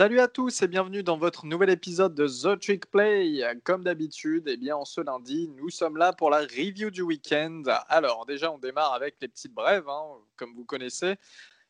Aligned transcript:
Salut 0.00 0.20
à 0.20 0.28
tous 0.28 0.62
et 0.62 0.66
bienvenue 0.66 1.02
dans 1.02 1.18
votre 1.18 1.44
nouvel 1.44 1.68
épisode 1.68 2.14
de 2.14 2.26
The 2.26 2.58
Trick 2.58 2.90
Play. 2.90 3.42
Comme 3.64 3.84
d'habitude, 3.84 4.44
eh 4.46 4.56
bien, 4.56 4.74
en 4.74 4.86
ce 4.86 5.02
lundi, 5.02 5.50
nous 5.58 5.68
sommes 5.68 5.98
là 5.98 6.14
pour 6.14 6.30
la 6.30 6.38
review 6.38 6.90
du 6.90 7.02
week-end. 7.02 7.64
Alors, 7.86 8.24
déjà, 8.24 8.50
on 8.50 8.56
démarre 8.56 8.94
avec 8.94 9.16
les 9.20 9.28
petites 9.28 9.52
brèves, 9.52 9.90
hein, 9.90 10.04
comme 10.38 10.54
vous 10.54 10.64
connaissez. 10.64 11.16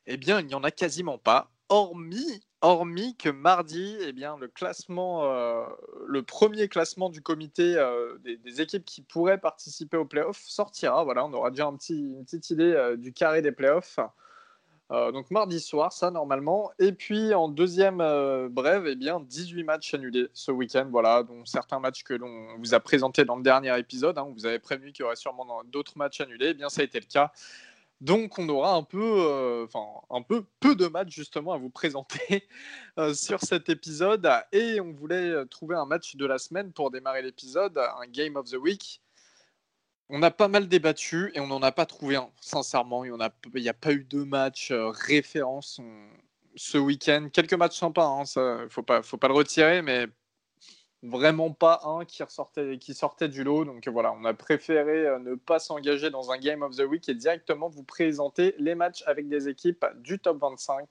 Eh 0.07 0.17
bien, 0.17 0.39
il 0.39 0.47
n'y 0.47 0.55
en 0.55 0.63
a 0.63 0.71
quasiment 0.71 1.19
pas, 1.19 1.51
hormis, 1.69 2.41
hormis 2.61 3.17
que 3.17 3.31
mardi, 3.31 3.97
eh 4.01 4.13
bien, 4.13 4.37
le 4.39 4.47
classement, 4.47 5.25
euh, 5.25 5.67
le 6.07 6.23
premier 6.23 6.69
classement 6.69 7.11
du 7.11 7.23
comité 7.23 7.79
euh, 7.79 8.17
des, 8.19 8.61
équipes 8.61 8.85
qui 8.85 9.03
pourraient 9.03 9.41
participer 9.41 9.97
aux 9.97 10.07
playoffs 10.07 10.45
sortira. 10.47 11.03
Voilà, 11.03 11.27
on 11.27 11.33
aura 11.33 11.51
déjà 11.51 11.65
une 11.65 12.25
petite 12.25 12.49
idée 12.51 12.75
euh, 12.75 12.97
du 12.97 13.13
carré 13.13 13.43
des 13.43 13.51
playoffs. 13.51 13.99
Euh, 14.93 15.13
donc 15.13 15.31
mardi 15.31 15.61
soir, 15.61 15.93
ça 15.93 16.11
normalement. 16.11 16.71
Et 16.79 16.93
puis 16.93 17.33
en 17.33 17.49
deuxième 17.49 18.01
euh, 18.01 18.49
brève, 18.49 18.87
eh 18.89 18.97
bien, 18.97 19.21
18 19.21 19.63
matchs 19.63 19.95
annulés 19.95 20.29
ce 20.35 20.51
week-end, 20.51 20.89
voilà, 20.91 21.23
dont 21.23 21.45
certains 21.45 21.79
matchs 21.79 22.03
que 22.03 22.15
l'on 22.15 22.57
vous 22.59 22.75
a 22.75 22.81
présentés 22.81 23.25
dans 23.25 23.37
le 23.37 23.43
dernier 23.43 23.79
épisode. 23.79 24.19
Hein, 24.19 24.29
vous 24.35 24.47
avez 24.47 24.59
prévenu 24.59 24.93
qu'il 24.93 25.05
y 25.05 25.07
aurait 25.07 25.17
sûrement 25.17 25.63
d'autres 25.65 25.97
matchs 25.97 26.21
annulés. 26.21 26.49
Eh 26.51 26.55
bien, 26.55 26.69
ça 26.69 26.81
a 26.81 26.85
été 26.85 26.99
le 26.99 27.07
cas. 27.07 27.33
Donc 28.01 28.39
on 28.39 28.49
aura 28.49 28.73
un 28.75 28.83
peu, 28.83 28.99
euh, 28.99 29.67
enfin 29.67 29.85
un 30.09 30.23
peu 30.23 30.45
peu 30.59 30.75
de 30.75 30.87
matchs 30.87 31.15
justement 31.15 31.53
à 31.53 31.59
vous 31.59 31.69
présenter 31.69 32.49
sur 33.15 33.41
cet 33.41 33.69
épisode. 33.69 34.29
Et 34.53 34.81
on 34.81 34.93
voulait 34.93 35.47
trouver 35.47 35.77
un 35.77 35.85
match 35.87 36.17
de 36.17 36.27
la 36.27 36.39
semaine 36.39 36.73
pour 36.73 36.91
démarrer 36.91 37.23
l'épisode, 37.23 37.79
un 37.79 38.07
Game 38.09 38.37
of 38.37 38.51
the 38.51 38.57
Week 38.57 39.01
on 40.11 40.23
a 40.23 40.31
pas 40.31 40.49
mal 40.49 40.69
débattu 40.69 41.31
et 41.35 41.41
on 41.41 41.47
n'en 41.47 41.63
a 41.63 41.73
pas 41.73 41.87
trouvé 41.87 42.17
un, 42.17 42.29
sincèrement. 42.41 43.05
Il 43.05 43.13
n'y 43.55 43.69
a, 43.69 43.75
pas 43.75 43.93
eu 43.93 44.05
de 44.05 44.25
match 44.25 44.71
euh, 44.71 44.89
référence 44.89 45.81
ce 46.57 46.79
week-end. 46.79 47.29
Quelques 47.33 47.55
matchs 47.55 47.79
sympas, 47.79 48.07
hein, 48.07 48.25
pas, 48.87 49.03
faut 49.03 49.17
pas 49.17 49.29
le 49.29 49.35
retirer, 49.35 49.83
mais 49.83 50.07
vraiment 51.03 51.51
pas 51.53 51.81
un 51.85 52.05
qui, 52.05 52.23
ressortait, 52.23 52.79
qui 52.79 52.93
sortait 52.93 53.29
du 53.29 53.45
lot. 53.45 53.65
Donc 53.65 53.87
voilà, 53.89 54.13
on 54.13 54.25
a 54.25 54.35
préféré 54.35 55.07
euh, 55.07 55.19
ne 55.19 55.35
pas 55.37 55.59
s'engager 55.59 56.11
dans 56.11 56.31
un 56.31 56.39
Game 56.39 56.63
of 56.63 56.77
the 56.77 56.83
Week 56.83 57.09
et 57.09 57.15
directement 57.15 57.69
vous 57.69 57.85
présenter 57.85 58.55
les 58.59 58.75
matchs 58.75 59.03
avec 59.07 59.29
des 59.29 59.49
équipes 59.49 59.87
du 60.01 60.19
top 60.19 60.41
25. 60.41 60.89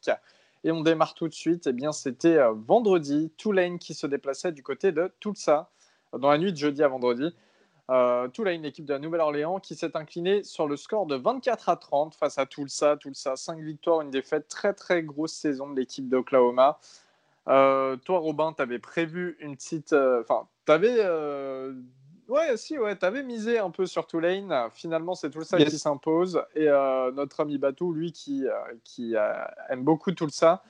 Et 0.64 0.72
on 0.72 0.82
démarre 0.82 1.14
tout 1.14 1.28
de 1.28 1.34
suite. 1.34 1.68
Eh 1.68 1.74
bien, 1.74 1.92
c'était 1.92 2.38
euh, 2.38 2.54
vendredi, 2.54 3.32
Tulane 3.38 3.80
qui 3.80 3.94
se 3.94 4.08
déplaçait 4.08 4.52
du 4.52 4.64
côté 4.64 4.92
de 4.92 5.12
Tulsa 5.20 5.70
dans 6.18 6.32
la 6.32 6.38
nuit 6.38 6.52
de 6.52 6.58
jeudi 6.58 6.84
à 6.84 6.88
vendredi. 6.88 7.36
Euh, 7.90 8.28
Tulane, 8.28 8.62
l'équipe 8.62 8.86
de 8.86 8.94
la 8.94 9.00
Nouvelle-Orléans, 9.00 9.60
qui 9.60 9.76
s'est 9.76 9.98
inclinée 9.98 10.44
sur 10.44 10.68
le 10.68 10.78
score 10.78 11.08
de 11.08 11.16
24 11.16 11.70
à 11.70 11.76
30 11.76 12.16
face 12.16 12.38
à 12.38 12.46
Tulsa. 12.46 12.98
Tulsa, 12.98 13.36
5 13.36 13.60
victoires, 13.60 14.02
une 14.02 14.12
défaite. 14.12 14.48
Très, 14.48 14.74
très 14.74 15.02
grosse 15.02 15.34
saison 15.34 15.70
de 15.70 15.80
l'équipe 15.80 16.08
d'Oklahoma. 16.08 16.80
Euh, 17.48 17.96
toi, 17.98 18.20
Robin, 18.20 18.54
tu 18.54 18.62
avais 18.62 18.78
prévu 18.80 19.38
une 19.40 19.56
petite. 19.56 19.94
Euh, 19.94 20.22
enfin, 20.22 20.48
tu 20.66 20.72
avais. 20.72 21.04
Ouais, 22.28 22.58
si, 22.58 22.78
ouais, 22.78 22.96
tu 22.96 23.06
avais 23.06 23.24
misé 23.24 23.58
un 23.58 23.72
peu 23.72 23.88
sur 23.88 24.06
Tulane. 24.06 24.54
Finalement, 24.72 25.16
c'est 25.16 25.32
Tulsa 25.32 25.58
qui 25.58 25.80
s'impose. 25.80 26.44
Et 26.54 26.68
notre 26.68 27.40
ami 27.40 27.58
Batou, 27.58 27.92
lui, 27.92 28.12
qui, 28.12 28.46
qui 28.84 29.16
aime 29.70 29.84
beaucoup 29.84 30.12
Tulsa. 30.12 30.62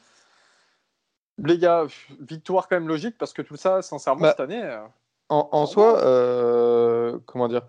Les 1.37 1.57
gars, 1.57 1.85
victoire 2.21 2.69
quand 2.69 2.77
même 2.77 2.87
logique 2.87 3.17
parce 3.17 3.33
que 3.33 3.41
Tulsa, 3.41 3.81
sincèrement, 3.81 4.21
bah, 4.21 4.29
cette 4.29 4.39
année. 4.39 4.77
En, 5.29 5.67
soi, 5.67 6.03
euh, 6.03 7.19
comment 7.27 7.47
dire, 7.47 7.61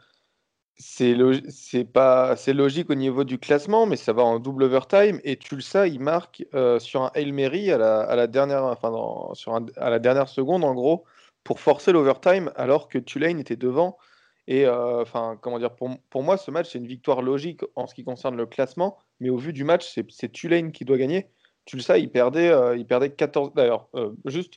c'est 0.77 1.13
logique 1.15 2.89
au 2.89 2.95
niveau 2.95 3.25
du 3.25 3.39
classement, 3.39 3.85
mais 3.85 3.97
ça 3.97 4.15
va 4.15 4.23
en 4.23 4.39
double 4.39 4.63
overtime. 4.63 5.21
Et 5.25 5.37
Tulsa 5.37 5.87
il 5.87 6.01
marque 6.01 6.45
euh, 6.55 6.79
sur 6.79 7.03
un 7.03 7.11
Hail 7.15 7.33
Mary 7.33 7.71
à 7.71 7.77
la, 7.77 8.01
à 8.01 8.17
la 8.17 8.27
dernière 8.27 8.65
enfin 8.65 8.91
sur 9.35 9.55
à 9.77 9.91
la 9.91 9.99
dernière 9.99 10.29
seconde 10.29 10.65
en 10.65 10.73
gros 10.75 11.05
pour 11.45 11.61
forcer 11.61 11.93
l'overtime 11.93 12.51
alors 12.57 12.89
que 12.89 12.99
Tulane 12.99 13.39
était 13.39 13.57
devant. 13.57 13.99
Et 14.47 14.65
euh, 14.67 15.03
enfin 15.03 15.39
comment 15.43 15.59
dire 15.59 15.77
pour, 15.77 15.91
pour 16.09 16.23
moi 16.23 16.39
ce 16.39 16.51
match 16.51 16.71
c'est 16.73 16.79
une 16.79 16.87
victoire 16.87 17.21
logique 17.21 17.61
en 17.77 17.87
ce 17.87 17.95
qui 17.95 18.05
concerne 18.05 18.37
le 18.37 18.47
classement, 18.47 18.97
mais 19.21 19.29
au 19.29 19.37
vu 19.37 19.53
du 19.53 19.65
match 19.65 19.93
c'est 20.09 20.33
Tulane 20.33 20.73
qui 20.73 20.87
doit 20.87 20.97
gagner. 20.97 21.29
Tulsa 21.67 21.99
il 21.99 22.11
perdait 22.11 22.53
il 22.79 22.87
perdait 22.87 23.11
14 23.11 23.53
d'ailleurs 23.55 23.89
juste 24.25 24.55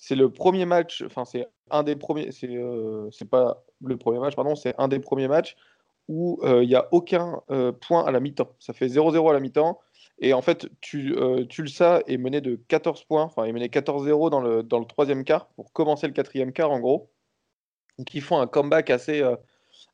c'est 0.00 0.14
le 0.16 0.30
premier 0.32 0.64
match, 0.64 1.02
enfin 1.04 1.26
c'est 1.26 1.46
un 1.70 1.82
des 1.82 1.94
premiers, 1.94 2.32
c'est 2.32 2.48
euh, 2.48 3.10
pas 3.30 3.62
le 3.84 3.98
premier 3.98 4.18
match, 4.18 4.34
pardon, 4.34 4.54
c'est 4.56 4.74
un 4.78 4.88
des 4.88 4.98
premiers 4.98 5.28
matchs 5.28 5.56
où 6.08 6.40
euh, 6.42 6.64
il 6.64 6.68
n'y 6.68 6.74
a 6.74 6.88
aucun 6.90 7.42
euh, 7.50 7.70
point 7.70 8.04
à 8.06 8.10
la 8.10 8.18
mi-temps. 8.18 8.50
Ça 8.58 8.72
fait 8.72 8.86
0-0 8.86 9.28
à 9.30 9.32
la 9.34 9.40
mi-temps. 9.40 9.78
Et 10.18 10.32
en 10.32 10.42
fait, 10.42 10.68
tu, 10.80 11.14
Tulsa 11.48 12.02
est 12.06 12.16
mené 12.18 12.40
de 12.40 12.56
14 12.68 13.04
points, 13.04 13.22
enfin, 13.24 13.44
est 13.44 13.52
mené 13.52 13.68
14-0 13.68 14.30
dans 14.30 14.40
le, 14.40 14.62
dans 14.62 14.78
le 14.78 14.84
troisième 14.84 15.24
quart 15.24 15.46
pour 15.48 15.72
commencer 15.72 16.06
le 16.06 16.12
quatrième 16.12 16.52
quart, 16.52 16.70
en 16.70 16.80
gros. 16.80 17.10
Donc, 17.98 18.12
ils 18.14 18.20
font 18.20 18.38
un 18.38 18.46
comeback 18.46 18.90
assez, 18.90 19.22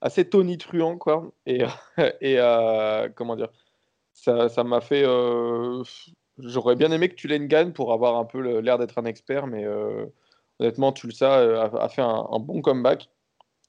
assez 0.00 0.28
tonitruant, 0.28 0.98
quoi. 0.98 1.30
Et, 1.46 1.62
et 2.20 2.38
comment 3.14 3.36
dire, 3.36 3.52
ça 4.14 4.64
m'a 4.64 4.80
fait 4.80 5.04
J'aurais 6.38 6.76
bien 6.76 6.92
aimé 6.92 7.08
que 7.08 7.14
Tulane 7.14 7.46
gagne 7.46 7.72
pour 7.72 7.92
avoir 7.92 8.16
un 8.16 8.26
peu 8.26 8.60
l'air 8.60 8.78
d'être 8.78 8.98
un 8.98 9.06
expert, 9.06 9.46
mais 9.46 9.64
euh, 9.64 10.04
honnêtement, 10.58 10.92
Tulsa 10.92 11.38
euh, 11.38 11.70
a, 11.78 11.88
fait 11.88 12.02
un, 12.02 12.38
bon 12.40 12.60
comeback. 12.60 13.08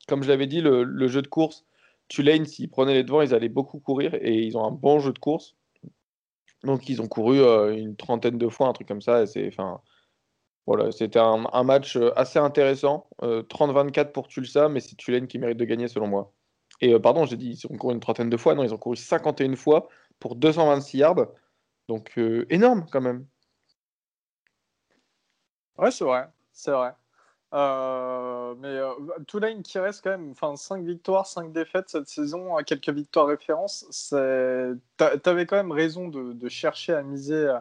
Comme 0.07 0.23
je 0.23 0.29
l'avais 0.29 0.47
dit, 0.47 0.61
le, 0.61 1.07
jeu 1.07 1.21
de 1.21 1.27
course, 1.27 1.65
Tulane, 2.09 2.45
s'ils 2.45 2.69
prenaient 2.69 2.93
les 2.93 3.03
devants, 3.03 3.21
ils 3.21 3.33
allaient 3.33 3.49
beaucoup 3.49 3.79
courir 3.79 4.15
et 4.15 4.33
ils 4.33 4.57
ont 4.57 4.65
un 4.65 4.71
bon 4.71 4.99
jeu 4.99 5.13
de 5.13 5.19
course. 5.19 5.55
Donc, 6.63 6.89
ils 6.89 7.01
ont 7.01 7.07
couru 7.07 7.39
euh, 7.39 7.75
une 7.75 7.95
trentaine 7.95 8.37
de 8.37 8.49
fois, 8.49 8.67
un 8.67 8.73
truc 8.73 8.87
comme 8.87 9.01
ça. 9.01 9.23
Voilà, 10.65 10.91
c'était 10.91 11.19
un, 11.19 11.63
match 11.63 11.97
assez 12.17 12.39
intéressant. 12.39 13.07
30-24 13.21 14.11
pour 14.11 14.27
Tulsa, 14.27 14.67
mais 14.67 14.81
c'est 14.81 14.95
Tulane 14.97 15.27
qui 15.27 15.39
mérite 15.39 15.57
de 15.57 15.63
gagner 15.63 15.87
selon 15.87 16.07
moi. 16.07 16.33
Et 16.81 16.99
pardon, 16.99 17.25
j'ai 17.25 17.37
dit 17.37 17.51
ils 17.51 17.71
ont 17.71 17.77
couru 17.77 17.93
une 17.93 18.01
trentaine 18.01 18.29
de 18.29 18.35
fois. 18.35 18.53
Non, 18.55 18.63
ils 18.63 18.73
ont 18.73 18.77
couru 18.77 18.97
51 18.97 19.55
fois 19.55 19.87
pour 20.19 20.35
226 20.35 20.97
yards. 20.97 21.27
Donc 21.87 22.17
euh, 22.17 22.45
énorme 22.49 22.85
quand 22.91 23.01
même. 23.01 23.25
Ouais, 25.77 25.91
c'est 25.91 26.03
vrai, 26.03 26.27
c'est 26.51 26.71
vrai. 26.71 26.93
Euh, 27.53 28.55
mais 28.57 28.67
euh, 28.67 29.61
qui 29.63 29.79
reste 29.79 30.03
quand 30.03 30.09
même, 30.09 30.31
enfin 30.31 30.55
5 30.57 30.83
victoires, 30.83 31.25
5 31.25 31.53
défaites 31.53 31.89
cette 31.89 32.09
saison, 32.09 32.57
quelques 32.65 32.89
victoires 32.89 33.27
références, 33.27 33.85
tu 34.09 34.15
avais 35.29 35.45
quand 35.45 35.55
même 35.55 35.71
raison 35.71 36.09
de, 36.09 36.33
de 36.33 36.49
chercher 36.49 36.93
à 36.93 37.03
miser 37.03 37.57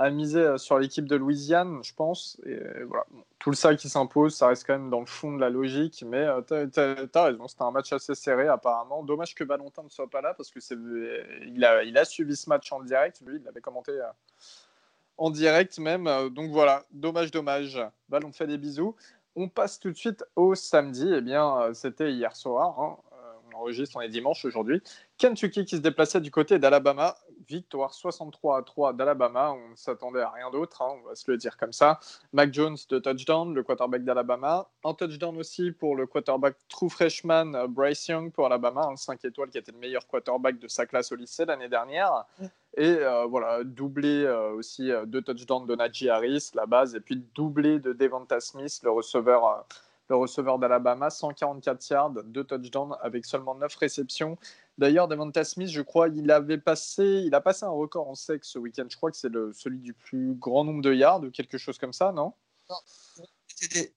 à 0.00 0.08
miser 0.08 0.40
euh, 0.40 0.56
sur 0.56 0.78
l'équipe 0.78 1.04
de 1.04 1.14
Louisiane, 1.14 1.80
je 1.84 1.92
pense. 1.92 2.40
Et 2.46 2.58
voilà, 2.84 3.04
tout 3.38 3.52
ça 3.52 3.74
qui 3.74 3.90
s'impose, 3.90 4.34
ça 4.34 4.48
reste 4.48 4.66
quand 4.66 4.72
même 4.72 4.88
dans 4.88 5.00
le 5.00 5.06
fond 5.06 5.32
de 5.32 5.40
la 5.40 5.50
logique. 5.50 6.02
Mais 6.06 6.24
euh, 6.24 6.40
tu 6.40 6.80
as, 6.80 7.22
raison, 7.22 7.46
c'était 7.46 7.64
un 7.64 7.70
match 7.70 7.92
assez 7.92 8.14
serré 8.14 8.48
apparemment. 8.48 9.02
Dommage 9.02 9.34
que 9.34 9.44
Valentin 9.44 9.82
ne 9.82 9.90
soit 9.90 10.08
pas 10.08 10.22
là 10.22 10.32
parce 10.32 10.50
que 10.50 10.58
c'est 10.58 10.74
a, 10.74 11.82
il 11.82 11.98
a 11.98 12.04
suivi 12.06 12.34
ce 12.34 12.48
match 12.48 12.72
en 12.72 12.80
direct. 12.80 13.20
Lui, 13.26 13.36
il 13.36 13.44
l'avait 13.44 13.60
commenté 13.60 13.92
euh, 13.92 14.06
en 15.18 15.28
direct 15.28 15.78
même. 15.78 16.08
donc 16.30 16.50
voilà, 16.50 16.84
dommage, 16.92 17.30
dommage. 17.30 17.78
Ballon 18.08 18.32
fait 18.32 18.46
des 18.46 18.56
bisous. 18.56 18.96
On 19.36 19.50
passe 19.50 19.78
tout 19.78 19.90
de 19.90 19.96
suite 19.96 20.24
au 20.34 20.54
samedi. 20.54 21.12
Eh 21.14 21.20
bien, 21.20 21.74
c'était 21.74 22.10
hier 22.10 22.34
soir. 22.34 22.80
Hein. 22.80 22.96
Enregistre, 23.60 23.96
on 23.96 24.00
est 24.00 24.08
dimanche 24.08 24.44
aujourd'hui. 24.44 24.82
Kentucky 25.18 25.64
qui 25.64 25.76
se 25.76 25.82
déplaçait 25.82 26.20
du 26.20 26.30
côté 26.30 26.58
d'Alabama 26.58 27.16
victoire 27.50 27.92
63 27.92 28.58
à 28.58 28.62
3 28.62 28.92
d'Alabama. 28.92 29.52
On 29.52 29.70
ne 29.70 29.76
s'attendait 29.76 30.20
à 30.20 30.30
rien 30.30 30.50
d'autre, 30.50 30.82
hein, 30.82 30.96
on 31.02 31.08
va 31.08 31.14
se 31.14 31.30
le 31.30 31.36
dire 31.36 31.56
comme 31.56 31.72
ça. 31.72 31.98
Mac 32.32 32.52
Jones 32.54 32.76
de 32.88 32.98
touchdown, 32.98 33.54
le 33.54 33.62
quarterback 33.62 34.04
d'Alabama. 34.04 34.68
Un 34.84 34.94
touchdown 34.94 35.36
aussi 35.36 35.72
pour 35.72 35.96
le 35.96 36.06
quarterback 36.06 36.56
true 36.68 36.88
freshman 36.88 37.54
euh, 37.54 37.66
Bryce 37.66 38.06
Young 38.08 38.32
pour 38.32 38.46
Alabama, 38.46 38.86
un 38.90 38.96
5 38.96 39.24
étoiles 39.24 39.50
qui 39.50 39.58
était 39.58 39.72
le 39.72 39.78
meilleur 39.78 40.06
quarterback 40.06 40.58
de 40.58 40.68
sa 40.68 40.86
classe 40.86 41.12
au 41.12 41.16
lycée 41.16 41.44
l'année 41.44 41.68
dernière. 41.68 42.24
Et 42.76 42.86
euh, 42.86 43.26
voilà, 43.26 43.64
doublé 43.64 44.24
euh, 44.24 44.52
aussi 44.52 44.90
deux 45.06 45.22
touchdowns 45.22 45.66
de 45.66 45.74
Najee 45.74 46.08
Harris, 46.08 46.50
la 46.54 46.66
base, 46.66 46.94
et 46.94 47.00
puis 47.00 47.22
doublé 47.34 47.80
de 47.80 47.92
Devonta 47.92 48.40
Smith, 48.40 48.80
le 48.84 48.90
receveur 48.90 49.66
le 50.10 50.16
receveur 50.16 50.58
d'Alabama, 50.58 51.08
144 51.08 51.88
yards, 51.88 52.10
deux 52.24 52.44
touchdowns 52.44 52.96
avec 53.00 53.24
seulement 53.24 53.54
9 53.54 53.74
réceptions. 53.76 54.36
D'ailleurs, 54.76 55.06
Devonta 55.06 55.44
Smith, 55.44 55.68
je 55.68 55.82
crois, 55.82 56.08
il 56.08 56.30
avait 56.32 56.58
passé, 56.58 57.22
il 57.24 57.34
a 57.34 57.40
passé 57.40 57.64
un 57.64 57.70
record 57.70 58.08
en 58.08 58.16
sexe 58.16 58.48
ce 58.48 58.58
week-end. 58.58 58.86
Je 58.88 58.96
crois 58.96 59.12
que 59.12 59.16
c'est 59.16 59.32
celui 59.52 59.78
du 59.78 59.94
plus 59.94 60.34
grand 60.34 60.64
nombre 60.64 60.82
de 60.82 60.92
yards 60.92 61.22
ou 61.22 61.30
quelque 61.30 61.58
chose 61.58 61.78
comme 61.78 61.92
ça, 61.92 62.10
non? 62.10 62.32
Non, 62.68 62.76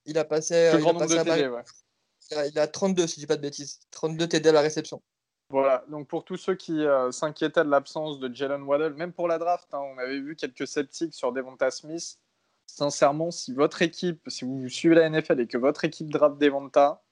il 0.05 0.17
a 0.17 0.23
passé. 0.23 0.71
Le 0.73 0.79
grand 0.79 0.93
nombre 0.93 1.07
de 1.07 1.15
TD, 1.15 1.47
ouais. 1.47 2.49
Il 2.51 2.59
a 2.59 2.67
32, 2.67 3.07
si 3.07 3.15
je 3.15 3.19
dis 3.21 3.27
pas 3.27 3.35
de 3.35 3.41
bêtises. 3.41 3.79
32 3.91 4.27
TD 4.27 4.49
à 4.49 4.51
la 4.51 4.61
réception. 4.61 5.01
Voilà, 5.49 5.83
donc 5.89 6.07
pour 6.07 6.25
tous 6.25 6.37
ceux 6.37 6.55
qui 6.55 6.83
euh, 6.83 7.11
s'inquiétaient 7.11 7.63
de 7.63 7.69
l'absence 7.69 8.19
de 8.19 8.33
Jalen 8.33 8.63
Waddell, 8.63 8.93
même 8.93 9.13
pour 9.13 9.27
la 9.27 9.37
draft, 9.37 9.71
hein, 9.73 9.81
on 9.81 9.97
avait 9.99 10.19
vu 10.19 10.35
quelques 10.35 10.65
sceptiques 10.65 11.13
sur 11.13 11.31
Devonta 11.31 11.69
Smith. 11.69 12.17
Sincèrement, 12.65 13.31
si 13.31 13.53
votre 13.53 13.81
équipe, 13.81 14.21
si 14.27 14.45
vous 14.45 14.67
suivez 14.69 14.95
la 14.95 15.09
NFL 15.09 15.39
et 15.41 15.47
que 15.47 15.57
votre 15.57 15.85
équipe 15.85 16.09
draft 16.09 16.37
Devonta, 16.39 17.03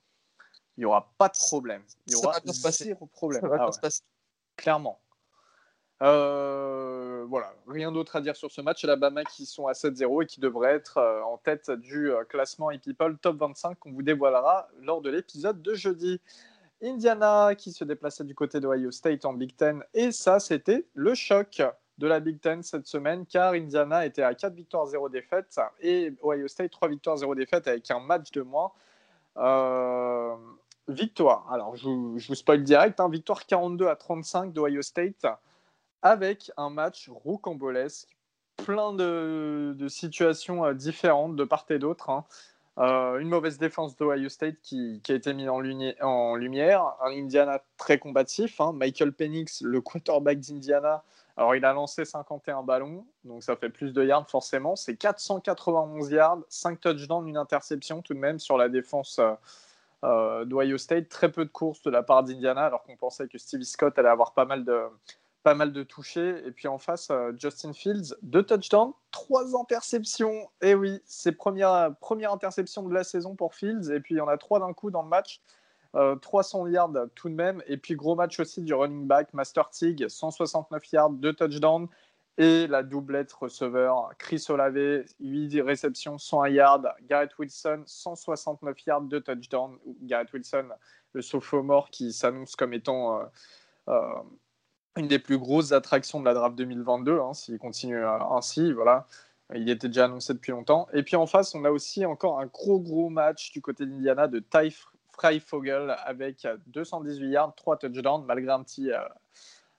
il 0.78 0.82
n'y 0.82 0.86
aura 0.86 1.14
pas 1.18 1.28
de 1.28 1.38
problème. 1.38 1.84
Il 2.08 2.14
y 2.14 2.16
aura 2.16 2.40
zéro 2.72 3.06
problème. 3.06 3.44
Ah 3.60 3.70
Clairement. 4.56 5.00
Euh, 6.02 7.26
voilà, 7.28 7.54
rien 7.68 7.92
d'autre 7.92 8.16
à 8.16 8.22
dire 8.22 8.36
sur 8.36 8.52
ce 8.52 8.62
match. 8.62 8.84
Alabama 8.84 9.24
qui 9.24 9.46
sont 9.46 9.68
à 9.68 9.74
7-0 9.74 10.24
et 10.24 10.26
qui 10.26 10.40
devraient 10.40 10.74
être 10.74 10.98
euh, 10.98 11.22
en 11.22 11.38
tête 11.38 11.70
du 11.70 12.10
euh, 12.12 12.24
classement 12.24 12.72
ePeople 12.72 13.18
Top 13.22 13.38
25 13.38 13.78
qu'on 13.78 13.92
vous 13.92 14.02
dévoilera 14.02 14.68
lors 14.82 15.02
de 15.02 15.12
l'épisode 15.12 15.62
de 15.62 15.74
jeudi. 15.76 16.20
Indiana 16.82 17.54
qui 17.56 17.72
se 17.72 17.84
déplaçait 17.84 18.24
du 18.24 18.34
côté 18.34 18.60
d'Ohio 18.60 18.90
State 18.90 19.26
en 19.26 19.34
Big 19.34 19.56
Ten. 19.56 19.84
Et 19.94 20.12
ça, 20.12 20.40
c'était 20.40 20.88
le 20.96 21.14
choc 21.14 21.62
de 21.98 22.08
la 22.08 22.20
Big 22.20 22.40
Ten 22.40 22.64
cette 22.64 22.88
semaine 22.88 23.26
car 23.26 23.54
Indiana 23.54 24.06
était 24.06 24.24
à 24.24 24.34
4 24.34 24.54
victoires 24.54 24.86
0 24.86 25.10
défaites 25.10 25.60
et 25.82 26.14
Ohio 26.24 26.48
State 26.48 26.72
3 26.72 26.90
victoires 26.90 27.18
0 27.18 27.36
défaites 27.36 27.68
avec 27.68 27.90
un 27.92 28.00
match 28.00 28.32
de 28.32 28.42
moins. 28.42 28.72
victoire, 30.88 31.52
alors 31.52 31.76
je 31.76 31.84
je 32.18 32.28
vous 32.28 32.36
spoil 32.36 32.64
direct, 32.64 33.00
hein. 33.00 33.10
victoire 33.10 33.46
42 33.46 33.88
à 33.88 33.96
35 33.96 34.54
d'Ohio 34.54 34.82
State 34.82 35.26
avec 36.02 36.52
un 36.58 36.70
match 36.70 37.10
rocambolesque, 37.10 38.10
plein 38.58 38.94
de, 38.94 39.76
situations 39.88 40.66
euh, 40.66 40.74
différentes 40.74 41.36
de 41.36 41.44
part 41.44 41.66
et 41.70 41.80
d'autre. 41.80 42.10
Hein. 42.10 42.26
Euh, 42.78 43.20
une 43.20 43.30
mauvaise 43.30 43.58
défense 43.58 43.96
d'Ohio 43.96 44.30
State 44.30 44.56
qui, 44.62 45.02
a 45.10 45.14
été 45.14 45.34
mise 45.34 45.50
en, 45.50 45.60
lumière. 46.36 46.96
Un 47.02 47.12
Indiana 47.12 47.62
très 47.78 48.00
combatif. 48.00 48.62
Hein. 48.62 48.74
Michael 48.74 49.12
Penix, 49.12 49.62
le 49.62 49.82
quarterback 49.82 50.40
d'Indiana, 50.40 51.04
alors 51.42 51.56
il 51.56 51.66
a 51.66 51.74
lancé 51.74 52.06
51 52.06 52.62
ballons, 52.62 53.04
donc 53.24 53.42
ça 53.42 53.56
fait 53.56 53.72
plus 53.72 53.94
de 53.94 54.04
yards 54.04 54.30
forcément. 54.30 54.76
C'est 54.76 54.96
491 54.96 56.12
yards, 56.12 56.42
5 56.50 56.80
touchdowns, 56.80 57.28
une 57.28 57.36
interception 57.36 58.04
tout 58.04 58.14
de 58.14 58.20
même 58.20 58.38
sur 58.38 58.60
la 58.60 58.70
défense 58.70 59.20
euh, 60.04 60.46
d'Ohio 60.46 60.78
State. 60.78 61.10
Très 61.10 61.32
peu 61.32 61.44
de 61.44 61.50
courses 61.50 61.82
de 61.82 61.90
la 61.90 62.04
part 62.04 62.24
d'Indiana, 62.24 62.66
alors 62.66 62.84
qu'on 62.84 62.96
pensait 62.96 63.28
que 63.28 63.40
Stevie 63.40 63.66
Scott 63.66 63.98
allait 63.98 64.10
avoir 64.10 64.36
pas 64.36 64.46
mal 64.46 64.64
de, 64.64 64.84
pas 65.42 65.56
mal 65.56 65.74
de 65.74 65.82
touchés. 65.82 66.46
Et 66.46 66.52
puis 66.52 66.68
en 66.68 66.78
face, 66.78 67.08
euh, 67.10 67.32
Justin 67.40 67.74
Fields, 67.74 68.14
deux 68.22 68.44
touchdowns, 68.44 68.94
trois 69.10 69.60
interceptions. 69.60 70.48
Et 70.62 70.76
oui, 70.76 71.02
c'est 71.06 71.32
première, 71.32 71.96
première 72.02 72.34
interception 72.34 72.84
de 72.84 72.94
la 72.94 73.04
saison 73.04 73.36
pour 73.36 73.56
Fields. 73.56 73.90
Et 73.92 74.00
puis 74.00 74.14
il 74.14 74.20
y 74.20 74.22
en 74.22 74.28
a 74.28 74.38
trois 74.38 74.60
d'un 74.60 74.74
coup 74.74 74.92
dans 74.92 75.02
le 75.02 75.10
match. 75.10 75.42
300 75.94 76.66
euh, 76.66 76.72
yards 76.72 76.94
tout 77.16 77.30
de 77.30 77.36
même. 77.36 77.62
Et 77.68 77.78
puis 77.78 77.96
gros 77.96 78.16
match 78.16 78.40
aussi 78.40 78.62
du 78.62 78.74
running 78.74 79.08
back, 79.08 79.34
Master 79.34 79.70
Tig, 79.70 80.08
169 80.08 80.92
yards, 80.92 81.10
deux 81.12 81.34
touchdowns. 81.34 81.88
Et 82.38 82.66
la 82.68 82.82
doublette 82.82 83.32
receveur, 83.34 84.14
Chris 84.18 84.44
Olave, 84.50 85.04
8 85.20 85.62
réceptions, 85.62 86.18
101 86.18 86.50
yards. 86.50 86.84
Garrett 87.04 87.38
Wilson, 87.38 87.84
169 87.86 88.86
yards, 88.86 89.02
deux 89.02 89.22
touchdowns. 89.22 89.78
Garrett 90.04 90.32
Wilson, 90.34 90.70
le 91.14 91.22
sophomore 91.22 91.90
qui 91.90 92.14
s'annonce 92.14 92.56
comme 92.56 92.74
étant 92.74 93.22
euh, 93.90 94.04
une 94.96 95.08
des 95.08 95.20
plus 95.20 95.38
grosses 95.38 95.74
attractions 95.74 96.22
de 96.22 96.26
la 96.26 96.34
draft 96.34 96.56
2022, 96.56 97.20
hein, 97.20 97.34
s'il 97.34 97.60
continue 97.60 98.04
ainsi. 98.04 98.72
Voilà. 98.72 99.08
Il 99.54 99.70
était 99.70 99.90
déjà 99.90 100.06
annoncé 100.06 100.34
depuis 100.34 100.52
longtemps. 100.52 100.88
Et 100.94 101.04
puis 101.04 101.18
en 101.18 101.26
face, 101.26 101.54
on 101.54 101.66
a 101.66 101.70
aussi 101.70 102.06
encore 102.06 102.40
un 102.40 102.46
gros, 102.46 102.80
gros 102.80 103.10
match 103.10 103.52
du 103.52 103.62
côté 103.62 103.86
d'Indiana 103.86 104.28
de 104.28 104.40
Ty 104.40 104.74
Freifogel 105.14 105.96
avec 106.04 106.48
218 106.68 107.30
yards, 107.30 107.56
3 107.56 107.78
touchdowns, 107.78 108.26
malgré 108.26 108.52
un 108.52 108.64
petit, 108.64 108.92
euh, 108.92 109.00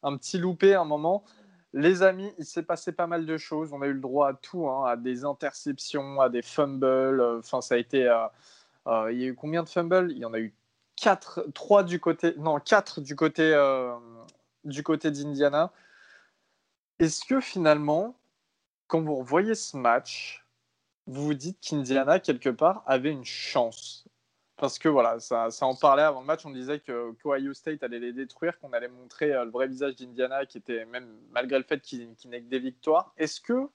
un 0.03 0.17
petit 0.17 0.39
loupé 0.39 0.75
à 0.75 0.81
un 0.81 0.85
moment. 0.85 1.25
Les 1.73 2.03
amis, 2.03 2.31
il 2.39 2.45
s'est 2.45 2.63
passé 2.63 2.93
pas 2.93 3.07
mal 3.07 3.25
de 3.25 3.37
choses. 3.39 3.73
On 3.73 3.81
a 3.83 3.87
eu 3.87 3.95
le 3.95 4.01
droit 4.01 4.29
à 4.29 4.35
tout, 4.35 4.69
hein, 4.69 4.87
à 4.87 4.97
des 4.97 5.25
interceptions, 5.25 6.21
à 6.21 6.29
des 6.29 6.43
fumbles. 6.43 7.39
Enfin, 7.39 7.61
ça 7.61 7.77
a 7.77 7.79
été. 7.79 8.07
Euh, 8.07 8.27
euh, 8.89 9.13
il 9.13 9.21
y 9.21 9.25
a 9.25 9.29
eu 9.29 9.35
combien 9.35 9.63
de 9.63 9.69
fumbles? 9.69 10.11
Il 10.11 10.19
y 10.19 10.25
en 10.25 10.35
a 10.35 10.39
eu 10.39 10.55
4, 10.97 11.47
3 11.55 11.85
du 11.85 11.99
côté. 11.99 12.35
Non, 12.37 12.61
4 12.61 13.01
du 13.01 13.17
côté 13.17 13.55
du 14.65 14.83
côté 14.83 15.11
d'Indiana. 15.11 15.73
Est-ce 16.99 17.25
que 17.25 17.41
finalement, 17.41 18.17
quand 18.87 19.01
vous 19.01 19.17
revoyez 19.17 19.55
ce 19.55 19.77
match, 19.77 20.47
vous 21.07 21.25
vous 21.25 21.35
dites 21.35 21.59
qu'Indiana, 21.61 22.21
quelque 22.21 22.51
part, 22.51 22.83
avait 22.87 23.11
une 23.11 23.25
chance? 23.25 24.07
Parce 24.63 24.79
que 24.79 24.89
voilà, 24.89 25.19
ça, 25.19 25.51
ça, 25.51 25.67
en 25.67 25.75
parlait 25.75 26.05
avant 26.05 26.21
le 26.21 26.27
match, 26.27 26.47
on 26.47 26.51
disait 26.53 26.79
que 26.79 27.13
Ohio 27.25 27.53
State 27.53 27.83
allait 27.83 27.99
les 27.99 28.13
détruire, 28.13 28.61
qu'on 28.61 28.73
allait 28.73 28.87
montrer 28.87 29.33
euh, 29.33 29.45
le 29.45 29.51
vrai 29.51 29.67
visage 29.67 29.97
d'Indiana, 29.97 30.47
qui 30.47 30.59
était 30.59 30.85
même, 30.85 31.19
malgré 31.33 31.59
le 31.59 31.65
fait 31.65 31.81
qu'il 31.81 32.15
n'ait 32.27 32.43
que 32.43 32.49
des 32.49 32.61
victoires. 32.61 33.13
Est-ce 33.17 33.41
que, 33.41 33.69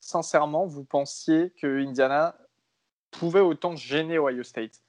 sincèrement, 0.00 0.66
vous 0.66 0.82
pensiez 0.82 1.50
que 1.50 1.86
Indiana 1.86 2.36
pouvait 3.12 3.38
autant 3.38 3.76
gêner 3.76 4.18
Ohio 4.18 4.42
State? 4.42 4.82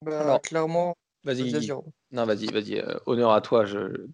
Bah, 0.00 0.40
Clairement, 0.42 0.96
Vas-y. 1.24 1.70
non, 2.10 2.24
vas-y, 2.24 2.46
vas-y. 2.46 2.78
Euh, 2.78 2.98
honneur 3.04 3.32
à 3.32 3.42
toi. 3.42 3.66
Je... 3.66 4.06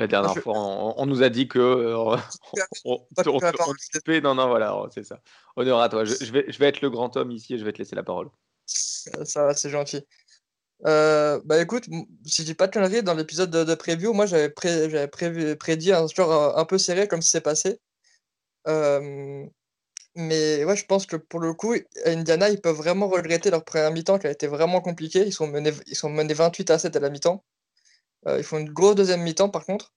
La 0.00 0.06
dernière 0.06 0.34
fois, 0.34 0.54
on, 0.56 1.04
nous 1.04 1.22
a 1.22 1.28
dit 1.28 1.46
que 1.46 1.58
euh, 1.58 2.16
on, 2.86 3.04
Non, 4.22 4.34
non, 4.34 4.48
voilà, 4.48 4.74
c'est 4.94 5.04
ça. 5.04 5.20
Honneur 5.56 5.78
à 5.78 5.90
toi. 5.90 6.06
Je, 6.06 6.32
vais, 6.32 6.46
je 6.48 6.58
vais 6.58 6.68
être 6.68 6.80
le 6.80 6.88
grand 6.88 7.14
homme 7.18 7.30
ici 7.30 7.52
et 7.52 7.58
je 7.58 7.64
vais 7.66 7.72
te 7.72 7.78
laisser 7.78 7.94
la 7.94 8.02
parole. 8.02 8.30
Ça 8.64 9.44
va, 9.44 9.52
c'est 9.52 9.68
gentil. 9.68 10.00
Euh, 10.86 11.38
bah 11.44 11.60
écoute, 11.60 11.84
si 12.24 12.40
je 12.40 12.46
dis 12.46 12.54
pas 12.54 12.66
de 12.66 12.72
conneries, 12.72 13.02
dans 13.02 13.12
l'épisode 13.12 13.50
de, 13.50 13.74
preview, 13.74 14.14
moi 14.14 14.24
j'avais 14.24 14.48
prédit 14.48 15.92
un 15.92 16.08
score 16.08 16.58
un, 16.58 16.64
peu 16.64 16.78
serré 16.78 17.06
comme 17.06 17.20
c'est 17.20 17.42
passé. 17.42 17.78
Euh, 18.68 19.44
mais 20.14 20.64
ouais, 20.64 20.76
je 20.76 20.86
pense 20.86 21.04
que 21.04 21.16
pour 21.16 21.40
le 21.40 21.52
coup, 21.52 21.74
Indiana, 22.06 22.48
ils 22.48 22.62
peuvent 22.62 22.74
vraiment 22.74 23.08
regretter 23.08 23.50
leur 23.50 23.64
première 23.66 23.92
mi-temps 23.92 24.18
qui 24.18 24.28
a 24.28 24.30
été 24.30 24.46
vraiment 24.46 24.80
compliquée. 24.80 25.26
Ils 25.26 25.32
sont 25.34 25.46
menés, 25.46 25.74
ils 25.86 25.94
sont 25.96 26.08
menés 26.08 26.32
28 26.32 26.70
à 26.70 26.78
7 26.78 26.96
à 26.96 27.00
la 27.00 27.10
mi-temps. 27.10 27.44
Euh, 28.26 28.38
ils 28.38 28.44
font 28.44 28.58
une 28.58 28.72
grosse 28.72 28.96
deuxième 28.96 29.22
mi-temps 29.22 29.48
par 29.50 29.64
contre. 29.64 29.92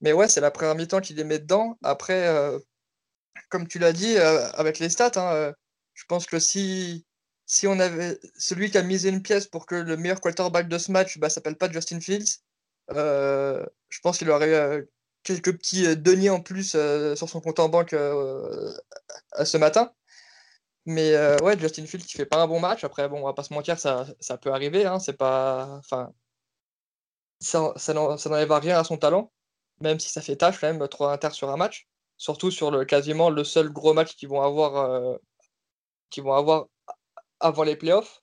Mais 0.00 0.12
ouais, 0.12 0.28
c'est 0.28 0.40
la 0.40 0.50
première 0.50 0.74
mi-temps 0.74 1.00
qui 1.00 1.14
les 1.14 1.24
met 1.24 1.38
dedans. 1.38 1.78
Après, 1.82 2.26
euh, 2.28 2.58
comme 3.50 3.68
tu 3.68 3.78
l'as 3.78 3.92
dit, 3.92 4.16
euh, 4.16 4.50
avec 4.52 4.78
les 4.78 4.88
stats, 4.88 5.12
hein, 5.16 5.52
je 5.94 6.04
pense 6.08 6.26
que 6.26 6.38
si, 6.38 7.06
si 7.46 7.66
on 7.66 7.78
avait 7.80 8.18
celui 8.36 8.70
qui 8.70 8.78
a 8.78 8.82
misé 8.82 9.08
une 9.08 9.22
pièce 9.22 9.46
pour 9.46 9.66
que 9.66 9.74
le 9.74 9.96
meilleur 9.96 10.20
quarterback 10.20 10.68
de 10.68 10.78
ce 10.78 10.92
match 10.92 11.18
bah, 11.18 11.30
s'appelle 11.30 11.56
pas 11.56 11.70
Justin 11.70 12.00
Fields, 12.00 12.40
je 12.90 14.00
pense 14.02 14.18
qu'il 14.18 14.30
aurait 14.30 14.84
quelques 15.22 15.56
petits 15.56 15.96
deniers 15.96 16.30
en 16.30 16.40
plus 16.40 16.76
sur 17.16 17.28
son 17.28 17.40
compte 17.40 17.60
en 17.60 17.68
banque 17.68 17.90
ce 17.92 19.56
matin. 19.56 19.92
Mais 20.86 21.16
ouais, 21.42 21.58
Justin 21.58 21.86
Fields 21.86 22.04
qui 22.04 22.16
fait 22.16 22.26
pas 22.26 22.42
un 22.42 22.46
bon 22.46 22.60
match. 22.60 22.84
Après, 22.84 23.08
bon, 23.08 23.20
on 23.22 23.26
va 23.26 23.32
pas 23.34 23.42
se 23.42 23.54
mentir, 23.54 23.78
ça, 23.78 24.06
ça 24.20 24.36
peut 24.38 24.52
arriver. 24.52 24.84
Hein, 24.86 24.98
c'est 24.98 25.16
pas, 25.16 25.78
enfin, 25.78 26.12
ça, 27.40 27.74
n'enlève 27.94 28.52
rien 28.52 28.78
à 28.78 28.84
son 28.84 28.96
talent, 28.96 29.32
même 29.80 30.00
si 30.00 30.10
ça 30.10 30.22
fait 30.22 30.36
tâche 30.36 30.60
quand 30.60 30.72
même 30.72 30.88
trois 30.88 31.12
inter 31.12 31.30
sur 31.30 31.50
un 31.50 31.56
match. 31.56 31.88
Surtout 32.18 32.50
sur 32.50 32.70
le 32.70 32.84
quasiment 32.84 33.30
le 33.30 33.44
seul 33.44 33.70
gros 33.70 33.92
match 33.94 34.16
qu'ils 34.16 34.28
vont 34.28 34.42
avoir, 34.42 35.18
avoir 36.26 36.66
avant 37.40 37.62
les 37.62 37.76
playoffs. 37.76 38.22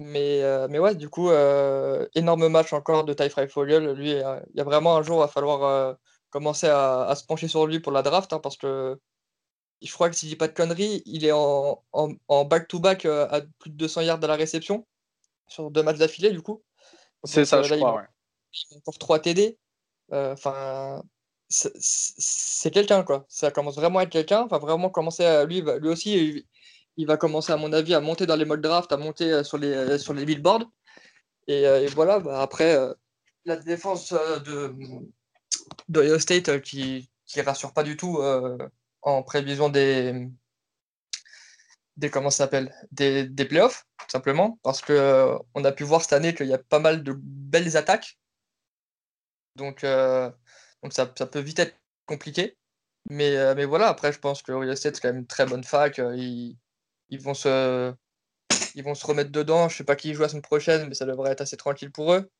Mais, 0.00 0.42
euh, 0.42 0.66
mais 0.68 0.78
ouais, 0.78 0.94
du 0.94 1.08
coup, 1.08 1.30
euh, 1.30 2.06
énorme 2.14 2.48
match 2.48 2.72
encore 2.72 3.04
de 3.04 3.14
Ty 3.14 3.30
Fogel. 3.48 3.92
Lui, 3.92 4.14
euh, 4.14 4.40
il 4.52 4.58
y 4.58 4.60
a 4.60 4.64
vraiment 4.64 4.96
un 4.96 5.02
jour, 5.02 5.18
il 5.18 5.20
va 5.20 5.28
falloir 5.28 5.96
commencer 6.30 6.66
à, 6.68 7.14
se 7.16 7.24
pencher 7.24 7.48
sur 7.48 7.66
lui 7.66 7.80
pour 7.80 7.92
la 7.92 8.02
draft, 8.02 8.32
hein, 8.32 8.40
parce 8.40 8.56
que 8.56 8.98
je 9.82 9.92
crois 9.92 10.10
que 10.10 10.16
si 10.16 10.26
je 10.26 10.32
dis 10.32 10.36
pas 10.36 10.48
de 10.48 10.54
conneries, 10.54 11.02
il 11.06 11.24
est 11.24 11.32
en, 11.32 11.82
en, 11.92 12.44
back-to-back 12.44 13.06
à 13.06 13.42
plus 13.58 13.70
de 13.70 13.76
200 13.76 14.02
yards 14.02 14.24
à 14.24 14.26
la 14.26 14.36
réception, 14.36 14.86
sur 15.48 15.70
deux 15.70 15.82
matchs 15.82 15.98
d'affilée, 15.98 16.30
du 16.30 16.42
coup. 16.42 16.62
C'est 17.24 17.44
ça, 17.44 17.62
je 17.62 17.74
crois, 17.74 18.04
il, 18.52 18.78
ouais. 18.78 18.92
3 18.98 19.18
TD. 19.20 19.58
Enfin, 20.10 21.02
c'est 21.48 22.70
quelqu'un, 22.70 23.02
quoi. 23.02 23.24
Ça 23.28 23.50
commence 23.50 23.76
vraiment 23.76 24.00
à 24.00 24.02
être 24.04 24.10
quelqu'un. 24.10 24.42
Enfin, 24.42 24.58
vraiment 24.58 24.90
commencer 24.90 25.24
à. 25.24 25.44
Lui, 25.44 25.60
lui 25.62 25.88
aussi, 25.88 26.44
il 26.96 27.06
va 27.06 27.16
commencer, 27.16 27.52
à 27.52 27.56
mon 27.56 27.72
avis, 27.72 27.94
à 27.94 28.00
monter 28.00 28.26
dans 28.26 28.36
les 28.36 28.44
modes 28.44 28.60
draft, 28.60 28.92
à 28.92 28.96
monter 28.96 29.32
euh, 29.32 29.44
sur 29.44 29.58
les, 29.58 29.72
euh, 29.72 29.98
sur 29.98 30.14
les 30.14 30.24
billboards. 30.24 30.70
Et, 31.48 31.66
euh, 31.66 31.88
voilà, 31.94 32.20
bah, 32.20 32.42
après, 32.42 32.76
la 33.44 33.56
défense 33.56 34.12
de, 34.12 34.74
de 35.88 36.18
State 36.18 36.60
qui 36.62 37.10
ne 37.36 37.42
rassure 37.42 37.72
pas 37.72 37.82
du 37.82 37.96
tout 37.96 38.20
en 39.02 39.22
prévision 39.22 39.68
des, 39.68 40.28
des 41.96 42.10
comment 42.10 42.30
des, 42.92 43.28
des 43.28 43.44
playoffs, 43.44 43.84
tout 43.98 44.10
simplement, 44.10 44.58
parce 44.62 44.80
que 44.80 45.36
on 45.54 45.64
a 45.64 45.72
pu 45.72 45.84
voir 45.84 46.02
cette 46.02 46.14
année 46.14 46.34
qu'il 46.34 46.46
y 46.46 46.54
a 46.54 46.58
pas 46.58 46.78
mal 46.78 47.02
de 47.02 47.14
belles 47.16 47.76
attaques. 47.76 48.18
Donc, 49.56 49.84
donc 50.82 50.92
ça, 50.92 51.12
ça, 51.16 51.26
peut 51.26 51.40
vite 51.40 51.58
être 51.58 51.76
compliqué. 52.06 52.56
Mais, 53.10 53.54
mais 53.54 53.64
voilà, 53.66 53.88
après, 53.88 54.12
je 54.12 54.18
pense 54.18 54.42
que 54.42 54.52
Ohio 54.52 54.74
State, 54.74 54.96
c'est 54.96 55.02
quand 55.02 55.08
même 55.08 55.18
une 55.18 55.26
très 55.26 55.46
bonne 55.46 55.64
fac. 55.64 55.98
Ils, 55.98 56.56
ils 57.10 57.20
vont 57.20 57.34
se, 57.34 57.94
ils 58.74 58.84
vont 58.84 58.94
se 58.94 59.06
remettre 59.06 59.30
dedans. 59.30 59.68
Je 59.68 59.76
sais 59.76 59.84
pas 59.84 59.96
qui 59.96 60.14
joue 60.14 60.22
la 60.22 60.28
semaine 60.28 60.42
prochaine, 60.42 60.88
mais 60.88 60.94
ça 60.94 61.06
devrait 61.06 61.32
être 61.32 61.42
assez 61.42 61.56
tranquille 61.56 61.92
pour 61.92 62.12
eux. 62.14 62.30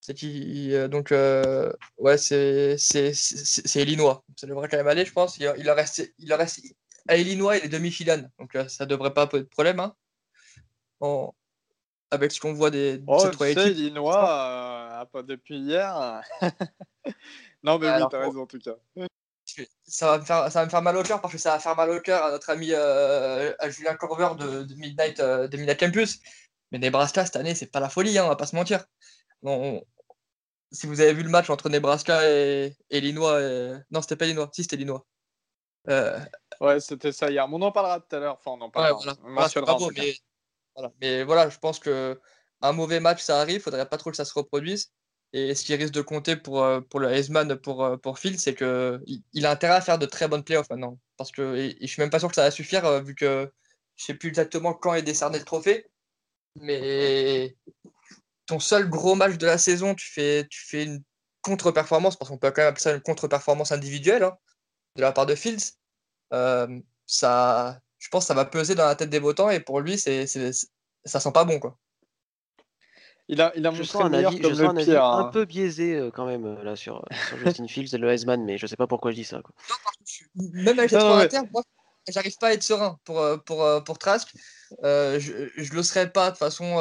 C'est 0.00 0.14
qui, 0.14 0.74
euh, 0.74 0.88
donc 0.88 1.10
euh, 1.10 1.72
ouais, 1.98 2.18
c'est 2.18 2.76
c'est 2.78 3.82
Illinois. 3.82 4.24
Ça 4.36 4.46
devrait 4.46 4.68
quand 4.68 4.76
même 4.76 4.86
aller, 4.88 5.04
je 5.04 5.12
pense. 5.12 5.38
Il, 5.38 5.52
il 5.58 5.70
reste, 5.70 6.12
il 6.18 6.32
reste 6.34 6.60
à 7.08 7.16
Illinois 7.16 7.56
et 7.56 7.60
les 7.60 7.68
demi-finales, 7.68 8.30
donc 8.38 8.54
euh, 8.54 8.68
ça 8.68 8.86
devrait 8.86 9.14
pas 9.14 9.26
poser 9.26 9.44
de 9.44 9.48
problème. 9.48 9.80
Hein. 9.80 9.94
avec 12.10 12.32
ce 12.32 12.40
qu'on 12.40 12.52
voit 12.52 12.70
des 12.70 13.02
oh, 13.06 13.30
Illinois 13.42 15.06
pas 15.06 15.22
depuis 15.22 15.58
hier. 15.58 16.22
non, 17.62 17.78
mais 17.78 17.90
oui, 17.90 18.02
t'as 18.10 18.20
raison 18.20 18.42
en 18.42 18.46
tout 18.46 18.58
cas. 18.58 18.76
Ça 19.86 20.06
va, 20.06 20.18
me 20.18 20.24
faire, 20.24 20.52
ça 20.52 20.60
va 20.60 20.66
me 20.66 20.70
faire 20.70 20.82
mal 20.82 20.96
au 20.96 21.02
cœur 21.02 21.20
parce 21.20 21.32
que 21.32 21.38
ça 21.38 21.52
va 21.52 21.58
faire 21.58 21.74
mal 21.74 21.90
au 21.90 22.00
cœur 22.00 22.22
à 22.22 22.30
notre 22.30 22.50
ami 22.50 22.68
euh, 22.72 23.54
à 23.58 23.70
Julien 23.70 23.94
Corver 23.94 24.28
de, 24.38 24.74
Midnight, 24.74 25.20
euh, 25.20 25.48
de 25.48 25.56
Midnight 25.56 25.80
Campus. 25.80 26.20
Mais 26.70 26.78
Nebraska 26.78 27.24
cette 27.24 27.36
année, 27.36 27.54
c'est 27.54 27.72
pas 27.72 27.80
la 27.80 27.88
folie, 27.88 28.18
hein, 28.18 28.24
on 28.26 28.28
va 28.28 28.36
pas 28.36 28.46
se 28.46 28.54
mentir. 28.54 28.84
Bon, 29.42 29.82
si 30.70 30.86
vous 30.86 31.00
avez 31.00 31.14
vu 31.14 31.22
le 31.22 31.30
match 31.30 31.48
entre 31.48 31.70
Nebraska 31.70 32.28
et, 32.30 32.76
Illinois, 32.90 33.40
non, 33.90 34.02
c'était 34.02 34.16
pas 34.16 34.26
Illinois, 34.26 34.50
si 34.52 34.62
c'était 34.62 34.76
Illinois. 34.76 35.06
Euh, 35.88 36.18
ouais, 36.60 36.80
c'était 36.80 37.12
ça 37.12 37.30
hier. 37.30 37.46
on 37.50 37.62
en 37.62 37.72
parlera 37.72 38.00
tout 38.00 38.16
à 38.16 38.18
l'heure. 38.18 38.38
Enfin, 38.38 38.56
on 38.58 38.64
en 38.64 38.70
parlera. 38.70 38.98
mais, 39.96 40.14
voilà. 40.74 40.92
mais 41.00 41.24
voilà, 41.24 41.50
je 41.50 41.58
pense 41.58 41.78
que 41.78 42.20
un 42.60 42.72
mauvais 42.72 43.00
match, 43.00 43.22
ça 43.22 43.40
arrive. 43.40 43.60
Faudrait 43.60 43.88
pas 43.88 43.98
trop 43.98 44.10
que 44.10 44.16
ça 44.16 44.24
se 44.24 44.34
reproduise. 44.34 44.92
Et 45.34 45.54
ce 45.54 45.64
qui 45.64 45.74
risque 45.74 45.92
de 45.92 46.00
compter 46.00 46.36
pour, 46.36 46.62
euh, 46.64 46.80
pour 46.80 47.00
le 47.00 47.10
Heisman, 47.10 47.54
pour, 47.56 47.84
euh, 47.84 47.96
pour 47.98 48.18
Phil, 48.18 48.38
c'est 48.38 48.54
qu'il 48.54 49.22
il 49.34 49.46
a 49.46 49.50
intérêt 49.50 49.74
à 49.74 49.80
faire 49.82 49.98
de 49.98 50.06
très 50.06 50.26
bonnes 50.26 50.44
playoffs 50.44 50.70
maintenant. 50.70 50.98
Parce 51.16 51.30
que 51.32 51.56
et, 51.56 51.76
je 51.80 51.86
suis 51.86 52.00
même 52.00 52.10
pas 52.10 52.18
sûr 52.18 52.28
que 52.28 52.34
ça 52.34 52.42
va 52.42 52.50
suffire, 52.50 53.02
vu 53.02 53.14
que 53.14 53.50
je 53.96 54.04
sais 54.04 54.14
plus 54.14 54.28
exactement 54.30 54.72
quand 54.72 54.94
est 54.94 55.02
décerné 55.02 55.38
le 55.38 55.44
trophée. 55.44 55.86
Mais 56.56 57.56
ton 58.46 58.58
seul 58.58 58.88
gros 58.88 59.14
match 59.14 59.36
de 59.36 59.46
la 59.46 59.58
saison, 59.58 59.94
tu 59.94 60.10
fais, 60.10 60.46
tu 60.48 60.60
fais 60.66 60.84
une 60.84 61.02
contre-performance, 61.42 62.16
parce 62.16 62.30
qu'on 62.30 62.38
peut 62.38 62.50
quand 62.50 62.62
même 62.62 62.70
appeler 62.70 62.82
ça 62.82 62.94
une 62.94 63.00
contre-performance 63.00 63.72
individuelle 63.72 64.22
hein, 64.24 64.36
de 64.96 65.02
la 65.02 65.12
part 65.12 65.26
de 65.26 65.34
Fields. 65.34 65.77
Euh, 66.32 66.80
ça, 67.06 67.80
je 67.98 68.08
pense 68.08 68.24
que 68.24 68.28
ça 68.28 68.34
va 68.34 68.44
peser 68.44 68.74
dans 68.74 68.86
la 68.86 68.94
tête 68.94 69.10
des 69.10 69.18
votants 69.18 69.50
et 69.50 69.60
pour 69.60 69.80
lui, 69.80 69.98
c'est, 69.98 70.26
ça 70.26 71.20
sent 71.20 71.32
pas 71.32 71.44
bon. 71.44 71.58
Quoi. 71.58 71.76
Il 73.28 73.40
a, 73.40 73.52
il 73.56 73.66
a 73.66 73.72
je 73.72 73.82
sens 73.82 74.02
un 74.02 74.12
avis, 74.12 74.38
je 74.42 74.64
un, 74.64 74.76
avis 74.76 74.96
un 74.96 75.24
peu 75.24 75.44
biaisé 75.44 75.96
euh, 75.96 76.10
quand 76.10 76.26
même 76.26 76.46
euh, 76.46 76.62
là 76.62 76.76
sur, 76.76 77.04
sur 77.28 77.36
Justin 77.38 77.66
Fields 77.68 77.94
et 77.94 77.98
le 77.98 78.08
Heisman, 78.08 78.42
mais 78.42 78.56
je 78.56 78.66
sais 78.66 78.76
pas 78.76 78.86
pourquoi 78.86 79.10
je 79.10 79.16
dis 79.16 79.24
ça. 79.24 79.42
Quoi. 79.42 79.54
même 80.34 80.78
avec 80.78 80.90
les 80.90 80.98
trois 80.98 81.26
moi, 81.52 81.62
j'arrive 82.08 82.36
pas 82.38 82.48
à 82.48 82.52
être 82.52 82.62
serein 82.62 82.98
pour, 83.04 83.22
pour, 83.44 83.84
pour 83.84 83.98
Trask. 83.98 84.34
Euh, 84.82 85.20
je 85.20 85.32
ne 85.32 85.76
le 85.76 85.82
serais 85.82 86.10
pas 86.10 86.30
de 86.30 86.36
façon 86.36 86.78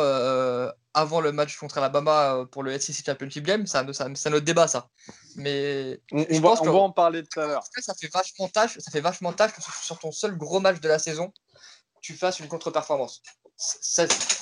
avant 0.98 1.22
le 1.22 1.32
match 1.32 1.58
contre 1.58 1.78
Alabama 1.78 2.48
pour 2.52 2.64
le 2.64 2.78
SEC 2.80 3.06
Championship 3.06 3.46
Game. 3.46 3.68
C'est 3.68 3.78
un, 3.78 3.88
un, 3.88 4.34
autre 4.34 4.40
débat, 4.40 4.68
ça. 4.68 4.90
Mais 5.36 6.02
on, 6.12 6.26
je 6.28 6.42
va, 6.42 6.50
pense 6.50 6.62
on 6.62 6.72
va 6.72 6.80
en 6.80 6.92
parler 6.92 7.24
tout 7.24 7.40
à 7.40 7.46
l'heure. 7.46 7.64
Ça 7.78 7.94
fait 7.94 8.12
vachement 8.12 8.48
tâche, 8.48 8.80
ça 8.80 8.90
fait 8.90 9.00
vachement 9.00 9.32
tâche 9.32 9.54
que 9.54 9.62
sur 9.62 10.00
ton 10.00 10.12
seul 10.12 10.36
gros 10.36 10.60
match 10.60 10.80
de 10.80 10.88
la 10.88 10.98
saison, 10.98 11.32
tu 12.02 12.16
fasses 12.16 12.40
une 12.40 12.48
contre-performance. 12.48 13.22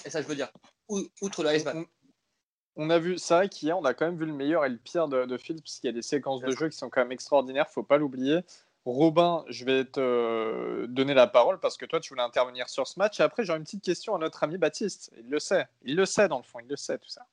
et 0.05 0.09
ça, 0.09 0.21
je 0.21 0.27
veux 0.27 0.35
dire, 0.35 0.49
outre 0.87 1.43
le 1.43 1.49
Heisman. 1.49 1.85
On 2.77 2.89
a 2.89 2.99
vu, 2.99 3.17
c'est 3.17 3.33
vrai 3.33 3.49
qu'hier, 3.49 3.77
on 3.77 3.85
a 3.85 3.93
quand 3.93 4.05
même 4.05 4.17
vu 4.17 4.25
le 4.25 4.33
meilleur 4.33 4.65
et 4.65 4.69
le 4.69 4.77
pire 4.77 5.07
de, 5.09 5.25
de 5.25 5.37
Fields, 5.37 5.61
parce 5.61 5.79
qu'il 5.79 5.89
y 5.89 5.93
a 5.93 5.93
des 5.93 6.01
séquences 6.01 6.41
de 6.41 6.51
jeu 6.51 6.69
qui 6.69 6.77
sont 6.77 6.89
quand 6.89 7.01
même 7.01 7.11
extraordinaires, 7.11 7.69
faut 7.69 7.83
pas 7.83 7.97
l'oublier. 7.97 8.41
Robin, 8.85 9.43
je 9.49 9.65
vais 9.65 9.83
te 9.83 9.99
euh, 9.99 10.85
donner 10.87 11.15
la 11.15 11.25
parole 11.25 11.59
parce 11.59 11.75
que 11.75 11.85
toi, 11.85 11.99
tu 11.99 12.09
voulais 12.09 12.21
intervenir 12.21 12.69
sur 12.69 12.87
ce 12.87 12.99
match. 12.99 13.19
Et 13.19 13.23
après, 13.23 13.43
j'aurais 13.43 13.57
une 13.57 13.63
petite 13.63 13.83
question 13.83 14.15
à 14.15 14.19
notre 14.19 14.43
ami 14.43 14.59
Baptiste. 14.59 15.11
Il 15.17 15.29
le 15.29 15.39
sait. 15.39 15.67
Il 15.83 15.95
le 15.95 16.05
sait, 16.05 16.27
dans 16.27 16.37
le 16.37 16.43
fond. 16.43 16.59
Il 16.59 16.69
le 16.69 16.75
sait, 16.75 16.99
tout 16.99 17.09
ça. 17.09 17.25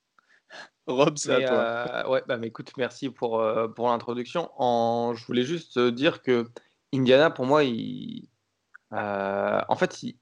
Rob, 0.87 1.19
c'est 1.19 1.45
à 1.45 1.49
toi. 1.49 1.59
Euh, 1.59 2.09
ouais, 2.09 2.23
bah, 2.27 2.39
mais 2.39 2.47
écoute, 2.47 2.73
merci 2.79 3.11
pour, 3.11 3.41
euh, 3.41 3.69
pour 3.69 3.89
l'introduction. 3.89 4.51
En... 4.57 5.13
Je 5.15 5.27
voulais 5.27 5.43
juste 5.43 5.79
dire 5.79 6.23
que 6.23 6.47
Indiana, 6.95 7.31
pour 7.31 7.45
moi, 7.45 7.65
il... 7.65 8.29
en 8.91 9.77
fait, 9.77 10.03
il... 10.03 10.17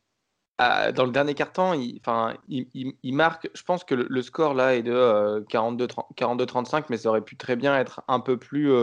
dans 0.58 1.04
le 1.04 1.12
dernier 1.12 1.34
quart-temps, 1.34 1.74
il... 1.74 2.00
Enfin, 2.00 2.36
il, 2.48 2.66
il, 2.74 3.14
marque. 3.14 3.48
Je 3.54 3.62
pense 3.62 3.84
que 3.84 3.94
le, 3.94 4.22
score 4.22 4.54
là 4.54 4.74
est 4.74 4.82
de 4.82 5.44
42-35, 5.48 6.86
mais 6.90 6.96
ça 6.96 7.08
aurait 7.08 7.22
pu 7.22 7.36
très 7.36 7.54
bien 7.54 7.78
être 7.78 8.02
un 8.08 8.18
peu 8.18 8.36
plus. 8.36 8.74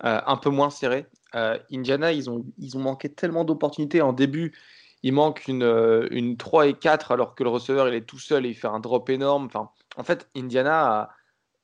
un 0.00 0.36
peu 0.36 0.50
moins 0.50 0.70
serré. 0.70 1.08
Euh, 1.34 1.58
Indiana, 1.72 2.12
ils 2.12 2.30
ont, 2.30 2.44
ils 2.58 2.76
ont 2.76 2.80
manqué 2.80 3.12
tellement 3.12 3.44
d'opportunités. 3.44 4.02
En 4.02 4.12
début, 4.12 4.54
il 5.02 5.12
manque 5.12 5.48
une, 5.48 5.62
euh, 5.62 6.08
une 6.10 6.36
3 6.36 6.68
et 6.68 6.74
4 6.74 7.12
alors 7.12 7.34
que 7.34 7.44
le 7.44 7.50
receveur 7.50 7.88
il 7.88 7.94
est 7.94 8.06
tout 8.06 8.18
seul 8.18 8.46
et 8.46 8.50
il 8.50 8.54
fait 8.54 8.68
un 8.68 8.80
drop 8.80 9.10
énorme. 9.10 9.46
Enfin, 9.46 9.70
en 9.96 10.04
fait, 10.04 10.28
Indiana, 10.36 11.10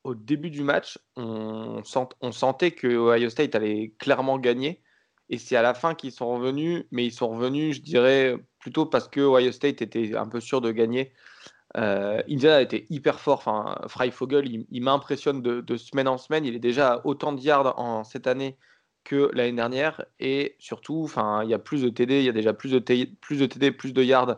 au 0.05 0.15
début 0.15 0.51
du 0.51 0.63
match, 0.63 0.99
on, 1.17 1.83
sent, 1.85 2.09
on 2.21 2.33
sentait 2.33 2.73
que 2.73 2.87
Ohio 2.87 3.31
State 3.31 3.55
allait 3.55 3.95
clairement 3.99 4.39
gagner. 4.39 4.83
Et 5.31 5.39
c'est 5.39 5.57
à 5.57 5.63
la 5.63 5.75
fin 5.75 5.95
qu'ils 5.95 6.13
sont 6.13 6.29
revenus, 6.29 6.85
mais 6.91 7.07
ils 7.07 7.13
sont 7.13 7.29
revenus, 7.29 7.77
je 7.77 7.83
dirais, 7.83 8.37
plutôt 8.59 8.87
parce 8.87 9.09
que 9.09 9.21
Ohio 9.21 9.53
State 9.53 9.81
était 9.81 10.17
un 10.17 10.27
peu 10.27 10.41
sûr 10.41 10.61
de 10.61 10.73
gagner. 10.73 11.13
Euh, 11.77 12.21
Indiana 12.29 12.61
était 12.63 12.87
hyper 12.91 13.21
fort. 13.21 13.39
Enfin, 13.39 13.81
Freifogel, 13.87 14.47
il, 14.49 14.67
il 14.71 14.83
m'impressionne 14.83 15.41
de, 15.41 15.61
de, 15.61 15.77
semaine 15.77 16.09
en 16.09 16.19
semaine. 16.19 16.45
Il 16.45 16.57
est 16.57 16.59
déjà 16.59 17.01
autant 17.05 17.33
de 17.33 17.41
yards 17.41 17.79
en 17.79 18.03
cette 18.05 18.27
année 18.27 18.59
que 19.05 19.31
l'année 19.35 19.57
dernière. 19.57 20.05
Et 20.19 20.57
surtout, 20.59 21.11
il 21.43 21.49
y 21.49 21.55
a 21.55 21.59
plus 21.59 21.83
de 21.83 21.89
TD, 21.89 22.21
il 22.21 22.25
y 22.25 22.29
a 22.29 22.33
déjà 22.33 22.53
plus 22.53 22.71
de, 22.73 22.79
plus 23.21 23.39
de 23.39 23.47
TD, 23.47 23.73
plus 23.73 23.93
de 23.93 24.03
yards 24.03 24.37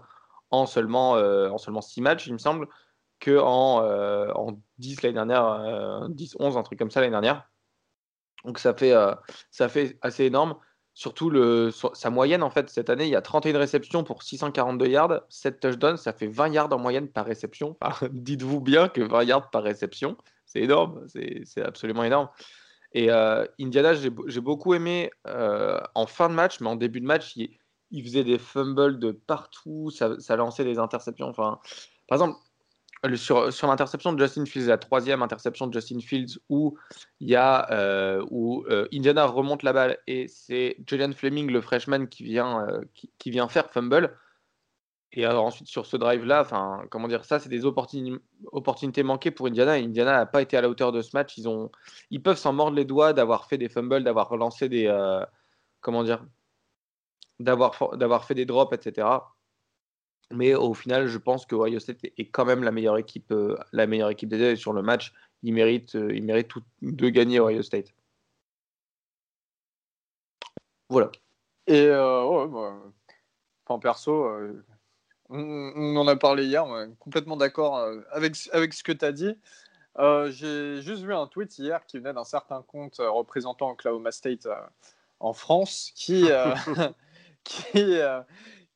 en 0.50 0.66
seulement, 0.66 1.16
euh, 1.16 1.48
en 1.48 1.58
seulement 1.58 1.80
6 1.80 2.00
matchs, 2.02 2.26
il 2.26 2.34
me 2.34 2.38
semble, 2.38 2.68
que 3.18 3.38
en, 3.38 3.82
euh, 3.82 4.30
en 4.34 4.60
10 4.78 5.02
l'année 5.02 5.14
dernière, 5.14 6.08
10, 6.10 6.34
euh, 6.34 6.44
11, 6.44 6.56
un 6.56 6.62
truc 6.62 6.78
comme 6.78 6.90
ça 6.90 7.00
l'année 7.00 7.12
dernière. 7.12 7.48
Donc 8.44 8.58
ça 8.58 8.74
fait, 8.74 8.92
ça 9.50 9.68
fait 9.68 9.98
assez 10.02 10.24
énorme. 10.24 10.56
Surtout 10.94 11.30
le, 11.30 11.70
sa 11.94 12.10
moyenne, 12.10 12.42
en 12.42 12.50
fait, 12.50 12.68
cette 12.68 12.90
année, 12.90 13.04
il 13.04 13.10
y 13.10 13.16
a 13.16 13.22
31 13.22 13.58
réceptions 13.58 14.04
pour 14.04 14.22
642 14.22 14.86
yards, 14.88 15.22
7 15.30 15.58
touchdowns, 15.58 15.96
ça 15.96 16.12
fait 16.12 16.26
20 16.26 16.48
yards 16.48 16.72
en 16.72 16.78
moyenne 16.78 17.08
par 17.08 17.24
réception. 17.24 17.78
Dites-vous 18.10 18.60
bien 18.60 18.88
que 18.88 19.00
20 19.00 19.24
yards 19.24 19.50
par 19.50 19.62
réception, 19.62 20.18
c'est 20.44 20.60
énorme, 20.60 21.06
c'est 21.08 21.62
absolument 21.62 22.04
énorme. 22.04 22.28
Et 22.94 23.10
euh, 23.10 23.46
Indiana, 23.60 23.94
j'ai 23.94 24.40
beaucoup 24.40 24.74
aimé 24.74 25.10
euh, 25.26 25.80
en 25.94 26.06
fin 26.06 26.28
de 26.28 26.34
match, 26.34 26.60
mais 26.60 26.68
en 26.68 26.76
début 26.76 27.00
de 27.00 27.06
match, 27.06 27.36
il, 27.36 28.02
faisait 28.02 28.24
des 28.24 28.38
fumbles 28.38 28.98
de 28.98 29.12
partout, 29.12 29.90
ça, 29.90 30.36
lançait 30.36 30.64
des 30.64 30.78
interceptions. 30.78 31.28
Enfin, 31.28 31.58
par 32.06 32.16
exemple, 32.16 32.38
sur, 33.16 33.66
l'interception 33.66 34.12
de 34.12 34.22
Justin 34.22 34.46
Fields, 34.46 34.66
la 34.66 34.78
troisième 34.78 35.22
interception 35.22 35.66
de 35.66 35.72
Justin 35.72 36.00
Fields, 36.00 36.38
où, 36.48 36.76
y 37.20 37.34
a, 37.34 37.70
euh, 37.72 38.24
où 38.30 38.64
Indiana 38.92 39.26
remonte 39.26 39.62
la 39.62 39.72
balle 39.72 39.98
et 40.06 40.28
c'est 40.28 40.76
Julian 40.86 41.12
Fleming, 41.12 41.50
le 41.50 41.60
freshman, 41.60 42.06
qui 42.06 42.24
vient, 42.24 42.66
qui 43.18 43.30
vient 43.30 43.48
faire 43.48 43.70
fumble. 43.70 44.16
Et 45.14 45.26
alors 45.26 45.44
ensuite, 45.44 45.68
sur 45.68 45.84
ce 45.84 45.96
drive-là, 45.96 46.40
enfin, 46.40 46.84
comment 46.90 47.06
dire, 47.06 47.24
ça, 47.24 47.38
c'est 47.38 47.50
des 47.50 47.66
opportunités 47.66 49.02
manquées 49.02 49.30
pour 49.30 49.46
Indiana. 49.46 49.72
Indiana 49.72 50.12
n'a 50.12 50.26
pas 50.26 50.40
été 50.40 50.56
à 50.56 50.62
la 50.62 50.70
hauteur 50.70 50.90
de 50.90 51.02
ce 51.02 51.10
match. 51.14 51.36
Ils, 51.36 51.48
ont, 51.48 51.70
ils 52.10 52.22
peuvent 52.22 52.38
s'en 52.38 52.54
mordre 52.54 52.76
les 52.76 52.86
doigts 52.86 53.12
d'avoir 53.12 53.46
fait 53.46 53.58
des 53.58 53.68
fumbles, 53.68 54.04
d'avoir 54.04 54.28
relancé 54.30 54.68
des. 54.70 54.86
Euh, 54.86 55.24
comment 55.80 56.02
dire 56.02 56.24
D'avoir, 57.40 58.24
fait 58.24 58.34
des 58.34 58.46
drops, 58.46 58.72
etc. 58.72 59.06
Mais 60.30 60.54
au 60.54 60.72
final, 60.72 61.08
je 61.08 61.18
pense 61.18 61.44
que 61.44 61.56
Ohio 61.56 61.78
State 61.78 62.04
est 62.04 62.30
quand 62.30 62.46
même 62.46 62.62
la 62.62 62.70
meilleure 62.70 62.96
équipe, 62.96 63.32
euh, 63.32 63.56
la 63.72 63.86
meilleure 63.86 64.10
équipe 64.10 64.34
sur 64.56 64.72
le 64.72 64.82
match, 64.82 65.12
ils 65.42 65.52
méritent, 65.52 65.96
euh, 65.96 66.14
ils 66.14 66.24
méritent 66.24 66.52
de 66.80 67.08
gagner 67.10 67.38
Ohio 67.40 67.62
State. 67.62 67.92
Voilà. 70.88 71.10
Et 71.66 71.86
ouais, 71.86 72.48
bah, 72.48 72.76
enfin, 73.66 73.78
perso, 73.78 74.26
on, 75.32 75.96
en 75.96 76.06
a 76.06 76.16
parlé 76.16 76.44
hier, 76.44 76.66
complètement 76.98 77.36
d'accord 77.36 77.78
euh, 77.78 78.00
avec, 78.10 78.36
avec 78.52 78.74
ce 78.74 78.82
que 78.82 78.92
tu 78.92 79.04
as 79.04 79.12
dit. 79.12 79.38
Euh, 79.98 80.30
j'ai 80.30 80.80
juste 80.80 81.02
vu 81.02 81.14
un 81.14 81.26
tweet 81.26 81.58
hier 81.58 81.84
qui 81.86 81.98
venait 81.98 82.14
d'un 82.14 82.24
certain 82.24 82.62
compte 82.62 83.00
euh, 83.00 83.10
représentant 83.10 83.70
Oklahoma 83.70 84.10
State 84.10 84.48
en 85.20 85.32
France 85.32 85.92
qui, 85.94 86.28
qui, 87.44 87.98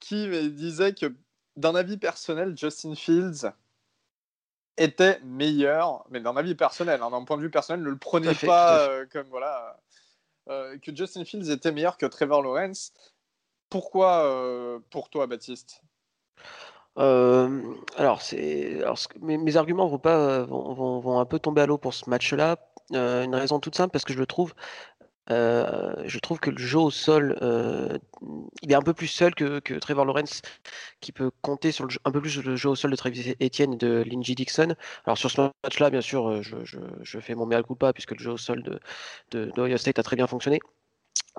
qui 0.00 0.50
disait 0.50 0.94
que 0.94 1.14
d'un 1.56 1.74
avis 1.74 1.96
personnel, 1.96 2.56
Justin 2.56 2.94
Fields 2.94 3.50
était 4.76 5.20
meilleur, 5.20 6.04
mais 6.10 6.20
d'un 6.20 6.36
avis 6.36 6.54
personnel, 6.54 7.00
hein, 7.02 7.10
d'un 7.10 7.24
point 7.24 7.38
de 7.38 7.42
vue 7.42 7.50
personnel, 7.50 7.82
ne 7.82 7.90
le 7.90 7.96
prenez 7.96 8.34
pas 8.34 8.88
comme 9.06 9.26
voilà, 9.28 9.80
que 10.46 10.94
Justin 10.94 11.24
Fields 11.24 11.50
était 11.50 11.72
meilleur 11.72 11.96
que 11.96 12.06
Trevor 12.06 12.42
Lawrence. 12.42 12.92
Pourquoi 13.70 14.82
pour 14.90 15.08
toi, 15.08 15.26
Baptiste? 15.26 15.82
Alors, 16.96 18.22
mes, 19.20 19.56
arguments 19.56 19.86
vont, 19.86 21.20
un 21.20 21.24
peu 21.26 21.38
tomber 21.38 21.62
à 21.62 21.66
l'eau 21.66 21.78
pour 21.78 21.94
ce 21.94 22.08
match-là. 22.08 22.56
une 22.92 23.34
raison 23.34 23.60
toute 23.60 23.76
simple, 23.76 23.92
parce 23.92 24.04
que 24.04 24.12
je 24.14 24.22
trouve, 24.22 24.54
que 25.28 26.50
le 26.50 26.58
jeu 26.58 26.78
au 26.78 26.90
sol, 26.90 27.36
il 28.62 28.72
est 28.72 28.74
un 28.74 28.82
peu 28.82 28.94
plus 28.94 29.08
seul 29.08 29.34
que, 29.34 29.78
Trevor 29.78 30.04
Lawrence, 30.04 30.42
qui 31.00 31.12
peut 31.12 31.30
compter 31.42 31.72
sur 31.72 31.86
un 32.04 32.10
peu 32.10 32.20
plus 32.20 32.42
le 32.42 32.56
jeu 32.56 32.70
au 32.70 32.76
sol 32.76 32.90
de 32.90 32.96
Travis 32.96 33.34
Etienne 33.42 33.74
et 33.74 33.76
de 33.76 34.02
Lindsey 34.06 34.34
Dixon. 34.34 34.74
Alors 35.04 35.18
sur 35.18 35.30
ce 35.30 35.42
match-là, 35.64 35.90
bien 35.90 36.00
sûr, 36.00 36.42
je, 36.42 36.56
je, 36.64 36.78
je 37.02 37.20
fais 37.20 37.34
mon 37.34 37.46
mea 37.46 37.62
culpa, 37.62 37.92
puisque 37.92 38.12
le 38.12 38.18
jeu 38.18 38.32
au 38.32 38.38
sol 38.38 38.62
de, 38.62 38.80
de, 39.32 39.76
State 39.76 39.98
a 39.98 40.02
très 40.02 40.16
bien 40.16 40.26
fonctionné. 40.26 40.60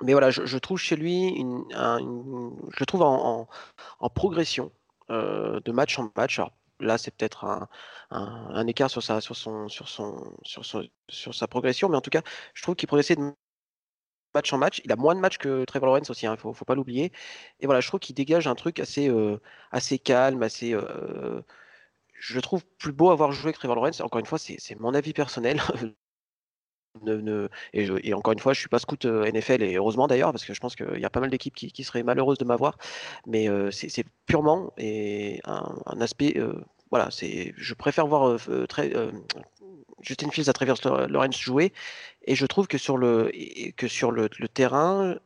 Mais 0.02 0.12
voilà, 0.12 0.30
je, 0.30 0.58
trouve 0.58 0.78
chez 0.78 0.94
lui, 0.94 1.34
je 1.72 2.80
le 2.80 2.86
trouve 2.86 3.02
en 3.02 3.48
progression. 4.14 4.70
Euh, 5.10 5.60
de 5.64 5.72
match 5.72 5.98
en 5.98 6.10
match. 6.16 6.40
là, 6.80 6.98
c'est 6.98 7.10
peut-être 7.12 7.44
un, 8.10 8.66
écart 8.66 8.90
sur 8.90 9.02
sa, 9.02 9.20
sur, 9.20 9.36
son, 9.36 9.68
sur, 9.68 9.88
son, 9.88 10.36
sur, 10.44 10.64
sur 11.08 11.34
sa 11.34 11.46
progression, 11.48 11.88
mais 11.88 11.96
en 11.96 12.00
tout 12.00 12.10
cas, 12.10 12.22
je 12.54 12.62
trouve 12.62 12.76
qu'il 12.76 12.86
progressait 12.88 13.16
de 13.16 13.32
match 14.34 14.52
en 14.52 14.58
match. 14.58 14.80
Il 14.84 14.92
a 14.92 14.96
moins 14.96 15.14
de 15.14 15.20
matchs 15.20 15.38
que 15.38 15.64
Trevor 15.64 15.86
Lawrence 15.88 16.10
aussi, 16.10 16.26
il 16.26 16.28
hein, 16.28 16.32
ne 16.32 16.52
faut, 16.52 16.64
pas 16.64 16.74
l'oublier. 16.74 17.12
Et 17.60 17.66
voilà, 17.66 17.80
je 17.80 17.88
trouve 17.88 18.00
qu'il 18.00 18.14
dégage 18.14 18.46
un 18.46 18.54
truc 18.54 18.80
assez, 18.80 19.10
assez 19.70 19.98
calme, 19.98 20.42
assez. 20.42 20.74
je 22.20 22.40
trouve 22.40 22.64
plus 22.78 22.92
beau 22.92 23.10
avoir 23.10 23.32
joué 23.32 23.52
que 23.52 23.58
Trevor 23.58 23.76
Lawrence. 23.76 24.00
Encore 24.00 24.20
une 24.20 24.26
fois, 24.26 24.38
c'est 24.38 24.78
mon 24.80 24.94
avis 24.94 25.12
personnel. 25.12 25.60
et, 27.72 28.14
encore 28.14 28.32
une 28.32 28.38
fois, 28.38 28.52
je 28.52 28.60
suis 28.60 28.68
pas 28.68 28.78
scout 28.78 29.04
euh, 29.04 29.30
NFL 29.30 29.62
et 29.62 29.76
heureusement 29.76 30.06
d'ailleurs 30.06 30.32
parce 30.32 30.44
que 30.44 30.54
je 30.54 30.60
pense 30.60 30.76
qu'il 30.76 30.98
y 30.98 31.04
a 31.04 31.10
pas 31.10 31.20
mal 31.20 31.30
d'équipes 31.30 31.54
qui, 31.54 31.84
seraient 31.84 32.02
malheureuses 32.02 32.38
de 32.38 32.44
m'avoir. 32.44 32.76
Mais 33.26 33.48
euh, 33.48 33.70
c'est 33.70 34.04
purement 34.26 34.72
un, 34.78 36.00
aspect. 36.00 36.34
Euh, 36.36 36.54
voilà. 36.90 37.08
Je 37.10 37.74
préfère 37.74 38.06
voir 38.06 38.38
très, 38.68 38.92
Justin 40.00 40.30
Fields 40.30 40.48
à 40.48 40.52
travers 40.52 40.76
Lawrence 41.08 41.38
jouer 41.38 41.72
et 42.24 42.34
je 42.34 42.46
trouve 42.46 42.66
que 42.66 42.78
sur 42.78 42.96
le 42.96 43.30
terrain, 44.52 45.16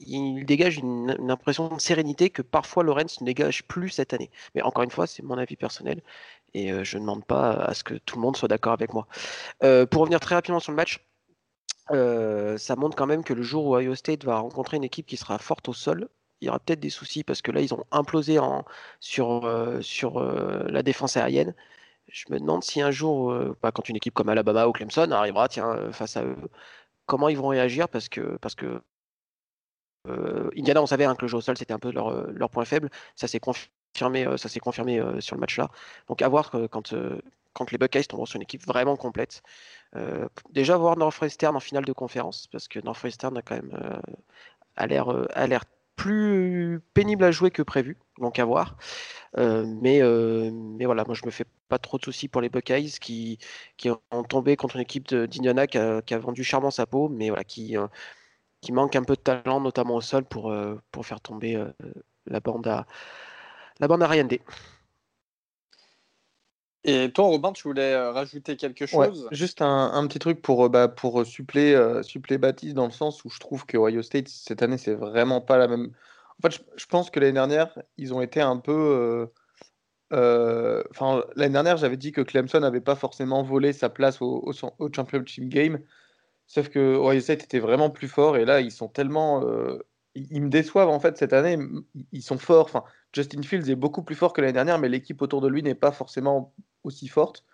il 0.00 0.44
dégage 0.46 0.78
une, 0.78 1.16
impression 1.30 1.68
de 1.68 1.80
sérénité 1.80 2.30
que 2.30 2.42
parfois 2.42 2.82
Lawrence 2.82 3.20
ne 3.20 3.26
dégage 3.26 3.64
plus 3.64 3.90
cette 3.90 4.12
année. 4.12 4.30
Mais 4.54 4.62
encore 4.62 4.82
une 4.82 4.90
fois, 4.90 5.06
c'est 5.06 5.22
mon 5.22 5.38
avis 5.38 5.56
personnel 5.56 6.02
et 6.54 6.84
je 6.84 6.96
ne 6.96 7.02
demande 7.02 7.24
pas 7.24 7.52
à 7.52 7.74
ce 7.74 7.84
que 7.84 7.94
tout 7.94 8.16
le 8.16 8.22
monde 8.22 8.36
soit 8.36 8.48
d'accord 8.48 8.72
avec 8.72 8.92
moi. 8.92 9.06
pour 9.60 10.02
revenir 10.02 10.20
très 10.20 10.34
rapidement 10.34 10.60
sur 10.60 10.72
le 10.72 10.76
match, 10.76 11.04
ça 11.88 12.76
montre 12.76 12.96
quand 12.96 13.06
même 13.06 13.24
que 13.24 13.34
le 13.34 13.42
jour 13.42 13.66
où 13.66 13.76
Ohio 13.76 13.94
State 13.94 14.24
va 14.24 14.38
rencontrer 14.38 14.76
une 14.76 14.84
équipe 14.84 15.06
qui 15.06 15.16
sera 15.16 15.38
forte 15.38 15.68
au 15.68 15.72
sol, 15.72 16.08
il 16.40 16.46
y 16.46 16.48
aura 16.48 16.58
peut-être 16.58 16.80
des 16.80 16.90
soucis 16.90 17.24
parce 17.24 17.42
que 17.42 17.50
là, 17.52 17.60
ils 17.60 17.74
ont 17.74 17.84
implosé 17.90 18.38
sur, 19.00 19.78
sur 19.82 20.20
la 20.22 20.82
défense 20.82 21.16
aérienne. 21.16 21.54
Je 22.08 22.24
me 22.30 22.38
demande 22.40 22.64
si 22.64 22.80
un 22.80 22.90
jour, 22.90 23.34
bah, 23.62 23.72
quand 23.72 23.88
une 23.88 23.96
équipe 23.96 24.14
comme 24.14 24.28
Alabama 24.28 24.66
ou 24.66 24.72
Clemson 24.72 25.10
arrivera 25.12 25.48
tiens, 25.48 25.92
face 25.92 26.16
à 26.16 26.24
eux, 26.24 26.36
comment 27.06 27.28
ils 27.28 27.36
vont 27.36 27.48
réagir 27.48 27.88
parce 27.88 28.08
que, 28.08 28.36
parce 28.38 28.54
que 28.54 28.82
Indiana, 30.56 30.82
on 30.82 30.86
savait 30.86 31.04
hein, 31.04 31.14
que 31.14 31.22
le 31.22 31.28
jeu 31.28 31.36
au 31.38 31.40
sol, 31.40 31.56
c'était 31.58 31.74
un 31.74 31.78
peu 31.78 31.92
leur, 31.92 32.30
leur 32.32 32.50
point 32.50 32.64
faible. 32.64 32.90
Ça 33.16 33.28
s'est 33.28 33.40
confirmé 33.40 33.70
euh, 34.02 34.36
ça 34.36 34.48
s'est 34.48 34.60
confirmé 34.60 34.98
euh, 34.98 35.20
sur 35.20 35.36
le 35.36 35.40
match-là. 35.40 35.70
Donc 36.08 36.22
à 36.22 36.28
voir 36.28 36.50
quand, 36.70 36.92
euh, 36.92 37.20
quand 37.52 37.70
les 37.70 37.78
Buckeyes 37.78 38.04
tomberont 38.04 38.26
sur 38.26 38.36
une 38.36 38.42
équipe 38.42 38.66
vraiment 38.66 38.96
complète. 38.96 39.42
déjà 40.50 40.76
voir 40.76 40.96
Northwestern 40.96 41.56
en 41.56 41.60
finale 41.60 41.84
de 41.84 41.92
conférence, 41.92 42.46
parce 42.52 42.68
que 42.68 42.78
Northwestern 42.80 43.36
a 43.36 43.42
quand 43.42 43.56
même 43.56 44.00
a 44.76 44.86
l'air 44.86 45.64
plus 45.96 46.80
pénible 46.94 47.24
à 47.24 47.30
jouer 47.30 47.50
que 47.50 47.62
prévu, 47.62 47.98
donc 48.18 48.38
à 48.38 48.44
voir. 48.44 48.76
mais, 49.36 50.00
mais 50.02 50.84
voilà, 50.84 51.04
moi 51.04 51.14
je 51.14 51.26
me 51.26 51.30
fais 51.30 51.44
pas 51.68 51.78
trop 51.78 51.98
de 51.98 52.04
soucis 52.04 52.28
pour 52.28 52.40
les 52.40 52.48
Buckeyes 52.48 52.92
qui, 53.00 53.38
qui 53.76 53.90
ont 53.90 54.22
tombé 54.28 54.56
contre 54.56 54.76
une 54.76 54.82
équipe 54.82 55.08
d'Indiana 55.08 55.66
qui, 55.66 55.78
qui 56.06 56.14
a, 56.14 56.18
vendu 56.18 56.44
charmant 56.44 56.70
sa 56.70 56.86
peau, 56.86 57.08
mais 57.08 57.28
voilà, 57.28 57.44
qui, 57.44 57.76
qui 58.60 58.72
manque 58.72 58.96
un 58.96 59.02
peu 59.04 59.16
de 59.16 59.20
talent, 59.20 59.60
notamment 59.60 59.96
au 59.96 60.00
sol, 60.00 60.24
pour, 60.24 60.54
pour 60.92 61.06
faire 61.06 61.20
tomber 61.20 61.62
la 62.26 62.40
bande 62.40 62.66
à, 62.66 62.86
la 63.80 63.88
bande 63.88 64.02
à 64.02 64.22
D. 64.22 64.40
Et 66.84 67.12
toi, 67.12 67.26
Robin, 67.26 67.52
tu 67.52 67.64
voulais 67.64 67.92
euh, 67.92 68.10
rajouter 68.12 68.56
quelque 68.56 68.86
chose? 68.86 69.28
Juste 69.32 69.60
un, 69.60 70.06
petit 70.06 70.18
truc 70.18 70.40
pour, 70.40 70.64
euh, 70.64 70.68
bah, 70.68 70.88
pour 70.88 71.26
suppléer, 71.26 71.74
euh, 71.74 72.02
Baptiste 72.38 72.74
dans 72.74 72.86
le 72.86 72.92
sens 72.92 73.24
où 73.24 73.30
je 73.30 73.38
trouve 73.38 73.66
que 73.66 73.76
Ohio 73.76 74.02
State, 74.02 74.28
cette 74.28 74.62
année, 74.62 74.78
c'est 74.78 74.94
vraiment 74.94 75.40
pas 75.40 75.58
la 75.58 75.68
même. 75.68 75.92
En 76.38 76.48
fait, 76.48 76.62
je, 76.76 76.86
pense 76.86 77.10
que 77.10 77.20
l'année 77.20 77.32
dernière, 77.32 77.78
ils 77.98 78.14
ont 78.14 78.22
été 78.22 78.40
un 78.40 78.56
peu. 78.56 79.28
Enfin, 80.10 81.22
l'année 81.36 81.52
dernière, 81.52 81.76
j'avais 81.76 81.98
dit 81.98 82.12
que 82.12 82.22
Clemson 82.22 82.60
n'avait 82.60 82.80
pas 82.80 82.96
forcément 82.96 83.42
volé 83.42 83.74
sa 83.74 83.90
place 83.90 84.22
au, 84.22 84.50
au, 84.78 84.92
Championship 84.92 85.48
Game. 85.50 85.80
Sauf 86.46 86.70
que 86.70 86.96
Ohio 86.96 87.20
State 87.20 87.44
était 87.44 87.60
vraiment 87.60 87.90
plus 87.90 88.08
fort 88.08 88.38
et 88.38 88.46
là, 88.46 88.60
ils 88.60 88.72
sont 88.72 88.88
tellement. 88.88 89.44
Ils 90.14 90.42
me 90.42 90.48
déçoivent 90.48 90.88
en 90.88 91.00
fait 91.00 91.16
cette 91.16 91.32
année. 91.32 91.58
Ils 92.12 92.22
sont 92.22 92.38
forts. 92.38 92.66
Enfin, 92.66 92.84
Justin 93.12 93.42
Fields 93.42 93.70
est 93.70 93.76
beaucoup 93.76 94.02
plus 94.02 94.14
fort 94.14 94.32
que 94.32 94.40
l'année 94.40 94.52
dernière, 94.52 94.78
mais 94.78 94.88
l'équipe 94.88 95.20
autour 95.22 95.40
de 95.40 95.48
lui 95.48 95.62
n'est 95.62 95.74
pas 95.74 95.92
forcément 95.92 96.54
aussi 96.84 97.08
forte. 97.08 97.44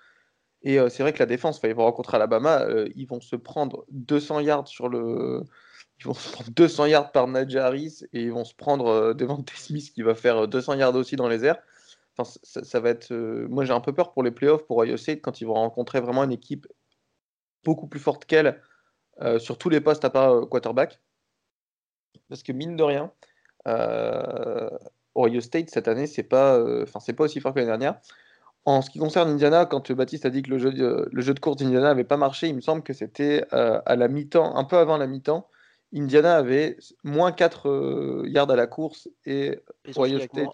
Et 0.62 0.78
euh, 0.78 0.88
c'est 0.88 1.02
vrai 1.02 1.12
que 1.12 1.18
la 1.18 1.26
défense, 1.26 1.60
ils 1.62 1.74
vont 1.74 1.84
rencontrer 1.84 2.16
Alabama, 2.16 2.62
euh, 2.62 2.88
ils 2.96 3.06
vont 3.06 3.20
se 3.20 3.36
prendre 3.36 3.84
200 3.90 4.40
yards 4.40 4.68
sur 4.68 4.88
le, 4.88 5.44
ils 6.00 6.06
vont 6.06 6.14
se 6.14 6.32
prendre 6.32 6.50
200 6.50 6.86
yards 6.86 7.12
par 7.12 7.28
Najee 7.28 7.58
Harris 7.58 8.00
et 8.12 8.22
ils 8.22 8.32
vont 8.32 8.44
se 8.44 8.54
prendre 8.54 8.86
euh, 8.88 9.14
devant 9.14 9.44
Smith 9.54 9.92
qui 9.92 10.02
va 10.02 10.14
faire 10.14 10.48
200 10.48 10.74
yards 10.74 10.96
aussi 10.96 11.16
dans 11.16 11.28
les 11.28 11.44
airs. 11.44 11.58
Enfin, 12.18 12.30
ça, 12.42 12.80
va 12.80 12.90
être. 12.90 13.12
moi, 13.12 13.66
j'ai 13.66 13.74
un 13.74 13.80
peu 13.80 13.92
peur 13.92 14.12
pour 14.12 14.22
les 14.22 14.30
playoffs 14.30 14.66
pour 14.66 14.78
Ohio 14.78 14.96
State 14.96 15.20
quand 15.20 15.42
ils 15.42 15.46
vont 15.46 15.54
rencontrer 15.54 16.00
vraiment 16.00 16.24
une 16.24 16.32
équipe 16.32 16.66
beaucoup 17.62 17.88
plus 17.88 18.00
forte 18.00 18.24
qu'elle 18.24 18.58
sur 19.38 19.58
tous 19.58 19.68
les 19.68 19.82
postes 19.82 20.02
à 20.06 20.08
part 20.08 20.48
quarterback. 20.48 20.98
Parce 22.28 22.42
que 22.42 22.52
mine 22.52 22.76
de 22.76 22.82
rien, 22.82 23.12
Ohio 25.16 25.40
State 25.40 25.70
cette 25.70 25.88
année, 25.88 26.06
c'est 26.06 26.22
pas, 26.22 26.56
euh, 26.56 26.86
c'est 27.00 27.14
pas 27.14 27.24
aussi 27.24 27.40
fort 27.40 27.52
que 27.52 27.58
l'année 27.58 27.70
dernière. 27.70 28.00
En 28.64 28.82
ce 28.82 28.90
qui 28.90 28.98
concerne 28.98 29.30
Indiana, 29.30 29.64
quand 29.64 29.92
Baptiste 29.92 30.26
a 30.26 30.30
dit 30.30 30.42
que 30.42 30.50
le 30.50 30.58
jeu 30.58 30.72
de, 30.72 31.08
le 31.10 31.22
jeu 31.22 31.34
de 31.34 31.40
course 31.40 31.56
d'Indiana 31.56 31.88
n'avait 31.88 32.04
pas 32.04 32.16
marché, 32.16 32.48
il 32.48 32.56
me 32.56 32.60
semble 32.60 32.82
que 32.82 32.92
c'était 32.92 33.46
euh, 33.52 33.80
à 33.86 33.96
la 33.96 34.08
mi-temps, 34.08 34.56
un 34.56 34.64
peu 34.64 34.76
avant 34.76 34.96
la 34.96 35.06
mi-temps. 35.06 35.48
Indiana 35.94 36.36
avait 36.36 36.76
moins 37.04 37.30
4 37.30 37.68
euh, 37.68 38.24
yards 38.26 38.50
à 38.50 38.56
la 38.56 38.66
course 38.66 39.08
et 39.24 39.60
Ohio 39.96 40.18
State. 40.18 40.48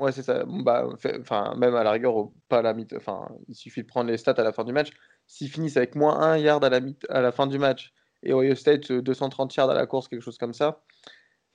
ouais, 0.00 0.10
c'est 0.10 0.24
ça. 0.24 0.42
Bah, 0.44 0.88
enfin, 1.20 1.54
même 1.56 1.76
à 1.76 1.84
la 1.84 1.92
rigueur, 1.92 2.14
pas 2.48 2.58
à 2.58 2.62
la 2.62 2.74
mi 2.74 2.84
Enfin, 2.96 3.28
il 3.46 3.54
suffit 3.54 3.82
de 3.82 3.86
prendre 3.86 4.10
les 4.10 4.16
stats 4.16 4.32
à 4.32 4.42
la 4.42 4.52
fin 4.52 4.64
du 4.64 4.72
match. 4.72 4.90
S'ils 5.28 5.48
finissent 5.48 5.76
avec 5.76 5.94
moins 5.94 6.20
1 6.20 6.38
yard 6.38 6.64
à 6.64 6.68
la, 6.68 6.80
à 7.10 7.20
la 7.20 7.30
fin 7.30 7.46
du 7.46 7.60
match 7.60 7.92
et 8.22 8.32
Ohio 8.32 8.54
State 8.54 8.92
230 8.92 9.54
yards 9.54 9.70
à 9.70 9.74
la 9.74 9.86
course, 9.86 10.08
quelque 10.08 10.22
chose 10.22 10.38
comme 10.38 10.54
ça, 10.54 10.82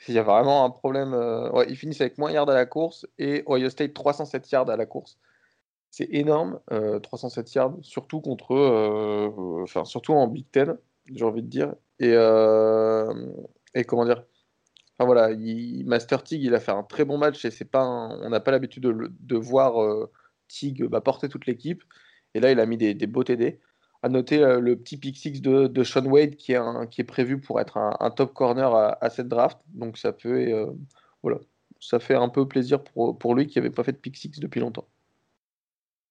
il 0.08 0.14
y 0.14 0.20
a 0.20 0.24
vraiment 0.24 0.66
un 0.66 0.70
problème. 0.70 1.14
Euh, 1.14 1.66
ils 1.68 1.76
finissent 1.76 2.02
avec 2.02 2.18
moins 2.18 2.32
yards 2.32 2.50
à 2.50 2.54
la 2.54 2.66
course 2.66 3.08
et 3.18 3.44
Ohio 3.48 3.70
State 3.70 3.94
307 3.94 4.52
yards 4.52 4.70
à 4.70 4.78
la 4.78 4.86
course. 4.86 5.18
C'est 5.90 6.10
énorme, 6.12 6.60
307 7.04 7.48
euh, 7.48 7.52
yards, 7.56 7.78
surtout 7.82 8.20
contre, 8.20 8.54
euh, 8.54 9.64
enfin 9.64 9.86
surtout 9.86 10.14
en 10.14 10.28
Big 10.28 10.46
Ten, 10.52 10.78
j'ai 11.06 11.24
envie 11.24 11.42
de 11.42 11.48
dire. 11.48 11.74
Et, 12.00 12.12
comment 13.86 14.06
dire? 14.06 14.24
Enfin 14.98 15.06
voilà, 15.06 15.30
Master 15.86 16.24
Tig, 16.24 16.44
il 16.44 16.54
a 16.54 16.60
fait 16.60 16.72
un 16.72 16.84
très 16.84 17.06
bon 17.06 17.18
match 17.18 17.46
et 17.46 17.52
c'est 17.52 17.66
pas, 17.66 17.86
on 17.86 18.30
n'a 18.30 18.40
pas 18.42 18.52
l'habitude 18.52 18.84
de, 18.84 19.38
voir 19.38 19.76
Tig 20.50 20.84
bah, 20.86 21.00
porter 21.00 21.30
toute 21.30 21.46
l'équipe. 21.46 21.84
Et 22.34 22.42
là, 22.42 22.52
il 22.52 22.60
a 22.60 22.66
mis 22.66 22.78
des 22.78 23.08
beaux 23.08 23.24
TD. 23.24 23.62
À 24.06 24.10
noter 24.10 24.44
euh, 24.44 24.60
le 24.60 24.76
petit 24.76 24.98
pick 24.98 25.18
six 25.18 25.42
de, 25.42 25.66
de, 25.66 25.84
Sean 25.84 26.06
Wade 26.06 26.36
qui 26.36 26.52
est, 26.52 26.90
qui 26.92 27.02
est 27.02 27.06
prévu 27.06 27.40
pour 27.42 27.60
être 27.60 27.78
un, 27.78 28.12
top 28.12 28.36
corner 28.36 28.72
à, 28.76 29.10
cette 29.10 29.28
draft. 29.28 29.58
Donc 29.74 29.98
ça 29.98 30.12
peut, 30.12 30.30
euh, 30.30 30.68
voilà, 31.24 31.40
ça 31.80 32.00
fait 32.00 32.14
un 32.14 32.30
peu 32.30 32.48
plaisir 32.48 32.84
pour, 32.84 33.18
pour 33.18 33.34
lui 33.34 33.48
qui 33.48 33.58
n'avait 33.58 33.72
pas 33.72 33.84
fait 33.84 33.94
de 33.94 33.98
pick 33.98 34.16
six 34.16 34.30
depuis 34.40 34.60
longtemps. 34.60 34.86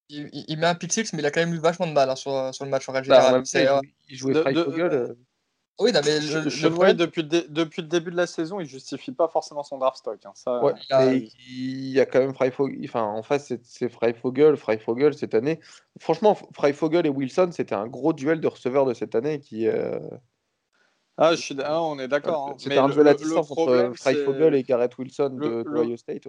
Il, 0.08 0.58
met 0.58 0.66
un 0.66 0.74
pick 0.74 0.92
six, 0.92 1.12
mais 1.12 1.20
il 1.20 1.26
a 1.26 1.30
quand 1.30 1.38
même 1.38 1.54
eu 1.54 1.58
vachement 1.58 1.86
de 1.86 1.92
mal 1.92 2.10
hein, 2.10 2.16
sur, 2.16 2.52
sur, 2.52 2.64
le 2.64 2.70
match 2.72 2.88
en 2.88 2.92
bah, 2.94 3.02
général. 3.04 3.80
il, 4.08 4.16
jouait 4.16 4.34
de, 4.34 5.16
oui, 5.80 5.90
non, 5.90 6.00
mais 6.04 6.20
je, 6.20 6.48
je 6.48 6.68
depuis, 6.92 7.22
le 7.22 7.48
depuis 7.48 7.82
le 7.82 7.88
début 7.88 8.12
de 8.12 8.16
la 8.16 8.28
saison, 8.28 8.60
il 8.60 8.66
justifie 8.66 9.10
pas 9.10 9.26
forcément 9.26 9.64
son 9.64 9.78
draft 9.78 9.96
stock. 9.96 10.24
Hein. 10.24 10.30
Ça, 10.34 10.62
ouais, 10.62 10.72
il, 11.48 11.90
y 11.90 11.98
a 11.98 12.06
quand 12.06 12.20
même 12.20 12.32
Freifogel. 12.32 12.78
Enfin, 12.84 13.02
en 13.02 13.24
face, 13.24 13.52
c'est 13.64 13.88
Freifogel. 13.88 14.56
Freifogel 14.56 15.14
cette 15.14 15.34
année. 15.34 15.58
Franchement, 15.98 16.38
Freifogel 16.52 17.06
et 17.06 17.08
Wilson, 17.08 17.50
c'était 17.50 17.74
un 17.74 17.88
gros 17.88 18.12
duel 18.12 18.40
de 18.40 18.46
receveurs 18.46 18.86
de 18.86 18.94
cette 18.94 19.16
année 19.16 19.40
qui. 19.40 19.66
Euh, 19.66 19.98
ah, 21.16 21.34
je 21.34 21.40
suis... 21.40 21.56
Ah, 21.64 21.82
on 21.82 21.98
est 21.98 22.08
d'accord. 22.08 22.50
Hein. 22.50 22.54
C'était 22.56 22.78
un 22.78 22.88
duel 22.88 23.08
à 23.08 23.14
distance 23.14 23.50
entre 23.50 23.92
Freifogel 23.96 24.54
et 24.54 24.62
Garrett 24.62 24.96
Wilson 24.96 25.30
de, 25.30 25.64
Ohio 25.66 25.96
State. 25.96 26.28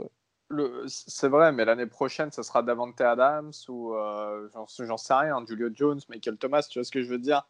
C'est 0.88 1.30
vrai, 1.30 1.52
mais 1.52 1.66
l'année 1.66 1.88
prochaine, 1.88 2.32
ce 2.32 2.42
sera 2.42 2.64
Davante 2.64 3.00
Adams 3.00 3.52
ou 3.68 3.94
euh, 3.94 4.48
j'en 4.80 4.98
sais 4.98 5.14
rien, 5.14 5.44
Julio 5.48 5.70
Jones, 5.74 6.00
Michael 6.10 6.38
Thomas, 6.38 6.68
tu 6.70 6.80
vois 6.80 6.84
ce 6.84 6.92
que 6.92 7.04
je 7.04 7.10
veux 7.10 7.20
dire? 7.20 7.48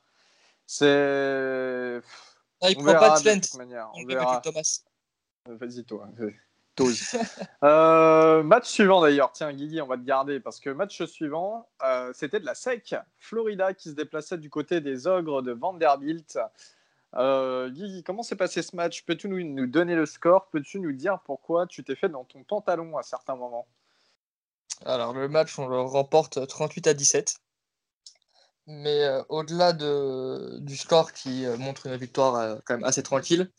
C'est. 0.66 2.02
Ah, 2.62 2.70
il 2.70 2.76
prend 2.76 2.94
pas 2.94 3.20
de 3.20 3.58
manière. 3.58 3.90
On 3.94 4.06
verra. 4.06 4.42
Thomas. 4.42 4.82
Euh, 5.48 5.58
vas-y, 5.58 5.84
toi. 5.84 6.08
euh, 7.64 8.44
match 8.44 8.68
suivant 8.68 9.02
d'ailleurs, 9.02 9.32
tiens 9.32 9.54
Guigui, 9.54 9.82
on 9.82 9.88
va 9.88 9.98
te 9.98 10.04
garder 10.04 10.40
parce 10.40 10.60
que 10.60 10.70
match 10.70 11.04
suivant, 11.06 11.70
euh, 11.84 12.12
c'était 12.14 12.40
de 12.40 12.46
la 12.46 12.56
SEC, 12.56 12.96
Florida 13.18 13.74
qui 13.74 13.90
se 13.90 13.94
déplaçait 13.94 14.38
du 14.38 14.50
côté 14.50 14.82
des 14.82 15.08
ogres 15.08 15.42
de 15.42 15.52
Vanderbilt. 15.52 16.38
Euh, 17.16 17.70
Guigui, 17.70 18.04
comment 18.04 18.24
s'est 18.24 18.36
passé 18.36 18.62
ce 18.62 18.76
match? 18.76 19.06
Peux-tu 19.06 19.30
nous, 19.30 19.42
nous, 19.42 19.68
donner 19.68 19.96
le 19.96 20.06
score? 20.06 20.48
Peux-tu 20.50 20.80
nous 20.80 20.92
dire 20.92 21.20
pourquoi 21.26 21.66
tu 21.66 21.84
t'es 21.84 21.96
fait 21.96 22.10
dans 22.10 22.26
ton 22.26 22.44
pantalon 22.44 22.98
à 22.98 23.04
certains 23.04 23.36
moments? 23.36 23.68
Alors 24.86 25.14
le 25.14 25.30
match, 25.30 25.58
on 25.58 25.68
le 25.68 25.80
remporte 25.80 26.46
38 26.46 26.88
à 26.88 26.94
17. 26.94 27.38
Mais 28.68 29.04
euh, 29.04 29.22
au-delà 29.30 29.74
de, 29.74 30.58
du 30.60 30.76
score 30.76 31.14
qui 31.14 31.46
euh, 31.46 31.56
montre 31.58 31.86
une 31.86 31.98
victoire 31.98 32.36
euh, 32.36 32.56
quand 32.66 32.76
même 32.76 32.84
assez 32.84 33.04
tranquille, 33.04 33.52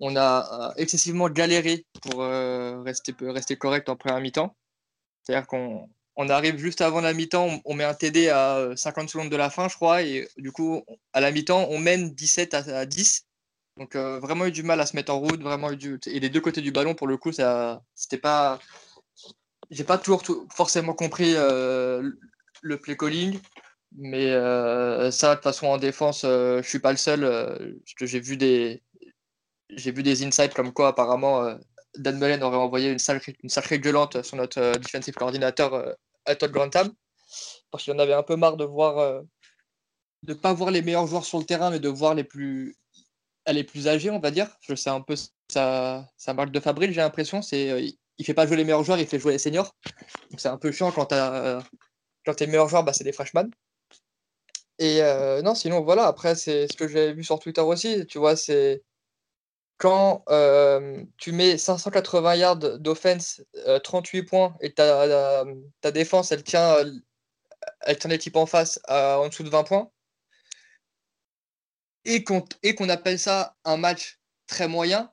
on 0.00 0.16
a 0.16 0.74
excessivement 0.76 1.30
galéré 1.30 1.86
pour 2.02 2.20
rester, 2.84 3.14
rester 3.20 3.56
correct 3.56 3.88
en 3.88 3.96
première 3.96 4.20
mi-temps. 4.20 4.54
C'est-à-dire 5.22 5.46
qu'on 5.46 5.88
on 6.16 6.28
arrive 6.28 6.58
juste 6.58 6.80
avant 6.80 7.00
la 7.00 7.14
mi-temps, 7.14 7.60
on, 7.64 7.74
met 7.74 7.84
un 7.84 7.94
TD 7.94 8.28
à 8.28 8.70
50 8.76 9.08
secondes 9.08 9.30
de 9.30 9.36
la 9.36 9.50
fin, 9.50 9.68
je 9.68 9.76
crois, 9.76 10.02
et 10.02 10.28
du 10.36 10.50
coup, 10.50 10.84
à 11.12 11.20
la 11.20 11.30
mi-temps, 11.30 11.68
on 11.70 11.78
mène 11.78 12.10
17 12.12 12.54
à, 12.54 12.86
10. 12.86 13.26
Donc, 13.78 13.94
vraiment 13.94 14.46
eu 14.46 14.52
du 14.52 14.64
mal 14.64 14.80
à 14.80 14.86
se 14.86 14.96
mettre 14.96 15.14
en 15.14 15.20
route, 15.20 15.40
vraiment 15.40 15.70
eu 15.70 15.76
du... 15.76 16.00
Et 16.06 16.18
les 16.18 16.28
deux 16.28 16.40
côtés 16.40 16.60
du 16.60 16.72
ballon, 16.72 16.96
pour 16.96 17.06
le 17.06 17.16
coup, 17.16 17.32
ça, 17.32 17.80
c'était 17.94 18.18
pas. 18.18 18.58
J'ai 19.70 19.84
pas 19.84 19.96
toujours 19.96 20.24
forcément 20.50 20.92
compris 20.92 21.34
le 21.34 22.78
play 22.80 22.96
calling. 22.96 23.38
Mais 23.96 24.32
euh, 24.32 25.10
ça, 25.10 25.30
de 25.30 25.34
toute 25.36 25.44
façon, 25.44 25.66
en 25.68 25.78
défense, 25.78 26.24
euh, 26.24 26.60
je 26.62 26.68
suis 26.68 26.80
pas 26.80 26.90
le 26.90 26.96
seul. 26.98 27.22
Euh, 27.24 27.74
j'ai 28.00 28.20
vu 28.20 28.36
des 28.36 28.82
j'ai 29.70 29.92
vu 29.92 30.02
des 30.02 30.24
insights 30.24 30.54
comme 30.54 30.72
quoi 30.72 30.88
apparemment 30.88 31.56
Dan 31.96 32.18
Mullen 32.18 32.42
aurait 32.42 32.56
envoyé 32.56 32.90
une 32.90 32.98
sacrée, 32.98 33.36
une 33.42 33.48
sacrée 33.48 33.78
gueulante 33.80 34.22
sur 34.22 34.36
notre 34.36 34.78
defensive 34.78 35.14
coordinateur 35.14 35.96
à 36.26 36.34
Todd 36.34 36.52
Grantham. 36.52 36.92
Parce 37.70 37.84
qu'il 37.84 37.92
en 37.94 37.98
avait 37.98 38.14
un 38.14 38.22
peu 38.22 38.36
marre 38.36 38.56
de 38.56 38.64
voir 38.64 39.22
de 40.22 40.34
pas 40.34 40.52
voir 40.52 40.70
les 40.70 40.82
meilleurs 40.82 41.06
joueurs 41.06 41.24
sur 41.24 41.38
le 41.38 41.44
terrain 41.44 41.70
mais 41.70 41.80
de 41.80 41.88
voir 41.88 42.14
les 42.14 42.24
plus 42.24 42.76
les 43.48 43.64
plus 43.64 43.88
âgés 43.88 44.10
on 44.10 44.20
va 44.20 44.30
dire. 44.30 44.48
Je 44.60 44.74
sais 44.74 44.90
un 44.90 45.00
peu 45.00 45.14
sa, 45.50 46.08
sa 46.16 46.34
marque 46.34 46.50
de 46.50 46.60
fabrique 46.60 46.92
j'ai 46.92 47.00
l'impression. 47.00 47.42
C'est 47.42 47.96
il 48.18 48.24
fait 48.24 48.34
pas 48.34 48.46
jouer 48.46 48.56
les 48.56 48.64
meilleurs 48.64 48.84
joueurs 48.84 48.98
il 48.98 49.06
fait 49.06 49.18
jouer 49.18 49.32
les 49.32 49.38
seniors. 49.38 49.74
C'est 50.36 50.48
un 50.48 50.58
peu 50.58 50.72
chiant 50.72 50.92
quand, 50.92 51.08
quand 52.26 52.34
tes 52.34 52.46
meilleurs 52.46 52.68
joueurs 52.68 52.84
bah, 52.84 52.92
c'est 52.92 53.04
des 53.04 53.12
freshmen 53.12 53.50
et 54.78 55.02
euh, 55.02 55.42
non, 55.42 55.54
sinon, 55.54 55.82
voilà, 55.82 56.06
après, 56.06 56.34
c'est 56.34 56.66
ce 56.70 56.76
que 56.76 56.88
j'ai 56.88 57.12
vu 57.12 57.22
sur 57.24 57.38
Twitter 57.38 57.60
aussi, 57.60 58.06
tu 58.06 58.18
vois, 58.18 58.36
c'est 58.36 58.82
quand 59.78 60.24
euh, 60.30 61.04
tu 61.18 61.32
mets 61.32 61.58
580 61.58 62.36
yards 62.36 62.56
d'offense, 62.80 63.42
38 63.84 64.18
euh, 64.20 64.24
points, 64.26 64.56
et 64.60 64.72
ta, 64.74 65.44
ta 65.80 65.90
défense, 65.92 66.32
elle 66.32 66.42
tient, 66.44 66.76
elle 67.82 67.98
tient 67.98 68.10
l'équipe 68.10 68.36
en 68.36 68.46
face 68.46 68.80
en 68.88 69.28
dessous 69.28 69.44
de 69.44 69.50
20 69.50 69.64
points, 69.64 69.90
et 72.04 72.24
qu'on 72.24 72.44
qu'on 72.76 72.88
appelle 72.88 73.18
ça 73.18 73.56
un 73.64 73.76
match 73.76 74.20
très 74.46 74.68
moyen, 74.68 75.12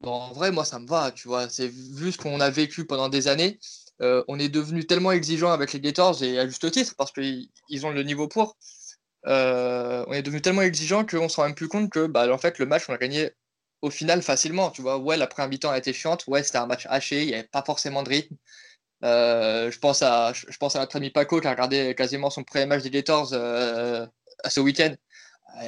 bon, 0.00 0.12
en 0.12 0.32
vrai, 0.32 0.50
moi, 0.52 0.64
ça 0.64 0.78
me 0.78 0.86
va, 0.86 1.12
tu 1.12 1.28
vois, 1.28 1.48
c'est 1.48 1.68
vu 1.68 2.12
ce 2.12 2.18
qu'on 2.18 2.40
a 2.40 2.50
vécu 2.50 2.86
pendant 2.86 3.08
des 3.08 3.28
années, 3.28 3.58
euh, 4.00 4.24
on 4.28 4.38
est 4.38 4.48
devenu 4.48 4.86
tellement 4.86 5.12
exigeant 5.12 5.50
avec 5.50 5.72
les 5.72 5.80
Gators, 5.80 6.22
et 6.22 6.38
à 6.38 6.46
juste 6.46 6.70
titre, 6.70 6.94
parce 6.96 7.12
qu'ils 7.12 7.86
ont 7.86 7.90
le 7.90 8.02
niveau 8.02 8.28
pour. 8.28 8.56
Euh, 9.26 10.04
on 10.08 10.12
est 10.12 10.22
devenu 10.22 10.40
tellement 10.40 10.62
exigeant 10.62 11.04
qu'on 11.04 11.28
se 11.28 11.36
rend 11.36 11.44
même 11.44 11.54
plus 11.54 11.68
compte 11.68 11.90
que 11.90 12.06
bah, 12.06 12.32
en 12.32 12.38
fait, 12.38 12.58
le 12.58 12.66
match, 12.66 12.84
on 12.88 12.94
a 12.94 12.98
gagné 12.98 13.32
au 13.82 13.90
final 13.90 14.22
facilement. 14.22 14.70
Tu 14.70 14.82
vois, 14.82 14.98
ouais, 14.98 15.16
la 15.16 15.26
première 15.26 15.48
mi-temps 15.48 15.70
a 15.70 15.78
été 15.78 15.92
chiante, 15.92 16.26
ouais, 16.28 16.42
c'était 16.42 16.58
un 16.58 16.66
match 16.66 16.86
haché, 16.88 17.22
il 17.22 17.28
n'y 17.28 17.34
avait 17.34 17.44
pas 17.44 17.62
forcément 17.64 18.02
de 18.02 18.08
rythme. 18.10 18.36
Euh, 19.04 19.70
je, 19.70 19.78
pense 19.78 20.02
à, 20.02 20.32
je 20.32 20.56
pense 20.58 20.74
à 20.76 20.80
notre 20.80 20.96
ami 20.96 21.10
Paco 21.10 21.40
qui 21.40 21.46
a 21.46 21.50
regardé 21.50 21.94
quasiment 21.94 22.30
son 22.30 22.44
premier 22.44 22.66
match 22.66 22.82
des 22.82 22.90
Gators 22.90 23.28
ce 23.28 24.60
week-end. 24.60 24.94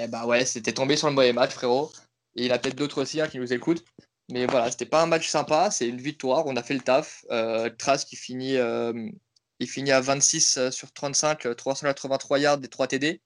bah 0.09 0.27
ouais, 0.27 0.45
c'était 0.45 0.73
tombé 0.73 0.97
sur 0.97 1.09
le 1.09 1.15
mauvais 1.15 1.33
match, 1.33 1.53
frérot. 1.53 1.93
Et 2.37 2.45
il 2.45 2.49
y 2.49 2.53
a 2.53 2.59
peut-être 2.59 2.77
d'autres 2.77 3.03
aussi 3.03 3.21
hein, 3.21 3.29
qui 3.29 3.39
nous 3.39 3.53
écoutent. 3.53 3.85
Mais 4.31 4.47
voilà, 4.47 4.71
c'était 4.71 4.87
pas 4.87 5.03
un 5.03 5.07
match 5.07 5.29
sympa, 5.29 5.71
c'est 5.71 5.89
une 5.89 6.01
victoire, 6.01 6.47
on 6.47 6.57
a 6.57 6.63
fait 6.63 6.75
le 6.75 6.81
taf. 6.81 7.25
Euh, 7.31 7.71
qui 8.07 8.17
finit, 8.17 8.57
euh, 8.57 9.11
il 9.59 9.69
finit 9.69 9.93
à 9.93 10.01
26 10.01 10.59
euh, 10.59 10.71
sur 10.71 10.93
35, 10.93 11.57
383 11.57 12.39
yards 12.39 12.61
et 12.63 12.69
3 12.69 12.87
TD. 12.87 13.21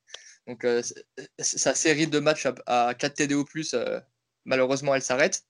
Donc 0.47 0.67
sa 1.39 1.75
série 1.75 2.07
de 2.07 2.19
matchs 2.19 2.47
à, 2.67 2.95
4 2.95 3.15
TD 3.15 3.35
ou 3.35 3.45
plus, 3.45 3.75
malheureusement, 4.45 4.95
elle 4.95 5.03
s'arrête. 5.03 5.45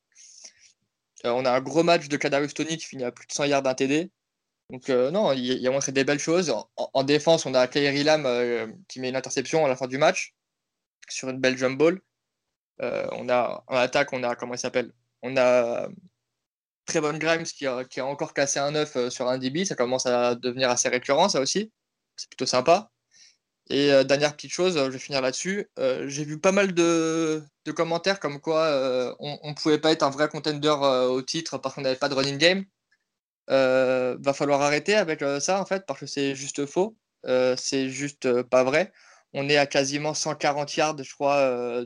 on 1.25 1.45
a 1.45 1.51
un 1.51 1.61
gros 1.61 1.83
match 1.83 2.09
de 2.09 2.17
Kadarius 2.17 2.55
Tony 2.55 2.77
qui 2.77 2.87
finit 2.87 3.05
à 3.05 3.11
plus 3.13 3.27
de 3.27 3.33
100 3.33 3.45
yards 3.45 3.63
d'un 3.63 3.75
TD. 3.75 4.11
Donc 4.71 4.89
non, 4.89 5.33
il, 5.33 5.67
a 5.67 5.71
montré 5.73 5.91
des 5.93 6.05
belles 6.05 6.21
choses. 6.21 6.55
En, 6.77 7.03
défense, 7.03 7.45
on 7.45 7.55
a 7.55 7.67
Kairi 7.67 8.05
Lam 8.05 8.23
qui 8.89 9.01
met 9.01 9.09
une 9.09 9.17
interception 9.17 9.65
à 9.67 9.69
la 9.69 9.77
fin 9.77 9.89
du 9.89 9.99
match 9.99 10.35
sur 11.09 11.29
une 11.29 11.41
belle 11.41 11.59
jump 11.59 11.77
ball. 11.77 12.01
on 12.79 13.29
a 13.29 13.65
en 13.67 13.77
attaque, 13.77 14.13
on 14.13 14.23
a 14.23 14.37
comment 14.37 14.55
il 14.55 14.59
s'appelle? 14.59 14.93
On 15.25 15.37
a 15.39 15.89
Trevon 16.87 17.19
Grimes 17.19 17.45
qui 17.45 17.67
a, 17.67 18.07
encore 18.07 18.35
cassé 18.35 18.61
un 18.61 18.75
œuf 18.75 18.97
euh, 18.97 19.11
sur 19.11 19.29
un 19.29 19.39
DB. 19.39 19.65
Ça 19.65 19.75
commence 19.75 20.07
à 20.07 20.35
devenir 20.35 20.71
assez 20.71 20.89
récurrent, 20.89 21.29
ça 21.29 21.41
aussi. 21.41 21.73
C'est 22.17 22.29
plutôt 22.29 22.47
sympa. 22.47 22.91
Et 23.71 23.93
euh, 23.93 24.05
dernière 24.05 24.35
petite 24.37 24.53
chose, 24.53 24.77
je 24.77 24.91
vais 24.91 24.99
finir 24.99 25.23
là-dessus. 25.23 25.71
Euh, 25.79 26.07
j'ai 26.09 26.25
vu 26.25 26.39
pas 26.39 26.53
mal 26.53 26.75
de, 26.75 27.43
commentaires 27.75 28.21
comme 28.21 28.41
quoi 28.41 29.17
on 29.21 29.49
ne 29.49 29.55
pouvait 29.55 29.79
pas 29.79 29.93
être 29.93 30.03
un 30.03 30.11
vrai 30.11 30.29
contender 30.29 30.69
au 30.69 31.23
titre 31.23 31.59
parce 31.59 31.75
qu'on 31.75 31.81
n'avait 31.81 31.97
pas 31.97 32.11
de 32.11 32.15
running 32.15 32.39
game. 32.39 32.65
va 33.49 34.33
falloir 34.35 34.61
arrêter 34.63 34.95
avec 34.95 35.25
ça 35.41 35.61
en 35.61 35.67
fait 35.67 35.87
parce 35.87 36.01
que 36.01 36.07
c'est 36.07 36.35
juste 36.35 36.67
faux. 36.67 36.97
c'est 37.57 37.89
juste 37.89 38.43
pas 38.43 38.65
vrai. 38.65 38.93
On 39.33 39.49
est 39.49 39.57
à 39.57 39.67
quasiment 39.67 40.15
140 40.15 40.77
yards, 40.77 41.03
je 41.03 41.15
crois, 41.15 41.85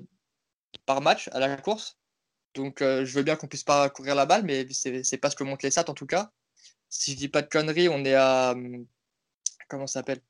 par 0.87 1.01
match 1.01 1.29
à 1.33 1.39
la 1.41 1.57
course. 1.57 1.98
Donc, 2.59 2.83
euh, 2.83 3.05
je 3.05 3.15
veux 3.15 3.23
bien 3.23 3.37
qu'on 3.37 3.47
puisse 3.47 3.63
pas 3.63 3.89
courir 3.89 4.17
la 4.17 4.27
balle, 4.27 4.43
mais 4.43 4.67
c'est 4.73 5.17
pas 5.19 5.31
ce 5.31 5.37
que 5.37 5.45
montrent 5.45 5.65
les 5.65 5.71
stats 5.71 5.89
en 5.89 5.95
tout 5.95 6.07
cas. 6.07 6.33
Si 6.89 7.13
je 7.13 7.17
dis 7.17 7.29
pas 7.29 7.41
de 7.41 7.49
conneries, 7.49 7.89
on 7.89 8.05
est 8.05 8.15
à. 8.15 8.51
Hum, 8.51 8.85
comment 9.69 9.87
ça 9.87 10.01
s'appelle? 10.01 10.21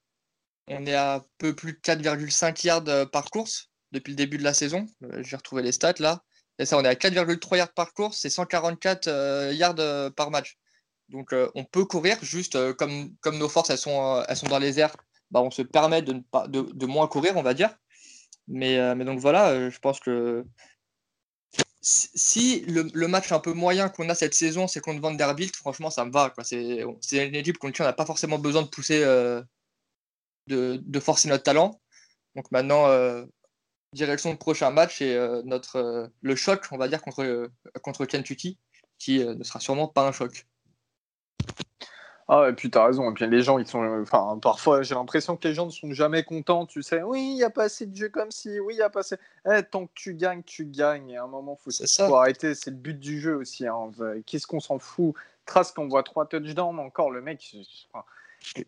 On 0.67 0.85
est 0.85 0.95
à 0.95 1.25
peu 1.39 1.57
plus 1.57 1.73
de 1.73 1.79
4,5 1.79 2.67
yards 2.67 2.89
euh, 2.89 3.07
par 3.07 3.31
course 3.31 3.71
depuis 3.93 4.11
le 4.11 4.17
début 4.17 4.37
de 4.37 4.43
la 4.45 4.53
saison. 4.53 4.85
Euh, 5.05 5.23
je 5.23 5.31
vais 5.31 5.39
retrouver 5.39 5.63
les 5.63 5.73
stats 5.73 5.95
là. 6.01 6.23
Et 6.59 6.67
ça, 6.67 6.77
on 6.77 6.85
est 6.85 6.89
à 6.89 6.95
4,3 6.95 7.57
yards 7.57 7.73
par 7.73 7.95
course 7.95 8.27
et 8.27 8.31
144 8.31 9.53
yards 9.55 10.13
par 10.15 10.31
match. 10.31 10.59
Donc, 11.09 11.33
on 11.55 11.65
peut 11.65 11.85
courir 11.85 12.19
juste 12.21 12.59
comme, 12.75 13.15
nos 13.33 13.49
forces 13.49 13.71
elles 13.71 13.79
sont, 13.79 14.25
dans 14.51 14.59
les 14.59 14.81
airs. 14.81 14.97
Bah, 15.31 15.41
on 15.41 15.53
se 15.53 15.63
permet 15.63 16.03
de, 16.03 16.21
pas, 16.33 16.49
moins 16.83 17.07
courir, 17.07 17.37
on 17.37 17.43
va 17.43 17.55
dire. 17.55 17.71
Mais 18.49 18.77
donc 19.05 19.21
voilà, 19.21 19.71
je 19.71 19.79
pense 19.79 20.01
que 20.01 20.45
si 21.89 22.61
le, 22.67 23.09
match 23.09 23.33
un 23.33 23.41
peu 23.41 23.53
moyen 23.55 23.89
qu'on 23.89 24.09
a 24.11 24.15
cette 24.15 24.35
saison, 24.35 24.67
c'est 24.69 24.81
contre 24.81 25.01
Vanderbilt, 25.01 25.57
franchement, 25.57 25.91
ça 25.91 26.05
me 26.05 26.11
va. 26.11 26.33
C'est 26.43 27.27
une 27.27 27.35
équipe 27.35 27.59
contre 27.59 27.75
qui 27.75 27.83
on 27.83 27.85
n'a 27.85 27.93
pas 27.95 28.05
forcément 28.05 28.39
besoin 28.39 28.63
de 28.63 28.69
pousser, 28.69 29.03
euh, 29.03 29.43
de, 30.49 31.01
forcer 31.01 31.29
notre 31.29 31.45
talent. 31.45 31.81
Donc 32.37 32.51
maintenant, 32.51 32.87
euh, 32.89 33.25
direction 33.95 34.31
le 34.31 34.37
prochain 34.37 34.71
match 34.71 35.01
et 35.01 35.15
euh, 35.15 35.43
notre, 35.45 36.11
le 36.21 36.37
choc, 36.37 36.67
on 36.73 36.77
va 36.77 36.89
dire, 36.89 37.01
contre, 37.01 37.51
contre 37.83 38.05
Kentucky, 38.05 38.59
qui 38.99 39.25
ne 39.25 39.43
sera 39.43 39.61
sûrement 39.61 39.89
pas 39.89 40.07
un 40.07 40.13
choc. 40.13 40.47
Ah, 42.31 42.47
et 42.51 42.53
puis 42.53 42.71
t'as 42.71 42.87
raison. 42.87 43.11
Et 43.11 43.15
puis 43.15 43.27
les 43.27 43.43
gens, 43.43 43.59
ils 43.59 43.67
sont. 43.67 43.83
Enfin, 44.03 44.39
parfois, 44.41 44.83
j'ai 44.83 44.95
l'impression 44.95 45.37
que 45.37 45.49
les 45.49 45.55
gens 45.55 45.65
ne 45.65 45.71
sont 45.71 45.93
jamais 45.93 46.25
contents. 46.25 46.67
Tu 46.67 46.83
sais, 46.83 47.03
oui, 47.03 47.23
il 47.23 47.35
n'y 47.37 47.43
a 47.43 47.51
pas 47.51 47.65
assez 47.65 47.87
de 47.87 47.97
jeux 47.97 48.11
comme 48.11 48.31
si, 48.31 48.61
oui, 48.61 48.75
il 48.75 48.77
n'y 48.77 48.83
a 48.83 48.91
pas 48.91 49.01
assez. 49.01 49.17
Eh, 49.51 49.63
tant 49.63 49.87
que 49.87 49.93
tu 49.95 50.15
gagnes, 50.15 50.43
tu 50.43 50.67
gagnes. 50.67 51.09
Et 51.11 51.17
à 51.17 51.25
un 51.25 51.27
moment, 51.27 51.57
faut, 51.57 51.71
faut 51.71 52.17
arrêter. 52.17 52.55
C'est 52.55 52.71
le 52.71 52.77
but 52.77 52.99
du 52.99 53.19
jeu 53.19 53.37
aussi. 53.37 53.67
Hein. 53.67 53.91
Qu'est-ce 54.27 54.47
qu'on 54.47 54.61
s'en 54.61 54.79
fout? 54.79 55.15
Trace 55.47 55.73
qu'on 55.73 55.89
voit 55.89 56.03
trois 56.03 56.27
touchdowns 56.27 56.79
encore, 56.79 57.11
le 57.11 57.23
mec. 57.23 57.57
Enfin, 57.93 58.05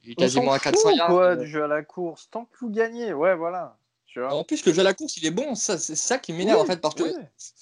il 0.03 0.13
est 0.13 0.15
quasiment 0.15 0.53
à 0.53 0.59
400 0.59 0.91
yards. 0.93 1.09
Quoi, 1.09 1.37
du 1.37 1.47
jeu 1.47 1.63
à 1.63 1.69
la 1.69 1.83
course. 1.83 2.31
Tant 2.31 2.47
que 2.47 2.57
vous 2.61 2.71
gagnez, 2.71 3.13
ouais, 3.13 3.35
voilà. 3.35 3.77
En 4.17 4.43
plus, 4.43 4.65
le 4.67 4.73
jeu 4.73 4.81
à 4.81 4.85
la 4.85 4.95
course, 4.95 5.17
il 5.19 5.27
est 5.27 5.31
bon. 5.31 5.55
Ça, 5.55 5.79
c'est 5.79 5.97
ça 5.97 6.19
qui 6.19 6.33
m'énerve 6.33 6.61
en 6.61 6.65
fait. 6.65 6.81
Parce 6.81 6.95
que, 6.95 7.05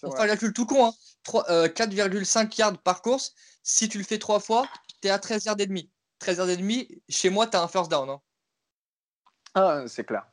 on 0.03 0.11
fait 0.13 0.23
un 0.23 0.27
calcul 0.29 0.53
tout 0.53 0.65
con. 0.65 0.87
Hein. 0.87 0.93
4,5 1.27 2.39
euh, 2.39 2.49
yards 2.57 2.79
par 2.79 3.03
course. 3.03 3.35
Si 3.63 3.89
tu 3.89 3.99
le 3.99 4.05
fais 4.05 4.19
trois 4.19 4.41
fois, 4.41 4.67
tu 5.01 5.09
es 5.09 5.11
à 5.11 5.19
13 5.19 5.45
yards 5.45 5.61
et 5.61 5.67
demi. 5.67 5.91
13 6.19 6.39
yards 6.39 6.51
et 6.51 6.57
demi, 6.57 7.03
chez 7.09 7.31
moi, 7.31 7.47
tu 7.47 7.57
as 7.57 7.63
un 7.63 7.69
first 7.69 7.91
down. 7.91 8.09
Hein. 8.11 8.21
Ah, 9.55 9.83
c'est 9.87 10.05
clair. 10.05 10.27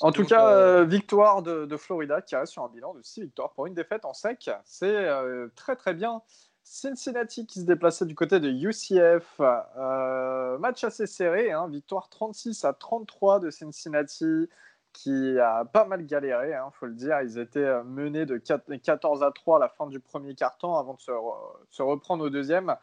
En 0.00 0.12
tout 0.12 0.24
cas, 0.24 0.48
euh, 0.48 0.82
euh, 0.82 0.84
victoire 0.84 1.42
de, 1.42 1.76
Florida 1.76 2.20
qui 2.20 2.36
reste 2.36 2.52
sur 2.52 2.64
un 2.64 2.68
bilan 2.68 2.94
de 2.94 3.02
6 3.02 3.22
victoires 3.22 3.52
pour 3.52 3.66
une 3.66 3.74
défaite 3.74 4.04
en 4.04 4.12
sec. 4.12 4.50
C'est 4.64 4.86
euh, 4.86 5.48
très 5.54 5.76
très 5.76 5.94
bien. 5.94 6.22
Cincinnati 6.62 7.46
qui 7.46 7.60
se 7.60 7.64
déplaçait 7.64 8.06
du 8.06 8.14
côté 8.14 8.40
de 8.40 8.48
UCF. 8.48 9.38
match 10.58 10.84
assez 10.84 11.06
serré, 11.06 11.52
hein. 11.52 11.68
victoire 11.68 12.08
36 12.08 12.64
à 12.64 12.72
33 12.72 13.40
de 13.40 13.50
Cincinnati 13.50 14.48
qui 14.92 15.38
a 15.40 15.64
pas 15.64 15.84
mal 15.84 16.06
galéré, 16.06 16.50
il 16.50 16.54
hein, 16.54 16.70
faut 16.72 16.86
le 16.86 16.94
dire. 16.94 17.20
Ils 17.20 17.38
étaient 17.38 17.82
menés 17.84 18.26
de 18.26 18.38
14 18.38 19.22
à 19.22 19.32
3 19.32 19.56
à 19.56 19.60
la 19.60 19.68
fin 19.68 19.86
du 19.88 20.00
premier 20.00 20.34
quart-temps 20.34 20.78
avant 20.78 20.94
de 20.94 21.00
se 21.00 21.82
reprendre 21.82 22.24
au 22.24 22.30
deuxième. 22.30 22.76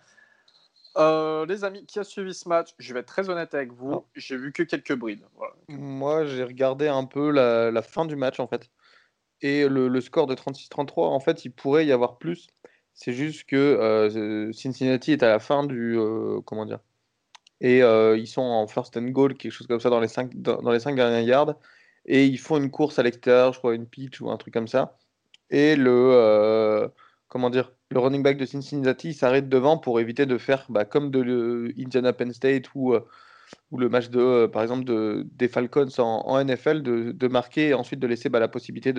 Euh, 0.97 1.45
les 1.45 1.63
amis, 1.63 1.85
qui 1.85 1.99
a 1.99 2.03
suivi 2.03 2.33
ce 2.33 2.49
match 2.49 2.69
Je 2.77 2.93
vais 2.93 2.99
être 2.99 3.07
très 3.07 3.29
honnête 3.29 3.53
avec 3.53 3.71
vous, 3.71 3.93
ah. 3.93 4.03
j'ai 4.15 4.35
vu 4.35 4.51
que 4.51 4.63
quelques 4.63 4.93
brides. 4.95 5.25
Moi, 5.69 6.25
j'ai 6.25 6.43
regardé 6.43 6.87
un 6.87 7.05
peu 7.05 7.31
la, 7.31 7.81
fin 7.81 8.05
du 8.05 8.15
match 8.15 8.39
en 8.39 8.47
fait. 8.47 8.69
Et 9.41 9.67
le, 9.67 10.01
score 10.01 10.27
de 10.27 10.35
36-33, 10.35 11.07
en 11.07 11.19
fait, 11.19 11.45
il 11.45 11.51
pourrait 11.51 11.85
y 11.85 11.91
avoir 11.91 12.17
plus. 12.17 12.47
C'est 12.93 13.13
juste 13.13 13.45
que 13.45 13.55
euh, 13.55 14.51
Cincinnati 14.51 15.13
est 15.13 15.23
à 15.23 15.29
la 15.29 15.39
fin 15.39 15.65
du. 15.65 15.97
Euh, 15.97 16.41
comment 16.45 16.65
dire 16.65 16.79
Et 17.61 17.79
ils 17.79 18.27
sont 18.27 18.41
en 18.41 18.67
first 18.67 18.97
and 18.97 19.09
goal, 19.09 19.35
quelque 19.35 19.51
chose 19.51 19.67
comme 19.67 19.79
ça, 19.79 19.89
dans 19.89 20.01
les 20.01 20.09
5 20.09 20.35
dans, 20.35 20.71
les 20.71 20.79
cinq 20.79 20.95
dernières 20.95 21.21
yards. 21.21 21.55
Et 22.05 22.25
ils 22.25 22.39
font 22.39 22.57
une 22.57 22.71
course 22.71 22.99
à 22.99 23.03
l'extérieur, 23.03 23.53
je 23.53 23.59
crois, 23.59 23.75
une 23.75 23.87
pitch 23.87 24.19
ou 24.21 24.29
un 24.29 24.37
truc 24.37 24.53
comme 24.53 24.67
ça. 24.67 24.97
Et 25.49 25.75
le. 25.75 26.91
comment 27.29 27.49
dire 27.49 27.71
le 27.91 27.99
running 27.99 28.23
back 28.23 28.37
de 28.37 28.45
Cincinnati 28.45 29.13
s'arrête 29.13 29.49
devant 29.49 29.77
pour 29.77 29.99
éviter 29.99 30.25
de 30.25 30.37
faire 30.37 30.65
bah, 30.69 30.85
comme 30.85 31.11
de 31.11 31.19
le 31.19 31.73
Indiana 31.77 32.13
Penn 32.13 32.31
State 32.33 32.73
ou, 32.73 32.93
euh, 32.93 33.01
le 33.75 33.89
match 33.89 34.09
de, 34.09 34.19
euh, 34.19 34.47
par 34.47 34.61
exemple 34.61 34.85
de, 34.85 35.27
des 35.33 35.49
Falcons 35.49 35.89
en, 35.97 36.43
NFL, 36.43 36.83
de, 36.83 37.27
marquer 37.27 37.69
et 37.69 37.73
ensuite 37.73 37.99
de 37.99 38.07
laisser 38.07 38.29
bah, 38.29 38.39
la 38.39 38.47
possibilité 38.47 38.93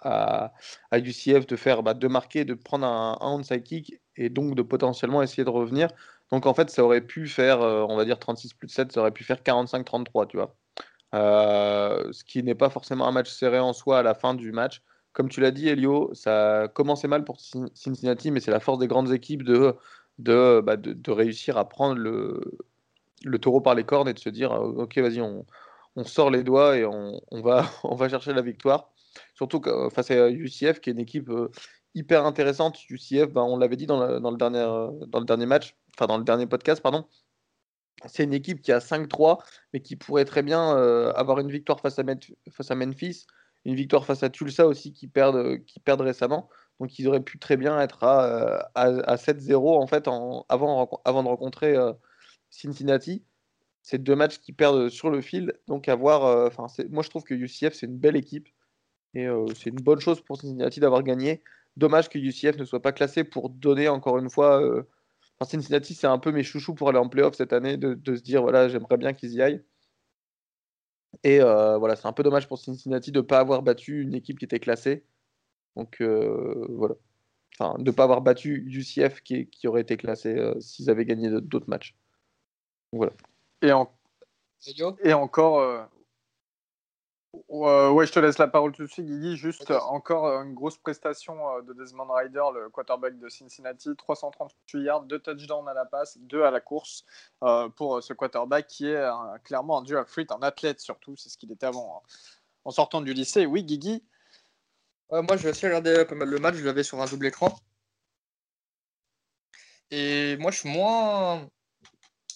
à, 0.00 0.52
à 0.90 0.98
UCF 0.98 1.46
de 1.46 1.54
faire 1.54 1.84
bah, 1.84 1.94
de 1.94 2.08
marquer, 2.08 2.44
de 2.44 2.54
prendre 2.54 2.86
un, 2.86 3.18
un 3.20 3.34
onside 3.34 3.62
kick 3.62 4.00
et 4.16 4.30
donc 4.30 4.56
de 4.56 4.62
potentiellement 4.62 5.22
essayer 5.22 5.44
de 5.44 5.50
revenir. 5.50 5.88
Donc 6.32 6.46
en 6.46 6.54
fait, 6.54 6.70
ça 6.70 6.84
aurait 6.84 7.02
pu 7.02 7.28
faire, 7.28 7.62
euh, 7.62 7.86
on 7.88 7.96
va 7.96 8.04
dire 8.04 8.18
36 8.18 8.54
plus 8.54 8.68
7, 8.68 8.90
ça 8.90 9.00
aurait 9.00 9.12
pu 9.12 9.22
faire 9.22 9.42
45-33, 9.42 10.26
tu 10.26 10.38
vois. 10.38 10.56
ce 11.12 12.24
qui 12.24 12.42
n'est 12.42 12.56
pas 12.56 12.70
forcément 12.70 13.06
un 13.06 13.12
match 13.12 13.30
serré 13.30 13.60
en 13.60 13.72
soi 13.72 14.00
à 14.00 14.02
la 14.02 14.14
fin 14.14 14.34
du 14.34 14.50
match 14.50 14.82
comme 15.14 15.28
tu 15.28 15.40
l'as 15.40 15.52
dit, 15.52 15.68
Elio, 15.68 16.12
ça 16.12 16.62
a 16.62 16.68
commencé 16.68 17.08
mal 17.08 17.24
pour 17.24 17.38
Cincinnati, 17.40 18.30
mais 18.30 18.40
c'est 18.40 18.50
la 18.50 18.60
force 18.60 18.78
des 18.80 18.88
grandes 18.88 19.12
équipes 19.12 19.44
de, 19.44 19.74
de, 20.18 20.60
bah, 20.60 20.76
de, 20.76 21.10
réussir 21.10 21.56
à 21.56 21.68
prendre 21.68 21.94
le, 21.94 22.40
le, 23.24 23.38
taureau 23.38 23.60
par 23.60 23.76
les 23.76 23.84
cornes 23.84 24.08
et 24.08 24.12
de 24.12 24.18
se 24.18 24.28
dire 24.28 24.52
euh, 24.52 24.82
Ok, 24.82 24.98
vas-y, 24.98 25.20
on, 25.20 25.46
on, 25.94 26.04
sort 26.04 26.30
les 26.30 26.42
doigts 26.42 26.76
et 26.76 26.84
on, 26.84 27.20
on, 27.30 27.42
va, 27.42 27.64
on 27.84 27.94
va 27.94 28.08
chercher 28.08 28.32
la 28.34 28.42
victoire. 28.42 28.90
Surtout 29.34 29.62
face 29.92 30.10
à 30.10 30.28
UCF, 30.28 30.80
qui 30.80 30.90
est 30.90 30.92
une 30.92 30.98
équipe 30.98 31.30
euh, 31.30 31.48
hyper 31.94 32.26
intéressante. 32.26 32.78
UCF, 32.90 33.32
bah, 33.32 33.44
on 33.44 33.56
l'avait 33.56 33.76
dit 33.76 33.86
dans 33.86 34.04
le, 34.04 34.18
dans, 34.18 34.32
le 34.32 34.36
dernier, 34.36 34.64
dans 35.06 35.20
le 35.20 35.26
dernier 35.26 35.46
match, 35.46 35.76
enfin 35.96 36.06
dans 36.06 36.18
le 36.18 36.24
dernier 36.24 36.46
podcast, 36.46 36.82
pardon. 36.82 37.06
C'est 38.06 38.24
une 38.24 38.34
équipe 38.34 38.62
qui 38.62 38.72
a 38.72 38.80
5-3, 38.80 39.38
mais 39.72 39.80
qui 39.80 39.94
pourrait 39.94 40.24
très 40.24 40.42
bien 40.42 40.76
euh, 40.76 41.12
avoir 41.12 41.38
une 41.38 41.52
victoire 41.52 41.78
face 41.78 42.00
à, 42.00 42.02
face 42.50 42.70
à 42.72 42.74
Memphis 42.74 43.26
une 43.64 43.74
victoire 43.74 44.04
face 44.04 44.22
à 44.22 44.30
Tulsa 44.30 44.66
aussi 44.66 44.92
qui 44.92 45.06
perdent, 45.08 45.64
qui 45.64 45.80
perdent 45.80 46.02
récemment. 46.02 46.48
Donc 46.80 46.98
ils 46.98 47.08
auraient 47.08 47.22
pu 47.22 47.38
très 47.38 47.56
bien 47.56 47.80
être 47.80 48.02
à, 48.02 48.24
euh, 48.24 48.58
à, 48.74 49.16
7-0 49.16 49.80
en 49.80 49.86
fait 49.86 50.08
avant, 50.08 50.42
de 51.04 51.28
rencontrer 51.28 51.76
euh, 51.76 51.92
Cincinnati. 52.50 53.24
C'est 53.82 54.02
deux 54.02 54.16
matchs 54.16 54.38
qui 54.38 54.52
perdent 54.52 54.88
sur 54.88 55.10
le 55.10 55.20
fil. 55.20 55.54
Donc 55.68 55.88
à 55.88 55.94
voir. 55.94 56.24
Euh, 56.24 56.48
moi 56.90 57.02
je 57.02 57.10
trouve 57.10 57.24
que 57.24 57.34
UCF 57.34 57.74
c'est 57.74 57.86
une 57.86 57.98
belle 57.98 58.16
équipe 58.16 58.48
et 59.14 59.28
c'est 59.54 59.70
une 59.70 59.76
bonne 59.80 60.00
chose 60.00 60.20
pour 60.20 60.40
Cincinnati 60.40 60.80
d'avoir 60.80 61.04
gagné. 61.04 61.42
Dommage 61.76 62.08
que 62.08 62.18
UCF 62.18 62.56
ne 62.58 62.64
soit 62.64 62.82
pas 62.82 62.92
classé 62.92 63.22
pour 63.22 63.48
donner 63.48 63.88
encore 63.88 64.18
une 64.18 64.28
fois. 64.28 64.60
Cincinnati 65.42 65.94
c'est 65.94 66.06
un 66.06 66.18
peu 66.18 66.32
mes 66.32 66.42
chouchous 66.42 66.74
pour 66.74 66.88
aller 66.88 66.98
en 66.98 67.08
playoff 67.08 67.34
cette 67.34 67.52
année 67.52 67.76
de, 67.76 67.94
de 67.94 68.16
se 68.16 68.22
dire 68.22 68.42
voilà 68.42 68.68
j'aimerais 68.68 68.96
bien 68.96 69.12
qu'ils 69.12 69.34
y 69.34 69.42
aillent. 69.42 69.62
Et 71.22 71.40
euh, 71.40 71.78
voilà, 71.78 71.96
c'est 71.96 72.06
un 72.06 72.12
peu 72.12 72.22
dommage 72.22 72.48
pour 72.48 72.58
Cincinnati 72.58 73.12
de 73.12 73.20
ne 73.20 73.22
pas 73.22 73.38
avoir 73.38 73.62
battu 73.62 74.02
une 74.02 74.14
équipe 74.14 74.38
qui 74.38 74.44
était 74.44 74.60
classée. 74.60 75.04
Donc 75.76 76.00
euh, 76.00 76.66
voilà. 76.70 76.94
Enfin, 77.58 77.78
de 77.78 77.84
ne 77.84 77.90
pas 77.90 78.04
avoir 78.04 78.20
battu 78.20 78.64
UCF 78.66 79.20
qui, 79.20 79.48
qui 79.48 79.68
aurait 79.68 79.82
été 79.82 79.96
classé 79.96 80.36
euh, 80.36 80.58
s'ils 80.60 80.90
avaient 80.90 81.04
gagné 81.04 81.30
d'autres 81.40 81.68
matchs. 81.68 81.96
voilà. 82.92 83.12
Et, 83.62 83.72
en... 83.72 83.90
et 85.04 85.12
encore, 85.12 85.88
ouais, 87.48 88.06
je 88.06 88.12
te 88.12 88.18
laisse 88.18 88.38
la 88.38 88.48
parole 88.48 88.72
tout 88.72 88.82
de 88.82 88.88
suite, 88.88 89.06
Guigui. 89.06 89.36
Juste 89.36 89.70
encore 89.70 90.26
euh, 90.26 90.42
une 90.42 90.54
grosse 90.54 90.76
prestation 90.78 91.48
euh, 91.50 91.62
de 91.62 91.72
Desmond 91.72 92.12
Ryder, 92.12 92.44
le 92.54 92.68
quarterback 92.68 93.18
de 93.18 93.28
Cincinnati. 93.28 93.94
338 93.96 94.82
yards, 94.82 95.02
2 95.04 95.18
touchdowns 95.18 95.68
à 95.68 95.74
la 95.74 95.84
passe, 95.84 96.18
2 96.18 96.42
à 96.42 96.50
la 96.50 96.60
course 96.60 97.04
euh, 97.42 97.68
pour 97.68 98.02
ce 98.02 98.12
quarterback 98.12 98.66
qui 98.66 98.88
est 98.88 99.06
clairement 99.44 99.78
un 99.78 99.82
dual 99.82 100.04
threat, 100.04 100.30
un 100.32 100.42
athlète 100.42 100.80
surtout. 100.80 101.16
C'est 101.16 101.28
ce 101.28 101.38
qu'il 101.38 101.52
était 101.52 101.66
avant 101.66 102.02
hein. 102.02 102.08
en 102.64 102.70
sortant 102.70 103.00
du 103.00 103.12
lycée. 103.12 103.46
Oui, 103.46 103.64
Guigui? 103.64 104.04
Moi, 105.10 105.36
j'ai 105.36 105.50
aussi 105.50 105.66
regardé 105.66 106.04
pas 106.04 106.14
mal 106.14 106.28
le 106.28 106.38
match. 106.38 106.56
Je 106.56 106.64
l'avais 106.64 106.82
sur 106.82 107.00
un 107.00 107.06
double 107.06 107.26
écran. 107.26 107.54
Et 109.90 110.36
moi, 110.38 110.50
je 110.50 110.58
suis 110.58 110.68
moins. 110.68 111.48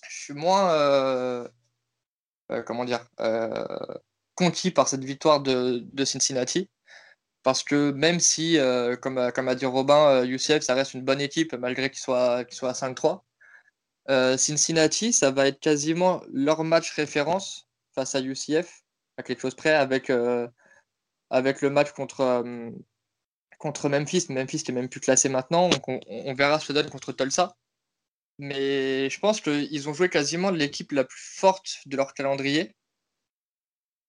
Je 0.09 0.23
suis 0.25 0.35
moins. 0.35 1.49
comment 2.67 2.85
dire 2.85 3.05
conquis 4.39 4.71
par 4.71 4.89
cette 4.89 5.05
victoire 5.05 5.41
de, 5.41 6.05
Cincinnati. 6.05 6.71
Parce 7.43 7.65
que 7.65 7.91
même 7.91 8.21
si, 8.21 8.57
euh, 8.59 8.95
comme, 8.97 9.19
a 9.19 9.55
dit 9.57 9.67
Robin, 9.67 10.25
UCF, 10.25 10.51
euh, 10.51 10.61
ça 10.61 10.75
reste 10.75 10.95
une 10.95 11.03
bonne 11.03 11.21
équipe 11.21 11.55
malgré 11.55 11.91
qu'il 11.91 11.99
soit, 11.99 12.45
soit 12.51 12.71
à 12.71 12.75
5-3. 12.75 13.25
Euh, 14.11 14.37
Cincinnati, 14.37 15.13
ça 15.13 15.33
va 15.33 15.49
être 15.49 15.59
quasiment 15.59 16.23
leur 16.33 16.63
match 16.63 16.93
référence 16.93 17.69
face 17.95 18.15
à 18.15 18.21
UCF, 18.21 18.83
à 19.17 19.25
quelque 19.25 19.41
chose 19.41 19.57
près, 19.57 19.75
avec, 19.75 20.11
avec 21.31 21.61
le 21.61 21.71
match 21.71 21.91
contre, 21.93 22.45
contre 23.59 23.89
Memphis. 23.89 24.27
Memphis 24.29 24.63
qui 24.63 24.71
est 24.71 24.75
même 24.75 24.89
plus 24.89 25.01
classé 25.01 25.29
maintenant, 25.29 25.69
donc 25.69 25.89
on, 25.89 25.99
on 26.07 26.35
verra 26.35 26.61
ce 26.61 26.69
que 26.69 26.73
donne 26.73 26.91
contre 26.91 27.13
Tulsa. 27.13 27.57
Mais 28.39 29.11
je 29.11 29.19
pense 29.19 29.41
qu'ils 29.41 29.89
ont 29.89 29.95
joué 29.95 30.09
quasiment 30.09 30.51
l'équipe 30.51 30.93
la 30.93 31.03
plus 31.03 31.21
forte 31.21 31.81
de 31.87 31.97
leur 31.97 32.15
calendrier 32.15 32.77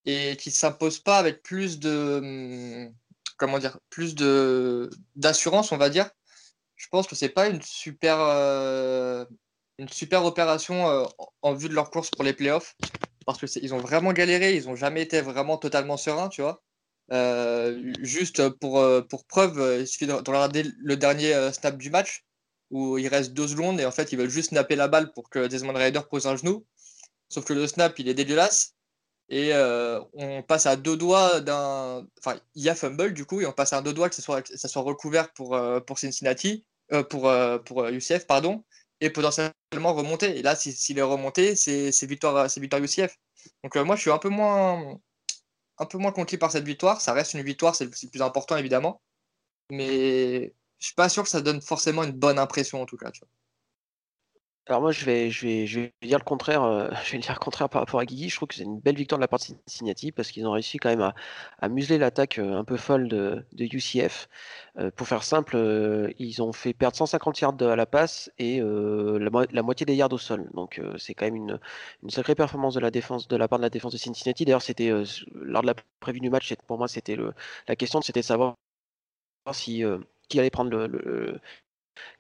et 0.06 0.38
qui 0.38 0.52
s'impose 0.52 1.00
pas 1.00 1.18
avec 1.18 1.44
plus 1.44 1.80
de 1.80 2.20
hum, 2.88 2.94
comment 3.38 3.60
dire 3.60 3.80
plus 3.90 4.16
de 4.16 4.90
d'assurance 5.16 5.72
on 5.72 5.78
va 5.78 5.90
dire. 5.90 6.10
Je 6.76 6.88
pense 6.90 7.08
que 7.08 7.16
c'est 7.16 7.30
pas 7.30 7.48
une 7.48 7.62
super 7.62 8.18
euh, 8.20 9.26
une 9.78 9.90
super 9.90 10.26
opération 10.26 10.90
euh, 10.90 11.06
en 11.42 11.54
vue 11.54 11.70
de 11.70 11.74
leur 11.74 11.92
course 11.92 12.10
pour 12.10 12.24
les 12.24 12.34
playoffs 12.34 12.76
parce 13.26 13.40
que 13.40 13.46
ils 13.62 13.74
ont 13.74 13.80
vraiment 13.80 14.14
galéré 14.14 14.56
ils 14.56 14.70
ont 14.70 14.76
jamais 14.76 15.02
été 15.02 15.22
vraiment 15.22 15.58
totalement 15.58 15.98
sereins 15.98 16.30
tu 16.30 16.42
vois. 16.42 16.62
Euh, 17.12 17.92
juste 18.02 18.50
pour, 18.60 18.86
pour 19.10 19.26
preuve 19.26 19.80
il 19.80 19.88
suffit 19.88 20.06
de, 20.06 20.14
regarder 20.14 20.64
le 20.78 20.96
dernier 20.96 21.52
snap 21.54 21.78
du 21.78 21.90
match 21.90 22.24
où 22.70 23.00
il 23.00 23.08
reste 23.08 23.34
deux 23.34 23.48
secondes 23.48 23.80
et 23.80 23.86
en 23.86 23.92
fait 23.92 24.12
ils 24.12 24.18
veulent 24.18 24.30
juste 24.30 24.50
snapper 24.50 24.76
la 24.76 24.88
balle 24.88 25.12
pour 25.14 25.30
que 25.30 25.48
Desmond 25.48 25.74
Raider 25.74 26.02
pose 26.10 26.28
un 26.28 26.36
genou. 26.36 26.66
Sauf 27.30 27.46
que 27.46 27.54
le 27.54 27.68
snap 27.68 27.98
il 28.00 28.08
est 28.10 28.14
dégueulasse 28.14 28.76
et 29.30 29.54
euh, 29.54 30.02
on 30.14 30.42
passe 30.42 30.66
à 30.66 30.76
deux 30.76 30.98
doigts 30.98 31.40
d'un. 31.40 32.06
Enfin, 32.20 32.40
il 32.56 32.64
y 32.64 32.70
a 32.70 32.76
fumble 32.76 33.14
du 33.14 33.26
coup, 33.26 33.42
et 33.42 33.46
on 33.46 33.52
passe 33.54 33.74
à 33.74 33.82
deux 33.82 33.94
doigts 33.94 34.10
que 34.10 34.16
ça 34.16 34.22
soit, 34.24 34.82
recouvert 34.82 35.32
pour, 35.34 35.56
euh, 35.56 35.80
Cincinnati, 35.96 36.66
euh, 36.92 37.04
pour, 37.04 37.30
UCF, 37.88 38.26
pardon, 38.26 38.64
et 39.02 39.12
potentiellement 39.12 39.94
remonter. 39.94 40.38
Et 40.40 40.42
là, 40.42 40.56
s'il 40.56 40.98
est 40.98 41.04
remonté, 41.04 41.56
c'est 41.56 41.92
victoire, 42.08 42.48
victoire 42.58 42.82
UCF. 42.82 43.18
Donc, 43.64 43.76
moi, 43.76 43.96
je 43.96 44.02
suis 44.02 44.12
un 44.12 44.18
peu 44.18 44.30
moins, 44.30 45.00
conquis 46.14 46.38
par 46.38 46.52
cette 46.52 46.66
victoire. 46.66 47.00
Ça 47.02 47.14
reste 47.14 47.34
une 47.36 47.44
victoire, 47.44 47.76
c'est 47.76 47.86
le 47.86 47.92
plus 47.92 48.22
important 48.22 48.58
évidemment. 48.58 49.02
Mais 49.72 50.54
je 50.80 50.86
suis 50.88 50.96
pas 50.96 51.10
sûr 51.10 51.24
que 51.24 51.30
ça 51.30 51.42
donne 51.42 51.62
forcément 51.62 52.04
une 52.04 52.12
bonne 52.12 52.40
impression 52.40 52.82
en 52.82 52.86
tout 52.86 52.98
cas. 52.98 53.12
Alors 54.70 54.82
moi, 54.82 54.92
je 54.92 55.04
vais, 55.04 55.32
je 55.32 55.48
vais, 55.48 55.66
je 55.66 55.80
vais 55.80 55.94
dire 56.04 56.20
le 56.20 56.24
contraire. 56.24 56.62
Euh, 56.62 56.90
je 57.04 57.14
vais 57.14 57.18
dire 57.18 57.34
le 57.34 57.40
contraire 57.40 57.70
par 57.70 57.82
rapport 57.82 58.00
à 58.00 58.06
Guigui. 58.06 58.30
Je 58.30 58.36
trouve 58.36 58.48
que 58.48 58.54
c'est 58.54 58.64
une 58.64 58.80
belle 58.80 58.96
victoire 58.96 59.18
de 59.18 59.24
la 59.24 59.28
part 59.28 59.40
de 59.40 59.44
Cincinnati 59.66 60.12
parce 60.12 60.30
qu'ils 60.30 60.46
ont 60.46 60.52
réussi 60.52 60.78
quand 60.78 60.90
même 60.90 61.12
à, 61.60 61.70
museler 61.70 61.98
l'attaque 61.98 62.38
euh, 62.38 62.56
un 62.56 62.64
peu 62.64 62.78
folle 62.78 63.08
de, 63.08 63.44
UCF. 63.58 64.30
Euh, 64.78 64.92
pour 64.92 65.08
faire 65.08 65.24
simple, 65.24 65.58
ils 66.20 66.42
ont 66.44 66.54
fait 66.54 66.74
perdre 66.74 66.96
150 66.98 67.42
yards 67.42 67.62
à 67.64 67.76
la 67.76 67.88
passe 67.88 68.32
et 68.38 68.62
la, 68.62 69.64
moitié 69.64 69.86
des 69.88 69.96
yards 69.96 70.14
au 70.14 70.20
sol. 70.20 70.48
Donc 70.54 70.80
c'est 70.98 71.16
quand 71.16 71.26
même 71.26 71.36
une, 71.36 71.60
sacrée 72.10 72.36
performance 72.36 72.76
de 72.76 72.80
la 72.80 72.92
défense, 72.92 73.28
de 73.28 73.36
la 73.38 73.48
part 73.48 73.58
de 73.60 73.64
la 73.64 73.70
défense 73.72 73.94
de 73.94 73.98
Cincinnati. 73.98 74.46
D'ailleurs, 74.46 74.62
c'était 74.62 74.92
lors 75.34 75.64
de 75.64 75.68
la 75.68 75.74
prévue 76.00 76.20
du 76.20 76.30
match, 76.30 76.54
pour 76.68 76.78
moi, 76.78 76.88
c'était 76.88 77.18
la 77.68 77.76
question, 77.76 78.02
c'était 78.02 78.22
de 78.22 78.26
savoir 78.26 78.56
si 79.52 79.84
qui 80.28 80.40
allait 80.40 80.52
prendre 80.52 80.70
le, 80.70 81.40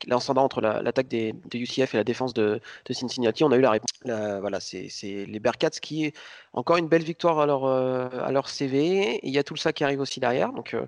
L'ascendant 0.07 0.43
entre 0.43 0.61
l'attaque 0.61 1.07
des, 1.07 1.33
de 1.33 1.57
UCF 1.57 1.93
et 1.93 1.97
la 1.97 2.03
défense 2.03 2.33
de, 2.33 2.59
Cincinnati, 2.89 3.43
on 3.43 3.51
a 3.51 3.57
eu 3.57 3.61
la 3.61 3.71
réponse. 3.71 3.89
voilà, 4.05 4.59
c'est 4.59 4.89
les 5.03 5.39
Bearcats 5.39 5.69
qui, 5.69 6.13
encore 6.53 6.77
une 6.77 6.87
belle 6.87 7.03
victoire 7.03 7.39
à 7.39 7.45
leur, 7.45 7.65
euh, 7.65 8.41
CV. 8.45 9.19
il 9.23 9.33
y 9.33 9.37
a 9.37 9.43
tout 9.43 9.55
ça 9.55 9.73
qui 9.73 9.83
arrive 9.83 9.99
aussi 9.99 10.19
derrière. 10.19 10.53
Donc 10.53 10.73
euh, 10.73 10.85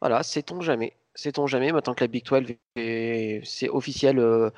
voilà, 0.00 0.22
sait-on 0.22 0.60
jamais. 0.60 0.94
Sait-on 1.14 1.46
jamais, 1.46 1.72
maintenant 1.72 1.94
que 1.94 2.02
la 2.02 2.08
Big 2.08 2.24
12 2.24 2.56
c'est 3.44 3.68
officiel 3.68 4.18
euh, 4.18 4.50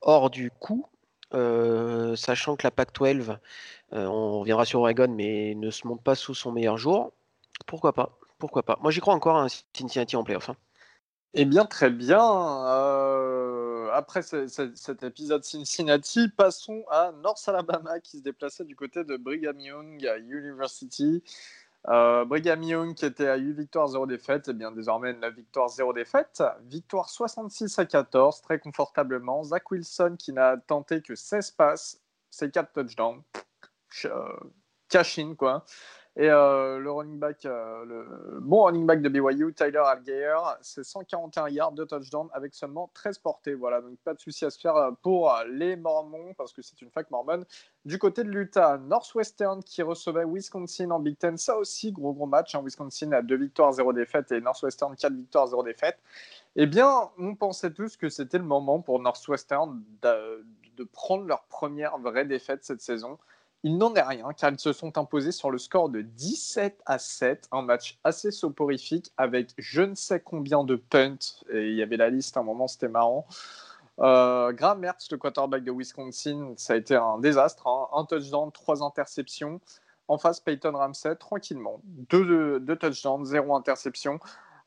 hors 0.00 0.30
du 0.30 0.50
coup, 0.50 0.86
sachant 2.16 2.56
que 2.56 2.66
la 2.66 2.70
Pac 2.70 2.94
12, 2.94 3.36
on 3.92 4.40
reviendra 4.40 4.64
sur 4.64 4.80
Oregon, 4.80 5.08
mais 5.08 5.54
ne 5.54 5.70
se 5.70 5.86
monte 5.86 6.02
pas 6.02 6.14
sous 6.14 6.34
son 6.34 6.52
meilleur 6.52 6.78
jour. 6.78 7.12
Pourquoi 7.66 7.92
pas 7.92 8.18
Pourquoi 8.38 8.62
pas 8.62 8.78
Moi 8.82 8.90
j'y 8.90 9.00
crois 9.00 9.14
encore 9.14 9.38
à 9.38 9.48
Cincinnati 9.74 10.16
en 10.16 10.24
playoff. 10.24 10.50
Hein. 10.50 10.56
Eh 11.40 11.44
bien, 11.44 11.66
très 11.66 11.90
bien. 11.90 12.20
Euh, 12.66 13.88
après 13.92 14.22
cet 14.22 15.02
épisode 15.04 15.44
Cincinnati, 15.44 16.28
passons 16.30 16.84
à 16.90 17.12
North 17.12 17.48
Alabama 17.48 18.00
qui 18.00 18.18
se 18.18 18.22
déplaçait 18.24 18.64
du 18.64 18.74
côté 18.74 19.04
de 19.04 19.16
Brigham 19.16 19.60
Young 19.60 20.04
University. 20.28 21.22
Euh, 21.86 22.24
Brigham 22.24 22.64
Young 22.64 22.92
qui 22.96 23.04
était 23.04 23.28
à 23.28 23.36
8 23.36 23.52
victoires, 23.52 23.86
0 23.86 24.08
défaites, 24.08 24.48
et 24.48 24.50
eh 24.50 24.54
bien 24.54 24.72
désormais 24.72 25.12
9 25.12 25.32
victoires, 25.32 25.68
0 25.68 25.92
défaites. 25.92 26.42
Victoire 26.64 27.08
66 27.08 27.78
à 27.78 27.86
14, 27.86 28.42
très 28.42 28.58
confortablement. 28.58 29.44
Zach 29.44 29.70
Wilson 29.70 30.16
qui 30.18 30.32
n'a 30.32 30.56
tenté 30.56 31.02
que 31.02 31.14
16 31.14 31.52
passes, 31.52 32.00
c'est 32.30 32.50
4 32.50 32.72
touchdowns. 32.72 33.22
Euh, 34.06 34.26
cash 34.88 35.20
in, 35.20 35.36
quoi. 35.36 35.64
Et 36.20 36.28
euh, 36.28 36.80
le 36.80 36.90
running 36.90 37.20
back, 37.20 37.46
euh, 37.46 37.84
le 37.84 38.40
bon 38.40 38.64
running 38.64 38.84
back 38.84 39.02
de 39.02 39.08
BYU, 39.08 39.54
Tyler 39.54 39.78
Algier, 39.78 40.34
c'est 40.62 40.82
141 40.82 41.48
yards 41.48 41.70
de 41.70 41.84
touchdown 41.84 42.28
avec 42.32 42.56
seulement 42.56 42.90
13 42.92 43.18
portées. 43.18 43.54
Voilà, 43.54 43.80
donc 43.80 43.96
pas 43.98 44.14
de 44.14 44.18
souci 44.18 44.44
à 44.44 44.50
se 44.50 44.58
faire 44.58 44.90
pour 45.02 45.32
les 45.48 45.76
Mormons 45.76 46.34
parce 46.36 46.52
que 46.52 46.60
c'est 46.60 46.82
une 46.82 46.90
fac 46.90 47.08
mormone. 47.12 47.44
Du 47.84 48.00
côté 48.00 48.24
de 48.24 48.30
l'Utah, 48.30 48.78
Northwestern 48.78 49.62
qui 49.62 49.80
recevait 49.82 50.24
Wisconsin 50.26 50.90
en 50.90 50.98
Big 50.98 51.16
Ten, 51.16 51.38
ça 51.38 51.56
aussi 51.56 51.92
gros 51.92 52.12
gros 52.12 52.26
match. 52.26 52.52
Hein. 52.56 52.62
Wisconsin 52.64 53.12
a 53.12 53.22
2 53.22 53.36
victoires, 53.36 53.72
0 53.72 53.92
défaites 53.92 54.32
et 54.32 54.40
Northwestern 54.40 54.96
4 54.96 55.12
victoires, 55.12 55.46
0 55.46 55.62
défaites. 55.62 56.00
Eh 56.56 56.66
bien, 56.66 57.10
on 57.16 57.36
pensait 57.36 57.72
tous 57.72 57.96
que 57.96 58.08
c'était 58.08 58.38
le 58.38 58.44
moment 58.44 58.80
pour 58.80 58.98
Northwestern 58.98 59.80
de 60.02 60.84
prendre 60.84 61.26
leur 61.26 61.44
première 61.44 61.96
vraie 61.98 62.24
défaite 62.24 62.64
cette 62.64 62.80
saison. 62.80 63.18
Il 63.64 63.76
n'en 63.76 63.94
est 63.94 64.02
rien 64.02 64.32
car 64.36 64.52
ils 64.52 64.58
se 64.58 64.72
sont 64.72 64.96
imposés 64.98 65.32
sur 65.32 65.50
le 65.50 65.58
score 65.58 65.88
de 65.88 66.02
17 66.02 66.80
à 66.86 66.98
7, 66.98 67.48
un 67.50 67.62
match 67.62 67.98
assez 68.04 68.30
soporifique 68.30 69.12
avec 69.16 69.52
je 69.58 69.82
ne 69.82 69.94
sais 69.94 70.20
combien 70.20 70.62
de 70.62 70.76
punts. 70.76 71.18
Et 71.50 71.68
il 71.70 71.74
y 71.74 71.82
avait 71.82 71.96
la 71.96 72.08
liste 72.08 72.36
à 72.36 72.40
un 72.40 72.44
moment, 72.44 72.68
c'était 72.68 72.88
marrant. 72.88 73.26
Euh, 74.00 74.52
Graham 74.52 74.78
Mertz, 74.78 75.10
le 75.10 75.18
quarterback 75.18 75.64
de 75.64 75.72
Wisconsin, 75.72 76.54
ça 76.56 76.74
a 76.74 76.76
été 76.76 76.94
un 76.94 77.18
désastre. 77.18 77.66
Hein. 77.66 77.88
Un 77.92 78.04
touchdown, 78.04 78.52
trois 78.52 78.82
interceptions. 78.84 79.60
En 80.06 80.18
face, 80.18 80.40
Peyton 80.40 80.72
Ramsey, 80.72 81.16
tranquillement. 81.16 81.80
Deux, 81.84 82.64
touchdowns, 82.76 83.24
zéro 83.24 83.56
interception. 83.56 84.20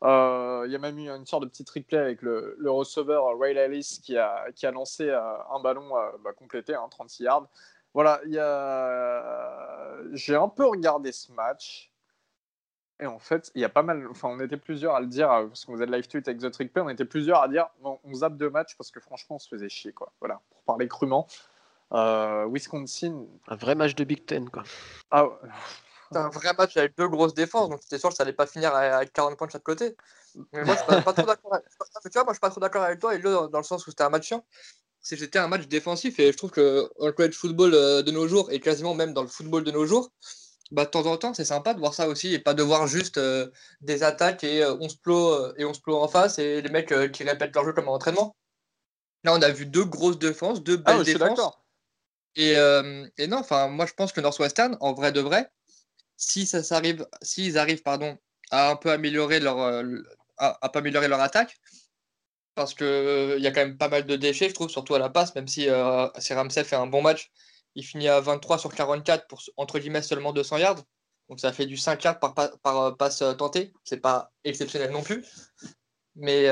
Euh, 0.03 0.63
il 0.65 0.71
y 0.71 0.75
a 0.75 0.79
même 0.79 0.97
eu 0.97 1.09
une 1.09 1.25
sorte 1.25 1.43
de 1.43 1.47
petit 1.47 1.63
trick 1.63 1.87
play 1.87 1.97
avec 1.97 2.21
le, 2.21 2.57
receveur 2.65 3.37
Ray 3.39 3.55
Ellis 3.55 3.99
qui 4.03 4.17
a, 4.17 4.71
lancé 4.71 5.09
euh, 5.09 5.19
un 5.51 5.61
ballon 5.61 5.89
bah, 6.23 6.33
complété, 6.37 6.75
36 6.89 7.23
hein, 7.23 7.25
yards. 7.25 7.47
Voilà, 7.93 8.21
j'ai 10.13 10.35
un 10.35 10.49
peu 10.49 10.65
regardé 10.65 11.11
ce 11.11 11.31
match. 11.31 11.91
Et 12.99 13.07
en 13.07 13.17
fait, 13.17 13.51
il 13.55 13.61
y 13.61 13.65
a 13.65 13.69
pas 13.69 13.81
mal. 13.81 14.07
Enfin, 14.11 14.27
on 14.29 14.39
était 14.39 14.57
plusieurs 14.57 14.93
à 14.93 14.99
le 14.99 15.07
dire, 15.07 15.27
parce 15.27 15.65
qu'on 15.65 15.73
faisait 15.73 15.87
le 15.87 15.95
live 15.95 16.07
tweet 16.07 16.27
avec 16.27 16.39
The 16.39 16.51
Trick 16.51 16.71
Play, 16.71 16.83
on 16.83 16.89
était 16.89 17.03
plusieurs 17.03 17.41
à 17.41 17.47
dire 17.47 17.67
on 17.83 18.13
zappe 18.13 18.37
deux 18.37 18.49
matchs 18.51 18.75
parce 18.77 18.91
que 18.91 18.99
franchement, 18.99 19.37
on 19.37 19.39
se 19.39 19.47
faisait 19.47 19.69
chier, 19.69 19.91
quoi. 19.91 20.11
Voilà, 20.19 20.39
pour 20.51 20.61
parler 20.61 20.87
crûment. 20.87 21.27
Wisconsin. 21.91 23.25
Un 23.47 23.55
vrai 23.55 23.75
match 23.75 23.95
de 23.95 24.03
Big 24.03 24.25
Ten, 24.25 24.49
quoi. 24.49 24.63
Ah, 25.09 25.25
c'est 26.11 26.17
un 26.17 26.29
vrai 26.29 26.53
match 26.57 26.77
avec 26.77 26.95
deux 26.97 27.07
grosses 27.07 27.33
défenses, 27.33 27.69
donc 27.69 27.79
c'était 27.81 27.97
sûr 27.97 28.09
que 28.09 28.15
ça 28.15 28.23
allait 28.23 28.33
pas 28.33 28.45
finir 28.45 28.75
avec 28.75 29.11
40 29.13 29.35
points 29.35 29.47
de 29.47 29.51
chaque 29.51 29.63
côté. 29.63 29.97
Mais 30.53 30.63
moi, 30.63 30.75
je 30.75 30.93
suis 30.93 31.03
pas, 31.03 31.13
trop 31.13 31.25
d'accord. 31.25 31.55
Avec... 31.55 31.65
Tu 31.69 32.09
vois, 32.13 32.23
moi, 32.23 32.33
je 32.33 32.35
suis 32.35 32.39
pas 32.39 32.49
trop 32.49 32.59
d'accord 32.59 32.83
avec 32.83 32.99
toi, 32.99 33.15
et 33.15 33.19
dans 33.19 33.49
le 33.51 33.63
sens 33.63 33.85
où 33.87 33.89
c'était 33.89 34.03
un 34.03 34.09
match 34.09 34.27
chiant. 34.27 34.45
C'était 35.01 35.39
un 35.39 35.47
match 35.47 35.67
défensif, 35.67 36.19
et 36.19 36.31
je 36.31 36.37
trouve 36.37 36.51
que 36.51 36.89
dans 36.99 37.07
le 37.07 37.11
college 37.11 37.35
football 37.35 37.73
euh, 37.73 38.01
de 38.03 38.11
nos 38.11 38.27
jours, 38.27 38.51
et 38.51 38.59
quasiment 38.59 38.93
même 38.93 39.13
dans 39.13 39.23
le 39.23 39.27
football 39.27 39.63
de 39.63 39.71
nos 39.71 39.85
jours, 39.85 40.11
bah, 40.71 40.85
de 40.85 40.89
temps 40.89 41.05
en 41.05 41.17
temps, 41.17 41.33
c'est 41.33 41.45
sympa 41.45 41.73
de 41.73 41.79
voir 41.79 41.93
ça 41.93 42.07
aussi, 42.07 42.33
et 42.33 42.39
pas 42.39 42.53
de 42.53 42.63
voir 42.63 42.87
juste 42.87 43.17
euh, 43.17 43.49
des 43.81 44.03
attaques 44.03 44.43
et 44.43 44.63
11 44.65 44.95
plots 44.97 45.55
et 45.57 45.65
11 45.65 45.79
plots 45.79 45.97
en 46.01 46.07
face, 46.07 46.39
et 46.39 46.61
les 46.61 46.69
mecs 46.69 46.91
euh, 46.91 47.07
qui 47.07 47.23
répètent 47.23 47.55
leur 47.55 47.65
jeu 47.65 47.73
comme 47.73 47.89
en 47.89 47.95
entraînement. 47.95 48.35
Là, 49.23 49.33
on 49.33 49.41
a 49.41 49.49
vu 49.49 49.65
deux 49.65 49.85
grosses 49.85 50.19
défenses, 50.19 50.63
deux 50.63 50.77
belles 50.77 50.97
ah, 50.99 51.03
défenses. 51.03 51.39
Et, 52.35 52.53
et, 53.17 53.27
non, 53.27 53.37
enfin, 53.37 53.67
moi 53.67 53.85
je 53.85 53.93
pense 53.93 54.13
que 54.13 54.21
Northwestern, 54.21 54.77
en 54.79 54.93
vrai 54.93 55.11
de 55.11 55.19
vrai, 55.19 55.51
si 56.21 56.45
ça 56.45 56.63
s'arrive, 56.63 57.05
s'ils 57.21 57.57
arrivent 57.57 57.81
pardon, 57.83 58.17
à 58.51 58.69
un 58.69 58.75
peu 58.75 58.91
améliorer 58.91 59.39
leur, 59.39 59.59
euh, 59.59 59.83
à, 60.37 60.59
améliorer 60.77 61.07
leur 61.07 61.21
attaque, 61.21 61.59
parce 62.55 62.73
qu'il 62.73 62.85
euh, 62.85 63.39
y 63.39 63.47
a 63.47 63.51
quand 63.51 63.61
même 63.61 63.77
pas 63.77 63.89
mal 63.89 64.05
de 64.05 64.15
déchets, 64.15 64.49
je 64.49 64.53
trouve, 64.53 64.69
surtout 64.69 64.95
à 64.95 64.99
la 64.99 65.09
passe, 65.09 65.35
même 65.35 65.47
si, 65.47 65.69
euh, 65.69 66.07
Ramsey 66.07 66.63
fait 66.63 66.75
un 66.75 66.87
bon 66.87 67.01
match, 67.01 67.31
il 67.75 67.83
finit 67.83 68.07
à 68.07 68.19
23 68.19 68.59
sur 68.59 68.73
44 68.73 69.27
pour 69.27 69.41
entre 69.57 69.79
guillemets 69.79 70.01
seulement 70.01 70.33
200 70.33 70.57
yards. 70.57 70.83
Donc 71.29 71.39
ça 71.39 71.53
fait 71.53 71.65
du 71.65 71.77
5 71.77 72.03
yards 72.03 72.19
par, 72.19 72.33
par, 72.33 72.97
passe 72.97 73.23
tentée. 73.37 73.71
C'est 73.85 74.01
pas 74.01 74.31
exceptionnel 74.43 74.91
non 74.91 75.01
plus. 75.01 75.25
Mais, 76.15 76.49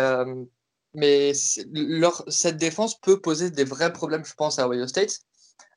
mais 0.93 1.33
cette 1.33 2.57
défense 2.57 2.97
peut 3.01 3.19
poser 3.19 3.51
des 3.51 3.65
vrais 3.65 3.91
problèmes, 3.91 4.23
je 4.23 4.33
pense, 4.33 4.57
à 4.59 4.69
Ohio 4.69 4.87
State. 4.87 5.19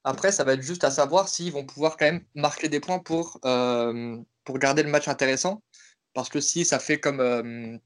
Après, 0.04 0.32
ça 0.32 0.44
va 0.44 0.54
être 0.54 0.62
juste 0.62 0.84
à 0.84 0.90
savoir 0.90 1.28
s'ils 1.28 1.52
vont 1.52 1.64
pouvoir 1.64 1.96
quand 1.96 2.06
même 2.06 2.24
marquer 2.34 2.68
des 2.68 2.80
points 2.80 2.98
pour, 2.98 3.38
euh, 3.44 4.16
pour 4.44 4.58
garder 4.58 4.82
le 4.82 4.90
match 4.90 5.08
intéressant. 5.08 5.62
Parce 6.12 6.28
que 6.28 6.40
si 6.40 6.64
ça 6.64 6.78
fait 6.78 6.98
comme. 7.00 7.80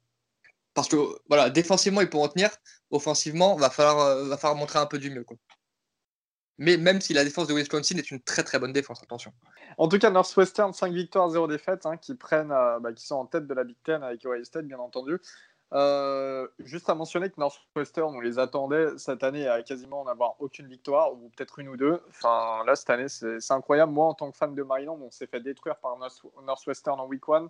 Euh, 0.77 0.83
parce 0.83 0.89
que 0.89 0.97
voilà, 1.29 1.51
défensivement, 1.51 2.01
ils 2.01 2.11
pourront 2.11 2.29
tenir. 2.29 2.51
Offensivement, 2.91 3.57
va 3.57 3.71
falloir, 3.71 4.01
euh, 4.01 4.29
va 4.29 4.37
falloir 4.37 4.59
montrer 4.59 4.79
un 4.79 4.87
peu 4.87 4.99
du 4.99 5.11
mieux. 5.11 5.25
Mais 6.59 6.77
même 6.77 7.01
si 7.01 7.13
la 7.13 7.25
défense 7.25 7.49
de 7.49 7.55
Wisconsin 7.55 7.97
est 7.99 8.11
une 8.11 8.23
très 8.23 8.43
très 8.43 8.59
bonne 8.59 8.73
défense, 8.73 9.03
attention. 9.03 9.33
En 9.77 9.89
tout 9.89 9.99
cas, 9.99 10.11
Northwestern, 10.11 10.73
5 10.73 10.93
victoires, 10.93 11.29
0 11.29 11.49
défaites, 11.49 11.85
hein, 11.85 11.97
qui, 11.97 12.15
prennent, 12.15 12.49
bah, 12.49 12.93
qui 12.95 13.05
sont 13.05 13.17
en 13.17 13.27
tête 13.27 13.47
de 13.47 13.55
la 13.55 13.65
Big 13.65 13.77
Ten 13.85 14.03
avec 14.03 14.25
Ohio 14.25 14.43
State, 14.45 14.67
bien 14.67 14.79
entendu. 14.79 15.21
Euh, 15.73 16.47
juste 16.61 16.89
à 16.89 16.95
mentionner 16.95 17.29
que 17.29 17.41
Northwestern, 17.41 18.15
on 18.15 18.21
les 18.21 18.39
attendait 18.39 18.97
cette 18.99 19.25
année 19.25 19.49
à 19.49 19.63
quasiment 19.63 20.05
n'avoir 20.05 20.37
aucune 20.39 20.69
victoire, 20.69 21.13
ou 21.13 21.31
peut-être 21.37 21.59
une 21.59 21.69
ou 21.69 21.77
deux. 21.77 22.01
Enfin, 22.09 22.63
là, 22.67 22.77
cette 22.77 22.91
année, 22.91 23.09
c'est 23.09 23.53
incroyable. 23.53 23.93
Moi, 23.93 24.07
en 24.07 24.15
tant 24.15 24.31
que 24.31 24.37
fan 24.37 24.55
de 24.55 24.63
Maryland, 24.63 24.99
on 25.03 25.11
s'est 25.11 25.27
fait 25.27 25.41
détruire 25.41 25.77
par 25.77 25.99
Northwestern 26.45 27.01
en 27.01 27.07
week 27.07 27.29
one. 27.29 27.49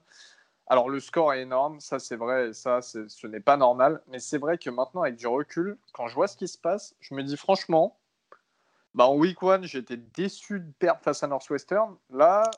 Alors, 0.69 0.89
le 0.89 0.99
score 0.99 1.33
est 1.33 1.43
énorme, 1.43 1.79
ça 1.81 1.99
c'est 1.99 2.17
vrai, 2.17 2.53
ça 2.53 2.83
ce 2.83 3.27
n'est 3.27 3.41
pas 3.41 3.57
normal. 3.57 4.03
Mais 4.09 4.19
c'est 4.19 4.39
vrai 4.39 4.59
que 4.59 4.69
maintenant, 4.71 5.03
avec 5.03 5.17
du 5.17 5.27
recul, 5.27 5.79
quand 5.93 6.09
je 6.09 6.15
vois 6.15 6.27
ce 6.27 6.37
qui 6.37 6.49
se 6.49 6.59
passe, 6.59 6.95
je 7.01 7.15
me 7.15 7.23
dis 7.23 7.37
franchement, 7.37 7.97
bah, 8.95 9.07
en 9.07 9.15
week 9.15 9.43
one, 9.43 9.65
j'étais 9.65 9.99
déçu 9.99 10.59
de 10.59 10.73
perdre 10.79 11.01
face 11.03 11.23
à 11.23 11.27
Northwestern. 11.27 11.97
Là, 12.11 12.51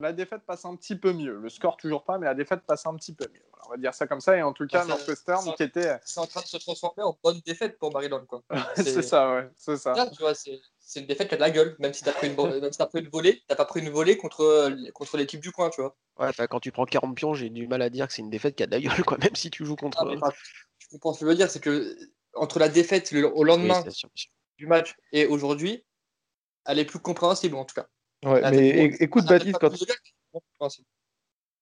la 0.00 0.12
défaite 0.12 0.42
passe 0.42 0.64
un 0.64 0.74
petit 0.74 0.96
peu 0.96 1.12
mieux. 1.12 1.36
Le 1.36 1.48
score 1.48 1.76
toujours 1.76 2.02
pas, 2.02 2.18
mais 2.18 2.26
la 2.26 2.34
défaite 2.34 2.62
passe 2.66 2.86
un 2.86 2.96
petit 2.96 3.14
peu 3.14 3.26
mieux. 3.32 3.44
on 3.66 3.70
va 3.70 3.76
dire 3.76 3.94
ça 3.94 4.06
comme 4.06 4.20
ça. 4.20 4.36
Et 4.36 4.42
en 4.42 4.52
tout 4.52 4.66
cas, 4.66 4.84
Northwestern 4.84 5.54
qui 5.54 5.62
était. 5.62 5.98
C'est 6.04 6.18
en 6.18 6.26
train 6.26 6.40
de 6.40 6.46
se 6.46 6.56
transformer 6.56 7.04
en 7.04 7.16
bonne 7.22 7.40
défaite 7.46 7.78
pour 7.78 7.92
Maryland. 7.92 8.26
c'est 8.76 9.02
ça, 9.02 9.32
ouais. 9.32 9.50
C'est 9.54 9.76
ça. 9.76 9.94
tu 10.12 10.20
vois, 10.20 10.34
c'est 10.34 10.60
une 10.98 11.06
défaite 11.06 11.28
qui 11.28 11.34
a 11.34 11.36
de 11.36 11.42
la 11.42 11.50
gueule. 11.50 11.76
Même 11.78 11.94
si 11.94 12.02
tu 12.02 12.08
as 12.08 12.12
pris 12.12 12.26
une, 12.26 12.34
même 12.60 12.72
si 12.72 12.82
as 12.82 12.86
pris 12.86 13.00
une 13.00 13.08
volée, 13.08 13.42
tu 13.48 13.56
pas 13.56 13.64
pris 13.64 13.80
une 13.80 13.90
volée 13.90 14.16
contre, 14.16 14.74
contre 14.92 15.16
l'équipe 15.16 15.40
du 15.40 15.52
coin, 15.52 15.70
tu 15.70 15.80
vois. 15.80 15.96
Ouais, 16.18 16.32
quand 16.48 16.60
tu 16.60 16.72
prends 16.72 16.84
40 16.84 17.14
pions, 17.14 17.34
j'ai 17.34 17.48
du 17.48 17.68
mal 17.68 17.82
à 17.82 17.90
dire 17.90 18.08
que 18.08 18.12
c'est 18.12 18.22
une 18.22 18.30
défaite 18.30 18.56
qui 18.56 18.64
a 18.64 18.66
de 18.66 18.72
la 18.72 18.80
gueule, 18.80 19.04
quoi. 19.04 19.18
Même 19.22 19.36
si 19.36 19.50
tu 19.50 19.64
joues 19.64 19.76
contre. 19.76 19.98
Ah, 20.00 20.32
je 20.78 20.88
comprends 20.88 21.12
ce 21.12 21.20
que 21.20 21.26
je 21.26 21.30
veux 21.30 21.36
dire, 21.36 21.50
c'est 21.50 21.60
que 21.60 21.96
entre 22.34 22.58
la 22.58 22.68
défaite 22.68 23.12
au 23.12 23.44
lendemain 23.44 23.84
du 24.58 24.66
match 24.66 24.96
et 25.12 25.26
aujourd'hui, 25.26 25.84
elle 26.66 26.78
est 26.78 26.84
plus 26.84 26.98
compréhensible 26.98 27.56
en 27.56 27.64
tout 27.64 27.74
cas. 27.74 27.86
Ouais, 28.24 28.42
mais 28.50 28.96
écoute 29.00 29.24
Baptiste 29.26 29.58
quand. 29.58 30.68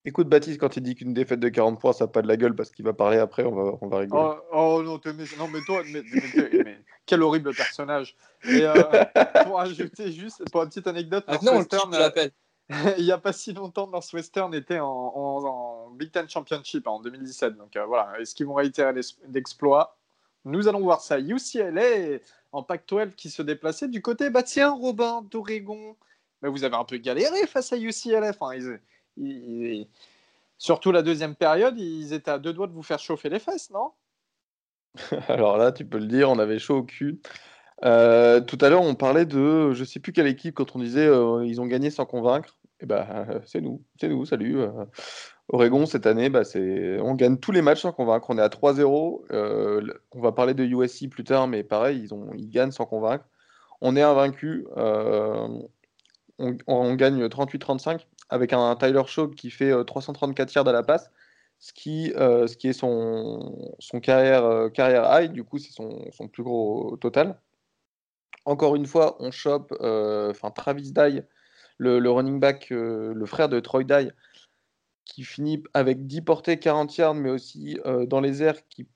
Écoute 0.09 0.31
Baptiste 0.31 0.59
quand 0.59 0.75
il 0.79 0.83
dit 0.83 0.95
qu'une 0.95 1.13
défaite 1.13 1.39
de 1.39 1.51
40 1.51 1.79
points 1.79 1.93
ça 1.93 2.05
n'a 2.05 2.09
pas 2.09 2.23
de 2.23 2.29
la 2.29 2.39
gueule 2.39 2.57
parce 2.57 2.71
qu'il 2.71 2.83
va 2.83 2.95
parler 2.95 3.19
après, 3.19 3.45
on 3.45 3.55
va, 3.55 3.79
on 3.83 3.89
va 3.89 3.99
rigoler. 3.99 4.39
Oh, 4.51 4.79
oh 4.79 4.83
non, 4.83 4.99
mais, 5.05 5.25
non, 5.39 5.49
mais 5.49 5.61
toi, 5.67 5.83
mais, 5.93 6.03
mais, 6.65 6.79
quel 7.05 7.23
horrible 7.23 7.55
personnage. 7.55 8.17
Et 8.45 8.63
euh, 8.63 8.73
pour 9.45 9.61
ajouter 9.61 10.11
juste, 10.11 10.51
pour 10.51 10.63
une 10.63 10.71
petite 10.71 10.87
anecdote, 10.87 11.25
ah, 11.27 11.37
Northwestern, 11.43 11.95
euh, 11.95 12.31
il 12.99 13.05
n'y 13.05 13.13
a 13.13 13.19
pas 13.19 13.35
si 13.35 13.53
longtemps, 13.53 13.87
Northwestern 13.87 14.55
était 14.55 14.81
en, 14.81 14.89
en, 14.89 15.91
Big 15.91 16.11
Ten 16.11 16.27
Championship 16.27 16.87
hein, 16.87 16.93
en 16.93 17.01
2017. 17.01 17.59
Donc 17.59 17.77
euh, 17.77 17.85
voilà, 17.85 18.19
est-ce 18.19 18.35
qu'ils 18.35 18.47
vont 18.47 18.55
réitérer 18.55 18.99
l'exploit? 19.29 19.99
Nous 20.47 20.69
allons 20.69 20.81
voir 20.81 21.03
ça. 21.03 21.21
UCLA 21.21 22.21
en 22.53 22.63
Pac-12 22.63 23.15
qui 23.15 23.29
se 23.29 23.43
déplaçait 23.43 23.89
du 23.89 24.01
côté, 24.01 24.31
bah 24.31 24.43
tiens, 24.43 24.71
Robin 24.71 25.21
d'Oregon 25.31 25.97
mais 26.43 26.49
vous 26.49 26.65
avez 26.65 26.77
un 26.77 26.85
peu 26.85 26.97
galéré 26.99 27.47
face 27.47 27.73
à 27.73 27.77
UCLA. 27.77 28.31
Enfin, 28.31 28.53
Surtout 30.59 30.91
la 30.91 31.03
deuxième 31.03 31.37
période, 31.37 31.79
ils 31.79 32.13
étaient 32.13 32.31
à 32.31 32.39
deux 32.39 32.53
doigts 32.53 32.67
de 32.67 32.73
vous 32.73 32.83
faire 32.83 32.99
chauffer 32.99 33.29
les 33.29 33.39
fesses, 33.39 33.71
non? 33.71 33.93
Alors 35.29 35.57
là, 35.57 35.73
tu 35.73 35.85
peux 35.85 35.99
le 35.99 36.07
dire, 36.07 36.31
on 36.31 36.39
avait 36.39 36.59
chaud 36.59 36.79
au 36.79 36.83
cul. 36.83 37.21
Euh, 37.85 38.41
tout 38.41 38.59
à 38.61 38.69
l'heure, 38.69 38.83
on 38.83 38.97
parlait 38.97 39.27
de 39.27 39.73
je 39.73 39.85
sais 39.85 40.01
plus 40.01 40.13
quelle 40.13 40.27
équipe 40.27 40.57
quand 40.57 40.75
on 40.75 40.81
disait 40.81 41.07
euh, 41.07 41.47
ils 41.47 41.61
ont 41.61 41.67
gagné 41.67 41.91
sans 41.91 42.07
convaincre. 42.07 42.59
Et 42.81 42.85
eh 42.85 42.87
ben, 42.87 43.27
c'est 43.45 43.61
nous, 43.61 43.83
c'est 44.01 44.09
nous, 44.09 44.25
salut. 44.25 44.61
Euh, 44.61 44.71
Oregon 45.49 45.87
cette 45.87 46.07
année, 46.07 46.29
bah, 46.29 46.45
c'est 46.45 46.99
on 47.01 47.15
gagne 47.15 47.39
tous 47.39 47.53
les 47.53 47.63
matchs 47.63 47.83
sans 47.83 47.93
convaincre. 47.93 48.27
On 48.31 48.39
est 48.39 48.43
à 48.43 48.49
3-0. 48.49 49.93
on 50.13 50.21
va 50.21 50.33
parler 50.33 50.55
de 50.55 50.65
USC 50.65 51.09
plus 51.09 51.25
tard, 51.25 51.49
mais 51.49 51.63
pareil, 51.65 52.01
ils, 52.03 52.15
ont, 52.15 52.31
ils 52.35 52.51
gagnent 52.51 52.71
sans 52.71 52.87
convaincre. 52.87 53.25
On 53.81 53.97
est 53.97 54.03
invaincu 54.03 54.67
on, 56.39 56.95
gagne 56.95 57.27
38-35 57.27 58.01
avec 58.31 58.53
un 58.53 58.77
Tyler 58.77 59.03
Shaw 59.07 59.29
qui 59.29 59.51
fait 59.51 59.73
334 59.85 60.49
euh, 60.49 60.53
yards 60.57 60.69
à 60.69 60.73
la 60.73 60.83
passe, 60.83 61.11
ce 61.59 61.73
qui, 61.73 62.13
euh, 62.17 62.47
ce 62.47 62.57
qui 62.57 62.69
est 62.69 62.73
son, 62.73 63.73
son 63.79 64.01
carrière, 64.01 64.45
euh, 64.45 64.69
carrière 64.69 65.09
high, 65.11 65.33
du 65.33 65.45
coup 65.45 65.59
c'est 65.59 65.73
son, 65.73 66.29
plus 66.29 66.43
gros 66.43 66.97
total. 66.99 67.41
Encore 68.45 68.77
une 68.77 68.87
fois, 68.87 69.17
on 69.21 69.31
chope 69.31 69.75
Travis 70.55 70.93
Dye, 70.93 71.23
le, 71.77 72.11
running 72.11 72.41
back, 72.41 72.69
le 72.71 73.27
frère 73.27 73.49
de 73.49 73.61
Troy 73.61 73.85
Dye, 73.85 74.11
qui 75.05 75.23
finit 75.23 75.63
avec 75.75 76.07
10 76.07 76.23
portées, 76.23 76.59
40 76.59 76.97
yards, 76.97 77.15
mais 77.15 77.29
aussi 77.29 77.79
dans 78.07 78.21
les 78.21 78.43
airs, 78.43 78.67
qui, 78.69 78.87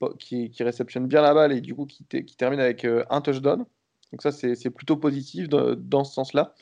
qui, 0.49 0.63
réceptionne 0.63 1.07
bien 1.07 1.21
la 1.21 1.35
balle 1.35 1.51
et 1.51 1.61
du 1.61 1.75
coup 1.75 1.85
qui, 1.85 2.03
qui 2.05 2.35
termine 2.35 2.59
avec 2.59 2.85
un 2.85 3.21
touchdown. 3.21 3.63
Donc 4.11 4.21
ça, 4.23 4.31
c'est 4.31 4.69
plutôt 4.71 4.97
positif 4.97 5.47
dans 5.49 6.03
ce 6.03 6.13
sens-là. 6.13 6.55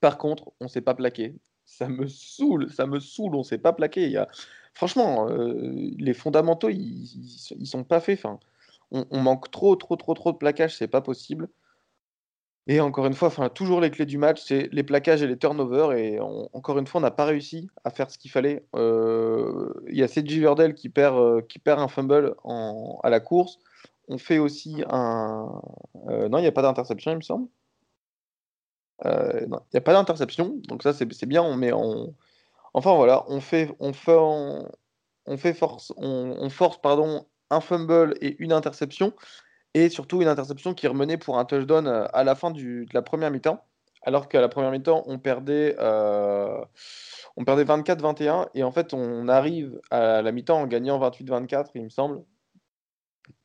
Par 0.00 0.18
contre, 0.18 0.52
on 0.60 0.68
s'est 0.68 0.80
pas 0.80 0.94
plaqué. 0.94 1.36
Ça 1.64 1.88
me 1.88 2.06
saoule, 2.06 2.70
ça 2.70 2.86
me 2.86 3.00
saoule, 3.00 3.34
on 3.34 3.42
s'est 3.42 3.58
pas 3.58 3.72
plaqué. 3.72 4.04
Il 4.04 4.12
y 4.12 4.16
a... 4.16 4.28
Franchement, 4.74 5.28
euh, 5.30 5.90
les 5.98 6.14
fondamentaux, 6.14 6.68
ils, 6.68 6.78
ils, 7.58 7.66
sont 7.66 7.82
pas 7.82 8.00
faits. 8.00 8.22
On, 8.90 9.20
manque 9.20 9.50
trop, 9.50 9.74
trop, 9.74 9.96
trop, 9.96 10.14
trop 10.14 10.32
de 10.32 10.36
plaquage, 10.36 10.76
c'est 10.76 10.86
pas 10.86 11.00
possible. 11.00 11.48
Et 12.68 12.80
encore 12.80 13.06
une 13.06 13.14
fois, 13.14 13.30
toujours 13.50 13.80
les 13.80 13.90
clés 13.90 14.06
du 14.06 14.18
match, 14.18 14.42
c'est 14.44 14.68
les 14.72 14.82
plaquages 14.82 15.22
et 15.22 15.26
les 15.26 15.38
turnovers. 15.38 15.92
Et 15.92 16.18
encore 16.20 16.78
une 16.78 16.86
fois, 16.86 17.00
on 17.00 17.02
n'a 17.02 17.10
pas 17.10 17.24
réussi 17.24 17.68
à 17.84 17.90
faire 17.90 18.10
ce 18.10 18.18
qu'il 18.18 18.30
fallait. 18.30 18.66
Euh, 18.74 19.72
il 19.88 19.96
y 19.96 20.02
a 20.02 20.08
Cedric 20.08 20.40
Verdel 20.40 20.74
qui 20.74 20.88
perd, 20.88 21.16
euh, 21.16 21.40
qui 21.42 21.58
perd 21.58 21.80
un 21.80 21.88
fumble 21.88 22.34
à 23.02 23.10
la 23.10 23.20
course. 23.20 23.58
On 24.08 24.18
fait 24.18 24.38
aussi 24.38 24.84
un. 24.90 25.60
Non, 26.04 26.38
il 26.38 26.42
n'y 26.42 26.46
a 26.46 26.52
pas 26.52 26.62
d'interception, 26.62 27.12
il 27.12 27.16
me 27.16 27.22
semble. 27.22 27.48
Non, 29.04 29.60
il 29.72 29.74
n'y 29.74 29.78
a 29.78 29.80
pas 29.80 29.92
d'interception. 29.92 30.56
Donc 30.68 30.82
ça, 30.82 30.92
c'est 30.92 31.26
bien. 31.26 31.42
On 31.42 31.56
met 31.56 31.72
en... 31.72 32.14
Enfin 32.74 32.94
voilà, 32.94 33.24
on 33.28 33.40
fait, 33.40 33.74
on 33.80 33.92
fait, 33.92 34.16
on, 34.16 35.36
fait 35.38 35.54
force, 35.54 35.92
on, 35.96 36.36
on 36.38 36.50
force 36.50 36.78
pardon, 36.78 37.26
un 37.48 37.60
fumble 37.60 38.14
et 38.20 38.36
une 38.38 38.52
interception 38.52 39.14
et 39.76 39.90
surtout 39.90 40.22
une 40.22 40.28
interception 40.28 40.72
qui 40.72 40.86
remenait 40.86 41.18
pour 41.18 41.38
un 41.38 41.44
touchdown 41.44 41.86
euh, 41.86 42.06
à 42.14 42.24
la 42.24 42.34
fin 42.34 42.50
du, 42.50 42.86
de 42.86 42.94
la 42.94 43.02
première 43.02 43.30
mi-temps, 43.30 43.62
alors 44.00 44.26
qu'à 44.26 44.40
la 44.40 44.48
première 44.48 44.70
mi-temps, 44.70 45.02
on 45.04 45.18
perdait, 45.18 45.76
euh, 45.78 46.64
on 47.36 47.44
perdait 47.44 47.64
24-21, 47.64 48.48
et 48.54 48.62
en 48.62 48.72
fait, 48.72 48.94
on 48.94 49.28
arrive 49.28 49.78
à 49.90 50.22
la 50.22 50.32
mi-temps 50.32 50.62
en 50.62 50.66
gagnant 50.66 50.98
28-24, 50.98 51.72
il 51.74 51.84
me 51.84 51.88
semble, 51.90 52.24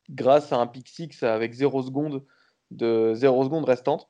grâce 0.08 0.54
à 0.54 0.56
un 0.56 0.66
pick 0.66 0.88
six 0.88 1.22
avec 1.22 1.52
0 1.52 1.82
secondes 1.82 2.24
de 2.70 3.12
0 3.12 3.44
secondes 3.44 3.66
restantes. 3.66 4.08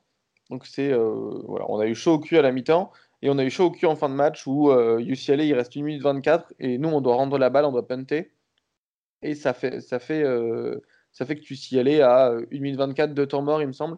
Donc 0.49 0.65
c'est 0.65 0.91
euh, 0.91 1.41
voilà, 1.45 1.65
on 1.69 1.79
a 1.79 1.87
eu 1.87 1.95
chaud 1.95 2.13
au 2.13 2.19
cul 2.19 2.37
à 2.37 2.41
la 2.41 2.51
mi-temps 2.51 2.91
et 3.21 3.29
on 3.29 3.37
a 3.37 3.43
eu 3.43 3.49
chaud 3.49 3.65
au 3.65 3.71
cul 3.71 3.85
en 3.85 3.95
fin 3.95 4.09
de 4.09 4.15
match 4.15 4.45
où 4.47 4.71
UCLA 4.71 5.43
il 5.43 5.53
reste 5.53 5.75
1 5.77 5.83
minute 5.83 6.01
24 6.01 6.53
et 6.59 6.77
nous 6.77 6.89
on 6.89 7.01
doit 7.01 7.15
rendre 7.15 7.37
la 7.37 7.49
balle, 7.49 7.65
on 7.65 7.71
doit 7.71 7.87
punter 7.87 8.33
et 9.21 9.35
ça 9.35 9.53
fait 9.53 9.81
ça 9.81 9.99
fait 9.99 10.23
ça 11.13 11.27
fait 11.27 11.35
que 11.35 11.79
allais 11.79 12.01
à 12.01 12.31
1 12.31 12.59
minute 12.59 12.75
24 12.75 13.13
de 13.13 13.25
temps 13.25 13.43
mort, 13.43 13.61
il 13.61 13.67
me 13.67 13.73
semble, 13.73 13.97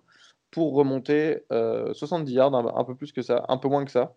pour 0.51 0.75
remonter 0.75 1.39
70 1.49 2.31
euh, 2.31 2.35
yards, 2.35 2.53
un, 2.53 2.83
peu 2.83 2.95
plus 2.95 3.11
que 3.11 3.21
ça, 3.21 3.45
un 3.47 3.57
peu 3.57 3.69
moins 3.69 3.85
que 3.85 3.91
ça. 3.91 4.15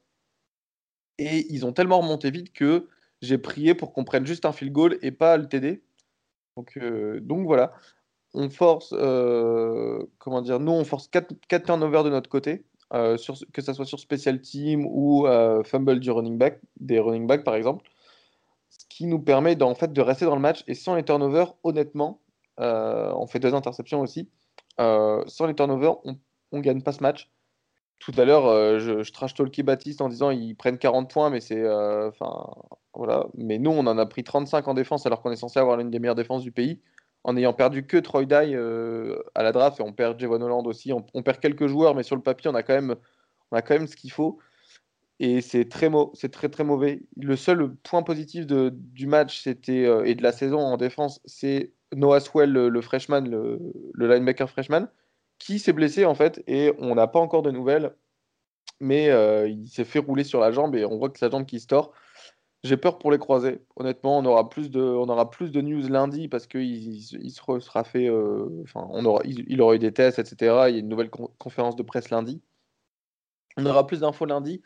Et 1.19 1.47
ils 1.53 1.65
ont 1.65 1.73
tellement 1.73 2.01
remonté 2.01 2.31
vite 2.31 2.53
que 2.53 2.89
j'ai 3.23 3.39
prié 3.39 3.75
pour 3.75 3.93
qu'on 3.93 4.05
prenne 4.05 4.27
juste 4.27 4.45
un 4.45 4.53
field 4.53 4.73
goal 4.73 4.99
et 5.03 5.11
pas 5.13 5.37
le 5.37 5.49
TD. 5.49 5.83
Euh, 6.77 7.21
donc 7.21 7.47
voilà, 7.47 7.73
on 8.35 8.51
force, 8.51 8.95
euh, 8.97 10.03
comment 10.19 10.43
dire, 10.43 10.61
nous 10.61 10.73
on 10.73 10.85
force 10.85 11.09
4, 11.09 11.35
4 11.49 11.65
turnovers 11.65 12.05
de 12.05 12.11
notre 12.11 12.29
côté, 12.29 12.65
sur, 13.17 13.37
que 13.53 13.61
ce 13.61 13.73
soit 13.73 13.85
sur 13.85 14.01
special 14.01 14.41
team 14.41 14.87
ou 14.87 15.27
fumble 15.65 16.01
du 16.01 16.11
running 16.11 16.39
back, 16.39 16.61
des 16.81 16.99
running 16.99 17.27
backs 17.27 17.45
par 17.45 17.55
exemple, 17.55 17.85
ce 18.71 18.85
qui 18.89 19.07
nous 19.07 19.19
permet 19.19 19.61
en 19.63 19.75
fait 19.75 19.93
de 19.93 20.01
rester 20.01 20.25
dans 20.25 20.35
le 20.35 20.41
match 20.41 20.65
et 20.67 20.75
sans 20.75 20.95
les 20.95 21.05
turnovers, 21.05 21.55
honnêtement, 21.65 22.21
euh, 22.61 23.13
on 23.15 23.27
fait 23.27 23.41
deux 23.41 23.55
interceptions 23.55 24.01
aussi. 24.01 24.29
Euh, 24.81 25.23
sans 25.27 25.47
les 25.47 25.55
turnovers, 25.55 25.97
on 26.05 26.17
ne 26.53 26.61
gagne 26.61 26.83
pas 26.83 26.93
ce 26.93 27.03
match. 27.03 27.31
Tout 27.99 28.13
à 28.17 28.25
l'heure, 28.25 28.47
euh, 28.47 28.79
je, 28.79 29.03
je 29.03 29.13
trash 29.13 29.35
Tolki 29.35 29.63
Baptiste 29.63 30.01
en 30.01 30.09
disant 30.09 30.31
ils 30.31 30.55
prennent 30.55 30.79
40 30.79 31.11
points, 31.11 31.31
mais 31.31 31.41
c'est. 31.41 31.69
Enfin, 32.07 32.47
voilà. 32.95 33.27
Mais 33.35 33.59
nous, 33.59 33.71
on 33.71 33.87
en 33.87 33.99
a 33.99 34.07
pris 34.07 34.23
35 34.23 34.69
en 34.69 34.75
défense 34.75 35.07
alors 35.07 35.21
qu'on 35.23 35.33
est 35.33 35.37
censé 35.37 35.59
avoir 35.59 35.77
l'une 35.77 35.91
des 35.91 35.99
meilleures 35.99 36.15
défenses 36.15 36.43
du 36.43 36.53
pays 36.53 36.81
en 37.25 37.37
ayant 37.37 37.53
perdu 37.53 37.87
que 37.87 37.97
Troy 37.97 38.25
Dye 38.25 38.57
à 39.35 39.43
la 39.43 39.53
draft 39.53 39.81
et 39.81 39.83
on 39.83 39.93
perd 39.93 40.19
Javon 40.19 40.41
Holland 40.41 40.67
aussi. 40.67 40.93
On, 40.93 41.23
perd 41.23 41.41
quelques 41.41 41.67
joueurs, 41.67 41.95
mais 41.95 42.03
sur 42.03 42.17
le 42.17 42.23
papier, 42.23 42.51
on 42.51 42.55
a 42.55 42.63
quand 42.63 42.75
même, 42.75 43.87
ce 43.87 43.97
qu'il 43.97 44.13
faut. 44.13 44.39
Et 45.21 45.41
c'est 45.41 45.69
très, 45.69 45.91
très 46.49 46.65
mauvais. 46.65 47.03
Le 47.17 47.37
seul 47.37 47.75
point 47.83 48.03
positif 48.03 48.47
du 48.47 49.07
match 49.07 49.43
c'était 49.43 49.89
et 50.05 50.15
de 50.15 50.23
la 50.23 50.33
saison 50.33 50.61
en 50.61 50.77
défense, 50.77 51.21
c'est 51.25 51.73
Noah 51.95 52.21
Swell, 52.21 52.53
le, 52.53 52.81
freshman, 52.81 53.23
le, 53.23 53.59
linebacker 53.95 54.49
freshman, 54.49 54.89
qui 55.39 55.59
s'est 55.59 55.73
blessé 55.73 56.05
en 56.05 56.15
fait, 56.15 56.43
et 56.47 56.73
on 56.79 56.95
n'a 56.95 57.07
pas 57.07 57.21
encore 57.21 57.43
de 57.43 57.51
nouvelles, 57.51 57.95
mais 58.81 59.09
euh, 59.11 59.49
il 59.49 59.69
s'est 59.69 59.85
fait 59.85 59.99
rouler 59.99 60.25
sur 60.25 60.41
la 60.41 60.53
jambe 60.53 60.75
et 60.77 60.85
on 60.85 60.99
voit 60.99 61.11
que 61.11 61.19
sa 61.19 61.31
jambe 61.31 61.47
qui 61.47 61.61
se 61.61 61.67
tord. 61.67 61.93
J'ai 62.65 62.77
peur 62.77 62.99
pour 62.99 63.13
les 63.13 63.19
croisés. 63.19 63.61
Honnêtement, 63.77 64.19
on 64.19 64.25
aura 64.25 64.49
plus 64.49 64.71
de, 64.71 64.81
on 64.81 65.09
aura 65.09 65.31
plus 65.31 65.53
de 65.53 65.61
news 65.61 65.87
lundi 65.89 66.27
parce 66.29 66.49
qu'il 66.49 66.63
il, 66.63 67.31
sera 67.31 67.85
fait, 67.85 68.09
euh, 68.09 68.65
on 68.75 69.05
aura, 69.05 69.23
il, 69.25 69.61
aura 69.63 69.77
eu 69.77 69.79
des 69.79 69.93
tests, 69.93 70.19
etc. 70.19 70.37
Il 70.69 70.73
y 70.73 70.77
a 70.77 70.79
une 70.81 70.89
nouvelle 70.89 71.11
conférence 71.11 71.77
de 71.77 71.85
presse 71.85 72.11
lundi. 72.11 72.43
On 73.57 73.67
aura 73.67 73.87
plus 73.87 74.01
d'infos 74.01 74.25
lundi. 74.27 74.61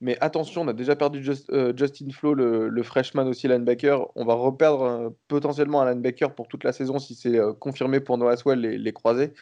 Mais 0.00 0.16
attention, 0.20 0.62
on 0.62 0.68
a 0.68 0.72
déjà 0.74 0.94
perdu 0.94 1.26
euh, 1.50 1.72
Justin 1.74 2.10
Flo, 2.10 2.34
le, 2.34 2.82
freshman 2.82 3.26
aussi 3.26 3.48
linebacker. 3.48 4.06
On 4.14 4.24
va 4.26 4.34
reperdre 4.34 4.82
euh, 4.82 5.08
potentiellement 5.26 5.80
un 5.80 5.90
linebacker 5.90 6.34
pour 6.34 6.48
toute 6.48 6.64
la 6.64 6.72
saison 6.72 6.98
si 6.98 7.14
c'est 7.14 7.38
confirmé 7.58 7.98
pour 8.00 8.18
Noah 8.18 8.36
Swell 8.36 8.60
les, 8.60 8.78
les 8.78 8.92
croisés. 8.92 9.32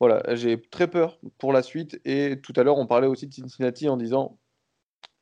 Voilà, 0.00 0.22
j'ai 0.34 0.60
très 0.60 0.88
peur 0.88 1.18
pour 1.38 1.52
la 1.52 1.62
suite. 1.62 2.00
Et 2.04 2.40
tout 2.42 2.52
à 2.56 2.62
l'heure, 2.62 2.78
on 2.78 2.86
parlait 2.86 3.06
aussi 3.06 3.26
de 3.26 3.34
Cincinnati 3.34 3.88
en 3.88 3.96
disant 3.96 4.38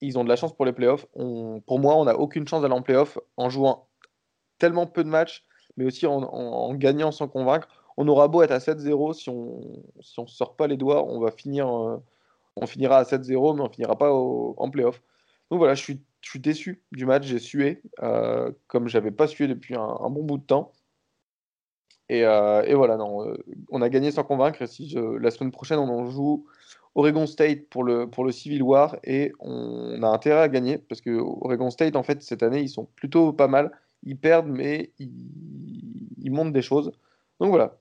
ils 0.01 0.19
ont 0.19 0.25
de 0.25 0.29
la 0.29 0.37
chance 0.37 0.55
pour 0.55 0.65
les 0.65 0.73
playoffs. 0.73 1.07
pour 1.15 1.79
moi, 1.79 1.97
on 1.97 2.05
n'a 2.05 2.19
aucune 2.19 2.47
chance 2.49 2.63
d'aller 2.63 2.75
en 2.75 2.83
playoffs 2.83 3.19
en 3.37 3.51
jouant 3.51 3.89
tellement 4.59 4.87
peu 4.87 5.05
de 5.05 5.09
matchs, 5.09 5.45
mais 5.77 5.85
aussi 5.85 6.07
en, 6.07 6.75
gagnant 6.75 7.13
sans 7.13 7.29
convaincre. 7.29 7.69
On 7.97 8.09
aura 8.09 8.29
beau 8.29 8.43
être 8.43 8.53
à 8.53 8.59
7-0, 8.59 9.13
si 9.15 9.29
on 9.29 9.85
si 10.01 10.23
sort 10.27 10.57
pas 10.57 10.67
les 10.67 10.77
doigts, 10.77 11.05
on 11.05 11.21
va 11.21 11.31
finir 11.31 12.01
on 12.57 12.67
finira 12.67 12.99
à 12.99 13.03
7-0, 13.05 13.57
mais 13.57 13.63
on 13.63 13.69
finira 13.69 13.97
pas 13.97 14.13
en 14.13 14.71
playoff. 14.71 15.01
Donc 15.51 15.59
voilà, 15.59 15.75
je 15.75 15.83
suis, 15.83 16.01
déçu 16.37 16.83
du 16.93 17.07
match, 17.07 17.25
j'ai 17.25 17.39
sué, 17.39 17.83
euh, 18.03 18.53
comme 18.69 18.89
j'avais 18.89 19.11
pas 19.11 19.27
sué 19.27 19.49
depuis 19.49 19.75
un, 19.75 20.11
bon 20.11 20.23
bout 20.23 20.39
de 20.39 20.45
temps. 20.45 20.73
Et, 22.09 22.25
euh, 22.25 22.75
voilà, 22.75 22.97
non, 22.97 23.27
euh, 23.27 23.37
on 23.71 23.83
a 23.83 23.89
gagné 23.89 24.11
sans 24.11 24.25
convaincre. 24.25 24.67
Si 24.67 24.95
la 25.21 25.31
semaine 25.31 25.51
prochaine, 25.51 25.79
on 25.79 25.89
en 25.89 26.07
joue 26.07 26.47
Oregon 26.95 27.27
State 27.27 27.69
pour 27.69 27.85
le, 27.85 28.09
pour 28.09 28.25
le 28.25 28.33
Civil 28.33 28.63
War 28.63 28.97
et 29.05 29.33
on 29.39 30.03
a 30.03 30.09
intérêt 30.09 30.41
à 30.41 30.49
gagner 30.49 30.79
parce 30.79 31.01
que 31.01 31.11
Oregon 31.11 31.71
State, 31.71 31.97
en 31.97 32.03
fait, 32.03 32.23
cette 32.23 32.43
année, 32.43 32.61
ils 32.61 32.69
sont 32.69 32.87
plutôt 32.97 33.33
pas 33.33 33.49
mal. 33.49 33.71
Ils 34.03 34.19
perdent, 34.19 34.49
mais 34.49 34.93
ils, 34.99 35.13
ils 36.19 36.31
montent 36.31 36.53
des 36.53 36.63
choses. 36.63 36.93
Donc 37.39 37.51
voilà. 37.51 37.79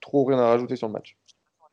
trop 0.00 0.24
rien 0.24 0.38
à 0.38 0.46
rajouter 0.48 0.76
sur 0.76 0.86
le 0.88 0.92
match. 0.92 1.16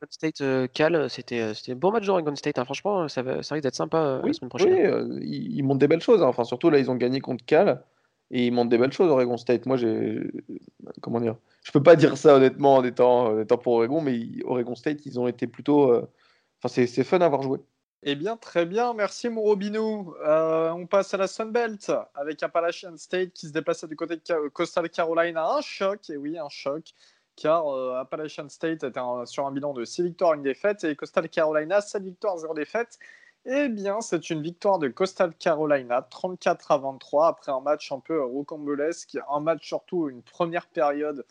State 0.09 0.41
euh, 0.41 0.67
Cal, 0.71 0.95
euh, 0.95 1.07
c'était 1.07 1.39
euh, 1.39 1.53
un 1.69 1.75
bon 1.75 1.91
match 1.91 2.05
d'Oregon 2.05 2.35
State. 2.35 2.57
Hein. 2.57 2.65
Franchement, 2.65 3.07
ça, 3.07 3.23
ça 3.43 3.55
risque 3.55 3.63
d'être 3.63 3.75
sympa 3.75 4.21
la 4.23 4.33
semaine 4.33 4.49
prochaine. 4.49 5.11
Oui, 5.11 5.49
ils, 5.55 5.63
montent 5.63 5.79
des 5.79 5.87
belles 5.87 6.01
choses. 6.01 6.21
Hein. 6.21 6.27
Enfin, 6.27 6.43
surtout 6.43 6.69
là, 6.69 6.79
ils 6.79 6.91
ont 6.91 6.95
gagné 6.95 7.19
contre 7.19 7.45
Cal 7.45 7.83
et 8.33 8.47
ils 8.47 8.51
montent 8.51 8.69
des 8.69 8.77
belles 8.77 8.91
choses 8.91 9.09
Oregon 9.09 9.37
State. 9.37 9.65
Moi, 9.65 9.77
j'ai 9.77 10.19
comment 11.01 11.21
dire 11.21 11.37
Je 11.63 11.71
peux 11.71 11.81
pas 11.81 11.95
dire 11.95 12.17
ça 12.17 12.35
honnêtement 12.35 12.75
en 12.75 12.83
étant, 12.83 13.39
étant 13.39 13.57
pour 13.57 13.73
Oregon, 13.75 14.01
mais 14.01 14.19
Oregon 14.43 14.75
State, 14.75 15.05
ils 15.05 15.19
ont 15.19 15.27
été 15.27 15.47
plutôt. 15.47 15.93
Enfin, 16.61 16.85
c'est 16.85 17.03
fun 17.03 17.21
à 17.21 17.25
avoir 17.25 17.43
joué. 17.43 17.59
Eh 18.05 18.15
bien, 18.15 18.35
très 18.35 18.65
bien, 18.65 18.93
merci 18.93 19.29
mon 19.29 19.41
Robinou. 19.41 20.13
on 20.25 20.87
passe 20.87 21.13
à 21.13 21.17
la 21.17 21.27
Sunbelt 21.27 21.89
avec 22.15 22.43
Appalachian 22.43 22.97
State 22.97 23.31
qui 23.31 23.47
se 23.47 23.53
déplaçait 23.53 23.87
du 23.87 23.95
côté 23.95 24.17
de 24.17 24.49
Coastal 24.49 24.89
Carolina. 24.89 25.45
Un 25.53 25.61
choc, 25.61 26.09
et 26.09 26.17
oui, 26.17 26.37
un 26.37 26.49
choc 26.49 26.93
car 27.35 27.67
euh, 27.67 27.99
Appalachian 27.99 28.49
State 28.49 28.83
était 28.83 28.99
sur 29.25 29.45
un 29.45 29.51
bilan 29.51 29.73
de 29.73 29.85
6 29.85 30.03
victoires, 30.03 30.33
une 30.33 30.43
défaite, 30.43 30.83
et 30.83 30.95
Coastal 30.95 31.29
Carolina, 31.29 31.81
7 31.81 32.03
victoires, 32.03 32.37
0 32.37 32.53
défaite. 32.53 32.99
Eh 33.45 33.67
bien, 33.67 33.99
c'est 33.99 34.29
une 34.29 34.41
victoire 34.41 34.79
de 34.79 34.87
Coastal 34.87 35.35
Carolina, 35.35 36.01
34 36.01 36.71
à 36.71 36.77
23, 36.77 37.27
après 37.27 37.51
un 37.51 37.59
match 37.59 37.91
un 37.91 37.99
peu 37.99 38.23
rocambolesque, 38.23 39.17
un 39.29 39.41
match 39.41 39.67
surtout, 39.67 40.07
une 40.07 40.21
première 40.23 40.65
période 40.67 41.25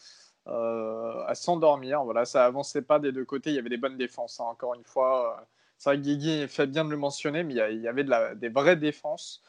euh, 0.46 1.24
à 1.26 1.34
s'endormir. 1.34 2.04
Voilà, 2.04 2.26
ça 2.26 2.44
avançait 2.44 2.82
pas 2.82 2.98
des 2.98 3.12
deux 3.12 3.24
côtés, 3.24 3.50
il 3.50 3.56
y 3.56 3.58
avait 3.58 3.70
des 3.70 3.78
bonnes 3.78 3.96
défenses, 3.96 4.40
hein, 4.40 4.44
encore 4.44 4.74
une 4.74 4.84
fois. 4.84 5.46
C'est 5.78 5.90
vrai 5.90 5.96
que 5.96 6.02
Guigui 6.02 6.48
fait 6.48 6.66
bien 6.66 6.84
de 6.84 6.90
le 6.90 6.98
mentionner, 6.98 7.44
mais 7.44 7.54
il 7.54 7.80
y, 7.80 7.88
avait 7.88 8.04
des 8.36 8.48
vraies 8.50 8.76
défenses. 8.76 9.42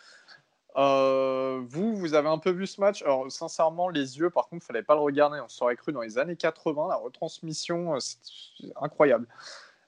Euh, 0.78 1.62
vous, 1.68 1.96
vous 1.96 2.14
avez 2.14 2.30
un 2.30 2.40
peu 2.40 2.50
vu 2.52 2.66
ce 2.66 2.80
match? 2.82 3.04
Alors, 3.04 3.30
sincèrement, 3.32 3.90
les 3.90 4.18
yeux, 4.18 4.30
par 4.30 4.48
contre, 4.48 4.64
il 4.64 4.68
fallait 4.68 4.84
pas 4.84 4.96
le 4.96 5.02
regarder. 5.02 5.40
On 5.42 5.50
s'aurait 5.50 5.76
cru 5.76 5.92
dans 5.92 6.02
les 6.02 6.18
années 6.18 6.36
80. 6.38 6.88
La 6.90 6.96
retransmission, 6.96 7.96
euh, 7.96 8.00
c'est 8.00 8.74
incroyable. 8.82 9.28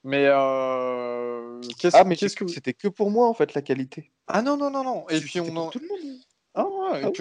Mais, 0.06 0.28
euh, 0.28 1.60
qu'est-ce, 1.80 1.97
ah, 1.97 2.03
mais 2.03 2.16
qu'est-ce 2.16 2.36
que 2.36 2.47
c'était 2.47 2.74
que 2.74 2.88
pour 2.88 3.10
moi 3.10 3.28
en 3.28 3.34
fait 3.34 3.56
la 3.56 3.64
qualité. 3.64 4.12
Ah 4.28 4.43
non 4.43 4.56
non 4.56 4.70
non 4.70 4.84
non. 4.84 5.10
Et 5.10 5.20
puis 5.20 5.39
on 5.39 5.56
en... 5.58 5.70
tout 5.70 5.80
le 5.80 5.88
monde. 5.88 6.20
Ah 6.58 6.64
ouais, 6.64 7.12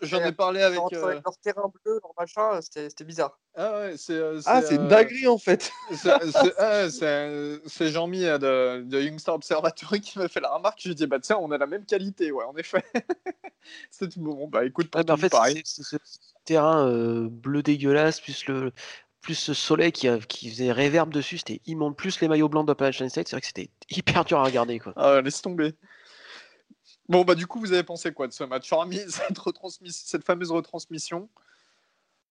J'en 0.00 0.20
ai 0.20 0.32
parlé 0.32 0.62
avec. 0.62 0.80
Euh... 0.94 1.20
leur 1.22 1.36
terrain 1.42 1.70
bleu, 1.84 2.00
leur 2.02 2.12
machin, 2.16 2.60
c'était 2.62 3.04
bizarre. 3.04 3.38
Ah 3.56 3.80
ouais, 3.80 3.94
c'est. 3.98 4.14
Euh, 4.14 4.40
ah, 4.46 4.62
c'est 4.62 4.76
une 4.76 4.88
dinguerie 4.88 5.26
en 5.26 5.36
fait. 5.38 5.70
C'est 7.66 7.88
Jean-Mi 7.88 8.24
euh, 8.24 8.38
de, 8.38 8.84
de 8.84 9.02
Youngster 9.02 9.32
Observatory 9.32 10.00
qui 10.02 10.18
m'a 10.18 10.28
fait 10.28 10.40
la 10.40 10.54
remarque. 10.54 10.78
Je 10.80 10.88
lui 10.88 10.92
ai 10.92 10.94
dit, 10.94 11.06
bah 11.06 11.18
tiens, 11.20 11.36
on 11.40 11.50
a 11.50 11.58
la 11.58 11.66
même 11.66 11.84
qualité, 11.84 12.32
ouais, 12.32 12.44
en 12.44 12.56
effet. 12.56 12.84
c'est 13.90 14.16
bon, 14.16 14.48
bah 14.48 14.64
écoute, 14.64 14.94
en 14.94 15.16
fait, 15.16 15.34
c'est 15.64 15.82
ce 15.82 15.96
terrain 16.46 16.88
euh, 16.88 17.28
bleu 17.28 17.62
dégueulasse, 17.62 18.20
plus 18.20 18.46
le, 18.46 18.72
plus 19.26 19.34
ce 19.34 19.54
soleil 19.54 19.90
qui, 19.90 20.08
qui 20.28 20.48
faisait 20.48 20.70
réverb 20.70 21.12
dessus, 21.12 21.38
c'était 21.38 21.60
immonde. 21.66 21.96
Plus 21.96 22.20
les 22.20 22.28
maillots 22.28 22.48
blancs 22.48 22.64
d'Appalachian 22.64 23.08
State, 23.08 23.26
c'est 23.26 23.34
vrai 23.34 23.40
que 23.40 23.48
c'était 23.48 23.70
hyper 23.90 24.24
dur 24.24 24.38
à 24.38 24.44
regarder. 24.44 24.78
Quoi. 24.78 24.92
Ah, 24.94 25.20
laisse 25.20 25.42
tomber. 25.42 25.74
Bon, 27.08 27.24
bah, 27.24 27.34
du 27.34 27.48
coup, 27.48 27.58
vous 27.58 27.72
avez 27.72 27.82
pensé 27.82 28.12
quoi 28.12 28.28
de 28.28 28.32
ce 28.32 28.44
match 28.44 28.72
Hormis 28.72 29.00
cette, 29.90 30.24
fameuse 30.24 30.52
retransmission? 30.52 31.28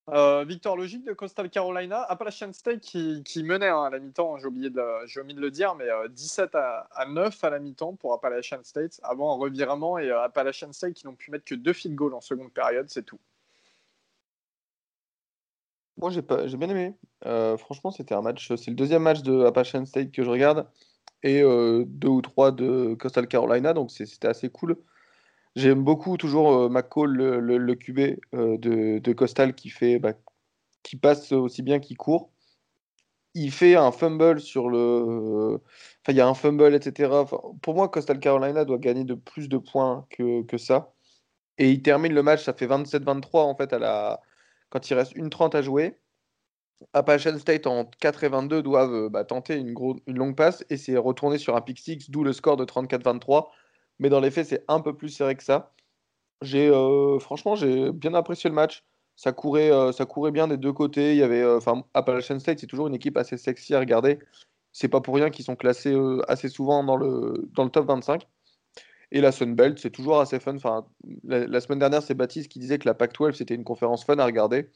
Euh, 0.09 0.45
victoire 0.45 0.77
logique 0.77 1.03
de 1.03 1.11
Coastal 1.11 1.49
Carolina. 1.49 2.01
Appalachian 2.03 2.53
State 2.53 2.79
qui, 2.79 3.43
menait 3.43 3.67
hein, 3.67 3.83
à 3.83 3.89
la 3.89 3.99
mi-temps, 3.99 4.37
j'ai 4.37 4.45
oublié, 4.45 4.71
omis 5.17 5.33
de 5.33 5.41
le 5.41 5.51
dire, 5.51 5.75
mais 5.75 5.87
17 6.11 6.55
euh, 6.55 6.59
à, 6.91 7.05
9 7.07 7.43
à 7.43 7.49
la 7.49 7.59
mi-temps 7.59 7.95
pour 7.95 8.13
Appalachian 8.13 8.63
State 8.63 9.01
avant 9.03 9.35
un 9.35 9.37
revirement 9.37 9.97
et 9.97 10.11
euh, 10.11 10.21
Appalachian 10.21 10.71
State 10.71 10.93
qui 10.93 11.07
n'ont 11.07 11.15
pu 11.15 11.29
mettre 11.29 11.43
que 11.43 11.55
deux 11.55 11.73
field 11.73 11.95
goals 11.95 12.13
en 12.13 12.21
seconde 12.21 12.53
période, 12.53 12.85
c'est 12.87 13.03
tout. 13.03 13.19
Moi, 15.97 16.09
j'ai 16.11 16.21
bien 16.57 16.69
aimé. 16.69 16.93
franchement, 17.57 17.91
c'était 17.91 18.15
un 18.15 18.21
match. 18.21 18.53
C'est 18.55 18.71
le 18.71 18.75
deuxième 18.75 19.03
match 19.03 19.21
de 19.21 19.45
Appalachian 19.45 19.85
State 19.85 20.11
que 20.11 20.23
je 20.23 20.29
regarde 20.29 20.67
et 21.23 21.41
deux 21.41 22.07
ou 22.07 22.21
trois 22.21 22.51
de 22.51 22.95
Coastal 22.99 23.27
Carolina, 23.27 23.73
donc 23.73 23.91
c'était 23.91 24.27
assez 24.27 24.49
cool. 24.49 24.77
J'aime 25.55 25.83
beaucoup 25.83 26.17
toujours 26.17 26.53
euh, 26.53 26.69
McCall, 26.69 27.11
le, 27.11 27.39
le, 27.39 27.75
QB 27.75 28.19
euh, 28.33 28.57
de, 28.57 28.99
de, 28.99 29.13
Costal, 29.13 29.55
qui, 29.55 29.69
fait, 29.69 29.99
bah, 29.99 30.13
qui 30.83 30.97
passe 30.97 31.31
aussi 31.31 31.61
bien 31.61 31.79
qu'il 31.79 31.97
court. 31.97 32.31
Il 33.35 33.51
fait 33.51 33.75
un 33.75 33.91
fumble 33.91 34.41
sur 34.41 34.69
le. 34.69 35.61
Enfin, 36.01 36.09
il 36.09 36.15
y 36.17 36.21
a 36.21 36.27
un 36.27 36.33
fumble, 36.33 36.73
etc. 36.75 37.09
pour 37.61 37.75
moi, 37.75 37.89
Coastal 37.89 38.19
Carolina 38.19 38.65
doit 38.65 38.77
gagner 38.77 39.05
de 39.05 39.13
plus 39.13 39.49
de 39.49 39.57
points 39.57 40.05
que, 40.09 40.43
que 40.43 40.57
ça. 40.57 40.93
Et 41.57 41.71
il 41.71 41.81
termine 41.81 42.13
le 42.13 42.23
match, 42.23 42.43
ça 42.43 42.53
fait 42.53 42.67
27-23 42.67 43.39
en 43.39 43.55
fait, 43.55 43.73
à 43.73 43.79
la... 43.79 44.21
quand 44.75 44.89
il 44.89 44.93
reste 44.93 45.15
une 45.15 45.29
30 45.29 45.55
à 45.55 45.61
jouer. 45.61 45.97
Appalachian 46.91 47.39
State 47.39 47.65
en 47.65 47.85
4 47.85 48.25
et 48.25 48.27
22 48.27 48.61
doivent 48.61 48.93
euh, 48.93 49.09
bah, 49.09 49.23
tenter 49.23 49.55
une, 49.55 49.73
longue 50.07 50.35
passe 50.35 50.65
et 50.69 50.75
c'est 50.75 50.97
retourné 50.97 51.37
sur 51.37 51.55
un 51.55 51.61
pick 51.61 51.79
6, 51.79 52.11
d'où 52.11 52.25
le 52.25 52.33
score 52.33 52.57
de 52.57 52.65
34-23 52.65 53.47
mais 53.99 54.09
dans 54.09 54.19
les 54.19 54.29
faits, 54.31 54.47
c'est 54.47 54.65
un 54.67 54.81
peu 54.81 54.93
plus 54.93 55.07
serré 55.07 55.35
que 55.35 55.43
ça. 55.43 55.71
J'ai 56.41 56.67
euh, 56.67 57.17
franchement, 57.19 57.55
j'ai 57.55 57.93
bien 57.93 58.13
apprécié 58.13 58.49
le 58.49 58.53
match. 58.53 58.83
Ça 59.15 59.31
courait, 59.31 59.71
euh, 59.71 59.93
ça 59.93 60.05
courait 60.05 60.31
bien 60.31 60.49
des 60.49 60.57
deux 60.57 60.73
côtés. 60.73 61.11
Il 61.13 61.17
y 61.17 61.23
avait, 61.23 61.45
Appalachian 61.93 62.39
State, 62.39 62.59
c'est 62.59 62.67
toujours 62.67 62.87
une 62.87 62.95
équipe 62.95 63.15
assez 63.15 63.37
sexy 63.37 63.73
à 63.73 63.79
regarder. 63.79 64.19
C'est 64.73 64.89
pas 64.89 64.99
pour 64.99 65.15
rien 65.15 65.29
qu'ils 65.29 65.45
sont 65.45 65.55
classés 65.55 65.95
assez 66.27 66.49
souvent 66.49 66.83
dans 66.83 66.97
le, 66.97 67.49
dans 67.53 67.63
le 67.63 67.69
top 67.69 67.87
25. 67.87 68.27
Et 69.11 69.21
la 69.21 69.31
Sunbelt, 69.31 69.79
c'est 69.79 69.91
toujours 69.91 70.19
assez 70.19 70.39
fun. 70.39 70.55
Enfin, 70.55 70.85
la, 71.23 71.59
semaine 71.61 71.79
dernière, 71.79 72.01
c'est 72.01 72.15
Baptiste 72.15 72.49
qui 72.49 72.59
disait 72.59 72.79
que 72.79 72.87
la 72.87 72.93
Pac-12, 72.93 73.33
c'était 73.33 73.55
une 73.55 73.63
conférence 73.63 74.03
fun 74.03 74.17
à 74.17 74.25
regarder. 74.25 74.69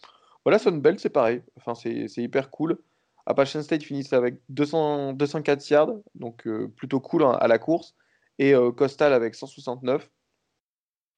Voilà, 0.46 0.60
Sunbelt, 0.60 1.00
c'est 1.00 1.10
pareil. 1.10 1.42
Enfin, 1.58 1.76
c'est 1.76 2.08
hyper 2.18 2.50
cool. 2.52 2.78
Appalachian 3.26 3.62
State 3.62 3.84
finissent 3.84 4.14
avec 4.14 4.40
200, 4.50 5.14
204 5.14 5.70
yards, 5.70 5.94
donc 6.16 6.48
plutôt 6.76 7.00
cool 7.00 7.24
hein, 7.24 7.38
à 7.40 7.48
la 7.48 7.60
course 7.60 7.96
et 8.40 8.56
euh, 8.56 8.72
Costal 8.72 9.14
avec 9.14 9.36
169. 9.36 10.10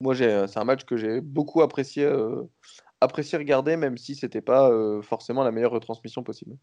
Moi, 0.01 0.20
euh, 0.22 0.47
c'est 0.47 0.59
un 0.59 0.66
match 0.66 0.84
que 0.84 0.97
j'ai 0.97 1.22
beaucoup 1.22 1.62
apprécié, 1.62 2.03
euh, 2.03 2.41
apprécié 2.99 3.38
regarder, 3.38 3.78
même 3.78 3.97
si 3.97 4.16
c'était 4.16 4.41
pas 4.41 4.70
forcément 5.03 5.43
la 5.43 5.51
meilleure 5.51 5.72
retransmission 5.72 6.24
possible. 6.24 6.57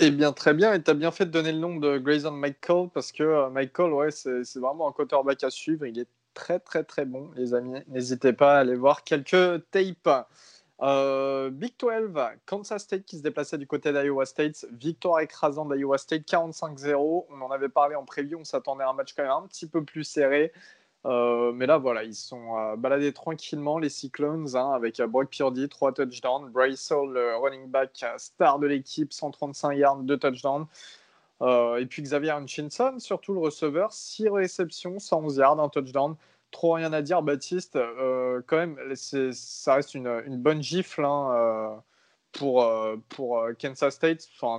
Eh 0.00 0.10
bien, 0.12 0.32
très 0.32 0.54
bien. 0.54 0.74
Et 0.74 0.82
tu 0.82 0.90
as 0.90 0.94
bien 0.94 1.10
fait 1.10 1.26
de 1.26 1.30
donner 1.30 1.50
le 1.52 1.58
nom 1.58 1.76
de 1.76 1.98
Grayson 1.98 2.30
Michael 2.30 2.88
parce 2.94 3.10
que 3.10 3.48
Michael, 3.50 3.92
ouais, 3.92 4.10
c'est 4.12 4.56
vraiment 4.56 4.88
un 4.88 4.92
quarterback 4.92 5.42
à 5.42 5.50
suivre. 5.50 5.86
Il 5.86 5.98
est 5.98 6.08
très, 6.34 6.60
très, 6.60 6.84
très 6.84 7.04
bon, 7.04 7.30
les 7.34 7.52
amis. 7.52 7.80
N'hésitez 7.88 8.32
pas 8.32 8.56
à 8.56 8.60
aller 8.60 8.76
voir 8.76 9.02
quelques 9.02 9.62
tapes. 9.72 10.28
Euh, 10.80 11.50
Big 11.50 11.74
12, 11.80 12.12
Kansas 12.46 12.82
State 12.82 13.04
qui 13.04 13.18
se 13.18 13.22
déplaçait 13.22 13.58
du 13.58 13.66
côté 13.66 13.92
d'Iowa 13.92 14.24
State, 14.24 14.64
victoire 14.70 15.18
écrasante 15.18 15.74
d'Iowa 15.74 15.98
State 15.98 16.22
45-0. 16.22 17.26
On 17.30 17.40
en 17.40 17.50
avait 17.50 17.68
parlé 17.68 17.96
en 17.96 18.04
preview, 18.04 18.38
on 18.38 18.44
s'attendait 18.44 18.84
à 18.84 18.90
un 18.90 18.92
match 18.92 19.14
quand 19.16 19.24
même 19.24 19.32
un 19.32 19.48
petit 19.48 19.66
peu 19.66 19.84
plus 19.84 20.04
serré. 20.04 20.52
Euh, 21.06 21.52
mais 21.52 21.66
là, 21.66 21.78
voilà, 21.78 22.04
ils 22.04 22.14
sont 22.14 22.56
euh, 22.58 22.76
baladés 22.76 23.12
tranquillement, 23.12 23.78
les 23.78 23.88
Cyclones, 23.88 24.56
hein, 24.56 24.72
avec 24.72 25.00
Brock 25.00 25.30
Purdy, 25.30 25.68
3 25.68 25.92
touchdowns. 25.92 26.50
Bryce 26.50 26.90
Hall, 26.90 27.12
le 27.12 27.36
running 27.36 27.68
back 27.68 28.04
star 28.16 28.58
de 28.58 28.66
l'équipe, 28.66 29.12
135 29.12 29.72
yards, 29.74 29.98
2 29.98 30.18
touchdowns. 30.18 30.66
et 31.40 31.86
puis 31.86 32.02
Xavier 32.02 32.32
Hutchinson, 32.32 32.98
surtout 32.98 33.32
le 33.32 33.40
receveur, 33.40 33.92
6 33.92 34.28
réceptions, 34.28 34.98
111 34.98 35.36
yards, 35.36 35.60
1 35.60 35.68
touchdown 35.68 36.16
trop 36.50 36.72
rien 36.74 36.92
à 36.92 37.02
dire, 37.02 37.22
Baptiste. 37.22 37.76
Euh, 37.76 38.42
quand 38.46 38.56
même, 38.56 38.78
ça 38.94 39.74
reste 39.74 39.94
une, 39.94 40.36
bonne 40.38 40.62
gifle 40.62 41.04
hein, 41.04 41.30
euh, 41.32 41.76
pour, 42.32 42.64
euh, 42.64 42.96
pour 43.08 43.46
Kansas 43.60 43.94
State. 43.94 44.28
Enfin, 44.36 44.58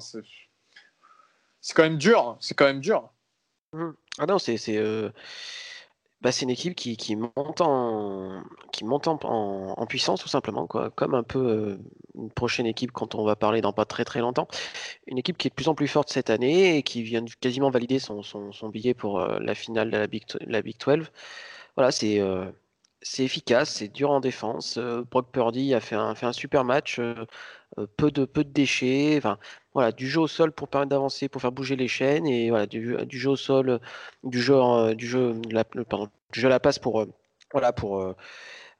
c'est 1.61 1.73
quand 1.73 1.83
même 1.83 1.97
dur. 1.97 2.37
C'est 2.39 2.55
quand 2.55 2.65
même 2.65 2.81
dur. 2.81 3.09
Mmh. 3.73 3.91
Ah 4.19 4.25
non, 4.25 4.39
c'est 4.39 4.57
bah, 6.21 6.31
une 6.41 6.49
équipe 6.49 6.75
qui, 6.75 6.97
qui, 6.97 7.15
monte, 7.15 7.61
en, 7.61 8.43
qui 8.71 8.83
monte 8.83 9.07
en, 9.07 9.85
puissance, 9.87 10.21
tout 10.21 10.27
simplement. 10.27 10.67
Quoi. 10.67 10.89
Comme 10.91 11.13
un 11.15 11.23
peu 11.23 11.79
une 12.15 12.29
prochaine 12.29 12.65
équipe 12.65 12.91
quand 12.91 13.15
on 13.15 13.23
va 13.23 13.35
parler 13.35 13.61
dans 13.61 13.73
pas 13.73 13.85
très 13.85 14.05
très 14.05 14.19
longtemps. 14.19 14.47
Une 15.07 15.17
équipe 15.17 15.37
qui 15.37 15.47
est 15.47 15.51
de 15.51 15.55
plus 15.55 15.69
en 15.69 15.75
plus 15.75 15.87
forte 15.87 16.09
cette 16.09 16.29
année 16.29 16.77
et 16.77 16.83
qui 16.83 17.03
vient 17.03 17.23
quasiment 17.39 17.69
valider 17.69 17.99
son, 17.99 18.21
son, 18.23 18.69
billet 18.69 18.93
pour 18.93 19.19
la 19.21 19.55
finale 19.55 19.91
de 19.91 19.97
la 19.97 20.07
Big, 20.07 20.23
la 20.41 20.61
Big 20.61 20.77
12. 20.77 21.09
Voilà, 21.75 21.91
c'est 21.91 22.21
c'est 23.01 23.23
efficace, 23.23 23.75
c'est 23.75 23.87
dur 23.87 24.11
en 24.11 24.19
défense. 24.19 24.77
Brock 24.77 25.31
Purdy 25.31 25.73
a 25.73 25.79
fait 25.79 25.95
un, 25.95 26.15
fait 26.15 26.25
un 26.25 26.33
super 26.33 26.65
match, 26.65 26.99
peu, 27.97 28.11
de, 28.11 28.25
peu 28.25 28.43
de 28.43 28.49
déchets, 28.49 29.21
voilà, 29.73 29.91
du 29.91 30.07
jeu 30.07 30.21
au 30.21 30.27
sol 30.27 30.51
pour 30.51 30.67
permettre 30.67 30.89
d'avancer, 30.89 31.29
pour 31.29 31.41
faire 31.41 31.51
bouger 31.51 31.75
les 31.75 31.87
chaînes, 31.87 32.27
et 32.27 32.49
voilà, 32.49 32.65
du, 32.65 32.97
du 33.05 33.19
jeu 33.19 33.29
au 33.31 33.35
sol, 33.35 33.79
du 34.23 34.41
jeu, 34.41 34.95
du 34.95 35.07
jeu, 35.07 35.41
la, 35.51 35.63
pardon, 35.63 36.09
du 36.31 36.39
jeu 36.39 36.47
à 36.47 36.49
la 36.49 36.59
passe 36.59 36.79
pour, 36.79 37.05
voilà, 37.53 37.73
pour 37.73 38.15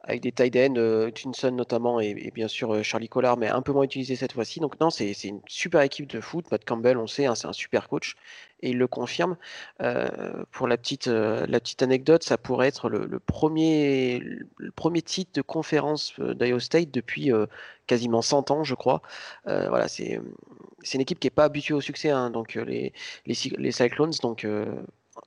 avec 0.03 0.21
des 0.21 0.31
tight 0.31 0.55
ends, 0.55 0.75
euh, 0.77 1.11
notamment, 1.51 1.99
et, 1.99 2.31
bien 2.33 2.47
sûr 2.47 2.73
euh, 2.73 2.83
Charlie 2.83 3.09
Collard, 3.09 3.37
mais 3.37 3.47
un 3.47 3.61
peu 3.61 3.73
moins 3.73 3.83
utilisé 3.83 4.15
cette 4.15 4.31
fois-ci. 4.31 4.59
Donc 4.59 4.79
non, 4.79 4.89
c'est 4.89 5.11
une 5.23 5.41
super 5.47 5.81
équipe 5.81 6.07
de 6.07 6.21
foot. 6.21 6.49
Matt 6.51 6.63
Campbell, 6.65 6.97
on 6.97 7.07
sait, 7.07 7.25
hein, 7.25 7.35
c'est 7.35 7.47
un 7.47 7.53
super 7.53 7.89
coach, 7.89 8.15
et 8.61 8.69
il 8.69 8.77
le 8.77 8.87
confirme. 8.87 9.35
Euh, 9.81 10.07
pour 10.51 10.67
la 10.67 10.77
petite, 10.77 11.09
anecdote, 11.81 12.23
ça 12.23 12.37
pourrait 12.37 12.67
être 12.67 12.89
le, 12.89 13.19
premier, 13.19 14.21
titre 15.05 15.31
de 15.33 15.41
conférence 15.41 16.19
d'Iowa 16.19 16.59
State 16.59 16.91
depuis 16.91 17.31
quasiment 17.87 18.21
100 18.21 18.51
ans, 18.51 18.63
je 18.63 18.75
crois. 18.75 19.01
voilà, 19.45 19.87
c'est 19.87 20.19
une 20.93 21.01
équipe 21.01 21.19
qui 21.19 21.27
n'est 21.27 21.31
pas 21.31 21.45
habituée 21.45 21.73
au 21.73 21.81
succès, 21.81 22.09
hein, 22.09 22.29
donc 22.29 22.55
les, 22.55 22.93
les, 23.25 23.35
les, 23.57 23.71
Cyclones, 23.71 24.13
donc 24.21 24.45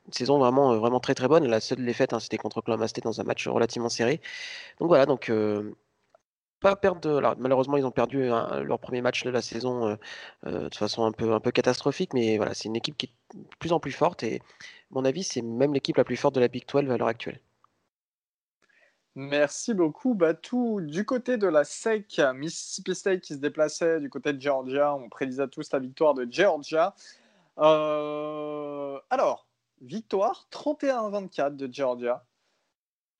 une 0.07 0.13
saison 0.13 0.39
vraiment, 0.39 0.73
euh, 0.73 0.79
vraiment 0.79 1.01
très 1.01 1.15
très 1.15 1.29
bonne. 1.29 1.47
La 1.47 1.61
seule 1.61 1.85
défaite, 1.85 2.13
hein, 2.13 2.21
c'était 2.21 2.39
contre 2.39 2.59
Oklahoma 2.59 2.87
dans 3.03 3.21
un 3.21 3.25
match 3.25 3.47
relativement 3.49 3.89
serré. 3.89 4.21
Donc 4.79 4.89
voilà, 4.89 5.07
donc 5.07 5.31
euh, 5.31 5.75
pas 6.61 6.77
perdre. 6.77 7.37
Malheureusement, 7.39 7.77
ils 7.77 7.87
ont 7.87 7.91
perdu 7.91 8.29
leur 8.29 8.79
premier 8.79 9.03
match 9.03 9.25
de 9.25 9.31
la 9.31 9.43
saison 9.43 9.99
euh, 10.47 10.69
de 10.69 10.75
façon 10.75 11.05
un 11.05 11.13
peu, 11.13 11.33
un 11.33 11.41
peu 11.41 11.51
catastrophique, 11.51 12.15
mais 12.15 12.37
voilà, 12.37 12.55
c'est 12.55 12.69
une 12.69 12.77
équipe 12.77 12.97
qui 12.97 13.07
est 13.07 13.37
de 13.37 13.45
plus 13.59 13.73
en 13.73 13.81
plus 13.81 13.93
forte 13.93 14.23
et, 14.23 14.43
mon 14.91 15.05
avis, 15.05 15.25
c'est 15.25 15.43
même 15.43 15.73
l'équipe 15.73 15.97
la 15.97 16.05
plus 16.05 16.17
forte 16.17 16.35
de 16.35 16.41
la 16.41 16.49
Big 16.49 16.65
12 16.69 16.91
à 16.91 16.99
l'heure 16.99 17.09
actuelle. 17.09 17.41
Merci 19.15 19.75
beaucoup, 19.75 20.15
Batou. 20.15 20.81
Du 20.81 21.05
côté 21.05 21.37
de 21.37 21.47
la 21.47 21.65
SEC, 21.65 22.21
Mississippi 22.35 22.95
State 22.95 23.21
qui 23.21 23.35
se 23.35 23.39
déplaçait 23.39 24.01
du 24.01 24.09
côté 24.09 24.33
de 24.33 24.41
Georgia, 24.41 24.95
on 24.95 25.09
prédisait 25.09 25.49
tous 25.49 25.71
la 25.73 25.79
victoire 25.79 26.15
de 26.15 26.27
Georgia. 26.31 26.95
alors, 27.57 29.47
victoire 29.83 30.49
31-24 30.53 31.57
de 31.57 31.73
Georgia. 31.73 32.25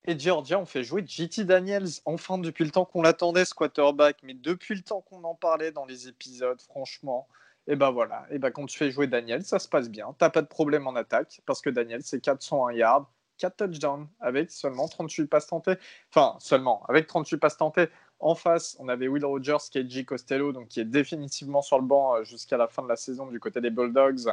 Et 0.05 0.19
Georgia, 0.19 0.59
on 0.59 0.67
fait 0.67 0.83
jouer 0.83 1.05
JT 1.07 1.45
Daniels, 1.45 1.89
enfin 2.07 2.39
depuis 2.39 2.65
le 2.65 2.71
temps 2.71 2.85
qu'on 2.85 3.03
l'attendait, 3.03 3.45
ce 3.45 3.55
quarterback, 3.55 4.19
mais 4.23 4.35
depuis 4.35 4.75
le 4.75 4.83
temps 4.83 5.01
qu'on 5.01 5.23
en 5.23 5.35
parlait 5.35 5.71
dans 5.71 5.85
les 5.85 6.09
épisodes, 6.09 6.61
franchement. 6.61 7.29
Et 7.69 7.77
ben 7.77 7.93
voilà, 7.93 8.27
et 8.31 8.41
ben 8.41 8.51
quand 8.51 8.67
tu 8.67 8.77
fais 8.77 8.91
jouer 8.91 9.07
Daniels, 9.07 9.45
ça 9.45 9.61
se 9.61 9.69
passe 9.69 9.89
bien. 9.89 10.17
T'as 10.19 10.31
pas 10.31 10.43
de 10.43 10.49
problème 10.49 10.89
en 10.89 10.97
attaque, 10.97 11.41
parce 11.47 11.61
que 11.61 11.71
Daniels, 11.71 12.03
c'est 12.03 12.21
401 12.21 12.73
yards, 12.73 13.09
4 13.39 13.57
touchdowns, 13.57 14.09
avec 14.19 14.51
seulement 14.51 14.89
38 14.89 15.27
passes 15.27 15.47
tentées. 15.47 15.77
Enfin, 16.11 16.37
seulement, 16.41 16.85
avec 16.89 17.07
38 17.07 17.39
passes 17.39 17.57
tentées. 17.57 17.87
En 18.19 18.37
face, 18.37 18.77
on 18.79 18.89
avait 18.89 19.09
Will 19.09 19.25
Rogers, 19.25 19.59
KG 19.73 20.05
Costello, 20.05 20.53
donc 20.53 20.69
qui 20.69 20.81
est 20.81 20.85
définitivement 20.85 21.61
sur 21.61 21.79
le 21.79 21.85
banc 21.85 22.17
euh, 22.17 22.25
jusqu'à 22.25 22.57
la 22.57 22.69
fin 22.69 22.83
de 22.83 22.89
la 22.89 22.95
saison 22.95 23.27
du 23.27 23.41
côté 23.41 23.61
des 23.61 23.71
Bulldogs. 23.71 24.33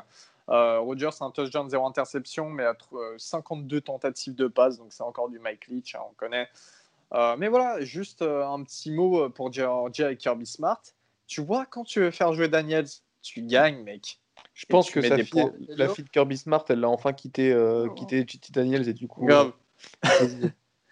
Euh, 0.50 0.80
Rogers 0.80 1.10
a 1.20 1.26
un 1.26 1.32
touchdown, 1.32 1.70
zéro 1.70 1.86
interception, 1.86 2.50
mais 2.50 2.64
a 2.64 2.76
52 3.18 3.78
euh, 3.78 3.82
tentatives 3.82 4.36
de 4.36 4.48
passe, 4.48 4.78
donc 4.78 4.88
c'est 4.92 5.04
encore 5.04 5.30
du 5.30 5.40
Mike 5.40 5.68
Leach, 5.68 5.96
hein, 5.96 6.00
on 6.10 6.14
connaît. 6.14 6.50
mais 7.38 7.48
voilà, 7.48 7.82
juste 7.82 8.22
un 8.22 8.64
petit 8.64 8.92
mot 8.92 9.30
pour 9.30 9.52
Georgia 9.52 10.12
et 10.12 10.18
Kirby 10.18 10.46
Smart. 10.46 10.82
Tu 11.28 11.42
vois, 11.42 11.66
quand 11.66 11.84
tu 11.84 12.00
veux 12.00 12.12
faire 12.12 12.34
jouer 12.34 12.48
Daniels, 12.48 12.88
tu 13.22 13.42
gagnes, 13.42 13.84
mec. 13.84 14.20
Je 14.54 14.66
pense 14.66 14.90
que 14.90 15.02
sa 15.02 15.18
fille, 15.18 15.52
la 15.70 15.90
fille 15.90 16.06
de 16.06 16.10
Kirby 16.10 16.38
Smart, 16.38 16.66
elle 16.70 16.80
l'a 16.80 16.90
enfin 16.90 17.14
quitté, 17.14 17.56
quitté 17.98 18.52
Daniels 18.52 18.88
et 18.90 18.94
du 18.94 19.08
coup. 19.08 19.28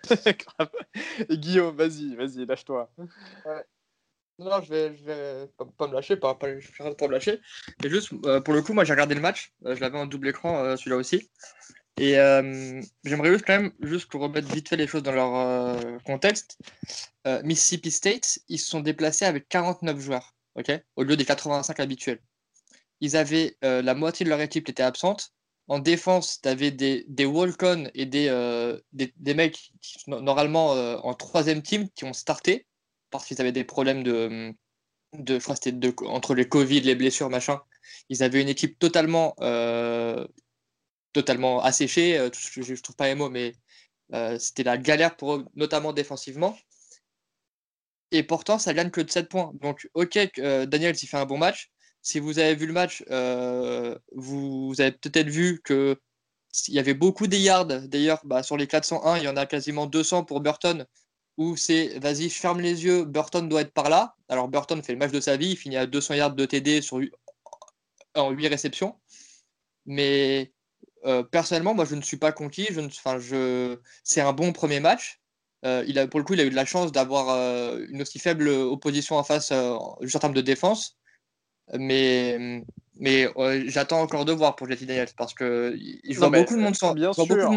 Et 1.30 1.38
Guillaume, 1.38 1.76
vas-y, 1.76 2.16
vas-y, 2.16 2.45
lâche-toi. 2.45 2.89
Non, 4.39 4.61
je 4.61 4.69
vais, 4.69 4.89
vais 4.89 5.49
pas, 5.77 5.88
me 5.88 5.93
lâcher, 5.93 6.15
pas, 6.15 6.35
pas, 6.35 6.47
pas 6.47 7.07
me 7.07 7.11
lâcher. 7.11 7.41
Et 7.83 7.89
juste, 7.89 8.13
euh, 8.25 8.39
pour 8.39 8.53
le 8.53 8.61
coup, 8.61 8.73
moi 8.73 8.83
j'ai 8.83 8.93
regardé 8.93 9.15
le 9.15 9.21
match, 9.21 9.51
euh, 9.65 9.75
je 9.75 9.81
l'avais 9.81 9.97
en 9.97 10.05
double 10.05 10.27
écran, 10.27 10.63
euh, 10.63 10.75
celui-là 10.75 10.97
aussi. 10.97 11.31
Et 11.99 12.11
j'aimerais 13.03 13.31
juste 13.31 13.45
quand 13.47 13.59
même, 13.59 13.71
juste 13.81 14.07
pour 14.11 14.21
remettre 14.21 14.53
vite 14.53 14.69
fait 14.69 14.75
les 14.75 14.85
choses 14.85 15.01
dans 15.01 15.13
leur 15.13 16.03
contexte, 16.03 16.59
Mississippi 17.43 17.89
State, 17.89 18.38
ils 18.49 18.59
se 18.59 18.69
sont 18.69 18.81
déplacés 18.81 19.25
avec 19.25 19.49
49 19.49 19.99
joueurs, 19.99 20.35
ok 20.53 20.79
au 20.95 21.01
lieu 21.01 21.17
des 21.17 21.25
85 21.25 21.79
habituels. 21.79 22.19
Ils 23.01 23.17
avaient 23.17 23.57
la 23.63 23.95
moitié 23.95 24.25
de 24.25 24.29
leur 24.29 24.41
équipe 24.41 24.65
qui 24.65 24.71
était 24.71 24.83
absente. 24.83 25.31
En 25.69 25.79
défense, 25.79 26.39
tu 26.39 26.47
avais 26.47 26.69
des, 26.69 27.03
des 27.07 27.23
et 27.95 28.05
des, 28.05 28.77
des, 28.93 29.13
des, 29.17 29.33
mecs 29.33 29.71
qui, 29.81 29.97
normalement 30.07 30.73
en 31.03 31.15
troisième 31.15 31.63
team 31.63 31.89
qui 31.89 32.05
ont 32.05 32.13
starté 32.13 32.66
parce 33.10 33.26
qu'ils 33.26 33.41
avaient 33.41 33.51
des 33.51 33.64
problèmes 33.64 34.03
de, 34.03 34.53
de 35.14 35.39
entre 36.05 36.36
les 36.36 36.47
Covid, 36.47 36.82
les 36.82 36.95
blessures, 36.95 37.30
machin. 37.30 37.62
Ils 38.10 38.24
avaient 38.24 38.41
une 38.41 38.49
équipe 38.49 38.80
totalement, 38.80 39.36
euh, 39.41 40.28
totalement 41.14 41.62
asséchée. 41.62 42.18
Euh, 42.18 42.30
je, 42.34 42.60
ne 42.60 42.78
trouve 42.78 42.95
pas 42.95 43.08
les 43.08 43.16
mots, 43.16 43.30
mais 43.30 43.53
euh, 44.14 44.38
c'était 44.39 44.64
la 44.64 44.78
galère 44.78 45.16
pour 45.16 45.36
eux, 45.36 45.45
notamment 45.55 45.93
défensivement. 45.93 46.58
Et 48.12 48.24
pourtant, 48.24 48.58
ça 48.60 48.74
gagne 48.74 48.89
que 48.91 49.01
de 49.01 49.10
7 49.12 49.30
points. 49.30 49.51
Donc, 49.55 49.89
ok, 49.93 50.18
Daniel, 50.38 50.95
s'il 50.95 51.10
fait 51.10 51.18
un 51.18 51.26
bon 51.26 51.38
match. 51.38 51.72
Si 52.01 52.20
vous 52.20 52.39
avez 52.39 52.55
vu 52.55 52.66
le 52.66 52.74
match, 52.74 53.03
vous, 54.14 54.74
avez 54.80 54.93
peut-être 54.93 55.28
vu 55.28 55.62
que 55.62 55.99
il 56.68 56.74
y 56.74 56.80
avait 56.80 56.93
beaucoup 56.93 57.28
de 57.28 57.36
yards. 57.36 57.66
D'ailleurs, 57.66 58.22
bah, 58.26 58.43
sur 58.43 58.55
les 58.58 58.68
401, 58.68 59.18
il 59.18 59.24
y 59.24 59.28
en 59.28 59.36
a 59.36 59.45
quasiment 59.45 59.88
200 59.88 60.24
pour 60.24 60.39
Burton, 60.39 60.86
où 61.38 61.55
c'est 61.55 61.99
vas-y, 61.99 62.29
je 62.29 62.39
ferme 62.39 62.59
les 62.59 62.83
yeux, 62.83 63.05
Burton 63.05 63.47
doit 63.47 63.61
être 63.61 63.73
par 63.73 63.89
là. 63.89 64.15
Alors 64.27 64.47
Burton 64.47 64.81
fait 64.81 64.93
le 64.93 64.99
match 64.99 65.11
de 65.11 65.19
sa 65.19 65.38
vie, 65.38 65.51
il 65.51 65.57
finit 65.57 65.77
à 65.77 65.85
200 65.85 66.15
yards 66.15 66.35
de 66.35 66.45
TD 66.45 66.81
sur, 66.81 66.99
en 68.15 68.31
8 68.31 68.47
réceptions. 68.47 68.95
Mais 69.85 70.51
euh, 71.05 71.23
personnellement, 71.23 71.73
moi 71.73 71.85
je 71.85 71.95
ne 71.95 72.01
suis 72.01 72.17
pas 72.17 72.31
conquis. 72.31 72.67
Je 72.71 72.81
je... 73.19 73.77
C'est 74.03 74.21
un 74.21 74.33
bon 74.33 74.51
premier 74.51 74.79
match. 74.79 75.21
Euh, 75.65 75.83
il 75.88 75.97
a, 75.99 76.07
pour 76.07 76.19
le 76.19 76.25
coup, 76.25 76.33
il 76.33 76.41
a 76.41 76.43
eu 76.43 76.49
de 76.49 76.55
la 76.55 76.65
chance 76.65 76.91
d'avoir 76.91 77.29
euh, 77.29 77.85
une 77.89 78.01
aussi 78.01 78.19
faible 78.19 78.47
opposition 78.49 79.15
en 79.15 79.23
face, 79.23 79.53
juste 80.01 80.15
en 80.15 80.19
termes 80.19 80.33
de 80.33 80.41
défense. 80.41 80.97
Mais, 81.73 82.63
mais 82.99 83.27
j'attends 83.65 84.01
encore 84.01 84.25
de 84.25 84.31
voir 84.31 84.55
pour 84.55 84.69
Jetty 84.69 84.85
Daniels 84.85 85.09
parce 85.17 85.33
que 85.33 85.77
je 85.77 86.17
vois 86.17 86.29
beaucoup 86.29 86.55
de 86.55 86.61
monde 86.61 86.75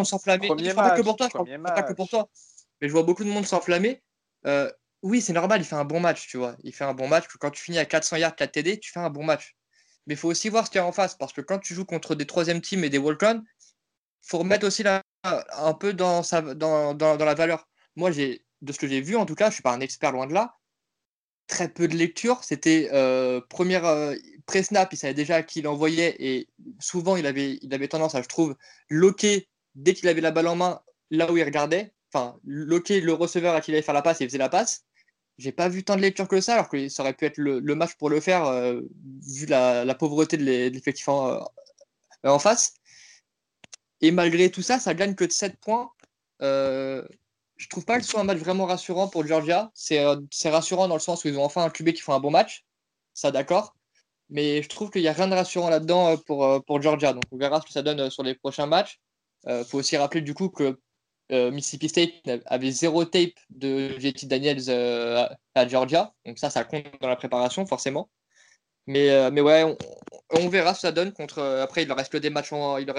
s'enflammer. 0.06 0.48
Pas 0.74 0.96
que 0.96 1.02
pour 1.02 1.16
toi, 1.16 1.28
pas 1.28 1.82
que 1.82 1.92
pour 1.92 2.08
toi 2.08 2.28
mais 2.80 2.88
je 2.88 2.92
vois 2.92 3.02
beaucoup 3.02 3.24
de 3.24 3.28
monde 3.28 3.46
s'enflammer. 3.46 4.02
Euh, 4.46 4.70
oui, 5.02 5.20
c'est 5.20 5.32
normal, 5.32 5.60
il 5.60 5.64
fait 5.64 5.76
un 5.76 5.84
bon 5.84 6.00
match, 6.00 6.28
tu 6.28 6.36
vois. 6.36 6.56
Il 6.62 6.74
fait 6.74 6.84
un 6.84 6.94
bon 6.94 7.08
match. 7.08 7.26
Quand 7.38 7.50
tu 7.50 7.62
finis 7.62 7.78
à 7.78 7.84
400 7.84 8.16
yards, 8.16 8.36
4 8.36 8.52
TD, 8.52 8.80
tu 8.80 8.92
fais 8.92 9.00
un 9.00 9.10
bon 9.10 9.24
match. 9.24 9.56
Mais 10.06 10.14
il 10.14 10.16
faut 10.16 10.28
aussi 10.28 10.48
voir 10.48 10.66
ce 10.66 10.70
qu'il 10.70 10.78
y 10.78 10.82
a 10.82 10.86
en 10.86 10.92
face, 10.92 11.14
parce 11.14 11.32
que 11.32 11.40
quand 11.40 11.58
tu 11.58 11.74
joues 11.74 11.84
contre 11.84 12.14
des 12.14 12.26
troisième 12.26 12.60
teams 12.60 12.84
et 12.84 12.90
des 12.90 12.98
walk-on, 12.98 13.42
il 13.42 14.28
faut 14.28 14.38
remettre 14.38 14.66
aussi 14.66 14.84
un 15.24 15.74
peu 15.74 15.92
dans, 15.92 16.22
sa, 16.22 16.42
dans, 16.42 16.94
dans, 16.94 17.16
la 17.16 17.34
valeur. 17.34 17.68
Moi, 17.96 18.10
de 18.10 18.72
ce 18.72 18.78
que 18.78 18.88
j'ai 18.88 19.00
vu, 19.00 19.16
en 19.16 19.26
tout 19.26 19.34
cas, 19.34 19.46
je 19.46 19.50
ne 19.50 19.54
suis 19.54 19.62
pas 19.62 19.72
un 19.72 19.80
expert 19.80 20.12
loin 20.12 20.26
de 20.26 20.34
là, 20.34 20.56
très 21.46 21.68
peu 21.68 21.88
de 21.88 21.96
lecture. 21.96 22.44
C'était 22.44 22.90
euh, 22.92 23.40
première 23.48 23.86
euh, 23.86 24.14
pré-snap, 24.46 24.92
il 24.92 24.96
savait 24.96 25.14
déjà 25.14 25.42
qui 25.42 25.60
il 25.60 25.68
envoyait, 25.68 26.16
et 26.18 26.48
souvent, 26.78 27.16
il 27.16 27.26
avait, 27.26 27.58
il 27.62 27.72
avait 27.74 27.88
tendance 27.88 28.14
à, 28.14 28.22
je 28.22 28.28
trouve, 28.28 28.56
loquer 28.88 29.48
dès 29.74 29.94
qu'il 29.94 30.08
avait 30.08 30.20
la 30.20 30.30
balle 30.30 30.48
en 30.48 30.56
main 30.56 30.82
là 31.10 31.30
où 31.32 31.36
il 31.36 31.44
regardait 31.44 31.92
enfin, 32.12 32.38
loquer 32.44 33.00
le 33.00 33.12
receveur 33.12 33.54
à 33.54 33.60
qui 33.60 33.70
il 33.70 33.74
allait 33.74 33.82
faire 33.82 33.94
la 33.94 34.02
passe 34.02 34.20
et 34.20 34.24
il 34.24 34.28
faisait 34.28 34.38
la 34.38 34.48
passe. 34.48 34.84
J'ai 35.38 35.52
pas 35.52 35.68
vu 35.68 35.84
tant 35.84 35.96
de 35.96 36.02
lecture 36.02 36.28
que 36.28 36.40
ça, 36.40 36.54
alors 36.54 36.68
que 36.68 36.88
ça 36.88 37.02
aurait 37.02 37.14
pu 37.14 37.24
être 37.24 37.38
le, 37.38 37.60
match 37.74 37.94
pour 37.94 38.10
le 38.10 38.20
faire, 38.20 38.44
euh, 38.44 38.82
vu 39.26 39.46
la, 39.46 39.94
pauvreté 39.94 40.36
de 40.36 40.44
l'effectif 40.44 41.08
en, 41.08 41.30
euh, 41.30 41.40
en, 42.24 42.38
face. 42.38 42.74
Et 44.02 44.10
malgré 44.10 44.50
tout 44.50 44.62
ça, 44.62 44.78
ça 44.78 44.94
gagne 44.94 45.14
que 45.14 45.24
de 45.24 45.32
7 45.32 45.56
points. 45.58 45.90
Euh, 46.42 47.06
je 47.56 47.68
trouve 47.68 47.84
pas 47.84 47.98
que 47.98 48.04
ce 48.04 48.10
soit 48.10 48.20
un 48.20 48.24
match 48.24 48.38
vraiment 48.38 48.66
rassurant 48.66 49.08
pour 49.08 49.26
Georgia. 49.26 49.70
C'est 49.74 50.04
rassurant 50.50 50.88
dans 50.88 50.94
le 50.94 51.00
sens 51.00 51.24
où 51.24 51.28
ils 51.28 51.38
ont 51.38 51.44
enfin 51.44 51.64
un 51.64 51.70
QB 51.70 51.92
qui 51.92 52.02
font 52.02 52.14
un 52.14 52.20
bon 52.20 52.30
match. 52.30 52.66
Ça, 53.14 53.30
d'accord. 53.30 53.74
Mais 54.30 54.62
je 54.62 54.68
trouve 54.68 54.90
qu'il 54.90 55.02
n'y 55.02 55.08
a 55.08 55.12
rien 55.12 55.28
de 55.28 55.34
rassurant 55.34 55.70
là-dedans 55.70 56.16
pour 56.18 56.82
Georgia. 56.82 57.12
Donc 57.12 57.24
on 57.30 57.38
verra 57.38 57.60
ce 57.60 57.66
que 57.66 57.72
ça 57.72 57.82
donne 57.82 58.10
sur 58.10 58.22
les 58.22 58.34
prochains 58.34 58.66
matchs. 58.66 59.00
Il 59.46 59.64
faut 59.64 59.78
aussi 59.78 59.96
rappeler 59.96 60.22
du 60.22 60.34
coup 60.34 60.48
que 60.48 60.78
euh, 61.32 61.50
Mississippi 61.50 61.88
State 61.88 62.12
avait 62.46 62.70
zéro 62.70 63.04
tape 63.04 63.38
de 63.50 63.98
JT 63.98 64.26
Daniels 64.26 64.64
euh, 64.68 65.26
à 65.54 65.68
Georgia. 65.68 66.12
Donc 66.26 66.38
ça, 66.38 66.50
ça 66.50 66.64
compte 66.64 66.84
dans 67.00 67.08
la 67.08 67.16
préparation, 67.16 67.66
forcément. 67.66 68.10
Mais, 68.86 69.10
euh, 69.10 69.30
mais 69.30 69.40
ouais, 69.40 69.64
on, 70.30 70.48
verra 70.48 70.74
ce 70.74 70.78
que 70.78 70.88
ça 70.88 70.92
donne 70.92 71.12
contre. 71.12 71.40
après, 71.42 71.82
il 71.82 71.88
leur 71.88 71.96
reste 71.96 72.12
que 72.12 72.18
des 72.18 72.30
matchs 72.30 72.52
en, 72.52 72.78
il 72.78 72.92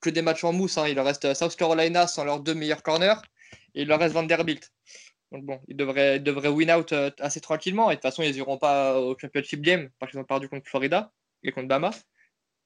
que 0.00 0.10
des 0.10 0.22
matchs 0.22 0.44
en 0.44 0.52
mousse. 0.52 0.78
Hein. 0.78 0.86
Il 0.88 0.94
leur 0.94 1.04
reste 1.04 1.34
South 1.34 1.56
Carolina 1.56 2.06
sans 2.06 2.24
leurs 2.24 2.40
deux 2.40 2.54
meilleurs 2.54 2.82
corners. 2.82 3.20
Et 3.74 3.82
il 3.82 3.88
leur 3.88 3.98
reste 3.98 4.14
Vanderbilt. 4.14 4.70
Donc 5.32 5.44
bon, 5.44 5.60
ils 5.66 5.76
devraient, 5.76 6.20
devraient 6.20 6.48
win 6.48 6.70
out 6.70 6.92
assez 7.18 7.40
tranquillement. 7.40 7.90
Et 7.90 7.94
de 7.94 8.00
toute 8.00 8.02
façon, 8.02 8.22
ils 8.22 8.34
n'iront 8.34 8.58
pas 8.58 9.00
au 9.00 9.18
championship 9.18 9.62
game 9.62 9.90
parce 9.98 10.12
qu'ils 10.12 10.20
ont 10.20 10.24
perdu 10.24 10.48
contre 10.48 10.68
Florida 10.68 11.10
et 11.42 11.52
contre 11.52 11.68
Bama. 11.68 11.90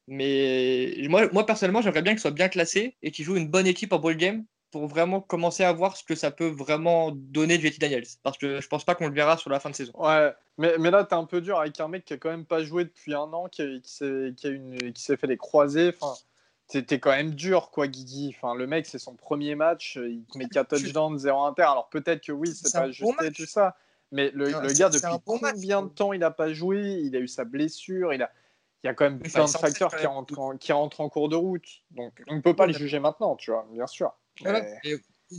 Mais 0.08 0.94
moi, 1.08 1.28
moi 1.32 1.46
personnellement, 1.46 1.80
j'aimerais 1.80 2.02
bien 2.02 2.12
qu'ils 2.12 2.20
soient 2.20 2.30
bien 2.30 2.48
classés 2.48 2.96
et 3.02 3.10
qu'ils 3.10 3.24
jouent 3.24 3.36
une 3.36 3.48
bonne 3.48 3.66
équipe 3.66 3.92
en 3.92 3.98
ball 3.98 4.16
game 4.16 4.44
pour 4.76 4.88
vraiment 4.88 5.22
commencer 5.22 5.64
à 5.64 5.72
voir 5.72 5.96
ce 5.96 6.04
que 6.04 6.14
ça 6.14 6.30
peut 6.30 6.48
vraiment 6.48 7.10
donner 7.10 7.58
JT 7.58 7.78
Daniels. 7.78 8.04
Parce 8.22 8.36
que 8.36 8.60
je 8.60 8.68
pense 8.68 8.84
pas 8.84 8.94
qu'on 8.94 9.08
le 9.08 9.14
verra 9.14 9.38
sur 9.38 9.48
la 9.48 9.58
fin 9.58 9.70
de 9.70 9.74
saison. 9.74 9.92
Ouais, 9.94 10.34
mais, 10.58 10.76
mais 10.78 10.90
là, 10.90 11.02
t'es 11.04 11.14
un 11.14 11.24
peu 11.24 11.40
dur 11.40 11.58
avec 11.58 11.80
un 11.80 11.88
mec 11.88 12.04
qui 12.04 12.12
a 12.12 12.18
quand 12.18 12.28
même 12.28 12.44
pas 12.44 12.62
joué 12.62 12.84
depuis 12.84 13.14
un 13.14 13.32
an, 13.32 13.48
qui, 13.48 13.80
qui 13.80 13.90
s'est 13.90 15.16
fait 15.16 15.26
des 15.26 15.38
croisés. 15.38 15.94
Enfin, 15.98 16.12
t'es 16.68 17.00
quand 17.00 17.12
même 17.12 17.30
dur, 17.30 17.70
quoi, 17.70 17.88
Guigui. 17.88 18.34
Enfin, 18.36 18.54
le 18.54 18.66
mec, 18.66 18.84
c'est 18.84 18.98
son 18.98 19.14
premier 19.14 19.54
match, 19.54 19.96
il 19.96 20.26
met 20.34 20.46
4 20.46 20.68
touchdowns, 20.68 21.16
0 21.16 21.44
inter. 21.44 21.62
Alors 21.62 21.88
peut-être 21.88 22.22
que 22.22 22.32
oui, 22.32 22.54
c'est 22.54 22.70
pas 22.70 22.90
juste 22.90 23.34
tout 23.34 23.46
ça. 23.46 23.76
Mais 24.12 24.30
le, 24.34 24.44
le 24.44 24.78
gars, 24.78 24.90
depuis 24.90 25.08
combien 25.24 25.84
de 25.84 25.88
temps 25.88 26.12
il 26.12 26.22
a 26.22 26.30
pas 26.30 26.52
joué? 26.52 27.00
Il 27.02 27.16
a 27.16 27.18
eu 27.18 27.28
sa 27.28 27.44
blessure, 27.44 28.12
il 28.12 28.22
a 28.22 28.30
il 28.84 28.88
y 28.88 28.90
a 28.90 28.94
quand 28.94 29.04
même 29.04 29.20
plein 29.20 29.46
de 29.46 29.50
facteurs 29.50 29.96
qui 29.96 30.06
rentrent, 30.06 30.38
en, 30.38 30.56
qui 30.58 30.70
rentrent 30.72 31.00
en 31.00 31.08
cours 31.08 31.30
de 31.30 31.34
route. 31.34 31.66
Donc, 31.92 32.22
on 32.28 32.36
ne 32.36 32.40
peut 32.40 32.54
pas 32.54 32.66
le 32.66 32.74
juger 32.74 33.00
maintenant, 33.00 33.34
tu 33.34 33.50
vois, 33.50 33.66
bien 33.72 33.86
sûr 33.86 34.12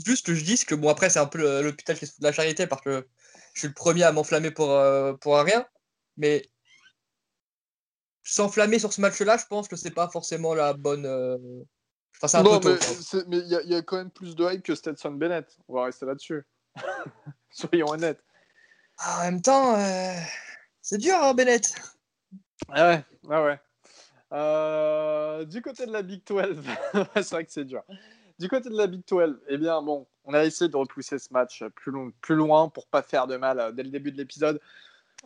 juste 0.05 0.25
que 0.25 0.33
je 0.33 0.43
dis 0.43 0.57
que 0.65 0.75
bon 0.75 0.89
après 0.89 1.09
c'est 1.09 1.19
un 1.19 1.27
peu 1.27 1.61
l'hôpital 1.61 1.97
qui 1.97 2.07
se 2.07 2.19
de 2.19 2.23
la 2.23 2.31
charité 2.31 2.67
parce 2.67 2.81
que 2.81 3.07
je 3.57 3.61
suis 3.61 3.67
le 3.69 3.73
premier 3.73 4.03
à 4.03 4.11
m'enflammer 4.11 4.51
pour, 4.51 4.69
euh, 4.69 5.13
pour 5.13 5.35
rien. 5.35 5.65
Mais 6.15 6.43
s'enflammer 8.21 8.77
sur 8.77 8.93
ce 8.93 9.01
match-là, 9.01 9.37
je 9.37 9.47
pense 9.47 9.67
que 9.67 9.75
c'est 9.75 9.89
pas 9.89 10.07
forcément 10.09 10.53
la 10.53 10.73
bonne. 10.73 11.07
Euh, 11.07 11.39
enfin, 12.15 12.27
c'est 12.27 12.37
un 12.37 12.43
peu 12.43 12.59
tôt, 12.59 13.23
mais 13.27 13.39
il 13.39 13.47
y, 13.47 13.69
y, 13.71 13.75
a 13.75 13.81
quand 13.81 13.97
même 13.97 14.11
plus 14.11 14.35
de 14.35 14.45
hype 14.45 14.61
que 14.61 14.75
Stetson 14.75 15.09
Bennett. 15.09 15.57
On 15.67 15.73
va 15.73 15.85
rester 15.85 16.05
là-dessus. 16.05 16.45
Soyons 17.49 17.87
honnêtes. 17.87 18.23
Ah, 18.99 19.21
en 19.21 19.23
même 19.23 19.41
temps, 19.41 19.75
euh, 19.75 20.13
c'est 20.83 20.99
dur, 20.99 21.15
hein, 21.15 21.33
Bennett. 21.33 21.73
Ah 22.69 22.89
ouais, 22.89 23.05
ah 23.31 23.43
ouais. 24.29 25.45
du 25.47 25.63
côté 25.63 25.87
de 25.87 25.91
la 25.91 26.03
Big 26.03 26.23
12, 26.27 26.63
c'est 27.15 27.31
vrai 27.31 27.43
que 27.43 27.51
c'est 27.51 27.65
dur. 27.65 27.83
Du 28.39 28.49
côté 28.49 28.69
de 28.69 28.77
la 28.77 28.87
Big 28.87 29.01
12, 29.07 29.39
eh 29.47 29.57
bien, 29.57 29.81
bon, 29.81 30.05
on 30.25 30.33
a 30.33 30.43
essayé 30.45 30.69
de 30.69 30.75
repousser 30.75 31.17
ce 31.17 31.33
match 31.33 31.63
plus, 31.75 31.91
long, 31.91 32.11
plus 32.21 32.35
loin 32.35 32.69
pour 32.69 32.87
pas 32.87 33.01
faire 33.01 33.25
de 33.25 33.37
mal 33.37 33.59
euh, 33.59 33.71
dès 33.71 33.83
le 33.83 33.89
début 33.89 34.11
de 34.11 34.17
l'épisode. 34.17 34.61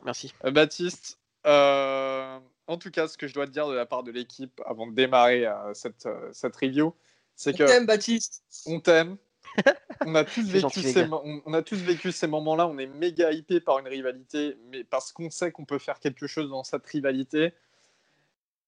Merci. 0.05 0.33
Euh, 0.45 0.51
Baptiste, 0.51 1.19
euh, 1.45 2.39
en 2.67 2.77
tout 2.77 2.91
cas, 2.91 3.07
ce 3.07 3.17
que 3.17 3.27
je 3.27 3.33
dois 3.33 3.47
te 3.47 3.51
dire 3.51 3.67
de 3.67 3.73
la 3.73 3.85
part 3.85 4.03
de 4.03 4.11
l'équipe 4.11 4.61
avant 4.65 4.87
de 4.87 4.93
démarrer 4.93 5.45
cette, 5.73 6.07
cette 6.31 6.55
review, 6.55 6.93
c'est 7.35 7.53
que. 7.53 7.63
On 7.63 7.67
t'aime, 7.67 7.85
Baptiste. 7.85 8.43
On 8.65 8.79
t'aime. 8.79 9.17
on, 10.05 10.15
a 10.15 10.23
tous 10.23 10.43
vécu 10.43 10.81
ces, 10.81 11.05
on, 11.45 11.53
a 11.53 11.61
tous 11.61 11.75
vécu 11.75 12.11
ces 12.13 12.27
moments-là. 12.27 12.67
On 12.67 12.77
est 12.77 12.87
méga 12.87 13.31
hypé 13.31 13.59
par 13.59 13.79
une 13.79 13.87
rivalité, 13.87 14.57
mais 14.69 14.85
parce 14.85 15.11
qu'on 15.11 15.29
sait 15.29 15.51
qu'on 15.51 15.65
peut 15.65 15.79
faire 15.79 15.99
quelque 15.99 16.27
chose 16.27 16.49
dans 16.49 16.63
cette 16.63 16.85
rivalité. 16.85 17.53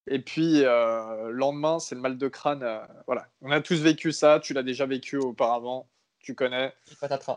Et 0.07 0.19
puis, 0.19 0.63
euh, 0.65 1.29
lendemain, 1.31 1.79
c'est 1.79 1.95
le 1.95 2.01
mal 2.01 2.17
de 2.17 2.27
crâne. 2.27 2.63
Euh, 2.63 2.79
voilà, 3.05 3.27
on 3.41 3.51
a 3.51 3.61
tous 3.61 3.81
vécu 3.81 4.11
ça. 4.11 4.39
Tu 4.39 4.53
l'as 4.53 4.63
déjà 4.63 4.85
vécu 4.85 5.17
auparavant. 5.17 5.87
Tu 6.19 6.35
connais. 6.35 6.73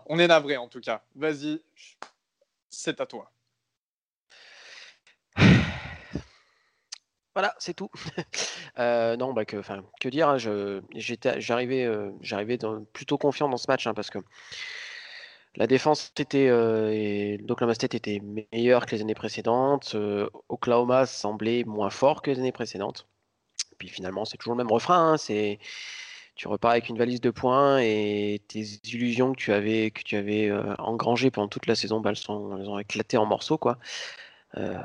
On 0.06 0.18
est 0.18 0.26
navré 0.26 0.56
en 0.56 0.68
tout 0.68 0.80
cas. 0.80 1.02
Vas-y, 1.14 1.60
c'est 2.70 3.00
à 3.00 3.06
toi. 3.06 3.30
Voilà, 7.34 7.54
c'est 7.58 7.74
tout. 7.74 7.90
Euh, 8.78 9.16
non, 9.16 9.32
bah 9.32 9.46
que, 9.46 9.56
que 10.00 10.08
dire 10.10 10.28
hein, 10.28 10.36
J'arrivais, 10.36 11.88
j'arrivais 12.20 12.58
plutôt 12.92 13.16
confiant 13.16 13.48
dans 13.48 13.56
ce 13.56 13.70
match 13.70 13.86
hein, 13.86 13.94
parce 13.94 14.10
que 14.10 14.18
la 15.56 15.66
défense 15.66 16.12
était 16.18 16.48
euh, 16.48 16.90
et 16.92 17.38
l'Oklahoma 17.38 17.74
State 17.74 17.94
était 17.94 18.20
meilleure 18.52 18.86
que 18.86 18.94
les 18.94 19.02
années 19.02 19.14
précédentes. 19.14 19.92
Euh, 19.94 20.28
Oklahoma 20.48 21.06
semblait 21.06 21.64
moins 21.64 21.90
fort 21.90 22.22
que 22.22 22.30
les 22.30 22.38
années 22.38 22.52
précédentes. 22.52 23.06
Puis 23.78 23.88
finalement, 23.88 24.24
c'est 24.24 24.36
toujours 24.36 24.54
le 24.54 24.58
même 24.58 24.72
refrain. 24.72 25.12
Hein, 25.12 25.16
c'est 25.16 25.58
tu 26.34 26.48
repars 26.48 26.72
avec 26.72 26.90
une 26.90 26.98
valise 26.98 27.20
de 27.22 27.30
points 27.30 27.78
et 27.80 28.42
tes 28.48 28.62
illusions 28.84 29.32
que 29.32 29.38
tu 29.38 29.52
avais, 29.52 29.90
que 29.90 30.02
tu 30.02 30.16
avais 30.16 30.50
euh, 30.50 30.74
engrangées 30.78 31.30
pendant 31.30 31.48
toute 31.48 31.66
la 31.66 31.74
saison, 31.74 32.00
bah, 32.00 32.10
elles, 32.10 32.30
ont 32.30 32.78
éclaté 32.78 33.16
en 33.16 33.24
morceaux. 33.24 33.56
Quoi. 33.56 33.78
Euh, 34.58 34.78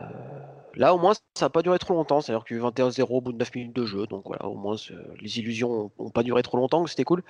là, 0.76 0.96
au 0.96 0.98
moins, 0.98 1.14
ça 1.36 1.46
n'a 1.46 1.50
pas 1.50 1.62
duré 1.62 1.78
trop 1.80 1.94
longtemps. 1.94 2.22
C'est-à-dire 2.22 2.46
que 2.46 2.56
21-0 2.56 3.06
au 3.10 3.22
bout 3.22 3.34
de 3.34 3.38
9 3.38 3.56
minutes 3.56 3.76
de 3.76 3.86
jeu. 3.86 4.08
Donc 4.08 4.24
voilà, 4.26 4.46
au 4.48 4.56
moins, 4.56 4.78
les 5.20 5.40
illusions 5.40 5.92
n'ont 6.00 6.10
pas 6.10 6.24
duré 6.24 6.42
trop 6.44 6.58
longtemps, 6.58 6.88
c'était 6.88 7.04
cool. 7.04 7.24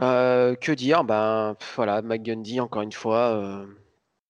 Euh, 0.00 0.54
que 0.54 0.72
dire? 0.72 1.04
Ben 1.04 1.56
voilà, 1.76 2.02
McGundy, 2.02 2.60
encore 2.60 2.82
une 2.82 2.92
fois, 2.92 3.66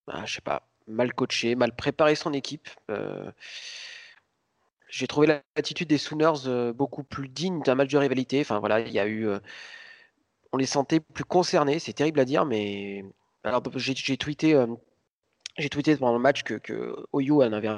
bah, 0.07 0.23
je 0.25 0.35
sais 0.35 0.41
pas, 0.41 0.69
mal 0.87 1.15
coaché, 1.15 1.55
mal 1.55 1.75
préparé 1.75 2.15
son 2.15 2.33
équipe. 2.33 2.69
J'ai 4.89 5.07
trouvé 5.07 5.27
l'attitude 5.57 5.89
des 5.89 5.99
Sooners 5.99 6.73
beaucoup 6.75 7.05
plus 7.05 7.29
digne 7.29 7.63
d'un 7.63 7.75
match 7.75 7.91
de 7.91 7.99
rivalité. 7.99 8.41
Enfin 8.41 8.59
voilà, 8.59 8.81
il 8.81 8.93
y 8.93 8.99
a 8.99 9.07
eu, 9.07 9.29
on 10.53 10.57
les 10.57 10.67
sentait 10.67 11.01
plus 11.01 11.25
concernés. 11.25 11.79
C'est 11.79 11.95
terrible 11.95 12.21
à 12.21 12.25
dire, 12.25 12.45
mais 12.45 13.05
alors 13.45 13.63
j'ai 13.77 14.17
tweeté 14.17 14.55
j'ai 15.59 15.69
tweeté 15.69 15.97
pendant 15.97 16.15
le 16.15 16.19
match 16.19 16.43
que, 16.43 16.55
que 16.55 16.97
OU 17.13 17.43
en 17.43 17.53
avait 17.53 17.69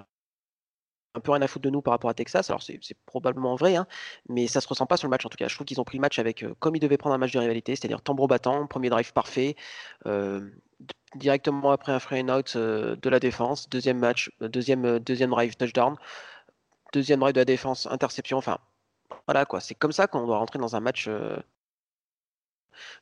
un, 1.14 1.20
peu 1.20 1.32
rien 1.32 1.42
à 1.42 1.48
foutre 1.48 1.64
de 1.64 1.70
nous 1.70 1.82
par 1.82 1.92
rapport 1.92 2.10
à 2.10 2.14
Texas. 2.14 2.50
Alors 2.50 2.62
c'est 2.62 2.78
probablement 3.06 3.56
vrai, 3.56 3.76
hein, 3.76 3.86
mais 4.28 4.46
ça 4.46 4.60
se 4.60 4.68
ressent 4.68 4.86
pas 4.86 4.96
sur 4.96 5.08
le 5.08 5.10
match 5.10 5.26
en 5.26 5.28
tout 5.28 5.36
cas. 5.36 5.48
Je 5.48 5.54
trouve 5.54 5.66
qu'ils 5.66 5.80
ont 5.80 5.84
pris 5.84 5.98
le 5.98 6.02
match 6.02 6.18
avec 6.18 6.42
euh, 6.42 6.54
comme 6.60 6.76
ils 6.76 6.80
devaient 6.80 6.96
prendre 6.96 7.14
un 7.14 7.18
match 7.18 7.32
de 7.32 7.38
rivalité, 7.38 7.76
c'est-à-dire 7.76 8.02
tambour 8.02 8.28
battant, 8.28 8.66
premier 8.66 8.90
drive 8.90 9.12
parfait, 9.12 9.56
euh, 10.06 10.50
directement 11.16 11.70
après 11.70 11.92
un 11.92 11.98
free 12.00 12.20
and 12.20 12.28
out 12.28 12.54
euh, 12.56 12.96
de 12.96 13.08
la 13.08 13.20
défense, 13.20 13.68
deuxième 13.68 13.98
match, 13.98 14.30
deuxième, 14.40 14.98
deuxième 14.98 15.30
drive 15.30 15.56
touchdown, 15.56 15.96
deuxième 16.92 17.20
drive 17.20 17.34
de 17.34 17.40
la 17.40 17.44
défense, 17.44 17.86
interception. 17.90 18.38
Enfin 18.38 18.58
voilà 19.26 19.44
quoi, 19.46 19.60
c'est 19.60 19.74
comme 19.74 19.92
ça 19.92 20.06
qu'on 20.06 20.26
doit 20.26 20.38
rentrer 20.38 20.58
dans 20.58 20.76
un 20.76 20.80
match 20.80 21.08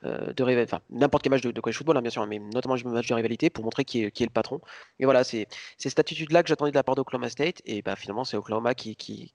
de 0.03 0.43
rivalité, 0.43 0.75
enfin 0.75 0.83
n'importe 0.91 1.23
quel 1.23 1.31
match 1.31 1.43
de, 1.43 1.61
college 1.61 1.77
football, 1.77 1.97
hein, 1.97 2.03
bien 2.03 2.11
sûr, 2.11 2.27
mais 2.27 2.39
notamment 2.39 2.75
un 2.75 2.91
match 2.91 3.09
de 3.09 3.15
rivalité 3.15 3.51
pour 3.51 3.65
montrer 3.65 3.85
qui 3.85 4.05
est, 4.05 4.21
le 4.21 4.31
patron. 4.31 4.61
Et 4.99 5.05
voilà, 5.05 5.25
c'est 5.25 5.47
cette 5.79 5.99
attitude-là 5.99 6.43
que 6.43 6.49
j'attendais 6.49 6.71
de 6.71 6.77
la 6.77 6.83
part 6.83 6.95
d'Oklahoma 6.95 7.29
State, 7.29 7.63
et 7.65 7.83
bah, 7.83 7.97
finalement 7.97 8.25
c'est 8.25 8.37
Oklahoma 8.37 8.75
qui, 8.75 9.33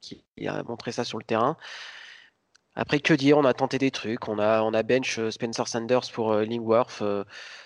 a 0.48 0.64
montré 0.64 0.92
ça 0.92 1.04
sur 1.04 1.18
le 1.18 1.24
terrain. 1.24 1.58
Après, 2.76 3.00
que 3.00 3.14
dire 3.14 3.38
On 3.40 3.46
a 3.46 3.54
tenté 3.56 3.80
des 3.80 3.90
trucs. 3.90 4.28
On 4.28 4.38
a, 4.38 4.62
on 4.62 4.74
a 4.74 4.84
bench 4.84 5.18
euh, 5.18 5.32
Spencer 5.32 5.68
Sanders 5.68 6.12
pour 6.14 6.32
euh, 6.32 6.46
Lingworth. 6.46 7.04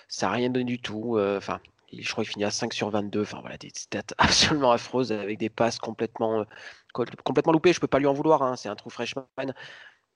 ça 0.08 0.26
n'a 0.26 0.32
rien 0.32 0.48
donné 0.48 0.64
du 0.64 0.80
tout. 0.80 1.18
Enfin, 1.20 1.60
je 1.92 2.10
crois 2.10 2.24
qu'il 2.24 2.32
finit 2.32 2.44
à 2.44 2.50
5 2.50 2.72
sur 2.72 2.90
22. 2.90 3.22
Enfin, 3.22 3.40
voilà, 3.40 3.58
des 3.58 3.70
stats 3.74 4.02
absolument 4.18 4.72
affreuses 4.72 5.12
avec 5.12 5.38
des 5.38 5.50
passes 5.50 5.78
complètement, 5.78 6.44
complètement 6.92 7.52
loupées. 7.52 7.72
Je 7.72 7.80
peux 7.80 7.86
pas 7.86 7.98
lui 7.98 8.06
en 8.06 8.14
vouloir. 8.14 8.42
Hein, 8.42 8.56
c'est 8.56 8.68
un 8.68 8.76
trou 8.76 8.90
freshman. 8.90 9.26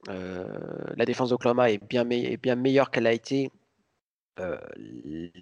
Euh, 0.09 0.44
la 0.96 1.04
défense 1.04 1.30
d'Oklahoma 1.30 1.70
est 1.70 1.82
bien, 1.82 2.04
meilleure 2.04 2.90
qu'elle 2.90 3.07
a 3.07 3.12
été 3.12 3.50
euh, 4.38 4.59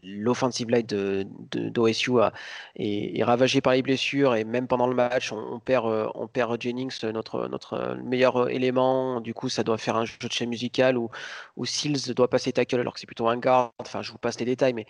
l'offensive 0.02 0.70
line 0.70 0.86
d'OSU 0.86 2.12
de, 2.12 2.30
est, 2.76 3.24
ravagée 3.24 3.60
par 3.60 3.72
les 3.72 3.82
blessures 3.82 4.36
et 4.36 4.44
même 4.44 4.68
pendant 4.68 4.86
le 4.86 4.94
match, 4.94 5.32
on, 5.32 5.58
perd, 5.58 5.86
euh, 5.86 6.26
perd 6.32 6.60
Jennings, 6.60 6.92
notre, 7.04 7.96
meilleur 8.02 8.48
élément. 8.48 9.20
Du 9.20 9.34
coup, 9.34 9.48
ça 9.48 9.64
doit 9.64 9.78
faire 9.78 9.96
un 9.96 10.04
jeu 10.04 10.16
de 10.20 10.32
chaîne 10.32 10.48
musical 10.48 10.96
ou, 10.96 11.10
ou 11.56 11.66
Seals 11.66 12.14
doit 12.14 12.28
passer 12.30 12.52
tackle 12.52 12.80
alors 12.80 12.94
que 12.94 13.00
c'est 13.00 13.06
plutôt 13.06 13.28
un 13.28 13.36
guard. 13.36 13.72
Enfin, 13.80 14.02
je 14.02 14.12
vous 14.12 14.18
passe 14.18 14.38
les 14.38 14.46
détails, 14.46 14.74
mais 14.74 14.86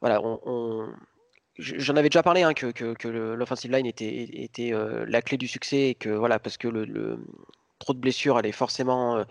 voilà, 0.00 0.20
j'en 1.58 1.96
avais 1.96 2.08
déjà 2.08 2.22
parlé 2.22 2.42
hein, 2.42 2.54
que, 2.54 3.08
l'offensive 3.08 3.70
line 3.70 3.86
était, 3.86 4.30
était 4.32 4.72
la 5.06 5.22
clé 5.22 5.36
du 5.36 5.46
succès 5.46 5.90
et 5.90 5.94
que 5.94 6.08
voilà, 6.08 6.38
parce 6.38 6.56
que 6.56 6.68
le 6.68 7.18
trop 7.80 7.94
de 7.94 7.98
blessures 7.98 8.36
allait 8.36 8.52
forcément 8.52 9.24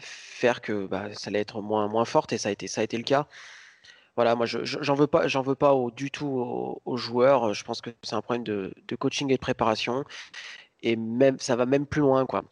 faire 0.00 0.60
que 0.60 0.86
bah, 0.86 1.08
ça 1.14 1.28
allait 1.28 1.40
être 1.40 1.62
moins, 1.62 1.88
moins 1.88 2.04
forte 2.04 2.32
et 2.32 2.38
ça 2.38 2.50
a 2.50 2.52
été, 2.52 2.66
ça 2.68 2.82
a 2.82 2.84
été 2.84 2.98
le 2.98 3.04
cas. 3.04 3.26
Voilà, 4.16 4.34
moi 4.34 4.46
j'en 4.46 4.94
veux 4.94 5.06
pas, 5.06 5.28
j'en 5.28 5.42
veux 5.42 5.54
pas 5.54 5.74
du 5.94 6.10
tout 6.10 6.80
aux, 6.84 6.96
joueurs. 6.96 7.52
Je 7.54 7.64
pense 7.64 7.82
que 7.82 7.90
c'est 8.02 8.14
un 8.14 8.22
problème 8.22 8.44
de, 8.44 8.96
coaching 8.98 9.30
et 9.30 9.34
de 9.34 9.40
préparation. 9.40 10.04
Et 10.82 10.96
même, 10.96 11.38
ça 11.38 11.56
va 11.56 11.66
même 11.66 11.86
plus 11.86 12.00
loin, 12.00 12.26
quoi. 12.26 12.44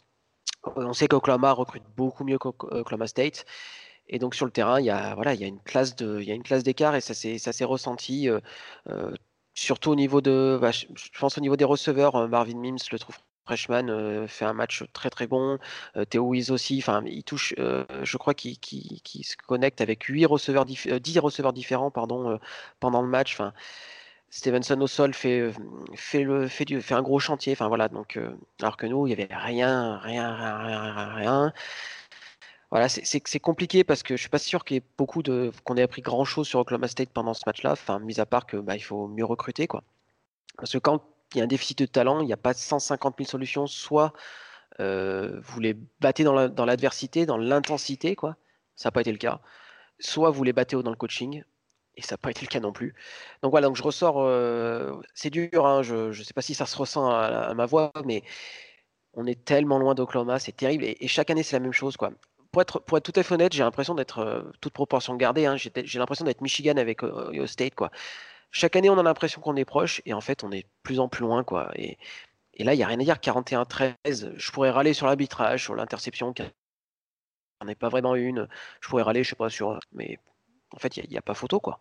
On 0.77 0.93
sait 0.95 1.09
qu'Oklahoma 1.09 1.53
recrute 1.53 1.85
beaucoup 1.97 2.25
mieux 2.25 2.39
qu'Oklahoma 2.39 3.07
State. 3.07 3.47
Et 4.09 4.19
donc 4.19 4.35
sur 4.35 4.47
le 4.47 4.53
terrain, 4.53 4.81
il 4.81 4.87
y 4.87 4.91
a, 4.91 5.15
voilà, 5.15 5.35
il 5.35 5.41
y 5.41 5.45
a 5.45 5.47
une 5.49 5.61
classe 5.61 5.97
de, 5.97 6.21
il 6.21 6.29
y 6.29 6.33
a 6.33 6.35
une 6.35 6.43
classe 6.43 6.65
d'écart 6.65 6.95
et 6.97 7.01
ça 7.01 7.15
s'est, 7.15 7.39
ça 7.39 7.53
ressenti. 7.67 8.29
surtout 9.55 9.91
au 9.91 9.97
niveau 9.97 10.21
de, 10.21 10.59
bah, 10.61 10.71
je 10.73 10.87
pense 11.19 11.39
au 11.39 11.41
niveau 11.41 11.57
des 11.57 11.65
receveurs, 11.65 12.29
Marvin 12.29 12.59
Mims 12.59 12.79
le 12.93 12.99
trouve 12.99 13.19
Freshman 13.45 14.27
fait 14.27 14.45
un 14.45 14.53
match 14.53 14.85
très 14.93 15.11
très 15.11 15.27
bon. 15.27 15.59
Euh, 15.97 16.05
Théo 16.05 16.25
Wiz 16.25 16.51
aussi, 16.51 16.79
enfin, 16.79 17.03
il 17.07 17.25
touche, 17.25 17.55
je 17.57 18.17
crois 18.17 18.35
qu'il 18.35 18.57
se 19.25 19.37
connecte 19.47 19.81
avec 19.81 20.05
8 20.05 20.27
receveurs 20.27 20.65
10 20.65 21.19
receveurs 21.19 21.53
différents 21.53 21.91
pendant 21.91 22.39
le 22.81 23.09
match. 23.09 23.35
Enfin, 23.35 23.53
Stevenson 24.31 24.81
au 24.81 24.87
sol 24.87 25.15
fait, 25.15 25.53
le, 26.15 26.49
un 26.93 27.03
gros 27.03 27.19
chantier. 27.21 27.53
Enfin, 27.53 27.69
voilà, 27.69 27.89
donc, 27.89 28.19
alors 28.61 28.77
que 28.77 28.87
nous, 28.87 29.07
il 29.07 29.17
n'y 29.17 29.23
avait 29.23 29.35
rien, 29.35 29.99
rien, 29.99 30.35
rien, 30.35 31.15
rien. 31.15 31.53
Voilà, 32.75 32.89
c'est 32.89 33.39
compliqué 33.39 33.85
parce 33.85 34.03
que 34.03 34.17
je 34.17 34.21
suis 34.21 34.29
pas 34.29 34.41
sûr 34.41 34.65
ait 34.69 34.83
qu'on 35.65 35.77
ait 35.77 35.83
appris 35.83 36.03
grand 36.03 36.25
chose 36.25 36.49
sur 36.49 36.59
Oklahoma 36.59 36.89
State 36.89 37.11
pendant 37.11 37.33
ce 37.33 37.45
match-là. 37.47 37.71
Enfin, 37.73 38.01
mis 38.01 38.19
à 38.19 38.27
part 38.27 38.47
que 38.47 38.57
bah, 38.57 38.75
il 38.75 38.81
faut 38.83 39.07
mieux 39.07 39.25
recruter, 39.25 39.69
quoi. 39.69 39.85
Parce 40.57 40.73
que 40.73 40.79
quand 40.79 41.05
il 41.35 41.39
y 41.39 41.41
a 41.41 41.45
un 41.45 41.49
déficit 41.49 41.79
de 41.79 41.87
talent, 41.87 42.21
il 42.21 42.27
n'y 42.27 42.33
a 42.33 42.37
pas 42.37 42.55
150 42.55 43.17
000 43.19 43.29
solutions. 43.29 43.67
Soit 43.67 44.13
vous 44.79 45.61
les 45.61 45.75
battez 46.01 46.25
dans 46.25 46.65
l'adversité, 46.67 47.27
dans 47.27 47.39
l'intensité, 47.39 48.17
quoi. 48.17 48.37
Ça 48.77 48.89
n'a 48.89 48.93
pas 48.93 49.03
été 49.03 49.13
le 49.13 49.19
cas. 49.19 49.41
Soit 50.01 50.31
vous 50.31 50.43
les 50.45 50.53
battez 50.53 50.77
dans 50.83 50.91
le 50.91 50.97
coaching, 50.97 51.45
et 51.97 52.03
ça 52.03 52.15
n'a 52.15 52.19
pas 52.19 52.31
été 52.33 52.43
le 52.43 52.49
cas 52.49 52.61
non 52.61 52.73
plus. 52.73 52.95
Donc 53.43 53.51
voilà, 53.53 53.71
je 53.73 53.83
ressors. 53.83 54.27
C'est 55.15 55.31
dur, 55.31 55.67
hein, 55.67 55.83
je 55.83 56.09
ne 56.09 56.25
sais 56.25 56.35
pas 56.35 56.43
si 56.43 56.55
ça 56.55 56.67
se 56.67 56.77
ressent 56.77 57.09
à, 57.11 57.55
ma 57.55 57.67
voix, 57.67 57.93
mais 58.05 58.23
on 59.15 59.27
est 59.27 59.45
tellement 59.45 59.79
loin 59.79 59.95
d'Oklahoma, 59.95 60.39
c'est 60.39 60.57
terrible. 60.57 60.85
Et, 60.85 61.09
chaque 61.09 61.31
année, 61.31 61.43
c'est 61.43 61.57
la 61.57 61.61
même 61.61 61.73
chose, 61.73 61.97
quoi. 61.97 62.11
Pour 62.53 62.63
être, 62.63 63.01
tout 63.01 63.13
à 63.17 63.23
fait 63.25 63.35
honnête, 63.35 63.53
j'ai 63.53 63.65
l'impression 63.65 63.95
d'être, 63.97 64.53
toute 64.61 64.73
proportion 64.73 65.17
gardée, 65.17 65.47
hein, 65.47 65.57
j'ai 65.57 65.99
l'impression 65.99 66.25
d'être 66.25 66.41
Michigan 66.41 66.77
avec 66.77 67.03
Ohio 67.03 67.47
State, 67.47 67.75
quoi 67.75 67.91
chaque 68.55 68.77
année, 68.77 68.89
on 68.89 68.97
a 68.99 69.03
l'impression 69.03 69.41
qu'on 69.41 69.57
est 69.57 69.65
proche, 69.65 70.01
et 70.07 70.15
en 70.15 70.21
fait, 70.21 70.45
on 70.45 70.53
est 70.53 70.63
de 70.63 70.69
plus 70.85 71.01
en 71.01 71.09
plus 71.09 71.23
loin, 71.23 71.43
quoi. 71.43 71.73
Et, 71.75 71.99
là, 72.61 72.73
il 72.73 72.77
n'y 72.77 72.85
a 72.85 72.87
rien 72.87 73.01
à 73.01 73.03
dire. 73.03 73.17
41-13, 73.17 74.33
je 74.37 74.53
pourrais 74.53 74.71
râler 74.71 74.95
sur 74.95 75.07
l'arbitrage, 75.07 75.65
sur 75.65 75.75
l'interception, 75.75 76.33
qui 76.33 76.45
n'en 77.61 77.69
est 77.69 77.75
pas 77.75 77.89
vraiment 77.89 78.15
une. 78.15 78.49
Je 78.81 78.89
pourrais 78.89 79.03
râler, 79.03 79.25
je 79.25 79.31
sais 79.31 79.37
pas, 79.37 79.51
sur. 79.51 79.81
Mais 79.93 80.21
en 80.71 80.79
fait, 80.79 80.97
il 80.97 81.11
n'y 81.11 81.19
a, 81.19 81.23
pas 81.23 81.35
photo, 81.35 81.59
quoi. 81.59 81.81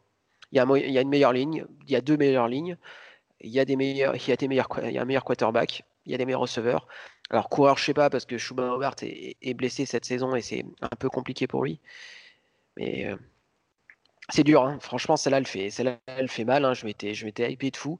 Il 0.51 0.57
y, 0.57 0.59
a, 0.59 1.01
une 1.01 1.09
meilleure 1.09 1.33
ligne, 1.33 1.65
il 1.85 1.91
y 1.91 1.95
a 1.95 2.01
deux 2.01 2.17
meilleures 2.17 2.47
lignes, 2.47 2.77
il 3.41 3.51
y 3.51 3.59
a 3.59 3.63
y 3.63 3.73
y 3.73 4.97
a 4.97 5.01
un 5.01 5.05
meilleur 5.05 5.23
quarterback, 5.23 5.83
il 6.05 6.11
y 6.11 6.15
a 6.15 6.17
des 6.17 6.25
meilleurs 6.25 6.41
receveurs. 6.41 6.87
Alors 7.29 7.49
coureur, 7.49 7.77
je 7.77 7.85
sais 7.85 7.93
pas 7.93 8.09
parce 8.09 8.25
que 8.25 8.37
Schumann 8.39 8.69
Hobart 8.69 8.95
est, 9.01 9.53
blessé 9.53 9.85
cette 9.85 10.05
saison 10.05 10.35
et 10.35 10.41
c'est 10.41 10.65
un 10.81 10.95
peu 10.99 11.09
compliqué 11.09 11.47
pour 11.47 11.63
lui. 11.63 11.79
Mais 12.77 13.05
euh, 13.07 13.15
c'est 14.29 14.43
dur, 14.43 14.63
hein. 14.63 14.77
franchement, 14.79 15.17
celle-là, 15.17 15.37
elle 15.37 15.47
fait, 15.47 15.69
celle 15.69 15.99
elle 16.07 16.29
fait 16.29 16.45
mal. 16.45 16.65
Hein. 16.65 16.73
Je 16.73 16.85
m'étais, 16.85 17.13
je 17.13 17.27
hypé 17.27 17.71
de 17.71 17.77
fou. 17.77 17.99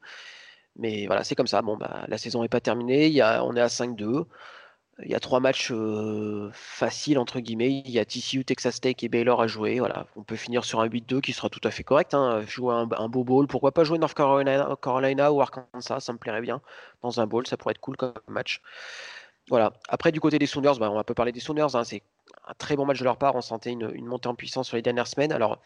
Mais 0.78 1.06
voilà, 1.06 1.24
c'est 1.24 1.36
comme 1.36 1.48
ça. 1.48 1.62
Bon, 1.62 1.78
bah, 1.78 2.06
la 2.08 2.18
saison 2.18 2.42
n'est 2.42 2.50
pas 2.50 2.62
terminée. 2.62 3.22
On 3.42 3.56
est 3.56 3.62
à 3.62 3.68
5-2. 3.68 4.26
Il 5.04 5.10
y 5.10 5.16
a 5.16 5.20
trois 5.20 5.40
matchs 5.40 5.74
faciles, 6.54 7.20
entre 7.20 7.40
guillemets. 7.40 7.84
Il 7.86 7.92
y 7.92 8.00
a 8.00 8.06
TCU, 8.06 8.46
Texas 8.46 8.80
Tech 8.80 8.96
et 9.02 9.10
Baylor 9.10 9.42
à 9.42 9.48
jouer. 9.48 9.82
On 10.16 10.24
peut 10.24 10.36
finir 10.36 10.64
sur 10.66 10.80
un 10.82 10.88
8-2 10.88 11.22
qui 11.22 11.34
sera 11.34 11.50
tout 11.50 11.62
à 11.64 11.72
fait 11.72 11.84
correct. 11.84 12.14
Hein. 12.14 12.44
Jouer 12.48 12.74
un, 12.76 13.10
beau 13.10 13.24
bowl. 13.24 13.48
Pourquoi 13.48 13.72
pas 13.72 13.84
jouer 13.84 13.98
North 13.98 14.16
Carolina, 14.16 15.32
ou 15.32 15.42
Arkansas? 15.42 16.00
Ça 16.00 16.14
me 16.14 16.18
plairait 16.18 16.42
bien. 16.42 16.62
Dans 17.02 17.20
un 17.20 17.28
bowl, 17.28 17.46
ça 17.48 17.58
pourrait 17.58 17.72
être 17.72 17.82
cool 17.82 17.98
comme 17.98 18.14
match. 18.28 18.62
Voilà. 19.50 19.74
Après, 19.90 20.12
du 20.12 20.20
côté 20.20 20.40
des 20.40 20.46
Sooners, 20.48 20.80
bah, 20.80 20.90
on 20.90 20.96
va 20.96 21.04
peu 21.04 21.14
parler 21.14 21.32
des 21.32 21.40
Sooners. 21.40 21.76
Un 22.48 22.54
très 22.56 22.76
bon 22.76 22.86
match 22.86 23.00
de 23.00 23.04
leur 23.04 23.18
part. 23.18 23.36
On 23.36 23.42
sentait 23.42 23.72
une, 23.72 24.06
montée 24.06 24.28
en 24.28 24.36
puissance 24.36 24.68
sur 24.68 24.76
les 24.76 24.82
dernières 24.82 25.08
semaines. 25.08 25.32
Alors, 25.32 25.62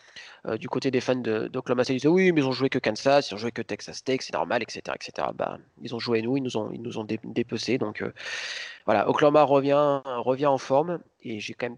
euh, 0.45 0.57
du 0.57 0.69
côté 0.69 0.91
des 0.91 1.01
fans 1.01 1.15
d'Oklahoma 1.15 1.83
State, 1.83 1.95
ils 1.95 1.99
disaient 1.99 2.07
oui, 2.07 2.31
mais 2.31 2.41
ils 2.41 2.47
ont 2.47 2.51
joué 2.51 2.69
que 2.69 2.79
Kansas, 2.79 3.31
ils 3.31 3.33
ont 3.33 3.37
joué 3.37 3.51
que 3.51 3.61
Texas 3.61 4.03
Tech, 4.03 4.21
c'est 4.21 4.33
normal, 4.33 4.61
etc., 4.61 4.81
etc. 4.95 5.29
Bah, 5.33 5.57
ils 5.81 5.95
ont 5.95 5.99
joué 5.99 6.21
nous, 6.21 6.37
ils 6.37 6.43
nous 6.43 6.57
ont, 6.57 6.71
ils 6.71 6.81
nous 6.81 6.97
ont. 6.97 7.03
Donc, 7.03 8.01
euh, 8.01 8.13
voilà, 8.85 9.09
Oklahoma 9.09 9.43
revient, 9.43 10.01
revient 10.05 10.47
en 10.47 10.57
forme. 10.57 10.99
Et 11.21 11.39
j'ai 11.39 11.53
quand 11.53 11.67
même 11.69 11.77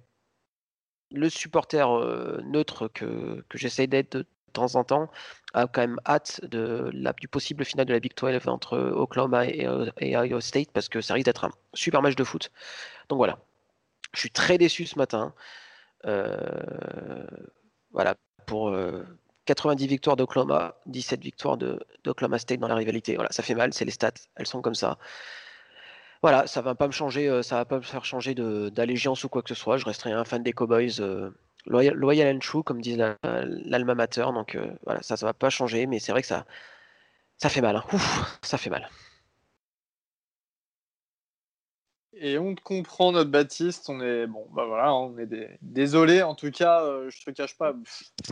le 1.12 1.30
supporter 1.30 1.90
euh, 1.90 2.40
neutre 2.44 2.88
que, 2.88 3.44
j'essaie 3.54 3.88
d'être 3.88 4.18
de 4.18 4.26
temps 4.54 4.76
en 4.76 4.84
temps 4.84 5.10
a 5.54 5.68
quand 5.68 5.82
même 5.82 6.00
hâte 6.08 6.42
de 6.46 6.90
la, 6.94 7.14
du 7.14 7.28
possible 7.28 7.66
final 7.66 7.86
de 7.86 7.94
la 7.94 8.00
Big 8.00 8.14
12 8.16 8.48
entre 8.48 8.78
Oklahoma 8.78 9.46
et, 9.46 9.68
et 10.00 10.10
Iowa 10.12 10.42
State 10.42 10.72
parce 10.72 10.90
que 10.90 11.02
ça 11.02 11.14
risque 11.14 11.26
d'être 11.26 11.46
un 11.46 11.52
super 11.74 12.02
match 12.02 12.16
de 12.16 12.24
foot. 12.24 12.52
Donc 13.10 13.18
voilà, 13.18 13.40
je 14.14 14.20
suis 14.20 14.32
très 14.32 14.58
déçu 14.58 14.86
ce 14.86 14.98
matin. 14.98 15.34
Euh, 16.06 17.26
voilà, 17.92 18.16
pour 18.46 18.76
90 19.46 19.84
euh, 19.84 19.88
victoires 19.88 20.16
d'Oklahoma, 20.16 20.76
17 20.88 21.22
victoires 21.22 21.58
d'Oklahoma 21.58 22.40
State 22.40 22.60
dans 22.60 22.68
la 22.68 22.76
rivalité. 22.76 23.16
Voilà, 23.16 23.32
ça 23.32 23.44
fait 23.44 23.56
mal, 23.56 23.74
c'est 23.74 23.86
les 23.86 23.92
stats, 23.92 24.12
elles 24.36 24.48
sont 24.48 24.62
comme 24.62 24.76
ça. 24.76 24.98
Voilà, 26.22 26.48
ça 26.48 26.62
va 26.62 26.76
pas 26.76 26.88
me 26.88 26.92
changer, 26.92 27.44
ça 27.44 27.56
va 27.56 27.66
pas 27.66 27.78
me 27.78 27.82
faire 27.82 28.04
changer 28.04 28.36
d'allégeance 28.36 29.24
ou 29.24 29.30
quoi 29.30 29.42
que 29.42 29.50
ce 29.50 29.56
soit. 29.56 29.78
Je 29.78 29.86
resterai 29.86 30.12
un 30.12 30.26
fan 30.26 30.44
des 30.44 30.54
Cowboys. 30.54 31.00
Loyal, 31.66 31.94
loyal 31.94 32.36
and 32.36 32.40
true, 32.40 32.64
comme 32.64 32.82
dit 32.82 32.98
l'alma 32.98 33.96
mater. 33.96 34.26
Donc 34.34 34.58
voilà, 34.86 35.02
ça, 35.02 35.18
ça 35.18 35.26
va 35.26 35.34
pas 35.34 35.50
changer, 35.50 35.88
mais 35.88 36.00
c'est 36.00 36.12
vrai 36.12 36.22
que 36.22 36.28
ça, 36.28 36.46
ça 37.38 37.50
fait 37.50 37.62
mal. 37.62 37.78
Hein. 37.78 37.84
ça 38.42 38.58
fait 38.58 38.70
mal. 38.70 38.90
Et 42.14 42.38
on 42.38 42.56
te 42.56 42.62
comprend, 42.62 43.12
notre 43.12 43.30
Baptiste. 43.30 43.90
On 43.90 44.02
est 44.02 44.28
bon, 44.28 44.48
bah 44.52 44.66
voilà, 44.66 44.94
on 44.94 45.18
est 45.18 45.26
des... 45.26 45.50
désolé. 45.62 46.22
En 46.22 46.36
tout 46.36 46.52
cas, 46.52 46.84
euh, 46.84 47.10
je 47.10 47.24
te 47.24 47.32
cache 47.32 47.58
pas. 47.58 47.74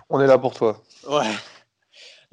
On 0.10 0.20
est 0.20 0.28
là 0.28 0.38
pour 0.38 0.54
toi. 0.54 0.82
Ouais. 1.08 1.32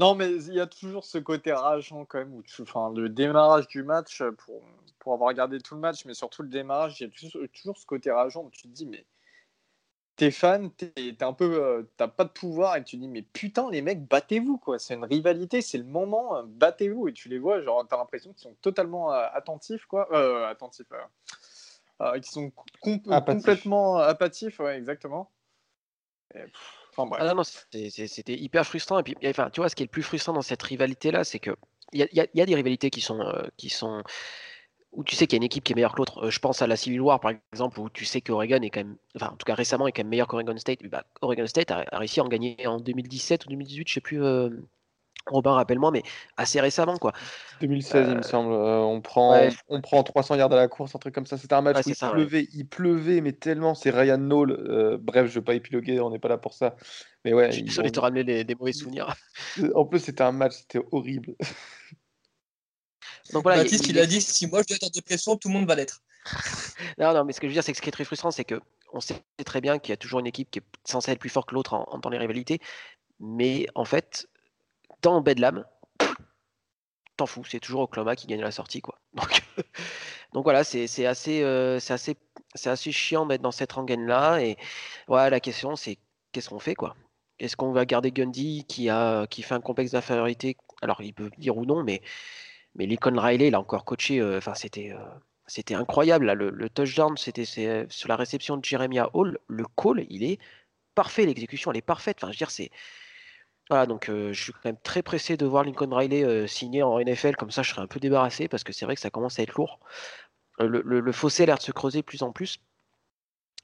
Non, 0.01 0.17
mais 0.17 0.29
il 0.29 0.55
y 0.55 0.61
a 0.61 0.67
toujours 0.67 1.05
ce 1.05 1.19
côté 1.19 1.53
rageant 1.53 2.05
quand 2.05 2.19
même. 2.19 2.35
Où 2.35 2.43
Enfin, 2.63 2.93
le 2.93 3.09
démarrage 3.09 3.69
du 3.69 3.85
match, 3.85 4.25
pour... 4.39 4.61
pour 4.99 5.13
avoir 5.13 5.29
regardé 5.29 5.61
tout 5.61 5.77
le 5.77 5.81
match, 5.81 6.05
mais 6.05 6.15
surtout 6.15 6.43
le 6.43 6.49
démarrage, 6.49 7.01
il 7.01 7.05
y 7.05 7.07
a 7.07 7.47
toujours 7.47 7.79
ce 7.79 7.87
côté 7.87 8.11
rageant 8.11 8.43
où 8.43 8.51
tu 8.51 8.63
te 8.63 8.69
dis, 8.69 8.87
mais 8.87 9.07
t'es 10.17 10.31
fan, 10.31 10.71
t'es 10.73 11.17
un 11.23 11.33
peu, 11.33 11.63
euh, 11.63 11.83
t'as 11.97 12.09
pas 12.09 12.25
de 12.25 12.31
pouvoir 12.31 12.77
et 12.77 12.85
tu 12.85 12.97
dis 12.97 13.09
mais 13.09 13.23
putain 13.23 13.71
les 13.71 13.83
mecs 13.83 14.07
battez-vous 14.07 14.59
quoi, 14.59 14.79
c'est 14.79 14.95
une 14.95 15.05
rivalité, 15.05 15.61
c'est 15.61 15.79
le 15.79 15.85
moment, 15.85 16.37
euh, 16.37 16.43
battez-vous. 16.47 17.09
Et 17.09 17.13
tu 17.13 17.29
les 17.29 17.39
vois 17.39 17.61
genre 17.63 17.87
t'as 17.89 17.97
l'impression 17.97 18.33
qu'ils 18.33 18.43
sont 18.43 18.57
totalement 18.63 19.13
euh, 19.13 19.27
attentifs 19.33 19.87
quoi, 19.87 20.09
attentifs, 20.49 20.87
qu'ils 22.15 22.25
sont 22.25 22.53
complètement 22.81 23.99
apathiques, 23.99 24.59
ouais 24.61 24.77
exactement. 24.77 25.31
enfin, 26.35 27.07
bref. 27.07 27.23
Ah 27.23 27.35
non, 27.35 27.43
c'était 27.45 28.35
hyper 28.35 28.65
frustrant. 28.67 29.01
Et 29.01 29.03
puis 29.03 29.17
enfin 29.25 29.51
tu 29.51 29.61
vois 29.61 29.69
ce 29.69 29.75
qui 29.75 29.83
est 29.83 29.87
le 29.87 29.91
plus 29.91 30.03
frustrant 30.03 30.33
dans 30.33 30.43
cette 30.43 30.63
rivalité 30.63 31.11
là, 31.11 31.25
c'est 31.25 31.41
que 31.41 31.57
il 31.93 32.01
y, 32.01 32.17
y 32.35 32.41
a, 32.41 32.47
des 32.47 32.55
rivalités 32.55 32.91
qui 32.91 33.01
sont 33.01 33.21
qui 33.57 33.69
sont 33.69 34.03
où 34.95 35.05
tu 35.05 35.17
sais 35.17 35.27
qu'il 35.27 35.37
y 35.37 35.39
a 35.39 35.43
une 35.43 35.45
équipe 35.45 35.65
qui 35.65 35.73
est 35.73 35.77
meilleure 35.77 35.93
que 35.93 35.99
l'autre. 35.99 36.27
Euh, 36.27 36.31
je 36.31 36.39
pense 36.39 36.63
à 36.63 36.67
la 36.67 36.77
Civil 36.77 37.01
War, 37.01 37.21
par 37.21 37.33
exemple, 37.53 37.81
où 37.81 37.91
tu 37.91 38.05
sais 38.05 38.21
qu'Oregon 38.21 38.61
est 38.63 38.71
quand 38.71 38.81
même, 38.81 38.97
enfin, 39.17 39.29
en 39.33 39.37
tout 39.37 39.45
cas 39.45 39.55
récemment, 39.55 39.87
est 39.87 39.93
quand 39.93 40.03
même 40.03 40.11
meilleur 40.11 40.29
qu'Oregon 40.29 40.57
State. 40.57 40.85
Bah, 40.85 41.05
Oregon 41.21 41.47
State 41.47 41.71
a, 41.71 41.85
réussi 41.93 42.21
à 42.21 42.25
en 42.25 42.29
gagner 42.29 42.67
en 42.67 42.79
2017 42.79 43.47
ou 43.47 43.49
2018, 43.51 43.89
je 43.89 43.95
sais 43.95 44.01
plus. 44.01 44.23
Euh, 44.23 44.51
Robin, 45.27 45.53
rappelle-moi, 45.53 45.91
mais 45.91 46.03
assez 46.37 46.61
récemment, 46.61 46.99
quoi. 46.99 47.13
2016, 47.63 48.09
il 48.09 48.13
me 48.13 48.19
euh, 48.19 48.23
semble. 48.23 48.53
on, 48.53 49.01
prend, 49.01 49.41
on 49.69 49.81
prend 49.81 50.03
300 50.03 50.35
yards 50.35 50.53
à 50.53 50.57
la 50.57 50.69
course, 50.69 50.95
un 50.95 50.99
truc 50.99 51.15
comme 51.15 51.25
ça. 51.25 51.39
C'était 51.39 51.55
un 51.55 51.63
match 51.63 51.79
où 51.87 51.89
il 51.89 51.97
pleuvait, 51.97 52.49
il 52.53 52.67
pleuvait, 52.67 53.21
mais 53.23 53.33
tellement. 53.33 53.75
C'est 53.75 53.89
Ryan 53.89 54.19
Knoll. 54.19 54.99
bref, 55.01 55.27
je 55.27 55.31
ne 55.31 55.35
vais 55.37 55.45
pas 55.45 55.55
épiloguer, 55.55 55.99
on 56.01 56.11
n'est 56.11 56.19
pas 56.19 56.29
là 56.29 56.37
pour 56.37 56.53
ça. 56.53 56.77
Mais 57.25 57.33
ouais. 57.33 57.47
Je 57.47 57.57
suis 57.57 57.63
désolé 57.63 57.89
de 57.89 57.95
te 57.95 58.01
ramener 58.01 58.45
des 58.45 58.55
mauvais 58.55 58.73
souvenirs. 58.73 59.15
En 59.75 59.87
plus, 59.87 60.01
c'était 60.01 60.23
un 60.23 60.33
match, 60.33 60.57
c'était 60.57 60.85
horrible. 60.93 61.35
Donc 63.35 63.43
voilà, 63.43 63.63
Baptiste, 63.63 63.89
il, 63.89 63.99
a 63.99 64.07
dit 64.07 64.21
si 64.21 64.47
moi 64.47 64.63
je 64.63 64.69
dois 64.69 64.77
être 64.77 64.85
en 64.85 64.91
dépression, 64.91 65.37
tout 65.37 65.49
le 65.49 65.55
monde 65.55 65.67
va 65.67 65.75
l'être. 65.75 66.03
non, 66.99 67.13
non, 67.13 67.25
mais 67.25 67.33
ce 67.33 67.41
que 67.41 67.49
je 67.49 67.51
veux 67.51 67.55
dire, 67.55 67.65
c'est 67.65 67.73
que 67.73 67.77
ce 67.77 67.83
qui 67.83 67.89
est 67.89 67.93
très 67.93 68.05
frustrant, 68.05 68.31
c'est 68.31 68.45
que 68.45 68.61
on 68.93 69.01
sait 69.01 69.25
très 69.45 69.61
bien 69.61 69.81
qu'il 69.81 69.91
y 69.91 69.93
a 69.93 69.97
toujours 69.97 70.21
une 70.21 70.27
équipe 70.29 70.53
qui 70.53 70.61
est 70.61 70.65
censée 70.85 71.11
être 71.11 71.19
plus 71.19 71.29
forte 71.31 71.49
que 71.49 71.55
l'autre 71.55 71.75
en, 71.75 71.99
dans 71.99 72.11
les 72.11 72.19
rivalités, 72.19 72.61
mais 73.19 73.67
en 73.75 73.85
fait, 73.85 74.29
dans 75.03 75.21
Bedlam, 75.21 75.65
t'en 77.17 77.27
fous, 77.27 77.45
c'est 77.45 77.59
toujours 77.59 77.83
Oklahoma 77.83 78.15
qui 78.15 78.29
gagne 78.29 78.41
la 78.41 78.53
sortie, 78.53 78.81
quoi. 78.81 79.01
Donc, 79.15 79.43
donc 80.33 80.45
voilà, 80.45 80.63
c'est 80.65 81.07
assez, 81.07 81.43
euh, 81.43 81.79
c'est 81.81 81.93
assez, 81.93 82.17
c'est 82.55 82.71
assez 82.71 82.93
chiant 82.93 83.27
d'être 83.27 83.43
dans 83.43 83.53
cette 83.53 83.73
rengaine 83.73 84.07
là, 84.07 84.39
et 84.39 84.57
voilà, 85.09 85.31
la 85.31 85.41
question, 85.41 85.75
c'est 85.75 85.99
qu'est-ce 86.33 86.49
qu'on 86.49 86.61
fait, 86.61 86.75
quoi? 86.75 86.95
Est-ce 87.41 87.57
qu'on 87.57 87.73
va 87.73 87.85
garder 87.85 88.13
Gundy 88.13 88.65
qui 88.69 88.89
a, 88.89 89.27
qui 89.27 89.43
fait 89.43 89.55
un 89.55 89.61
complexe 89.61 89.91
d'infériorité? 89.91 90.57
Alors, 90.83 91.03
il 91.03 91.15
peut 91.15 91.31
dire 91.39 91.57
ou 91.57 91.65
non, 91.65 91.83
mais 91.83 92.01
mais 92.75 92.87
Lincoln 92.87 93.19
Riley, 93.19 93.49
il 93.49 93.55
a 93.55 93.61
encore 93.61 93.85
coaché. 93.85 94.21
Euh, 94.21 94.39
enfin, 94.39 94.55
c'était 94.55 94.93
euh, 94.93 95.05
c'était 95.47 95.75
incroyable. 95.75 96.33
le, 96.33 96.69
touchdown, 96.71 97.17
c'était 97.17 97.45
sur 97.45 98.09
la 98.09 98.17
réception 98.17 98.57
de 98.57 98.65
Jeremiah 98.65 99.11
Hall. 99.15 99.39
Le 99.47 99.65
call, 99.77 100.07
il 100.11 100.25
est 100.25 100.39
parfait. 100.95 101.27
L'exécution, 101.27 101.71
elle 101.71 101.79
est 101.79 101.83
parfaite. 101.83 102.19
Enfin, 102.19 102.33
je 102.33 102.39
veux 102.39 102.47
dire, 102.47 102.71
voilà, 103.71 103.87
donc 103.87 104.09
euh, 104.09 104.33
je 104.33 104.43
suis 104.43 104.53
quand 104.53 104.65
même 104.65 104.79
très 104.83 105.03
pressé 105.03 105.37
de 105.37 105.47
voir 105.47 105.65
Lincoln 105.65 105.95
Riley 105.95 106.47
signer 106.47 106.83
en 106.83 106.99
NFL, 106.99 107.37
comme 107.37 107.51
ça 107.51 107.63
je 107.63 107.71
serai 107.71 107.83
un 107.83 107.87
peu 107.87 108.01
débarrassé, 108.01 108.49
parce 108.49 108.63
que 108.65 108.73
c'est 108.73 108.85
vrai 108.85 108.95
que 108.95 109.01
ça 109.01 109.11
commence 109.11 109.39
à 109.39 109.43
être 109.43 109.55
lourd. 109.55 109.81
le, 110.59 111.13
fossé 111.13 111.45
a 111.45 111.47
l'air 111.47 111.59
de 111.59 111.63
se 111.63 111.73
creuser 111.73 112.01
de 112.01 112.05
plus 112.05 112.23
en 112.23 112.33
plus. 112.33 112.59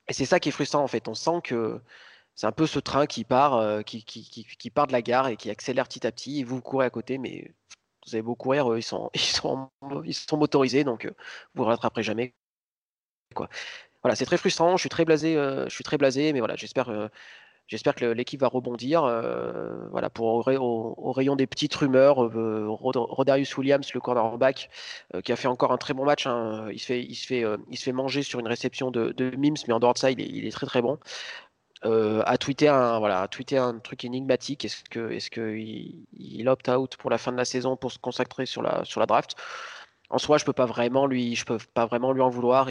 Et 0.08 0.12
c'est 0.12 0.24
ça 0.24 0.40
qui 0.40 0.48
est 0.48 0.52
frustrant 0.52 0.82
en 0.82 0.88
fait. 0.88 1.08
On 1.08 1.14
sent 1.14 1.40
que 1.44 1.80
c'est 2.34 2.46
un 2.46 2.52
peu 2.52 2.66
ce 2.66 2.78
train 2.78 3.06
qui 3.06 3.24
part, 3.24 3.84
qui, 3.84 4.70
part 4.70 4.86
de 4.86 4.92
la 4.92 5.02
gare 5.02 5.28
et 5.28 5.36
qui 5.36 5.50
accélère 5.50 5.86
petit 5.88 6.06
à 6.06 6.12
petit, 6.12 6.40
et 6.40 6.44
vous 6.44 6.60
courez 6.60 6.86
à 6.86 6.90
côté, 6.90 7.18
mais 7.18 7.52
vous 8.10 8.16
avez 8.16 8.22
beau 8.22 8.34
courir, 8.34 8.76
ils 8.76 8.82
sont, 8.82 9.10
ils 9.14 9.20
sont, 9.20 9.70
ils 10.04 10.14
sont 10.14 10.36
motorisés, 10.36 10.84
donc 10.84 11.10
vous 11.54 11.62
ne 11.62 11.68
rattraperez 11.68 12.02
jamais. 12.02 12.34
Voilà, 14.02 14.16
c'est 14.16 14.24
très 14.24 14.38
frustrant. 14.38 14.76
Je 14.76 14.82
suis 14.82 14.88
très 14.88 15.04
blasé, 15.04 15.34
je 15.34 15.74
suis 15.74 15.84
très 15.84 15.98
blasé, 15.98 16.32
mais 16.32 16.40
voilà, 16.40 16.56
j'espère, 16.56 17.10
j'espère 17.68 17.94
que 17.94 18.04
l'équipe 18.06 18.40
va 18.40 18.48
rebondir. 18.48 19.02
voilà, 19.90 20.10
pour 20.10 20.48
au, 20.48 21.12
rayon 21.12 21.36
des 21.36 21.46
petites 21.46 21.74
rumeurs, 21.74 22.16
Rodarius 22.16 23.56
Williams, 23.56 23.92
le 23.94 24.00
cornerback, 24.00 24.70
qui 25.24 25.32
a 25.32 25.36
fait 25.36 25.48
encore 25.48 25.72
un 25.72 25.78
très 25.78 25.94
bon 25.94 26.04
match. 26.04 26.26
Hein, 26.26 26.68
il 26.72 26.80
se 26.80 26.86
fait, 26.86 27.02
il 27.02 27.14
se 27.14 27.26
fait, 27.26 27.44
il 27.70 27.78
se 27.78 27.84
fait 27.84 27.92
manger 27.92 28.22
sur 28.22 28.40
une 28.40 28.48
réception 28.48 28.90
de, 28.90 29.36
Mims, 29.36 29.62
mais 29.68 29.74
en 29.74 29.80
dehors 29.80 29.94
de 29.94 29.98
ça, 29.98 30.10
il 30.10 30.46
est 30.46 30.52
très 30.52 30.66
très 30.66 30.82
bon. 30.82 30.98
Euh, 31.86 32.22
a 32.26 32.36
tweeté 32.36 32.68
un 32.68 32.98
voilà, 32.98 33.26
tweeté 33.28 33.56
un 33.58 33.78
truc 33.78 34.04
énigmatique. 34.04 34.64
Est-ce 34.64 34.84
que 34.84 35.10
est-ce 35.12 35.30
que 35.30 35.56
il, 35.56 36.48
opt 36.48 36.68
out 36.68 36.96
pour 36.98 37.10
la 37.10 37.18
fin 37.18 37.32
de 37.32 37.38
la 37.38 37.44
saison 37.46 37.76
pour 37.76 37.90
se 37.92 37.98
consacrer 37.98 38.46
sur 38.46 38.62
la 38.62 38.84
sur 38.84 39.00
la 39.00 39.06
draft? 39.06 39.36
En 40.10 40.18
soi, 40.18 40.38
je 40.38 40.44
peux 40.44 40.52
pas 40.52 40.66
vraiment 40.66 41.06
lui 41.06 41.36
je 41.36 41.44
peux 41.46 41.58
pas 41.74 41.86
vraiment 41.86 42.12
lui 42.12 42.22
en 42.22 42.30
vouloir. 42.30 42.68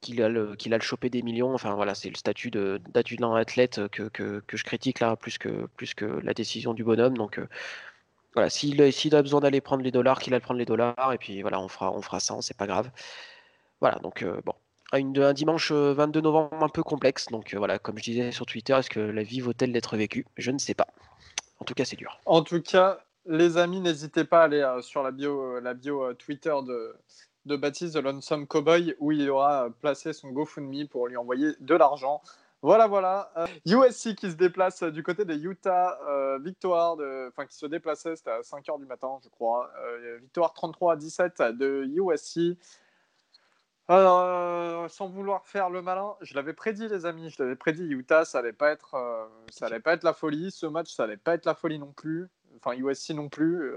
qu'il 0.00 0.22
a 0.22 0.28
le 0.28 0.54
qu'il 0.56 0.74
a 0.74 0.78
le 0.78 0.82
chopé 0.82 1.10
des 1.10 1.22
millions. 1.22 1.54
Enfin 1.54 1.74
voilà, 1.74 1.94
c'est 1.94 2.10
le 2.10 2.16
statut 2.16 2.50
de 2.50 2.80
d'adjudant 2.90 3.34
athlète 3.34 3.88
que, 3.88 4.04
que, 4.08 4.40
que, 4.46 4.56
je 4.56 4.64
critique 4.64 5.00
là 5.00 5.16
plus 5.16 5.38
que 5.38 5.66
plus 5.76 5.94
que 5.94 6.04
la 6.04 6.34
décision 6.34 6.74
du 6.74 6.84
bonhomme. 6.84 7.16
Donc 7.16 7.38
euh, 7.38 7.48
voilà, 8.34 8.50
s'il 8.50 8.92
s'il 8.92 9.14
a 9.16 9.22
besoin 9.22 9.40
d'aller 9.40 9.60
prendre 9.60 9.82
les 9.82 9.90
dollars, 9.90 10.20
qu'il 10.20 10.34
aille 10.34 10.40
prendre 10.40 10.58
les 10.58 10.66
dollars 10.66 11.12
et 11.12 11.18
puis 11.18 11.42
voilà, 11.42 11.60
on 11.60 11.68
fera 11.68 11.92
on 11.92 12.02
fera 12.02 12.20
ça, 12.20 12.36
c'est 12.42 12.56
pas 12.56 12.66
grave. 12.66 12.90
Voilà, 13.80 13.98
donc 14.00 14.22
euh, 14.22 14.40
bon, 14.44 14.54
un 14.92 15.32
dimanche 15.32 15.72
22 15.72 16.18
euh, 16.18 16.22
novembre 16.22 16.62
un 16.62 16.68
peu 16.68 16.82
complexe. 16.82 17.26
Donc 17.26 17.54
euh, 17.54 17.58
voilà, 17.58 17.78
comme 17.78 17.98
je 17.98 18.04
disais 18.04 18.32
sur 18.32 18.46
Twitter, 18.46 18.74
est-ce 18.74 18.90
que 18.90 19.00
la 19.00 19.22
vie 19.22 19.40
vaut-elle 19.40 19.72
d'être 19.72 19.96
vécue? 19.96 20.26
Je 20.36 20.50
ne 20.50 20.58
sais 20.58 20.74
pas. 20.74 20.88
En 21.60 21.64
tout 21.64 21.74
cas, 21.74 21.84
c'est 21.84 21.96
dur. 21.96 22.20
En 22.26 22.42
tout 22.42 22.62
cas, 22.62 23.00
les 23.26 23.58
amis, 23.58 23.80
n'hésitez 23.80 24.24
pas 24.24 24.42
à 24.42 24.44
aller 24.44 24.60
euh, 24.60 24.80
sur 24.80 25.02
la 25.02 25.10
bio, 25.10 25.60
la 25.60 25.74
bio 25.74 26.14
Twitter 26.14 26.54
de, 26.66 26.96
de 27.46 27.56
Baptiste 27.56 27.94
de 27.94 28.00
Lonesome 28.00 28.46
Cowboy 28.46 28.94
où 28.98 29.12
il 29.12 29.28
aura 29.28 29.68
placé 29.80 30.12
son 30.12 30.28
GoFundMe 30.30 30.86
pour 30.88 31.08
lui 31.08 31.16
envoyer 31.16 31.52
de 31.60 31.74
l'argent. 31.74 32.22
Voilà, 32.60 32.88
voilà. 32.88 33.32
USC 33.66 34.16
qui 34.16 34.28
se 34.32 34.34
déplace 34.34 34.82
du 34.82 35.04
côté 35.04 35.24
des 35.24 35.36
Utah. 35.36 35.96
victoire, 36.42 36.96
enfin 37.28 37.46
qui 37.46 37.56
se 37.56 37.66
déplaçait, 37.66 38.16
c'était 38.16 38.32
à 38.32 38.40
5h 38.40 38.80
du 38.80 38.86
matin, 38.86 39.16
je 39.22 39.28
crois. 39.28 39.70
victoire 40.20 40.52
33 40.54 40.94
à 40.94 40.96
17 40.96 41.42
de 41.56 41.84
USC. 41.86 42.58
Alors, 43.90 44.20
euh, 44.20 44.88
sans 44.88 45.08
vouloir 45.08 45.46
faire 45.46 45.70
le 45.70 45.80
malin, 45.80 46.14
je 46.20 46.34
l'avais 46.34 46.52
prédit, 46.52 46.88
les 46.88 47.06
amis. 47.06 47.30
Je 47.30 47.42
l'avais 47.42 47.56
prédit. 47.56 47.84
Utah, 47.84 48.26
ça 48.26 48.40
allait 48.40 48.52
pas 48.52 48.70
être, 48.70 48.94
euh, 48.94 49.26
ça 49.50 49.66
allait 49.66 49.80
pas 49.80 49.94
être 49.94 50.04
la 50.04 50.12
folie. 50.12 50.50
Ce 50.50 50.66
match, 50.66 50.92
ça 50.92 51.04
allait 51.04 51.16
pas 51.16 51.34
être 51.34 51.46
la 51.46 51.54
folie 51.54 51.78
non 51.78 51.92
plus. 51.92 52.28
Enfin, 52.56 52.76
USC 52.76 53.10
non 53.10 53.30
plus. 53.30 53.72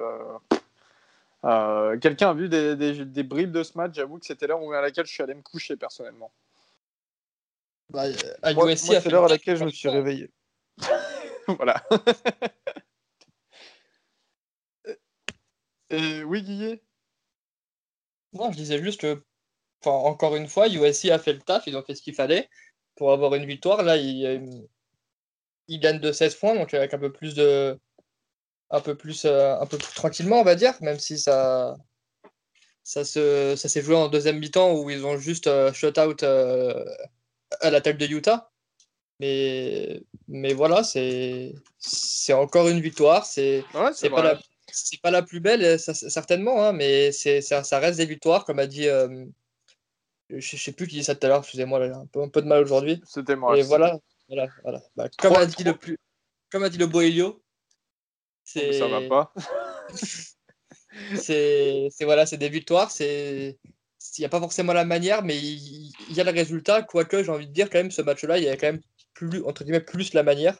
Euh, 1.45 1.97
quelqu'un 1.99 2.31
a 2.31 2.33
vu 2.33 2.49
des, 2.49 2.75
des, 2.75 3.23
bribes 3.23 3.53
de 3.53 3.63
ce 3.63 3.77
match? 3.77 3.95
J'avoue 3.95 4.19
que 4.19 4.25
c'était 4.25 4.47
l'heure 4.47 4.61
à 4.73 4.81
laquelle 4.81 5.05
je 5.05 5.13
suis 5.13 5.23
allé 5.23 5.33
me 5.33 5.41
coucher 5.41 5.77
personnellement. 5.77 6.31
Bah, 7.89 8.03
à 8.41 8.51
USC, 8.51 9.01
c'est 9.01 9.09
l'heure 9.09 9.25
à 9.25 9.29
laquelle 9.29 9.55
je 9.55 9.63
me 9.63 9.69
suis 9.69 9.89
réveillé. 9.89 10.29
voilà. 11.47 11.81
Et, 15.89 16.23
oui, 16.23 16.43
Guillet? 16.43 16.83
Non, 18.33 18.51
je 18.51 18.57
disais 18.57 18.81
juste 18.81 19.01
que 19.01 19.23
encore 19.85 20.35
une 20.35 20.47
fois, 20.47 20.67
USC 20.67 21.05
a 21.09 21.19
fait 21.19 21.33
le 21.33 21.39
taf, 21.39 21.67
ils 21.67 21.75
ont 21.75 21.83
fait 21.83 21.95
ce 21.95 22.01
qu'il 22.01 22.13
fallait 22.13 22.49
pour 22.95 23.11
avoir 23.11 23.35
une 23.35 23.45
victoire. 23.45 23.83
Là, 23.83 23.97
ils, 23.97 24.63
ils 25.67 25.79
gagnent 25.79 25.99
de 25.99 26.11
16 26.11 26.35
points, 26.35 26.55
donc 26.55 26.73
avec 26.73 26.93
un 26.93 26.99
peu 26.99 27.11
plus 27.11 27.33
de. 27.33 27.79
Un 28.69 28.79
peu 28.79 28.95
plus, 28.95 29.25
euh, 29.25 29.59
un 29.59 29.65
peu 29.65 29.77
plus 29.77 29.93
tranquillement, 29.93 30.39
on 30.39 30.43
va 30.43 30.55
dire, 30.55 30.73
même 30.79 30.97
si 30.97 31.17
ça, 31.19 31.75
ça, 32.83 33.03
se, 33.03 33.55
ça 33.57 33.67
s'est 33.67 33.81
joué 33.81 33.95
en 33.95 34.07
deuxième 34.07 34.39
mi-temps 34.39 34.73
où 34.73 34.89
ils 34.89 35.05
ont 35.05 35.17
juste 35.17 35.47
euh, 35.47 35.73
shut 35.73 35.97
out 35.97 36.23
euh, 36.23 36.85
à 37.59 37.69
la 37.69 37.81
tête 37.81 37.97
de 37.97 38.05
Utah. 38.05 38.49
Mais, 39.19 40.01
mais 40.29 40.53
voilà, 40.53 40.83
c'est, 40.83 41.53
c'est 41.79 42.33
encore 42.33 42.69
une 42.69 42.79
victoire. 42.79 43.25
C'est, 43.25 43.65
c'est, 43.93 44.09
pas 44.09 44.23
la, 44.23 44.39
c'est 44.71 45.01
pas 45.01 45.11
la 45.11 45.21
plus 45.21 45.41
belle, 45.41 45.77
certainement, 45.77 46.63
hein, 46.63 46.71
mais 46.71 47.11
c'est, 47.11 47.41
ça, 47.41 47.63
ça, 47.65 47.79
reste 47.79 47.97
des 47.97 48.05
victoires, 48.05 48.45
comme 48.45 48.59
a 48.59 48.67
dit, 48.67 48.87
je 50.39 50.57
sais 50.57 50.71
plus 50.71 50.87
qui 50.87 50.97
dit 50.97 51.03
ça 51.03 51.15
tout 51.15 51.25
à 51.25 51.29
l'heure, 51.29 51.39
excusez-moi, 51.39 51.85
j'ai 51.85 51.91
un 51.91 52.05
peu, 52.05 52.21
un 52.21 52.29
peu 52.29 52.41
de 52.41 52.47
mal 52.47 52.63
aujourd'hui. 52.63 53.01
C'était 53.05 53.35
moi. 53.35 53.57
Et 53.57 53.63
voilà, 53.63 53.99
voilà, 54.27 54.47
voilà. 54.63 54.81
Bah, 54.95 55.09
comme, 55.17 55.35
a 55.35 55.45
dit 55.45 55.63
le 55.63 55.75
plus, 55.75 55.97
comme 56.51 56.63
a 56.63 56.69
dit 56.69 56.77
le 56.77 56.87
beau 56.87 57.01
Helio, 57.01 57.43
c'est. 58.43 58.73
Ça 58.73 58.87
va 58.87 59.01
pas. 59.07 59.33
c'est 61.15 61.89
voilà, 62.01 62.25
c'est 62.25 62.37
des 62.37 62.49
victoires, 62.49 62.91
c'est 62.91 63.57
il 64.17 64.21
n'y 64.21 64.25
a 64.25 64.29
pas 64.29 64.39
forcément 64.39 64.73
la 64.73 64.85
manière, 64.85 65.23
mais 65.23 65.37
il, 65.37 65.93
y 66.09 66.19
a 66.19 66.23
le 66.23 66.31
résultat. 66.31 66.83
Quoique, 66.83 67.23
j'ai 67.23 67.31
envie 67.31 67.47
de 67.47 67.53
dire, 67.53 67.69
quand 67.69 67.77
même, 67.77 67.91
ce 67.91 68.01
match-là, 68.01 68.37
il 68.37 68.43
y 68.43 68.49
a 68.49 68.57
quand 68.57 68.67
même 68.67 68.81
plus, 69.13 69.43
entre 69.45 69.63
guillemets, 69.63 69.81
plus 69.81 70.13
la 70.13 70.23
manière. 70.23 70.57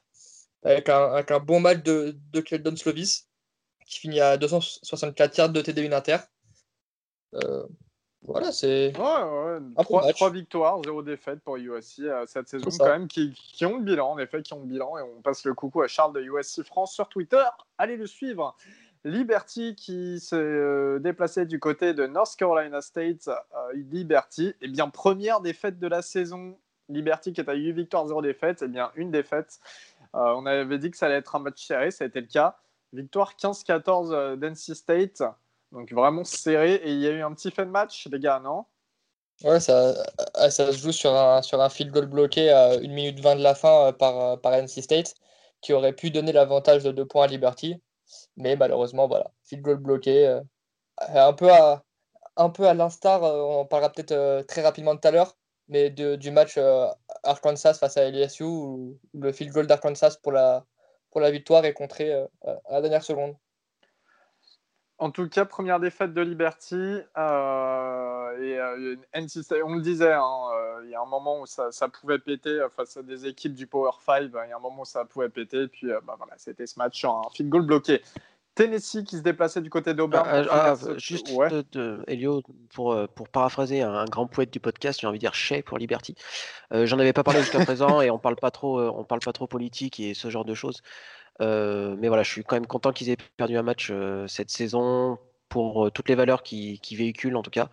Avec 0.64 0.90
un, 0.90 1.40
bon 1.40 1.60
match 1.60 1.82
de, 1.82 2.18
de 2.32 2.40
Keldon 2.40 2.76
Slovis, 2.76 3.28
qui 3.88 4.00
finit 4.00 4.20
à 4.20 4.38
264 4.38 5.38
yards 5.38 5.50
de 5.50 5.62
TD 5.62 5.88
1 5.88 5.92
inter. 5.92 6.18
Euh, 7.34 7.66
voilà, 8.24 8.52
c'est. 8.52 8.94
Ouais, 8.98 9.60
ouais. 9.76 10.14
3, 10.14 10.30
victoires, 10.30 10.80
0 10.84 11.02
défaite 11.02 11.40
pour 11.40 11.58
USC 11.58 12.02
euh, 12.02 12.26
cette 12.28 12.48
saison, 12.48 12.70
quand 12.78 12.90
même, 12.90 13.08
qui, 13.08 13.34
qui, 13.34 13.66
ont 13.66 13.78
le 13.78 13.84
bilan, 13.84 14.12
en 14.12 14.20
effet, 14.20 14.44
qui 14.44 14.54
ont 14.54 14.60
le 14.60 14.68
bilan. 14.68 14.98
Et 15.00 15.02
on 15.02 15.22
passe 15.22 15.44
le 15.44 15.54
coucou 15.54 15.82
à 15.82 15.88
Charles 15.88 16.14
de 16.14 16.22
USC 16.22 16.64
France 16.64 16.94
sur 16.94 17.10
Twitter. 17.10 17.44
Allez 17.78 17.98
le 17.98 18.06
suivre. 18.06 18.56
Liberty 19.04 19.76
qui 19.76 20.20
s'est 20.20 20.36
euh, 20.36 21.00
déplacé 21.00 21.46
du 21.46 21.60
côté 21.60 21.94
de 21.96 22.06
North 22.06 22.36
Carolina 22.36 22.82
State. 22.82 23.28
Euh, 23.28 23.74
Liberty, 23.74 24.54
eh 24.62 24.68
bien, 24.68 24.90
première 24.90 25.42
défaite 25.42 25.80
de 25.80 25.88
la 25.88 26.04
saison. 26.04 26.58
Liberty 26.90 27.34
qui 27.34 27.42
est 27.42 27.50
à 27.50 27.54
8 27.54 27.72
victoires, 27.72 28.08
0 28.08 28.22
défaite. 28.22 28.62
eh 28.64 28.68
bien, 28.68 28.92
une 28.96 29.10
défaite. 29.10 29.60
Euh, 30.14 30.34
on 30.36 30.46
avait 30.46 30.78
dit 30.78 30.92
que 30.92 30.98
ça 30.98 31.08
allait 31.08 31.16
être 31.16 31.36
un 31.36 31.40
match 31.40 31.66
serré, 31.66 31.90
ça 31.90 32.04
a 32.04 32.08
été 32.08 32.22
le 32.22 32.28
cas. 32.28 32.60
Victoire 32.94 33.34
15-14 33.36 34.36
d'NC 34.36 34.76
State. 34.76 35.24
Donc 35.72 35.92
vraiment 35.92 36.24
serré. 36.24 36.76
Et 36.76 36.92
il 36.92 37.00
y 37.00 37.08
a 37.08 37.12
eu 37.12 37.22
un 37.22 37.34
petit 37.34 37.52
fait 37.52 37.66
de 37.66 37.72
match, 37.72 38.08
les 38.12 38.20
gars, 38.20 38.40
non? 38.40 38.66
Ouais, 39.44 39.60
ça, 39.60 39.94
ça 40.50 40.72
se 40.72 40.78
joue 40.78 40.92
sur 40.92 41.16
un, 41.16 41.42
sur 41.42 41.62
un 41.62 41.70
field 41.70 41.92
goal 41.92 42.06
bloqué 42.06 42.52
à 42.52 42.74
1 42.74 42.80
minute 42.82 43.20
20 43.20 43.38
de 43.38 43.42
la 43.44 43.56
fin 43.56 43.92
par, 43.94 44.40
par 44.40 44.54
NC 44.54 44.84
State, 44.84 45.16
qui 45.62 45.74
aurait 45.74 45.94
pu 45.94 46.12
donner 46.12 46.32
l'avantage 46.32 46.84
de 46.84 46.92
2 46.92 47.06
points 47.06 47.26
à 47.26 47.28
Liberty. 47.28 47.82
Mais 48.38 48.56
malheureusement, 48.56 49.08
voilà, 49.08 49.32
field 49.44 49.64
goal 49.64 49.78
bloqué. 49.78 50.28
Euh, 50.28 50.42
un 51.00 51.34
peu 51.34 51.52
à, 51.52 51.84
un 52.38 52.50
peu 52.50 52.68
à 52.68 52.74
l'instar, 52.74 53.24
euh, 53.24 53.42
on 53.42 53.62
en 53.62 53.66
parlera 53.66 53.92
peut-être 53.92 54.12
euh, 54.12 54.44
très 54.44 54.62
rapidement 54.62 54.96
tout 54.96 55.08
à 55.08 55.12
l'heure, 55.12 55.38
mais 55.68 55.90
du 55.90 56.32
match 56.32 56.60
Arkansas 57.24 57.76
face 57.76 57.98
à 57.98 58.10
LSU, 58.10 58.44
où 58.44 59.00
le 59.14 59.32
field 59.32 59.54
goal 59.54 59.68
d'Arkansas 59.68 60.18
pour 60.22 60.34
la, 60.34 60.66
pour 61.12 61.22
la 61.22 61.32
victoire 61.32 61.66
est 61.66 61.74
contré 61.74 62.14
à 62.14 62.28
la 62.72 62.82
dernière 62.82 63.04
seconde. 63.04 63.36
En 65.02 65.10
tout 65.10 65.28
cas, 65.28 65.46
première 65.46 65.80
défaite 65.80 66.14
de 66.14 66.22
Liberty. 66.22 66.76
Euh, 66.76 68.38
et 68.40 68.60
euh, 68.60 68.96
on 69.66 69.74
le 69.74 69.82
disait, 69.82 70.14
hein, 70.14 70.22
euh, 70.54 70.82
il 70.84 70.92
y 70.92 70.94
a 70.94 71.02
un 71.02 71.08
moment 71.08 71.42
où 71.42 71.48
ça, 71.48 71.72
pouvait 71.88 72.20
péter 72.20 72.64
face 72.78 72.98
à 72.98 73.02
des 73.02 73.26
équipes 73.26 73.56
du 73.56 73.66
Power 73.66 73.90
5. 74.06 74.26
Il 74.26 74.32
y 74.32 74.38
a 74.52 74.56
un 74.56 74.60
moment 74.60 74.84
où 74.84 74.86
ça 74.86 75.04
pouvait 75.04 75.30
péter. 75.30 75.68
Puis 75.70 75.88
bah, 76.06 76.14
voilà, 76.20 76.34
c'était 76.38 76.68
ce 76.68 76.78
match 76.78 77.04
en 77.04 77.28
field 77.32 77.50
goal 77.50 77.66
bloqué. 77.66 78.04
Tennessee 78.56 79.04
qui 79.06 79.18
se 79.18 79.22
déplaçait 79.22 79.62
du 79.62 79.70
côté 79.70 79.94
d'Auburn. 79.94 80.24
Ah, 80.26 80.44
ah, 80.52 80.76
juste, 80.98 81.28
de, 81.72 82.04
Elio, 82.08 82.44
pour, 82.74 82.98
pour 83.16 83.30
paraphraser 83.30 83.82
un, 83.82 84.06
grand 84.06 84.28
poète 84.28 84.52
du 84.52 84.60
podcast, 84.60 85.00
j'ai 85.02 85.08
envie 85.08 85.20
de 85.20 85.22
dire 85.22 85.34
Chez 85.34 85.62
pour 85.62 85.78
Liberty. 85.78 86.16
J'en 86.72 87.00
avais 87.00 87.14
pas 87.14 87.24
parlé 87.24 87.40
jusqu'à 87.42 87.64
présent 87.64 88.02
et 88.02 88.10
on 88.10 88.20
parle 88.20 88.36
pas 88.36 88.52
trop, 88.52 88.82
on 88.82 89.04
parle 89.04 89.22
pas 89.22 89.34
trop 89.34 89.48
politique 89.48 90.00
et 90.00 90.14
ce 90.14 90.30
genre 90.30 90.46
de 90.46 90.54
choses. 90.54 90.82
Euh, 91.42 91.96
mais 91.98 92.08
voilà, 92.08 92.24
je 92.24 92.30
suis 92.30 92.44
quand 92.44 92.56
même 92.56 92.68
content 92.68 92.92
qu'ils 92.92 93.10
aient 93.10 93.18
perdu 93.38 93.58
un 93.58 93.64
match 93.64 93.90
euh, 93.92 94.28
cette 94.28 94.52
saison 94.52 95.18
pour 95.50 95.88
euh, 95.88 95.92
toutes 95.92 96.10
les 96.10 96.16
valeurs 96.16 96.44
qu'ils 96.44 96.80
véhiculent 96.92 97.36
en 97.36 97.42
tout 97.42 97.52
cas. 97.52 97.70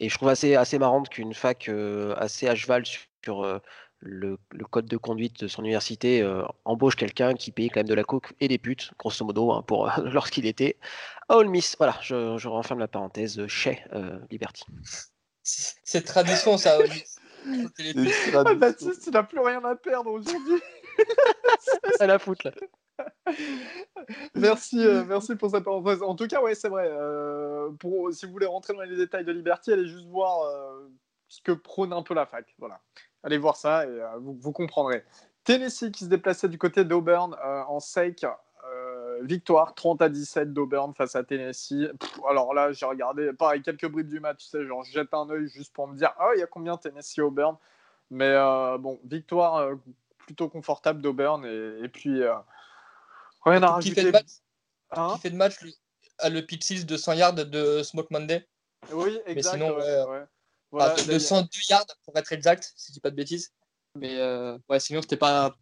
Et 0.00 0.08
je 0.08 0.14
trouve 0.16 0.28
assez, 0.28 0.54
assez 0.54 0.78
marrant 0.78 1.02
qu'une 1.02 1.34
fac 1.34 1.70
assez 2.16 2.48
à 2.48 2.54
cheval 2.54 2.84
sur 2.86 3.60
le, 4.00 4.38
code 4.70 4.86
de 4.86 4.96
conduite 4.96 5.40
de 5.44 5.48
son 5.48 5.62
université 5.62 6.24
embauche 6.64 6.96
quelqu'un 6.96 7.34
qui 7.34 7.50
paye 7.50 7.68
quand 7.68 7.80
même 7.80 7.88
de 7.88 7.94
la 7.94 8.04
coke 8.04 8.32
et 8.40 8.48
des 8.48 8.58
putes, 8.58 8.92
grosso 8.98 9.24
modo, 9.24 9.52
hein, 9.52 9.62
pour 9.66 9.90
lorsqu'il 10.04 10.46
était 10.46 10.76
à 11.28 11.36
Ole 11.36 11.48
Miss. 11.48 11.76
Voilà, 11.78 11.96
je, 12.00 12.38
je 12.38 12.48
referme 12.48 12.80
la 12.80 12.88
parenthèse 12.88 13.46
chez 13.46 13.82
Liberty. 14.30 14.64
C'est 15.42 16.02
tradition 16.02 16.58
ça, 16.58 16.78
Ole 16.78 16.88
Miss. 16.90 17.18
Ah, 18.34 18.54
Baptiste, 18.54 19.06
il 19.06 19.12
n'a 19.12 19.22
plus 19.22 19.40
rien 19.40 19.64
à 19.64 19.74
perdre 19.76 20.10
aujourd'hui. 20.10 20.60
C'est 21.98 22.06
la 22.06 22.18
foot 22.18 22.44
là. 22.44 22.52
merci, 24.34 24.84
euh, 24.84 25.04
merci 25.04 25.36
pour 25.36 25.50
cette 25.50 25.64
parenthèse. 25.64 26.02
En 26.02 26.14
tout 26.14 26.26
cas, 26.26 26.40
ouais, 26.42 26.54
c'est 26.54 26.68
vrai. 26.68 26.88
Euh, 26.90 27.70
pour, 27.78 28.12
si 28.12 28.26
vous 28.26 28.32
voulez 28.32 28.46
rentrer 28.46 28.74
dans 28.74 28.82
les 28.82 28.96
détails 28.96 29.24
de 29.24 29.32
Liberty, 29.32 29.72
allez 29.72 29.86
juste 29.86 30.08
voir 30.08 30.42
euh, 30.42 30.88
ce 31.28 31.40
que 31.42 31.52
prône 31.52 31.92
un 31.92 32.02
peu 32.02 32.14
la 32.14 32.26
fac. 32.26 32.52
Voilà. 32.58 32.80
Allez 33.22 33.38
voir 33.38 33.56
ça 33.56 33.84
et 33.84 34.00
vous, 34.20 34.52
comprendrez. 34.52 35.04
Tennessee 35.44 35.90
qui 35.90 36.04
se 36.04 36.08
déplaçait 36.08 36.48
du 36.48 36.58
côté 36.58 36.84
d'Auburn 36.84 37.36
en 37.42 37.80
sake. 37.80 38.24
victoire 39.22 39.74
30 39.74 40.02
à 40.02 40.08
17 40.08 40.52
d'Auburn 40.52 40.94
face 40.94 41.16
à 41.16 41.24
Tennessee. 41.24 41.90
alors 42.28 42.54
là, 42.54 42.72
j'ai 42.72 42.86
regardé, 42.86 43.32
pareil, 43.32 43.62
quelques 43.62 43.88
bribes 43.88 44.08
du 44.08 44.20
match, 44.20 44.44
tu 44.44 44.50
sais, 44.50 44.64
genre, 44.66 44.84
je 44.84 44.92
jette 44.92 45.12
un 45.12 45.28
œil 45.30 45.48
juste 45.48 45.72
pour 45.72 45.88
me 45.88 45.96
dire, 45.96 46.12
ah, 46.18 46.30
il 46.36 46.40
y 46.40 46.42
a 46.42 46.46
combien 46.46 46.76
Tennessee-Auburn 46.76 47.56
Mais 48.10 48.34
bon, 48.78 49.00
victoire 49.04 49.70
plutôt 50.18 50.48
confortable 50.48 51.00
d'Auburn 51.00 51.44
et, 51.44 51.84
et, 51.84 51.88
puis 51.88 52.22
qui, 53.80 53.90
fait 53.92 54.02
le 54.02 54.12
match, 54.12 54.26
hein? 54.90 55.12
Qui 55.14 55.20
fait 55.20 55.30
le 55.30 55.36
match 55.36 55.56
à 56.18 56.28
le 56.28 56.42
pick 56.42 56.62
6 56.64 56.86
de 56.86 56.96
100 56.96 57.12
yards 57.14 57.34
de 57.34 57.82
Smoke 57.82 58.08
Monday? 58.10 58.46
Oui, 58.92 59.18
exact. 59.26 59.58
Mais 59.58 59.58
sinon, 59.58 59.76
de 60.72 61.18
102 61.18 61.48
yards 61.68 61.86
pour 62.04 62.16
être 62.16 62.32
exact, 62.32 62.72
si 62.76 62.88
je 62.88 62.94
dis 62.94 63.00
pas 63.00 63.10
de 63.10 63.16
bêtises. 63.16 63.52
Mais 63.94 64.18
euh, 64.18 64.58
ouais, 64.68 64.80
sinon, 64.80 65.02
c'était 65.02 65.16
pas, 65.16 65.56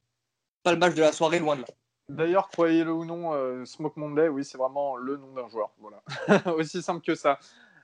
pas 0.63 0.73
le 0.73 0.79
match 0.79 0.95
de 0.95 1.01
la 1.01 1.13
soirée, 1.13 1.39
loin 1.39 1.57
de 1.57 1.63
là. 1.63 1.69
D'ailleurs, 2.09 2.49
croyez-le 2.49 2.93
ou 2.93 3.05
non, 3.05 3.35
euh, 3.35 3.65
Smoke 3.65 3.99
Monday, 3.99 4.29
oui, 4.29 4.45
c'est 4.45 4.59
vraiment 4.59 4.97
le 4.97 5.17
nom 5.17 5.33
d'un 5.33 5.49
joueur. 5.49 5.71
Voilà. 5.79 6.03
Aussi 6.57 6.83
simple 6.83 7.05
que 7.05 7.15
ça. 7.15 7.39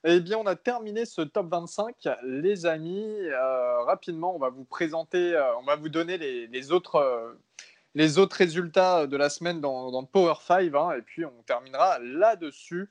Eh 0.04 0.20
bien, 0.20 0.38
on 0.38 0.46
a 0.46 0.56
terminé 0.56 1.04
ce 1.04 1.22
top 1.22 1.48
25. 1.50 1.96
Les 2.24 2.66
amis, 2.66 3.16
euh, 3.18 3.82
rapidement, 3.84 4.34
on 4.34 4.38
va 4.38 4.50
vous 4.50 4.64
présenter, 4.64 5.40
on 5.60 5.64
va 5.64 5.76
vous 5.76 5.88
donner 5.88 6.18
les, 6.18 6.46
les 6.48 6.72
autres 6.72 7.36
les 7.94 8.18
autres 8.18 8.36
résultats 8.36 9.06
de 9.06 9.16
la 9.16 9.28
semaine 9.28 9.60
dans, 9.60 9.90
dans 9.90 10.04
Power 10.04 10.34
5, 10.40 10.74
hein, 10.74 10.92
et 10.96 11.02
puis 11.02 11.24
on 11.24 11.42
terminera 11.46 11.98
là-dessus. 11.98 12.88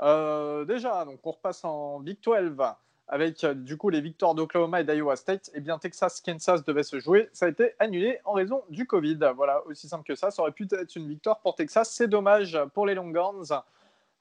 Euh, 0.00 0.64
déjà, 0.64 1.04
donc 1.04 1.20
on 1.24 1.32
repasse 1.32 1.64
en 1.64 2.00
Big 2.00 2.18
12 2.22 2.56
avec 3.10 3.44
euh, 3.44 3.54
du 3.54 3.76
coup 3.76 3.90
les 3.90 4.00
victoires 4.00 4.34
d'Oklahoma 4.34 4.80
et 4.80 4.84
d'Iowa 4.84 5.16
State. 5.16 5.50
Eh 5.54 5.60
bien 5.60 5.78
Texas-Kansas 5.78 6.64
devait 6.64 6.82
se 6.82 6.98
jouer, 6.98 7.28
ça 7.32 7.46
a 7.46 7.48
été 7.48 7.74
annulé 7.78 8.18
en 8.24 8.32
raison 8.32 8.62
du 8.70 8.86
Covid. 8.86 9.18
Voilà, 9.36 9.62
aussi 9.66 9.88
simple 9.88 10.04
que 10.04 10.14
ça. 10.14 10.30
Ça 10.30 10.42
aurait 10.42 10.52
pu 10.52 10.66
être 10.72 10.96
une 10.96 11.08
victoire 11.08 11.40
pour 11.40 11.54
Texas. 11.54 11.90
C'est 11.90 12.08
dommage 12.08 12.58
pour 12.72 12.86
les 12.86 12.94
Longhorns. 12.94 13.52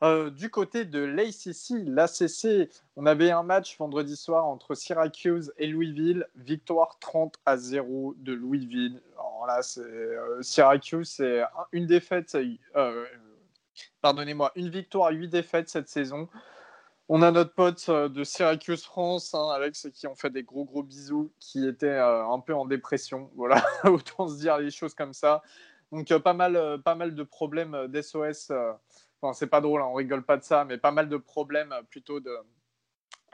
Euh, 0.02 0.30
du 0.30 0.50
côté 0.50 0.86
de 0.86 1.00
l'ACC, 1.00 1.86
l'ACC, 1.86 2.70
on 2.96 3.06
avait 3.06 3.32
un 3.32 3.44
match 3.44 3.78
vendredi 3.78 4.16
soir 4.16 4.46
entre 4.46 4.74
Syracuse 4.74 5.54
et 5.58 5.68
Louisville, 5.68 6.26
victoire 6.36 6.98
30 7.00 7.36
à 7.46 7.58
0 7.58 8.16
de 8.18 8.34
Louisville. 8.34 9.02
Là, 9.46 9.62
euh, 9.78 10.42
Syracuse, 10.42 11.10
c'est 11.10 11.42
une 11.72 11.86
défaite, 11.86 12.38
euh, 12.76 13.06
pardonnez-moi, 14.02 14.52
une 14.56 14.70
victoire, 14.70 15.12
huit 15.12 15.28
défaites 15.28 15.70
cette 15.70 15.90
saison. 15.90 16.30
On 17.10 17.22
a 17.24 17.32
notre 17.32 17.54
pote 17.54 17.90
de 17.90 18.24
Syracuse 18.24 18.84
France, 18.84 19.34
hein, 19.34 19.50
Alex, 19.54 19.88
qui 19.94 20.08
ont 20.08 20.16
fait 20.16 20.30
des 20.30 20.44
gros 20.44 20.64
gros 20.64 20.84
bisous, 20.84 21.32
qui 21.40 21.68
était 21.68 21.98
un 21.98 22.40
peu 22.40 22.54
en 22.54 22.66
dépression. 22.66 23.32
Voilà, 23.36 23.64
autant 23.84 24.28
se 24.28 24.38
dire 24.38 24.58
les 24.60 24.72
choses 24.72 24.94
comme 24.94 25.14
ça. 25.14 25.42
Donc 25.92 26.16
pas 26.20 26.34
mal, 26.34 26.82
pas 26.84 26.96
mal 26.96 27.16
de 27.16 27.24
problèmes 27.24 27.88
d'SOS 27.88 28.52
Enfin, 29.22 29.34
c'est 29.34 29.48
pas 29.48 29.62
drôle, 29.62 29.82
hein, 29.82 29.88
on 29.90 29.96
rigole 29.96 30.24
pas 30.24 30.38
de 30.38 30.44
ça, 30.44 30.64
mais 30.66 30.78
pas 30.78 30.92
mal 30.92 31.10
de 31.10 31.18
problèmes 31.18 31.74
euh, 31.74 31.82
plutôt 31.84 32.20
de, 32.20 32.32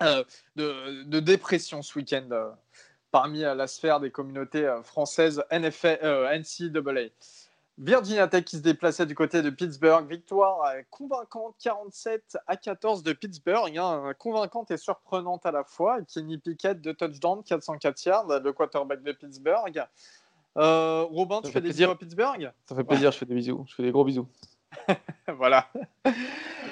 euh, 0.02 0.24
de, 0.56 1.20
dépression 1.20 1.82
ce 1.82 2.00
week-end 2.00 2.28
euh, 2.32 2.50
parmi 3.12 3.42
la 3.42 3.68
sphère 3.68 4.00
des 4.00 4.12
communautés 4.12 4.68
françaises 4.84 5.44
NFL, 5.52 6.28
NCAA. 6.34 7.12
Virginia 7.78 8.28
Tech 8.28 8.46
qui 8.46 8.58
se 8.58 8.62
déplaçait 8.62 9.06
du 9.06 9.16
côté 9.16 9.42
de 9.42 9.50
Pittsburgh. 9.50 10.08
Victoire 10.10 10.74
convaincante 10.90 11.56
47 11.60 12.38
à 12.48 12.56
14 12.56 13.04
de 13.04 13.14
Pittsburgh. 13.14 13.78
Hein, 13.78 14.14
convaincante 14.18 14.72
et 14.72 14.78
surprenante 14.78 15.46
à 15.46 15.52
la 15.52 15.64
fois. 15.64 16.02
Kenny 16.04 16.38
Pickett 16.38 16.80
de 16.80 16.92
touchdown, 16.94 17.44
404 17.44 18.06
yards, 18.06 18.40
le 18.40 18.54
quarterback 18.54 19.04
de 19.04 19.12
Pittsburgh. 19.12 19.84
Robin, 20.56 21.42
tu 21.44 21.52
fais 21.52 21.62
des 21.62 21.70
bisous 21.70 21.90
à 21.90 21.98
Pittsburgh? 21.98 22.52
Ça 22.66 22.76
fait 22.76 22.84
plaisir, 22.84 23.12
je 23.12 23.18
fais 23.18 23.26
des 23.26 23.36
bisous. 23.36 23.66
Je 23.68 23.76
fais 23.76 23.84
des 23.84 23.92
gros 23.92 24.06
bisous. 24.06 24.28
voilà. 25.28 25.68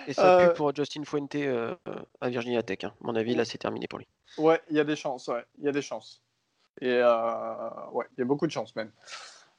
Et 0.07 0.13
ça 0.13 0.37
pue 0.37 0.45
euh, 0.45 0.53
pour 0.53 0.75
Justin 0.75 1.03
Fuente 1.03 1.35
euh, 1.35 1.75
à 2.21 2.29
Virginia 2.29 2.63
Tech. 2.63 2.79
Hein. 2.83 2.93
À 3.01 3.07
mon 3.07 3.15
avis, 3.15 3.35
là, 3.35 3.45
c'est 3.45 3.57
terminé 3.57 3.87
pour 3.87 3.99
lui. 3.99 4.07
Ouais, 4.37 4.61
il 4.69 4.75
y 4.75 4.79
a 4.79 4.83
des 4.83 4.95
chances. 4.95 5.27
Ouais, 5.27 5.43
il 5.59 5.65
y 5.65 5.69
a 5.69 5.71
des 5.71 5.81
chances. 5.81 6.21
Et 6.81 6.89
euh, 6.91 7.89
ouais, 7.91 8.05
il 8.17 8.19
y 8.19 8.23
a 8.23 8.25
beaucoup 8.25 8.47
de 8.47 8.51
chances 8.51 8.75
même. 8.75 8.91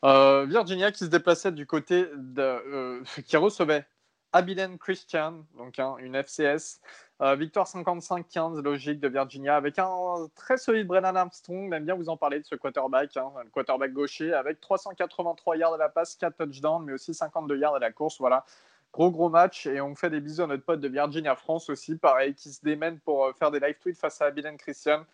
Virginia 0.04 0.92
qui 0.92 1.04
se 1.04 1.10
déplaçait 1.10 1.52
du 1.52 1.66
côté 1.66 2.06
de. 2.14 3.02
qui 3.26 3.36
recevait 3.36 3.86
Abilene 4.34 4.78
Christian, 4.78 5.44
donc 5.56 5.78
hein, 5.78 5.94
une 6.00 6.16
FCS. 6.16 6.80
Euh, 7.22 7.36
victoire 7.36 7.68
55-15, 7.68 8.60
logique 8.60 8.98
de 8.98 9.06
Virginia, 9.06 9.54
avec 9.54 9.78
un 9.78 9.88
très 10.34 10.56
solide 10.56 10.88
Brennan 10.88 11.14
Armstrong. 11.14 11.68
Même 11.68 11.84
bien 11.84 11.94
vous 11.94 12.08
en 12.08 12.16
parler 12.16 12.40
de 12.40 12.44
ce 12.44 12.56
quarterback, 12.56 13.16
hein, 13.16 13.30
le 13.44 13.50
quarterback 13.50 13.92
gaucher, 13.92 14.32
avec 14.32 14.60
383 14.60 15.56
yards 15.56 15.74
à 15.74 15.78
la 15.78 15.88
passe, 15.88 16.16
4 16.16 16.36
touchdowns, 16.36 16.84
mais 16.84 16.94
aussi 16.94 17.14
52 17.14 17.56
yards 17.56 17.76
à 17.76 17.78
la 17.78 17.92
course. 17.92 18.18
Voilà. 18.18 18.44
Gros 18.92 19.12
gros 19.12 19.28
match 19.28 19.66
et 19.66 19.80
on 19.80 19.94
fait 19.94 20.10
des 20.10 20.20
bisous 20.20 20.42
à 20.42 20.46
notre 20.48 20.64
pote 20.64 20.80
de 20.80 20.88
Virginia 20.88 21.36
France 21.36 21.70
aussi, 21.70 21.96
pareil, 21.96 22.34
qui 22.34 22.48
se 22.52 22.60
démène 22.64 22.98
pour 22.98 23.32
faire 23.38 23.52
des 23.52 23.60
live 23.60 23.76
tweets 23.80 23.98
face 23.98 24.20
à 24.20 24.26
Abilen 24.26 24.56
Christian 24.56 25.04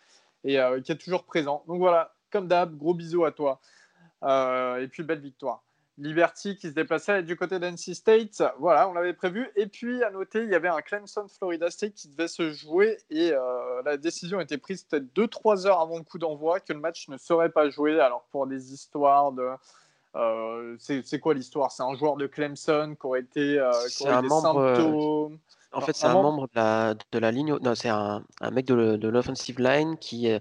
et 0.45 0.59
qui 0.83 0.93
est 0.93 0.99
toujours 0.99 1.25
présent. 1.25 1.63
Donc 1.67 1.79
voilà, 1.79 2.15
comme 2.31 2.49
d'hab, 2.49 2.75
gros 2.77 2.95
bisous 2.95 3.27
à 3.27 3.33
toi. 3.33 3.61
Et 4.23 4.89
puis 4.89 5.03
belle 5.03 5.21
victoire. 5.21 5.63
Liberty 6.01 6.57
qui 6.57 6.69
se 6.69 6.73
déplaçait 6.73 7.23
du 7.23 7.37
côté 7.37 7.59
d'NC 7.59 7.95
State. 7.95 8.43
Voilà, 8.59 8.89
on 8.89 8.95
l'avait 8.95 9.13
prévu. 9.13 9.51
Et 9.55 9.67
puis, 9.67 10.03
à 10.03 10.11
noter, 10.11 10.43
il 10.43 10.51
y 10.51 10.55
avait 10.55 10.69
un 10.69 10.81
Clemson 10.81 11.27
Florida 11.29 11.71
State 11.71 11.95
qui 11.95 12.09
devait 12.09 12.29
se 12.29 12.51
jouer 12.53 12.99
et 13.11 13.33
euh, 13.33 13.83
la 13.85 13.97
décision 13.99 14.41
été 14.41 14.57
prise 14.57 14.85
peut-être 14.85 15.15
2-3 15.15 15.67
heures 15.67 15.81
avant 15.81 15.99
le 15.99 16.05
coup 16.05 16.19
d'envoi 16.19 16.61
que 16.61 16.73
le 16.73 16.81
match 16.81 17.09
ne 17.09 17.19
serait 17.19 17.51
pas 17.51 17.69
joué. 17.69 18.01
Alors, 18.01 18.25
pour 18.33 18.47
des 18.47 18.73
histoires 18.73 19.33
de. 19.33 19.51
Euh, 20.17 20.77
c'est 20.79 21.21
quoi 21.21 21.35
l'histoire? 21.35 21.71
C'est 21.71 21.83
un 21.83 21.95
joueur 21.95 22.17
de 22.17 22.27
Clemson 22.27 22.97
qui 22.99 23.07
aurait 23.07 23.21
été. 23.21 23.59
Euh, 23.59 23.71
qui 23.91 24.07
membre, 24.07 25.31
En 25.73 25.81
fait, 25.83 25.95
c'est 25.95 26.07
un, 26.07 26.15
membre 26.15 26.45
de 26.47 26.53
la, 26.55 26.95
de 27.13 27.19
la 27.19 27.31
ligne. 27.31 27.57
Non, 27.61 27.75
c'est 27.75 27.91
un, 27.91 28.25
un, 28.41 28.51
mec 28.51 28.65
de, 28.65 28.97
de 28.97 29.09
l'offensive 29.09 29.61
line 29.61 29.99
qui, 29.99 30.33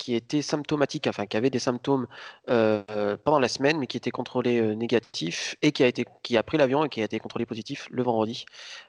qui 0.00 0.14
était 0.14 0.40
symptomatique, 0.40 1.06
enfin 1.06 1.26
qui 1.26 1.36
avait 1.36 1.50
des 1.50 1.58
symptômes 1.58 2.06
euh, 2.48 3.18
pendant 3.22 3.38
la 3.38 3.48
semaine, 3.48 3.78
mais 3.78 3.86
qui 3.86 3.98
était 3.98 4.10
contrôlé 4.10 4.58
euh, 4.58 4.74
négatif 4.74 5.56
et 5.60 5.72
qui 5.72 5.82
a, 5.84 5.86
été, 5.86 6.06
qui 6.22 6.38
a 6.38 6.42
pris 6.42 6.56
l'avion 6.56 6.86
et 6.86 6.88
qui 6.88 7.02
a 7.02 7.04
été 7.04 7.18
contrôlé 7.18 7.44
positif 7.44 7.86
le 7.90 8.02
vendredi, 8.02 8.46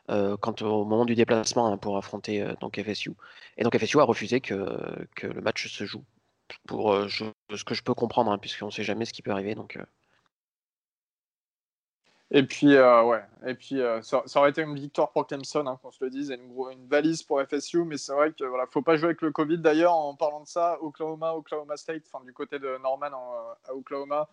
euh, 0.10 0.38
au 0.62 0.86
moment 0.86 1.04
du 1.04 1.16
déplacement 1.16 1.68
hein, 1.68 1.78
pour 1.78 1.98
affronter 1.98 2.46
donc 2.62 2.82
FSU. 2.82 3.12
Et 3.58 3.64
donc 3.64 3.78
FSU 3.78 4.00
a 4.00 4.04
refusé 4.04 4.40
que, 4.40 5.06
que 5.18 5.28
le 5.28 5.42
match 5.42 5.68
se 5.68 5.84
joue, 5.84 6.06
pour 6.66 6.94
ce 7.10 7.64
que 7.66 7.76
je 7.76 7.84
peux 7.84 7.94
comprendre, 7.94 8.32
hein, 8.32 8.38
puisqu'on 8.38 8.68
ne 8.68 8.72
sait 8.72 8.84
jamais 8.86 9.04
ce 9.04 9.12
qui 9.12 9.22
peut 9.22 9.32
arriver. 9.32 9.54
Donc, 9.54 9.78
et 12.34 12.44
puis, 12.44 12.76
euh, 12.76 13.04
ouais. 13.04 13.22
Et 13.46 13.56
puis, 13.56 13.82
euh, 13.82 14.02
ça, 14.02 14.24
aurait 14.36 14.52
été 14.52 14.62
une 14.62 14.76
victoire 14.76 15.12
pour 15.12 15.28
Clemson, 15.28 15.68
hein, 15.68 15.78
qu'on 15.82 15.92
se 15.92 16.02
le 16.04 16.10
dise, 16.10 16.32
et 16.32 16.36
une, 16.36 16.88
valise 16.88 17.24
pour 17.24 17.42
FSU. 17.42 17.84
Mais 17.84 17.98
c'est 17.98 18.14
vrai 18.14 18.32
qu'il 18.32 18.46
voilà, 18.46 18.66
faut 18.68 18.82
pas 18.82 18.96
jouer 18.96 19.08
avec 19.08 19.22
le 19.22 19.32
Covid. 19.32 19.58
D'ailleurs, 19.58 19.94
en 19.94 20.16
parlant 20.16 20.40
de 20.40 20.48
ça, 20.48 20.78
Oklahoma, 20.82 21.34
Oklahoma 21.34 21.76
State, 21.76 22.04
enfin 22.12 22.24
du 22.24 22.32
côté 22.32 22.58
de 22.58 22.78
Norman 22.82 23.08
à 23.68 23.74
Oklahoma, 23.74 24.30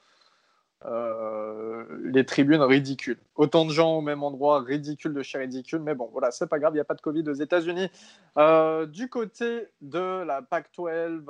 euh, 0.85 1.85
les 2.05 2.25
tribunes 2.25 2.63
ridicules. 2.63 3.19
Autant 3.35 3.65
de 3.65 3.73
gens 3.73 3.97
au 3.97 4.01
même 4.01 4.23
endroit, 4.23 4.61
ridicule 4.61 5.13
de 5.13 5.23
chez 5.23 5.39
ridicule, 5.39 5.81
mais 5.81 5.95
bon, 5.95 6.09
voilà, 6.13 6.31
c'est 6.31 6.47
pas 6.47 6.61
grave, 6.61 6.73
il 6.73 6.77
n'y 6.77 6.81
a 6.81 6.85
pas 6.85 6.95
de 6.95 7.01
Covid 7.01 7.29
aux 7.29 7.35
États-Unis. 7.35 7.91
Euh, 8.37 8.87
du 8.87 9.09
côté 9.09 9.67
de 9.81 10.23
la 10.23 10.41
PAC-12, 10.41 11.25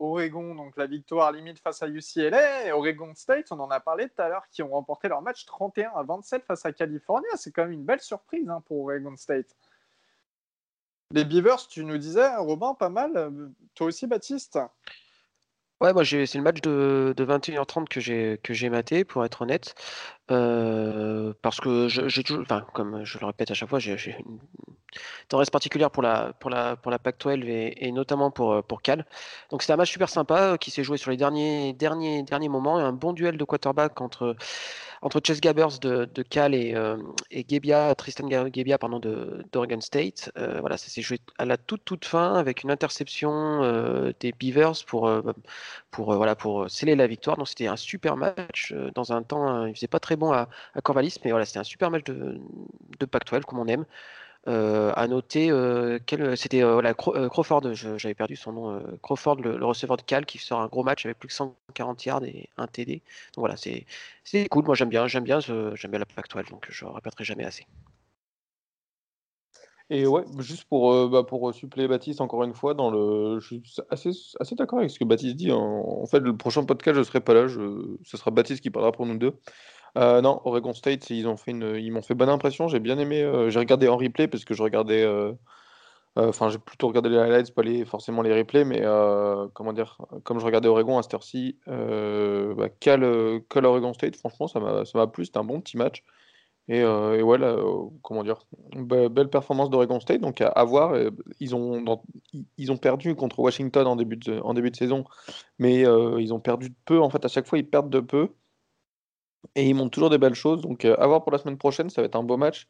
Oregon, 0.00 0.56
donc 0.56 0.76
la 0.76 0.86
victoire 0.86 1.30
limite 1.30 1.60
face 1.60 1.84
à 1.84 1.88
UCLA, 1.88 2.66
et 2.66 2.72
Oregon 2.72 3.12
State, 3.14 3.52
on 3.52 3.60
en 3.60 3.70
a 3.70 3.78
parlé 3.78 4.08
tout 4.08 4.20
à 4.20 4.28
l'heure, 4.28 4.44
qui 4.50 4.62
ont 4.64 4.70
remporté 4.70 5.06
leur 5.08 5.22
match 5.22 5.46
31 5.46 5.92
à 5.94 6.02
27 6.02 6.44
face 6.44 6.66
à 6.66 6.72
California. 6.72 7.28
C'est 7.36 7.52
quand 7.52 7.62
même 7.62 7.72
une 7.72 7.84
belle 7.84 8.00
surprise 8.00 8.48
hein, 8.48 8.60
pour 8.66 8.80
Oregon 8.84 9.16
State. 9.16 9.54
Les 11.12 11.24
Beavers, 11.24 11.68
tu 11.68 11.84
nous 11.84 11.98
disais, 11.98 12.36
Robin, 12.36 12.74
pas 12.74 12.88
mal. 12.88 13.32
Toi 13.74 13.88
aussi, 13.88 14.08
Baptiste? 14.08 14.58
Ouais, 15.80 15.94
moi 15.94 16.04
c'est 16.04 16.34
le 16.34 16.42
match 16.42 16.60
de, 16.60 17.14
de 17.16 17.24
21h30 17.24 17.88
que 17.88 18.00
j'ai 18.00 18.38
que 18.42 18.52
j'ai 18.52 18.68
maté, 18.68 19.04
pour 19.04 19.24
être 19.24 19.40
honnête. 19.40 19.74
Euh, 20.30 21.32
parce 21.40 21.58
que 21.58 21.88
j'ai 21.88 22.22
toujours, 22.22 22.42
enfin, 22.42 22.66
comme 22.74 23.02
je 23.04 23.18
le 23.18 23.26
répète 23.26 23.50
à 23.50 23.54
chaque 23.54 23.68
fois, 23.70 23.78
j'ai 23.78 24.16
une 24.26 24.38
tendresse 25.28 25.48
particulière 25.50 25.90
pour 25.90 26.02
la 26.02 26.34
pour 26.34 26.50
la 26.50 26.76
pour 26.76 26.90
la 26.90 26.98
Pac-12 26.98 27.44
et, 27.46 27.92
notamment 27.92 28.30
pour 28.30 28.62
pour 28.64 28.82
Cal. 28.82 29.06
Donc 29.50 29.62
c'était 29.62 29.72
un 29.72 29.76
match 29.76 29.90
super 29.90 30.10
sympa 30.10 30.52
euh, 30.52 30.56
qui 30.58 30.70
s'est 30.70 30.84
joué 30.84 30.98
sur 30.98 31.10
les 31.10 31.16
derniers 31.16 31.72
derniers 31.72 32.22
derniers 32.24 32.50
moments 32.50 32.76
un 32.76 32.92
bon 32.92 33.14
duel 33.14 33.38
de 33.38 33.44
quarterback 33.44 34.00
entre 34.02 34.36
entre 35.02 35.20
Chess 35.24 35.40
Gabbers 35.40 35.78
de, 35.80 36.22
Cal 36.22 36.54
et, 36.54 36.74
euh, 36.74 36.96
Tristan 37.94 38.28
Gebbia 38.28 38.78
pardon, 38.78 38.98
de, 38.98 39.44
d'Oregon 39.52 39.80
State. 39.80 40.30
Euh, 40.36 40.60
voilà, 40.60 40.76
ça 40.76 40.88
s'est 40.88 41.02
joué 41.02 41.20
à 41.38 41.44
la 41.44 41.56
toute 41.56 41.84
toute 41.84 42.04
fin 42.04 42.34
avec 42.34 42.62
une 42.62 42.70
interception 42.70 43.62
euh, 43.62 44.12
des 44.20 44.32
Beavers 44.32 44.84
pour, 44.86 45.10
pour, 45.90 46.14
voilà, 46.14 46.36
pour 46.36 46.70
sceller 46.70 46.96
la 46.96 47.06
victoire. 47.06 47.36
Donc 47.36 47.48
c'était 47.48 47.66
un 47.66 47.76
super 47.76 48.16
match 48.16 48.74
dans 48.94 49.12
un 49.12 49.22
temps, 49.22 49.66
il 49.66 49.74
faisait 49.74 49.86
pas 49.88 50.00
très 50.00 50.16
bon 50.16 50.32
à, 50.32 50.48
à 50.74 50.80
Corvallis, 50.82 51.16
mais 51.24 51.30
voilà, 51.30 51.46
c'était 51.46 51.60
un 51.60 51.64
super 51.64 51.90
match 51.90 52.04
de, 52.04 52.38
de 52.98 53.06
Pac-12 53.06 53.42
comme 53.42 53.58
on 53.58 53.66
aime. 53.66 53.86
Euh, 54.48 54.90
à 54.96 55.06
noter, 55.06 55.50
euh, 55.50 55.98
c'était 56.34 56.62
euh, 56.62 56.94
Crawford, 56.94 57.74
j'avais 57.74 58.14
perdu 58.14 58.36
son 58.36 58.52
nom, 58.52 58.82
Crawford, 59.02 59.36
le, 59.36 59.64
receveur 59.64 59.98
de 59.98 60.02
Cal, 60.02 60.24
qui 60.24 60.38
sort 60.38 60.60
un 60.60 60.66
gros 60.66 60.82
match 60.82 61.04
avec 61.04 61.18
plus 61.18 61.28
que 61.28 61.34
140 61.34 62.04
yards 62.06 62.24
et 62.24 62.48
un 62.56 62.66
TD. 62.66 63.02
Donc 63.34 63.42
voilà, 63.42 63.56
c'est 63.56 63.84
cool. 64.48 64.64
Moi 64.64 64.74
j'aime 64.74 64.88
bien, 64.88 65.06
j'aime 65.06 65.24
bien, 65.24 65.40
j'aime 65.40 65.90
bien 65.90 65.98
la 65.98 66.06
actuelle, 66.16 66.46
donc 66.50 66.66
je 66.70 66.84
ne 66.86 66.90
répéterai 66.90 67.24
jamais 67.24 67.44
assez. 67.44 67.66
Et 69.92 70.06
ouais, 70.06 70.22
juste 70.38 70.64
pour, 70.64 71.08
bah, 71.08 71.24
pour 71.24 71.52
suppléer 71.52 71.88
Baptiste 71.88 72.20
encore 72.20 72.44
une 72.44 72.54
fois, 72.54 72.74
dans 72.74 72.90
le, 72.90 73.40
je 73.40 73.46
suis 73.46 73.62
assez, 73.90 74.10
assez 74.38 74.54
d'accord 74.54 74.78
avec 74.78 74.90
ce 74.90 74.98
que 74.98 75.04
Baptiste 75.04 75.36
dit. 75.36 75.52
En, 75.52 76.06
fait, 76.06 76.20
le 76.20 76.36
prochain 76.36 76.64
podcast, 76.64 76.94
je 76.94 77.00
ne 77.00 77.04
serai 77.04 77.20
pas 77.20 77.34
là. 77.34 77.46
ce 77.48 78.16
sera 78.16 78.30
Baptiste 78.30 78.62
qui 78.62 78.70
parlera 78.70 78.92
pour 78.92 79.04
nous 79.04 79.18
deux. 79.18 79.34
Euh, 79.96 80.20
non, 80.20 80.40
Oregon 80.44 80.72
State, 80.72 81.10
ils 81.10 81.26
ont 81.26 81.36
fait 81.36 81.50
une, 81.52 81.90
m'ont 81.90 82.02
fait 82.02 82.14
bonne 82.14 82.28
impression. 82.28 82.68
J'ai 82.68 82.80
bien 82.80 82.98
aimé. 82.98 83.22
Euh, 83.22 83.50
j'ai 83.50 83.58
regardé 83.58 83.88
en 83.88 83.96
replay 83.96 84.28
parce 84.28 84.44
que 84.44 84.54
je 84.54 84.62
regardais. 84.62 85.02
Euh, 85.02 85.32
enfin, 86.16 86.48
j'ai 86.48 86.58
plutôt 86.58 86.88
regardé 86.88 87.08
les 87.08 87.18
highlights, 87.18 87.54
pas 87.54 87.62
les, 87.62 87.84
forcément 87.84 88.22
les 88.22 88.36
replays, 88.36 88.64
mais 88.64 88.82
comment 89.54 89.72
dire, 89.72 89.98
comme 90.24 90.40
je 90.40 90.44
regardais 90.44 90.68
Oregon 90.68 90.98
à 90.98 91.02
cette 91.02 91.14
heure-ci, 91.14 91.58
bah, 91.66 92.68
Cal, 92.80 93.04
Oregon 93.04 93.92
State, 93.94 94.16
franchement, 94.16 94.48
ça 94.48 94.60
m'a, 94.60 94.84
ça 94.84 94.98
m'a 94.98 95.06
plu. 95.06 95.24
C'était 95.24 95.38
un 95.38 95.44
bon 95.44 95.60
petit 95.60 95.76
match. 95.76 96.02
Et, 96.68 96.80
et 96.80 97.22
ouais, 97.22 97.38
comment 98.02 98.22
dire, 98.22 98.38
belle 98.76 99.28
performance 99.28 99.70
d'Oregon 99.70 99.98
State. 100.00 100.20
Donc 100.20 100.40
à, 100.40 100.64
voir. 100.64 100.96
Ils 101.40 101.54
ont, 101.56 101.84
ils 102.58 102.72
ont 102.72 102.76
perdu 102.76 103.14
contre 103.16 103.40
Washington 103.40 103.86
en 103.86 103.96
début 103.96 104.16
de, 104.16 104.40
en 104.40 104.54
début 104.54 104.70
de 104.70 104.76
saison, 104.76 105.04
mais 105.58 105.80
ils 105.82 106.32
ont 106.34 106.40
perdu 106.40 106.70
de 106.70 106.76
peu. 106.84 107.00
En 107.00 107.10
fait, 107.10 107.24
à 107.24 107.28
chaque 107.28 107.46
fois, 107.46 107.58
ils 107.58 107.68
perdent 107.68 107.90
de 107.90 108.00
peu. 108.00 108.30
Et 109.54 109.68
ils 109.68 109.74
montrent 109.74 109.90
toujours 109.90 110.10
des 110.10 110.18
belles 110.18 110.34
choses. 110.34 110.62
Donc, 110.62 110.84
euh, 110.84 110.96
à 110.98 111.06
voir 111.06 111.22
pour 111.22 111.32
la 111.32 111.38
semaine 111.38 111.58
prochaine, 111.58 111.90
ça 111.90 112.02
va 112.02 112.06
être 112.06 112.16
un 112.16 112.22
beau 112.22 112.36
match. 112.36 112.68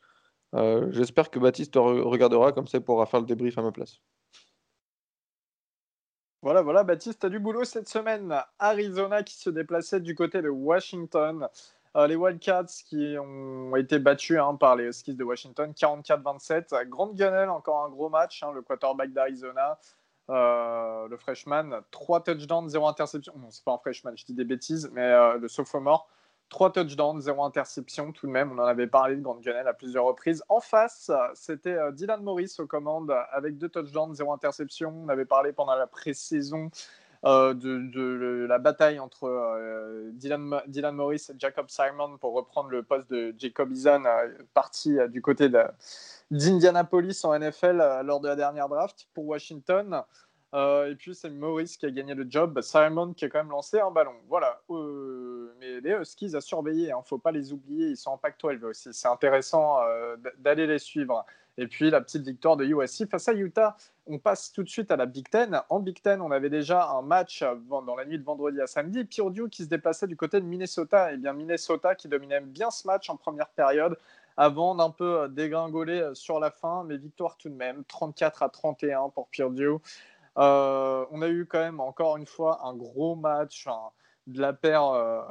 Euh, 0.54 0.88
j'espère 0.90 1.30
que 1.30 1.38
Baptiste 1.38 1.74
regardera, 1.76 2.52
comme 2.52 2.66
ça 2.66 2.78
il 2.78 2.84
pourra 2.84 3.06
faire 3.06 3.20
le 3.20 3.26
débrief 3.26 3.56
à 3.58 3.62
ma 3.62 3.72
place. 3.72 4.00
Voilà, 6.42 6.62
voilà, 6.62 6.84
Baptiste, 6.84 7.20
tu 7.20 7.26
as 7.26 7.28
du 7.28 7.38
boulot 7.38 7.64
cette 7.64 7.88
semaine. 7.88 8.34
Arizona 8.58 9.22
qui 9.22 9.36
se 9.36 9.50
déplaçait 9.50 10.00
du 10.00 10.14
côté 10.14 10.40
de 10.40 10.48
Washington. 10.48 11.46
Euh, 11.96 12.06
les 12.06 12.16
Wildcats 12.16 12.82
qui 12.86 13.16
ont 13.18 13.76
été 13.76 13.98
battus 13.98 14.38
hein, 14.38 14.54
par 14.54 14.76
les 14.76 14.84
Huskies 14.84 15.14
de 15.14 15.24
Washington, 15.24 15.72
44-27. 15.72 16.88
Grande 16.88 17.14
Gunnell, 17.14 17.50
encore 17.50 17.84
un 17.84 17.90
gros 17.90 18.08
match. 18.08 18.42
Hein, 18.42 18.52
le 18.52 18.62
quarterback 18.62 19.12
d'Arizona, 19.12 19.78
le 20.28 21.16
freshman, 21.18 21.82
3 21.90 22.22
touchdowns, 22.22 22.70
0 22.70 22.88
interception. 22.88 23.34
Non, 23.36 23.50
c'est 23.50 23.64
pas 23.64 23.72
un 23.72 23.78
freshman, 23.78 24.16
je 24.16 24.24
dis 24.24 24.34
des 24.34 24.44
bêtises, 24.44 24.90
mais 24.94 25.36
le 25.36 25.48
sophomore. 25.48 26.08
3 26.50 26.72
touchdowns, 26.72 27.20
0 27.20 27.44
interception 27.44 28.12
tout 28.12 28.26
de 28.26 28.32
même. 28.32 28.52
On 28.52 28.58
en 28.58 28.66
avait 28.66 28.88
parlé 28.88 29.16
de 29.16 29.22
Grande 29.22 29.40
Gunnell 29.40 29.68
à 29.68 29.72
plusieurs 29.72 30.04
reprises. 30.04 30.42
En 30.48 30.60
face, 30.60 31.10
c'était 31.34 31.76
euh, 31.76 31.92
Dylan 31.92 32.22
Morris 32.22 32.56
aux 32.58 32.66
commandes 32.66 33.14
avec 33.30 33.56
2 33.56 33.68
touchdowns, 33.68 34.14
0 34.14 34.32
interception. 34.32 34.92
On 35.04 35.08
avait 35.08 35.24
parlé 35.24 35.52
pendant 35.52 35.76
la 35.76 35.86
pré-saison 35.86 36.70
euh, 37.24 37.54
de, 37.54 38.46
la 38.48 38.58
bataille 38.58 38.98
entre 38.98 39.28
euh, 39.28 40.10
Dylan, 40.12 40.60
Dylan, 40.66 40.96
Morris 40.96 41.26
et 41.30 41.38
Jacob 41.38 41.66
Simon 41.68 42.18
pour 42.18 42.34
reprendre 42.34 42.70
le 42.70 42.82
poste 42.82 43.08
de 43.10 43.32
Jacob 43.38 43.70
Izan, 43.70 44.02
parti 44.52 44.96
du 45.08 45.22
côté 45.22 45.48
d'Indianapolis 46.32 47.24
en 47.24 47.38
NFL 47.38 48.02
lors 48.04 48.20
de 48.20 48.26
la 48.26 48.34
dernière 48.34 48.68
draft 48.68 49.06
pour 49.14 49.26
Washington. 49.26 50.02
Euh, 50.52 50.90
et 50.90 50.96
puis 50.96 51.14
c'est 51.14 51.30
Maurice 51.30 51.76
qui 51.76 51.86
a 51.86 51.90
gagné 51.90 52.14
le 52.14 52.26
job, 52.28 52.60
Simon 52.60 53.12
qui 53.12 53.24
a 53.24 53.28
quand 53.28 53.38
même 53.38 53.50
lancé 53.50 53.78
un 53.78 53.90
ballon. 53.90 54.14
Voilà. 54.28 54.60
Euh, 54.70 55.54
mais 55.60 55.80
les 55.80 55.92
Huskies 55.92 56.34
à 56.34 56.40
surveiller, 56.40 56.88
il 56.88 56.92
hein, 56.92 56.98
ne 56.98 57.08
faut 57.08 57.18
pas 57.18 57.30
les 57.30 57.52
oublier, 57.52 57.88
ils 57.88 57.96
sont 57.96 58.10
en 58.10 58.18
Pac-12 58.18 58.64
aussi. 58.64 58.88
C'est 58.92 59.08
intéressant 59.08 59.80
euh, 59.82 60.16
d'aller 60.38 60.66
les 60.66 60.78
suivre. 60.78 61.24
Et 61.56 61.66
puis 61.66 61.90
la 61.90 62.00
petite 62.00 62.22
victoire 62.22 62.56
de 62.56 62.64
USC 62.64 63.08
face 63.08 63.28
à 63.28 63.34
Utah. 63.34 63.76
On 64.06 64.18
passe 64.18 64.50
tout 64.50 64.62
de 64.62 64.68
suite 64.68 64.90
à 64.90 64.96
la 64.96 65.06
Big 65.06 65.28
Ten. 65.28 65.60
En 65.68 65.78
Big 65.78 66.00
Ten, 66.00 66.20
on 66.20 66.30
avait 66.30 66.48
déjà 66.50 66.88
un 66.88 67.02
match 67.02 67.44
dans 67.68 67.94
la 67.94 68.04
nuit 68.04 68.18
de 68.18 68.24
vendredi 68.24 68.60
à 68.60 68.66
samedi. 68.66 69.04
Purdue 69.04 69.48
qui 69.50 69.64
se 69.64 69.68
déplaçait 69.68 70.06
du 70.06 70.16
côté 70.16 70.40
de 70.40 70.46
Minnesota. 70.46 71.12
Et 71.12 71.16
bien 71.16 71.32
Minnesota 71.32 71.94
qui 71.94 72.08
dominait 72.08 72.40
bien 72.40 72.70
ce 72.70 72.86
match 72.86 73.10
en 73.10 73.16
première 73.16 73.50
période 73.50 73.96
avant 74.36 74.74
d'un 74.74 74.90
peu 74.90 75.28
dégringoler 75.28 76.10
sur 76.14 76.40
la 76.40 76.50
fin, 76.50 76.82
mais 76.84 76.96
victoire 76.96 77.36
tout 77.36 77.50
de 77.50 77.54
même, 77.54 77.84
34 77.84 78.42
à 78.42 78.48
31 78.48 79.10
pour 79.10 79.28
Purdue. 79.28 79.76
Euh, 80.38 81.04
on 81.10 81.22
a 81.22 81.28
eu 81.28 81.46
quand 81.46 81.58
même 81.58 81.80
encore 81.80 82.16
une 82.16 82.26
fois 82.26 82.66
un 82.66 82.74
gros 82.74 83.16
match 83.16 83.66
de 84.26 84.40
la 84.40 84.52
paire. 84.52 84.84
Euh, 84.84 85.22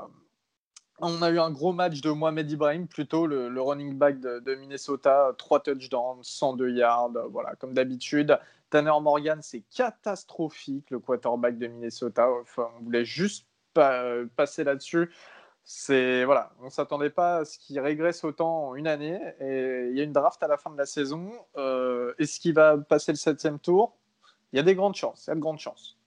on 0.99 1.21
a 1.21 1.29
eu 1.29 1.39
un 1.39 1.51
gros 1.51 1.71
match 1.71 2.01
de 2.01 2.11
Mohamed 2.11 2.51
Ibrahim, 2.51 2.87
plutôt 2.87 3.25
le, 3.25 3.61
running 3.61 3.97
back 3.97 4.19
de, 4.19 4.55
Minnesota, 4.55 5.33
3 5.37 5.61
touchdowns, 5.61 6.23
102 6.23 6.71
yards, 6.71 7.13
voilà, 7.31 7.55
comme 7.55 7.73
d'habitude. 7.73 8.37
Tanner 8.69 8.91
Morgan, 9.01 9.39
c'est 9.41 9.63
catastrophique, 9.73 10.91
le 10.91 10.99
quarterback 10.99 11.57
de 11.57 11.67
Minnesota. 11.67 12.29
on 12.57 12.83
voulait 12.83 13.05
juste 13.05 13.47
passer 14.35 14.65
là-dessus. 14.65 15.09
c'est 15.63 16.25
voilà, 16.25 16.51
on 16.61 16.69
s'attendait 16.69 17.09
pas 17.09 17.37
à 17.37 17.45
ce 17.45 17.57
qu'il 17.57 17.79
régresse 17.79 18.25
autant 18.25 18.69
en 18.69 18.75
une 18.75 18.87
année. 18.87 19.19
Et 19.39 19.87
il 19.89 19.97
y 19.97 20.01
a 20.01 20.03
une 20.03 20.11
draft 20.11 20.43
à 20.43 20.47
la 20.47 20.57
fin 20.57 20.69
de 20.69 20.77
la 20.77 20.85
saison. 20.85 21.31
Est-ce 22.17 22.41
qu'il 22.41 22.53
va 22.55 22.77
passer 22.77 23.13
le 23.13 23.17
septième 23.17 23.57
tour? 23.57 23.95
Il 24.53 24.57
y 24.57 24.59
a 24.59 24.63
des 24.63 24.75
grandes 24.75 24.95
chances. 24.95 25.25
Il 25.27 25.29
y 25.29 25.33
a 25.33 25.35
de 25.35 25.39
grandes 25.39 25.59
chances. 25.59 25.97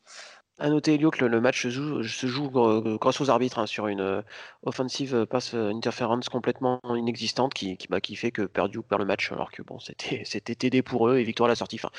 À 0.58 0.68
noter, 0.68 0.94
Elio, 0.94 1.10
que 1.10 1.24
le, 1.24 1.40
match 1.40 1.62
se 1.62 1.70
joue, 1.70 2.02
se 2.02 2.26
joue 2.26 2.50
grâce 2.50 3.20
aux 3.20 3.30
arbitres 3.30 3.58
hein, 3.58 3.66
sur 3.66 3.86
une 3.86 4.00
euh, 4.00 4.22
offensive 4.64 5.14
euh, 5.14 5.26
passe 5.26 5.54
euh, 5.54 5.70
interference 5.70 6.28
complètement 6.28 6.78
inexistante 6.94 7.54
qui, 7.54 7.78
qui, 7.78 7.88
bah, 7.88 8.02
qui, 8.02 8.16
fait 8.16 8.30
que 8.30 8.42
Perdue 8.42 8.82
perd 8.82 9.00
le 9.00 9.06
match 9.06 9.32
alors 9.32 9.50
que 9.50 9.62
bon, 9.62 9.78
c'était 9.78 10.24
TD 10.54 10.82
pour 10.82 11.08
eux 11.08 11.16
et 11.16 11.24
victoire 11.24 11.46
à 11.46 11.52
la 11.52 11.56
sortie. 11.56 11.76
Enfin, 11.76 11.90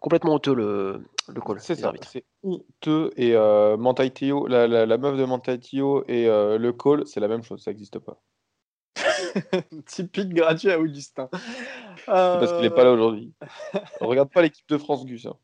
complètement 0.00 0.34
honteux 0.34 0.54
le, 0.54 1.04
le 1.28 1.40
call. 1.40 1.60
C'est 1.60 1.76
ça, 1.76 1.92
c'est 2.02 2.24
honteux 2.42 3.12
et 3.16 3.34
euh, 3.36 3.76
la, 4.48 4.66
la, 4.66 4.86
la, 4.86 4.98
meuf 4.98 5.16
de 5.16 5.24
Montaitio 5.24 6.04
et 6.08 6.26
le 6.26 6.72
call, 6.72 7.06
c'est 7.06 7.20
la 7.20 7.28
même 7.28 7.44
chose, 7.44 7.62
ça 7.62 7.70
n'existe 7.70 8.00
pas. 8.00 8.20
Typique 9.86 10.34
gratuit 10.34 10.70
à 10.70 10.78
Augustin. 10.78 11.28
Parce 12.06 12.52
qu'il 12.52 12.62
n'est 12.62 12.70
pas 12.70 12.84
là 12.84 12.92
aujourd'hui. 12.92 13.32
On 14.00 14.06
regarde 14.06 14.30
pas 14.30 14.42
l'équipe 14.42 14.68
de 14.68 14.78
France 14.78 15.04
Gus. 15.04 15.26
Hein. 15.26 15.36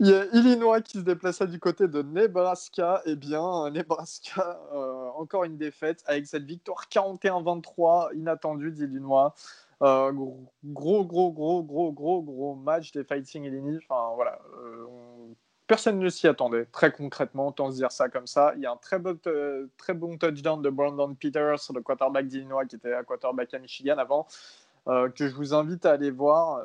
Il 0.00 0.08
y 0.08 0.14
a 0.14 0.24
Illinois 0.32 0.80
qui 0.80 0.98
se 0.98 1.02
déplaça 1.02 1.46
du 1.46 1.58
côté 1.58 1.88
de 1.88 2.02
Nebraska. 2.02 3.02
Eh 3.06 3.16
bien, 3.16 3.70
Nebraska, 3.70 4.60
euh, 4.72 5.08
encore 5.16 5.44
une 5.44 5.56
défaite 5.56 6.02
avec 6.06 6.26
cette 6.26 6.44
victoire 6.44 6.86
41-23 6.90 8.14
inattendue 8.14 8.72
d'Illinois. 8.72 9.34
Euh, 9.82 10.12
gros, 10.12 10.50
gros, 10.64 11.04
gros, 11.04 11.32
gros, 11.32 11.62
gros, 11.62 11.92
gros, 11.92 12.22
gros 12.22 12.54
match 12.56 12.92
des 12.92 13.04
Fighting 13.04 13.44
Illinois. 13.44 13.78
Enfin, 13.88 14.14
voilà. 14.14 14.38
Euh, 14.64 14.86
Personne 15.68 15.98
ne 15.98 16.08
s'y 16.08 16.26
attendait, 16.26 16.64
très 16.64 16.90
concrètement, 16.90 17.48
autant 17.48 17.70
se 17.70 17.76
dire 17.76 17.92
ça 17.92 18.08
comme 18.08 18.26
ça. 18.26 18.54
Il 18.56 18.62
y 18.62 18.66
a 18.66 18.72
un 18.72 18.76
très 18.78 18.98
bon, 18.98 19.18
euh, 19.26 19.66
très 19.76 19.92
bon 19.92 20.16
touchdown 20.16 20.62
de 20.62 20.70
Brandon 20.70 21.14
Peters, 21.14 21.60
le 21.74 21.82
quarterback 21.82 22.26
d'Illinois, 22.26 22.64
qui 22.64 22.76
était 22.76 22.94
à 22.94 23.04
quarterback 23.04 23.52
à 23.52 23.58
Michigan 23.58 23.98
avant, 23.98 24.26
euh, 24.88 25.10
que 25.10 25.28
je 25.28 25.34
vous 25.34 25.52
invite 25.52 25.84
à 25.84 25.92
aller 25.92 26.10
voir. 26.10 26.64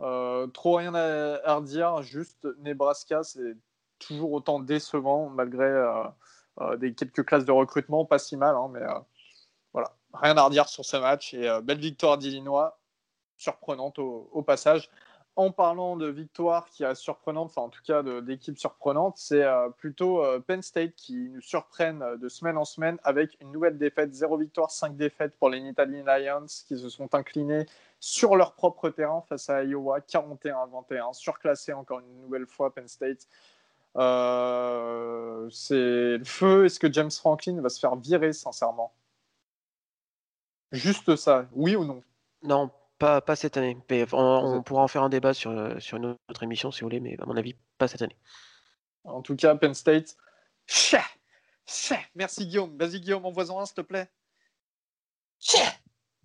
Euh, 0.00 0.46
trop 0.46 0.76
rien 0.76 0.94
à, 0.94 1.56
redire, 1.56 2.02
juste 2.02 2.46
Nebraska, 2.60 3.24
c'est 3.24 3.56
toujours 3.98 4.32
autant 4.32 4.60
décevant, 4.60 5.28
malgré 5.28 5.66
des 6.78 6.94
quelques 6.94 7.24
classes 7.24 7.44
de 7.44 7.50
recrutement, 7.52 8.04
pas 8.04 8.20
si 8.20 8.36
mal, 8.36 8.54
hein, 8.54 8.70
mais 8.72 8.82
voilà, 9.72 9.92
rien 10.12 10.36
à 10.36 10.42
redire 10.42 10.68
sur 10.68 10.84
ce 10.84 10.96
match. 10.96 11.34
Et 11.34 11.50
belle 11.64 11.80
victoire 11.80 12.16
d'Illinois, 12.16 12.78
surprenante 13.38 13.98
au 13.98 14.42
passage 14.46 14.88
en 15.36 15.50
parlant 15.50 15.96
de 15.96 16.06
victoire 16.06 16.68
qui 16.70 16.84
est 16.84 16.94
surprenante, 16.94 17.46
enfin 17.46 17.62
en 17.62 17.68
tout 17.68 17.82
cas 17.84 18.02
d'équipe 18.20 18.56
surprenante, 18.56 19.16
c'est 19.16 19.42
euh, 19.42 19.68
plutôt 19.68 20.24
euh, 20.24 20.38
Penn 20.38 20.62
State 20.62 20.94
qui 20.94 21.28
nous 21.30 21.40
surprennent 21.40 22.02
euh, 22.02 22.16
de 22.16 22.28
semaine 22.28 22.56
en 22.56 22.64
semaine 22.64 22.98
avec 23.02 23.36
une 23.40 23.50
nouvelle 23.50 23.76
défaite, 23.76 24.14
zéro 24.14 24.36
victoire, 24.36 24.70
cinq 24.70 24.96
défaites 24.96 25.36
pour 25.36 25.50
les 25.50 25.60
Nittany 25.60 26.02
Lions 26.02 26.46
qui 26.46 26.78
se 26.78 26.88
sont 26.88 27.12
inclinés 27.14 27.66
sur 27.98 28.36
leur 28.36 28.54
propre 28.54 28.90
terrain 28.90 29.22
face 29.28 29.50
à 29.50 29.64
Iowa, 29.64 29.98
41-21, 30.00 31.14
surclassé 31.14 31.72
encore 31.72 32.00
une 32.00 32.20
nouvelle 32.20 32.46
fois 32.46 32.72
Penn 32.72 32.86
State. 32.86 33.26
c'est 33.96 33.98
le 36.18 36.24
feu. 36.24 36.66
Est-ce 36.66 36.78
que 36.78 36.92
James 36.92 37.10
Franklin 37.10 37.60
va 37.60 37.70
se 37.70 37.80
faire 37.80 37.96
virer 37.96 38.32
sincèrement? 38.32 38.92
Juste 40.70 41.16
ça, 41.16 41.46
oui 41.52 41.76
ou 41.76 41.84
non? 41.84 42.02
Non, 42.42 42.70
pas, 42.98 43.20
pas 43.20 43.36
cette 43.36 43.56
année. 43.56 43.76
on, 44.12 44.62
pourra 44.62 44.82
en 44.82 44.88
faire 44.88 45.02
un 45.02 45.08
débat 45.08 45.34
sur, 45.34 45.50
euh, 45.50 45.78
sur 45.78 45.96
une 45.96 46.16
autre 46.28 46.42
émission 46.42 46.70
si 46.70 46.80
vous 46.80 46.86
voulez, 46.86 47.00
mais 47.00 47.16
à 47.20 47.26
mon 47.26 47.36
avis, 47.36 47.54
pas 47.78 47.88
cette 47.88 48.02
année. 48.02 48.16
En 49.04 49.22
tout 49.22 49.36
cas, 49.36 49.54
Penn 49.54 49.74
State. 49.74 50.16
Merci 52.14 52.46
Guillaume. 52.46 52.76
Vas-y 52.78 53.00
Guillaume, 53.00 53.26
envoie-en 53.26 53.60
un 53.60 53.66
s'il 53.66 53.76
te 53.76 53.80
plaît. 53.80 54.08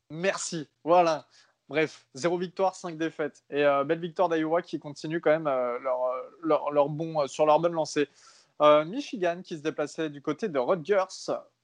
Merci. 0.10 0.68
Voilà. 0.84 1.28
Bref, 1.68 2.08
zéro 2.16 2.38
victoire, 2.38 2.76
cinq 2.76 2.98
défaites. 2.98 3.44
Et 3.50 3.64
euh, 3.64 3.84
belle 3.84 4.00
victoire 4.00 4.30
d'Iowa 4.30 4.62
qui 4.62 4.80
continue 4.80 5.22
quand 5.22 5.30
même 5.30 5.48
euh, 5.48 5.78
leur, 5.80 6.00
leur, 6.42 6.72
leur, 6.72 6.90
bon, 6.90 7.28
sur 7.28 7.46
leur 7.46 7.60
bonne 7.60 7.74
lancée. 7.74 8.10
Michigan 8.60 9.42
qui 9.42 9.58
se 9.58 9.62
déplaçait 9.62 10.10
du 10.10 10.22
côté 10.22 10.50
de 10.50 10.60
Rutgers. 10.60 11.06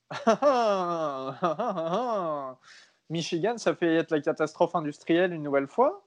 Michigan, 3.10 3.58
ça 3.58 3.76
fait 3.76 3.96
être 3.96 4.12
la 4.12 4.22
catastrophe 4.22 4.76
industrielle 4.76 5.34
une 5.34 5.44
nouvelle 5.44 5.68
fois. 5.68 6.04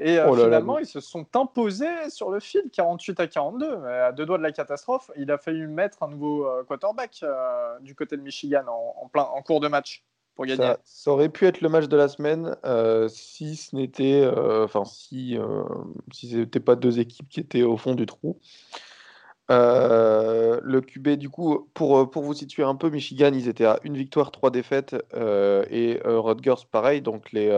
Et 0.00 0.18
euh, 0.18 0.28
oh 0.28 0.34
finalement, 0.34 0.78
ils 0.78 0.86
se 0.86 1.00
sont 1.00 1.26
imposés 1.36 2.10
sur 2.10 2.30
le 2.30 2.40
fil 2.40 2.64
48 2.72 3.20
à 3.20 3.26
42. 3.28 3.84
À 3.86 4.12
deux 4.12 4.26
doigts 4.26 4.38
de 4.38 4.42
la 4.42 4.50
catastrophe, 4.50 5.10
il 5.16 5.30
a 5.30 5.38
fallu 5.38 5.68
mettre 5.68 6.02
un 6.02 6.08
nouveau 6.08 6.46
euh, 6.46 6.64
quarterback 6.64 7.20
euh, 7.22 7.78
du 7.80 7.94
côté 7.94 8.16
de 8.16 8.22
Michigan 8.22 8.64
en, 8.66 9.08
plein, 9.08 9.22
en 9.22 9.40
cours 9.42 9.60
de 9.60 9.68
match 9.68 10.02
pour 10.34 10.46
gagner. 10.46 10.72
Ça, 10.82 11.12
aurait 11.12 11.28
pu 11.28 11.46
être 11.46 11.60
le 11.60 11.68
match 11.68 11.86
de 11.86 11.96
la 11.96 12.08
semaine 12.08 12.56
si 13.08 13.54
ce 13.54 13.76
n'était, 13.76 14.28
enfin 14.36 14.84
si, 14.84 15.38
si 16.12 16.30
ce 16.30 16.36
n'était 16.38 16.58
pas 16.58 16.74
deux 16.74 16.98
équipes 16.98 17.28
qui 17.28 17.38
étaient 17.38 17.62
au 17.62 17.76
fond 17.76 17.94
du 17.94 18.06
trou. 18.06 18.40
Euh, 19.50 20.58
le 20.62 20.80
QB, 20.80 21.10
du 21.10 21.28
coup, 21.28 21.68
pour, 21.74 21.98
euh, 21.98 22.06
pour 22.06 22.22
vous 22.22 22.34
situer 22.34 22.62
un 22.62 22.76
peu, 22.76 22.88
Michigan, 22.88 23.30
ils 23.34 23.48
étaient 23.48 23.66
à 23.66 23.78
une 23.84 23.96
victoire, 23.96 24.30
trois 24.30 24.50
défaites, 24.50 24.96
euh, 25.14 25.64
et 25.70 26.00
Rutgers, 26.04 26.66
pareil. 26.70 27.02
Donc 27.02 27.32
les, 27.32 27.48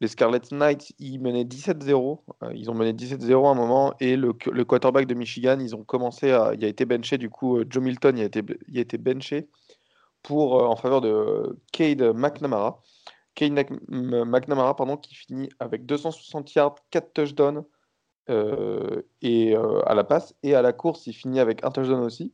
les 0.00 0.08
Scarlet 0.08 0.40
Knights, 0.50 0.92
ils 0.98 1.20
menaient 1.20 1.44
17-0. 1.44 2.20
ils 2.54 2.70
ont 2.70 2.74
mené 2.74 2.92
17-0 2.92 3.46
à 3.46 3.50
un 3.50 3.54
moment, 3.54 3.94
et 4.00 4.16
le, 4.16 4.32
le, 4.50 4.64
quarterback 4.64 5.06
de 5.06 5.14
Michigan, 5.14 5.58
ils 5.60 5.74
ont 5.76 5.84
commencé 5.84 6.32
à, 6.32 6.52
il 6.54 6.64
a 6.64 6.68
été 6.68 6.84
benché, 6.84 7.18
du 7.18 7.30
coup, 7.30 7.60
Joe 7.68 7.82
Milton, 7.82 8.18
il 8.18 8.22
a 8.22 8.26
été, 8.26 8.42
il 8.68 8.78
a 8.78 8.80
été 8.80 8.98
benché 8.98 9.48
pour, 10.22 10.62
en 10.68 10.76
faveur 10.76 11.00
de 11.00 11.58
Cade 11.72 12.02
McNamara. 12.02 12.82
Cade 13.36 13.52
McNamara, 13.88 14.74
pardon, 14.74 14.96
qui 14.96 15.14
finit 15.14 15.48
avec 15.60 15.86
260 15.86 16.54
yards, 16.54 16.76
4 16.90 17.12
touchdowns. 17.12 17.64
Euh, 18.28 19.02
et 19.22 19.56
euh, 19.56 19.80
à 19.86 19.94
la 19.94 20.04
passe 20.04 20.34
et 20.42 20.54
à 20.54 20.62
la 20.62 20.72
course, 20.72 21.06
il 21.06 21.12
finit 21.12 21.40
avec 21.40 21.64
un 21.64 21.70
touchdown 21.70 22.02
aussi. 22.02 22.32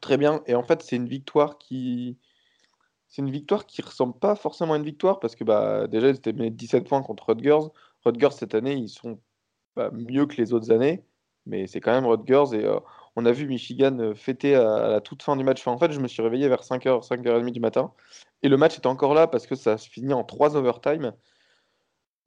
Très 0.00 0.16
bien. 0.16 0.42
Et 0.46 0.54
en 0.54 0.62
fait, 0.62 0.82
c'est 0.82 0.96
une 0.96 1.08
victoire 1.08 1.58
qui 1.58 2.18
c'est 3.08 3.22
une 3.22 3.30
victoire 3.30 3.64
qui 3.66 3.80
ressemble 3.80 4.18
pas 4.18 4.34
forcément 4.34 4.74
à 4.74 4.76
une 4.76 4.84
victoire 4.84 5.18
parce 5.20 5.34
que 5.34 5.44
bah, 5.44 5.86
déjà, 5.86 6.08
ils 6.08 6.16
étaient 6.16 6.32
mis 6.34 6.50
17 6.50 6.86
points 6.86 7.02
contre 7.02 7.28
Rutgers. 7.28 7.68
Rutgers, 8.04 8.32
cette 8.32 8.54
année, 8.54 8.74
ils 8.74 8.90
sont 8.90 9.18
mieux 9.92 10.26
que 10.26 10.36
les 10.36 10.52
autres 10.52 10.72
années, 10.72 11.04
mais 11.46 11.66
c'est 11.66 11.80
quand 11.80 11.92
même 11.92 12.06
Rutgers. 12.06 12.54
Et 12.54 12.64
euh, 12.64 12.78
on 13.16 13.24
a 13.24 13.32
vu 13.32 13.46
Michigan 13.46 14.12
fêter 14.14 14.54
à, 14.54 14.88
la 14.88 15.00
toute 15.00 15.22
fin 15.22 15.36
du 15.36 15.44
match. 15.44 15.66
en 15.66 15.78
fait, 15.78 15.92
je 15.92 16.00
me 16.00 16.08
suis 16.08 16.22
réveillé 16.22 16.48
vers 16.48 16.62
5h, 16.62 17.06
5h30 17.08 17.50
du 17.52 17.60
matin. 17.60 17.92
Et 18.42 18.48
le 18.48 18.56
match 18.58 18.76
était 18.76 18.86
encore 18.86 19.14
là 19.14 19.26
parce 19.26 19.46
que 19.46 19.54
ça 19.54 19.78
se 19.78 19.88
finit 19.88 20.12
en 20.12 20.24
3 20.24 20.56
overtime. 20.56 21.14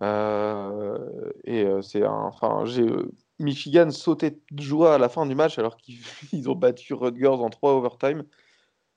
Euh, 0.02 1.32
et 1.44 1.64
euh, 1.64 1.82
c'est 1.82 2.06
enfin, 2.06 2.66
j'ai 2.66 2.82
euh, 2.82 3.12
Michigan 3.40 3.92
sauté 3.92 4.40
de 4.52 4.62
joie 4.62 4.96
à 4.96 4.98
la 4.98 5.10
fin 5.10 5.26
du 5.26 5.36
match 5.36 5.60
alors 5.60 5.78
qu'ils 5.78 6.00
ont 6.50 6.56
battu 6.56 6.94
Rutgers 6.94 7.28
en 7.28 7.50
3 7.50 7.74
overtime. 7.74 8.24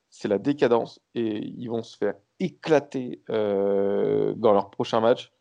C'est 0.09 0.27
la 0.27 0.39
décadence 0.39 1.01
et 1.13 1.45
ils 1.45 1.67
vont 1.67 1.83
se 1.83 1.97
faire 1.97 2.15
éclater 2.39 3.21
dans 3.27 4.53
leur 4.53 4.69
prochain 4.71 5.01
match. 5.01 5.33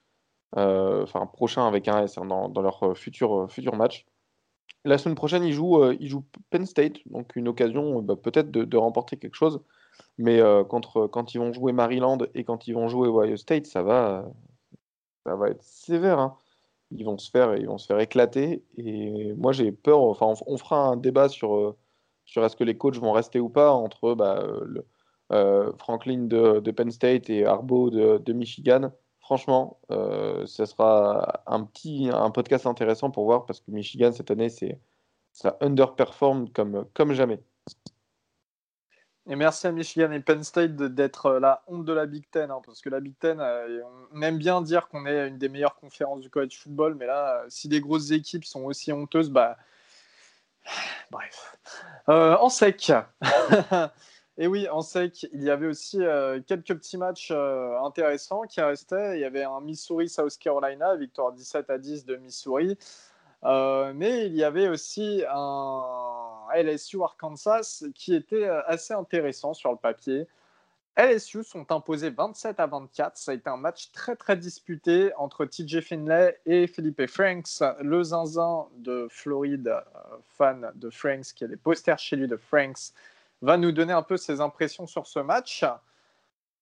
enfin, 0.56 1.26
prochain 1.26 1.66
avec 1.66 1.86
un 1.88 2.02
S, 2.04 2.18
hein, 2.18 2.24
dans, 2.24 2.48
dans, 2.48 2.62
leur 2.62 2.96
futur, 2.96 3.48
futur 3.50 3.76
match. 3.76 4.04
La 4.84 4.98
semaine 4.98 5.14
prochaine, 5.14 5.44
ils 5.44 5.52
jouent, 5.52 5.92
ils 5.92 6.08
jouent 6.08 6.24
Penn 6.50 6.66
State, 6.66 6.96
donc 7.06 7.36
une 7.36 7.48
occasion 7.48 8.02
bah, 8.02 8.16
peut-être 8.16 8.50
de, 8.50 8.64
de, 8.64 8.76
remporter 8.76 9.16
quelque 9.16 9.36
chose. 9.36 9.60
Mais 10.18 10.40
contre, 10.68 11.06
quand 11.06 11.34
ils 11.34 11.38
vont 11.38 11.52
jouer 11.52 11.72
Maryland 11.72 12.18
et 12.34 12.42
quand 12.42 12.66
ils 12.66 12.72
vont 12.74 12.88
jouer 12.88 13.08
Ohio 13.08 13.36
State, 13.36 13.66
ça 13.66 13.82
va, 13.84 14.26
ça 15.24 15.36
va 15.36 15.50
être 15.50 15.62
sévère. 15.62 16.18
Hein. 16.18 16.36
Ils 16.90 17.04
vont 17.04 17.18
se 17.18 17.30
faire, 17.30 17.56
ils 17.56 17.66
vont 17.66 17.78
se 17.78 17.86
faire 17.86 17.98
éclater. 18.00 18.64
Et 18.76 19.34
moi, 19.34 19.52
j'ai 19.52 19.72
peur. 19.72 20.02
Enfin, 20.02 20.32
on, 20.46 20.56
fera 20.56 20.86
un 20.86 20.96
débat 20.96 21.28
sur, 21.28 21.54
euh, 21.56 21.76
sur 22.24 22.44
est-ce 22.44 22.56
que 22.56 22.64
les 22.64 22.76
coachs 22.76 22.96
vont 22.96 23.12
rester 23.12 23.40
ou 23.40 23.48
pas 23.48 23.72
entre 23.72 24.14
bah, 24.14 24.44
le, 24.64 24.86
euh, 25.32 25.72
Franklin 25.78 26.26
de, 26.26 26.70
Penn 26.70 26.90
State 26.90 27.30
et 27.30 27.46
Arbo 27.46 27.90
de, 27.90 28.32
Michigan. 28.32 28.92
Franchement, 29.20 29.80
euh, 29.90 30.44
ce 30.46 30.66
sera 30.66 31.42
un 31.46 31.64
petit 31.64 32.10
un 32.12 32.30
podcast 32.30 32.66
intéressant 32.66 33.10
pour 33.10 33.24
voir 33.24 33.46
parce 33.46 33.60
que 33.60 33.70
Michigan 33.70 34.12
cette 34.12 34.30
année, 34.30 34.50
c'est 34.50 34.78
ça 35.32 35.56
underperform 35.60 36.50
comme, 36.50 36.86
comme 36.94 37.12
jamais. 37.14 37.40
Et 39.26 39.36
merci 39.36 39.66
à 39.66 39.72
Michigan 39.72 40.12
et 40.12 40.20
Penn 40.20 40.44
State 40.44 40.76
d'être 40.76 41.26
euh, 41.26 41.40
la 41.40 41.62
honte 41.66 41.86
de 41.86 41.94
la 41.94 42.04
Big 42.04 42.28
Ten, 42.30 42.50
hein, 42.50 42.60
parce 42.64 42.82
que 42.82 42.90
la 42.90 43.00
Big 43.00 43.14
Ten, 43.18 43.40
euh, 43.40 43.80
on 44.12 44.20
aime 44.20 44.36
bien 44.36 44.60
dire 44.60 44.86
qu'on 44.88 45.06
est 45.06 45.28
une 45.28 45.38
des 45.38 45.48
meilleures 45.48 45.76
conférences 45.76 46.20
du 46.20 46.28
college 46.28 46.58
football, 46.58 46.94
mais 46.94 47.06
là, 47.06 47.40
euh, 47.40 47.46
si 47.48 47.68
des 47.68 47.80
grosses 47.80 48.10
équipes 48.10 48.44
sont 48.44 48.64
aussi 48.64 48.92
honteuses, 48.92 49.30
bah. 49.30 49.56
Bref. 51.10 51.56
en 52.06 52.48
sec. 52.50 52.92
et 54.36 54.46
oui, 54.46 54.68
en 54.68 54.82
sec, 54.82 55.26
il 55.32 55.42
y 55.42 55.50
avait 55.50 55.68
aussi 55.68 55.98
quelques 56.46 56.74
petits 56.74 56.98
matchs 56.98 57.30
intéressants 57.30 58.42
qui 58.42 58.60
restaient. 58.60 59.16
Il 59.16 59.20
y 59.20 59.24
avait 59.24 59.44
un 59.44 59.60
Missouri-South 59.60 60.38
Carolina, 60.38 60.96
victoire 60.96 61.32
17 61.32 61.70
à 61.70 61.78
10 61.78 62.04
de 62.04 62.16
Missouri. 62.16 62.78
mais 63.42 64.26
il 64.26 64.34
y 64.34 64.42
avait 64.42 64.68
aussi 64.68 65.22
un 65.30 66.33
LSU 66.54 67.02
Arkansas 67.02 67.84
qui 67.94 68.14
était 68.14 68.48
assez 68.66 68.94
intéressant 68.94 69.54
sur 69.54 69.70
le 69.70 69.76
papier. 69.76 70.26
LSU 70.96 71.42
sont 71.42 71.72
imposés 71.72 72.10
27 72.10 72.60
à 72.60 72.66
24. 72.66 73.16
Ça 73.16 73.32
a 73.32 73.34
été 73.34 73.50
un 73.50 73.56
match 73.56 73.90
très 73.90 74.14
très 74.14 74.36
disputé 74.36 75.12
entre 75.16 75.44
TJ 75.44 75.80
Finlay 75.80 76.38
et 76.46 76.68
Philippe 76.68 77.06
Franks, 77.06 77.62
le 77.80 78.02
zinzin 78.04 78.68
de 78.76 79.08
Floride, 79.10 79.74
fan 80.36 80.70
de 80.76 80.90
Franks, 80.90 81.34
qui 81.34 81.44
a 81.44 81.48
des 81.48 81.56
posters 81.56 81.98
chez 81.98 82.14
lui 82.14 82.28
de 82.28 82.36
Franks, 82.36 82.92
va 83.42 83.56
nous 83.56 83.72
donner 83.72 83.92
un 83.92 84.02
peu 84.02 84.16
ses 84.16 84.40
impressions 84.40 84.86
sur 84.86 85.06
ce 85.06 85.18
match. 85.18 85.64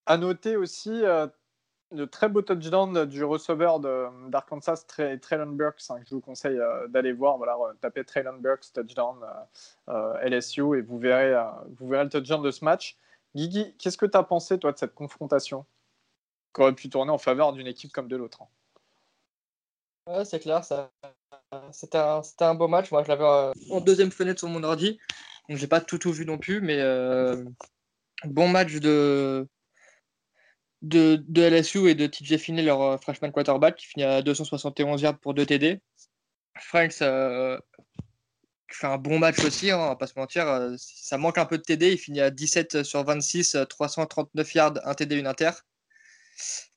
À 0.06 0.16
noter 0.16 0.56
aussi 0.56 1.02
euh, 1.92 1.96
le 1.96 2.06
très 2.06 2.28
beau 2.28 2.42
touchdown 2.42 3.04
du 3.06 3.24
receveur 3.24 3.80
d'Arkansas, 3.80 4.84
Traylon 4.86 5.52
Burks, 5.52 5.90
hein, 5.90 6.00
que 6.00 6.06
je 6.08 6.14
vous 6.14 6.20
conseille 6.20 6.58
euh, 6.58 6.88
d'aller 6.88 7.12
voir. 7.12 7.36
Voilà, 7.36 7.56
tapez 7.80 8.04
Traylon 8.04 8.38
Burks 8.38 8.72
touchdown 8.72 9.16
euh, 9.88 10.14
LSU 10.22 10.78
et 10.78 10.82
vous 10.82 10.98
verrez, 10.98 11.34
vous 11.78 11.88
verrez 11.88 12.04
le 12.04 12.10
touchdown 12.10 12.42
de 12.42 12.50
ce 12.50 12.64
match. 12.64 12.96
Guigui, 13.34 13.74
qu'est-ce 13.78 13.96
que 13.96 14.06
tu 14.06 14.16
as 14.16 14.22
pensé, 14.22 14.58
toi, 14.58 14.72
de 14.72 14.78
cette 14.78 14.94
confrontation 14.94 15.64
qui 16.54 16.60
aurait 16.60 16.74
pu 16.74 16.90
tourner 16.90 17.10
en 17.10 17.18
faveur 17.18 17.52
d'une 17.52 17.66
équipe 17.66 17.92
comme 17.92 18.08
de 18.08 18.16
l'autre 18.16 18.42
hein? 18.42 18.48
Ouais, 20.08 20.24
c'est 20.24 20.40
clair. 20.40 20.64
C'était 21.70 21.98
un, 21.98 22.22
un, 22.40 22.54
beau 22.54 22.66
match. 22.66 22.90
Moi, 22.90 23.04
je 23.04 23.08
l'avais 23.08 23.52
en 23.70 23.80
deuxième 23.80 24.10
fenêtre 24.10 24.40
sur 24.40 24.48
mon 24.48 24.64
ordi. 24.64 24.98
Donc, 25.48 25.58
j'ai 25.58 25.68
pas 25.68 25.80
tout, 25.80 25.96
tout 25.96 26.12
vu 26.12 26.26
non 26.26 26.38
plus, 26.38 26.60
mais 26.60 26.82
bon 28.24 28.48
match 28.48 28.74
de, 28.74 29.46
de, 30.82 31.22
LSU 31.36 31.88
et 31.88 31.94
de 31.94 32.06
TJ 32.06 32.36
Finney, 32.38 32.62
leur 32.62 32.82
euh, 32.82 32.96
freshman 32.98 33.30
quarterback, 33.30 33.76
qui 33.76 33.86
finit 33.86 34.04
à 34.04 34.22
271 34.22 35.00
yards 35.00 35.18
pour 35.18 35.34
2 35.34 35.46
TD. 35.46 35.80
Franks 36.58 37.00
euh, 37.02 37.58
fait 38.68 38.86
un 38.86 38.98
bon 38.98 39.18
match 39.18 39.42
aussi, 39.44 39.70
hein, 39.70 39.78
on 39.78 39.88
va 39.88 39.96
pas 39.96 40.06
se 40.06 40.18
mentir. 40.18 40.48
Euh, 40.48 40.74
ça 40.78 41.18
manque 41.18 41.38
un 41.38 41.46
peu 41.46 41.58
de 41.58 41.62
TD, 41.62 41.92
il 41.92 41.98
finit 41.98 42.20
à 42.20 42.30
17 42.30 42.82
sur 42.82 43.04
26, 43.04 43.56
339 43.68 44.54
yards, 44.54 44.74
1 44.84 44.94
TD, 44.94 45.20
1 45.20 45.26
inter. 45.26 45.50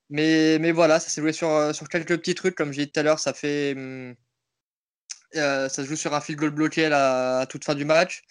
Mais, 0.10 0.60
mais 0.60 0.72
voilà, 0.72 0.99
ça 0.99 1.10
s'est 1.10 1.22
joué 1.22 1.34
sur, 1.34 1.73
quelques 1.90 2.18
petits 2.18 2.36
trucs, 2.36 2.56
comme 2.56 2.72
j'ai 2.72 2.86
dit 2.86 2.91
tout 2.91 2.99
à 2.99 3.03
l'heure, 3.03 3.19
ça 3.19 3.34
fait. 3.34 3.73
Hum, 3.76 4.15
ça 5.34 5.69
se 5.69 5.84
joue 5.84 5.95
sur 5.95 6.14
un 6.14 6.22
field 6.22 6.40
goal 6.40 6.52
bloqué 6.52 6.86
à, 6.86 7.45
toute 7.49 7.65
fin 7.65 7.76
du 7.76 7.86
match. 7.86 8.23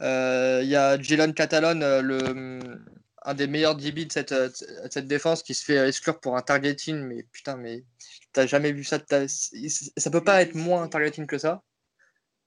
Il 0.00 0.66
y 0.66 0.76
a 0.76 1.00
Jalen 1.00 1.32
Catalon, 1.32 1.78
le, 2.02 2.18
hum, 2.28 2.84
un 3.22 3.34
des 3.34 3.46
meilleurs 3.46 3.76
DB 3.76 4.06
de 4.06 4.12
cette, 4.12 4.32
euh, 4.32 4.48
cette 4.90 5.06
défense 5.06 5.42
qui 5.42 5.54
se 5.54 5.64
fait 5.64 5.88
exclure 5.88 6.20
pour 6.20 6.36
un 6.36 6.42
targeting, 6.42 6.96
mais 7.02 7.22
putain, 7.24 7.56
mais 7.56 7.84
t'as 8.32 8.46
jamais 8.46 8.72
vu 8.72 8.84
ça. 8.84 8.98
Ça 9.28 10.10
peut 10.10 10.24
pas 10.24 10.42
être 10.42 10.54
moins 10.54 10.82
un 10.82 10.88
targeting 10.88 11.26
que 11.26 11.38
ça. 11.38 11.62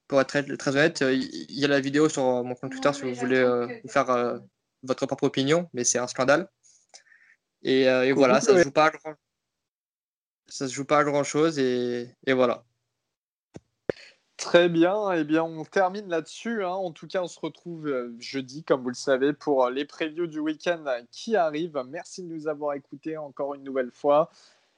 Pour 0.08 0.20
être 0.20 0.28
très, 0.28 0.44
très 0.58 0.72
honnête, 0.72 1.02
euh, 1.02 1.14
il 1.14 1.60
y 1.60 1.66
a 1.66 1.68
la 1.68 1.80
vidéo 1.80 2.10
sur 2.10 2.44
mon 2.44 2.56
compte 2.56 2.72
Twitter 2.72 2.91
si 2.94 3.02
vous 3.04 3.14
voulez 3.14 3.38
euh, 3.38 3.68
vous 3.84 3.90
faire 3.90 4.41
votre 4.84 5.06
propre 5.06 5.24
opinion, 5.26 5.70
mais 5.74 5.84
c'est 5.84 6.00
un 6.00 6.08
scandale. 6.08 6.50
Et, 7.62 7.84
et 7.84 8.12
voilà, 8.12 8.41
ça 8.41 8.58
se 8.58 8.64
joue 8.64 8.72
pas 8.72 8.88
à 8.88 8.90
grand... 8.90 9.14
ça 10.48 10.68
se 10.68 10.74
joue 10.74 10.86
pas 10.86 11.00
à 11.00 11.04
grand 11.04 11.24
chose 11.24 11.58
et, 11.60 12.10
et 12.26 12.34
voilà. 12.34 12.66
Très 14.44 14.68
bien, 14.68 15.14
eh 15.14 15.24
bien 15.24 15.41
on 15.41 15.64
termine 15.64 16.10
là-dessus. 16.10 16.65
Hein. 16.65 16.74
En 16.74 16.91
tout 16.91 17.07
cas, 17.07 17.22
on 17.22 17.28
se 17.28 17.40
retrouve 17.40 17.88
euh, 17.88 18.14
jeudi, 18.20 18.61
comme 18.61 18.84
vous 18.84 18.90
le 18.90 18.94
savez, 18.94 19.32
pour 19.32 19.65
euh, 19.65 19.72
les 19.72 19.86
previews 19.86 20.28
du 20.28 20.40
week-end 20.40 20.84
qui 21.11 21.38
arrivent. 21.38 21.82
Merci 21.90 22.24
de 22.24 22.28
nous 22.28 22.49
avoir 22.49 22.74
écoutés 22.74 23.15
encore 23.15 23.56
une 23.56 23.64
nouvelle 23.64 23.91
fois. 23.94 24.30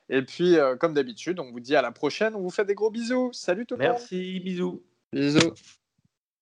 Et 0.10 0.22
puis, 0.22 0.60
euh, 0.60 0.76
comme 0.76 0.94
d'habitude, 0.94 1.40
on 1.40 1.52
vous 1.52 1.60
dit 1.60 1.76
à 1.76 1.82
la 1.82 1.92
prochaine. 1.92 2.36
On 2.36 2.42
vous 2.42 2.52
fait 2.52 2.66
des 2.66 2.76
gros 2.76 2.92
bisous. 2.92 3.32
Salut 3.34 3.66
tout 3.66 3.76
le 3.76 3.82
monde. 3.82 3.94
Merci, 3.94 4.40
bisous. 4.40 4.84
Bisous. 5.12 5.56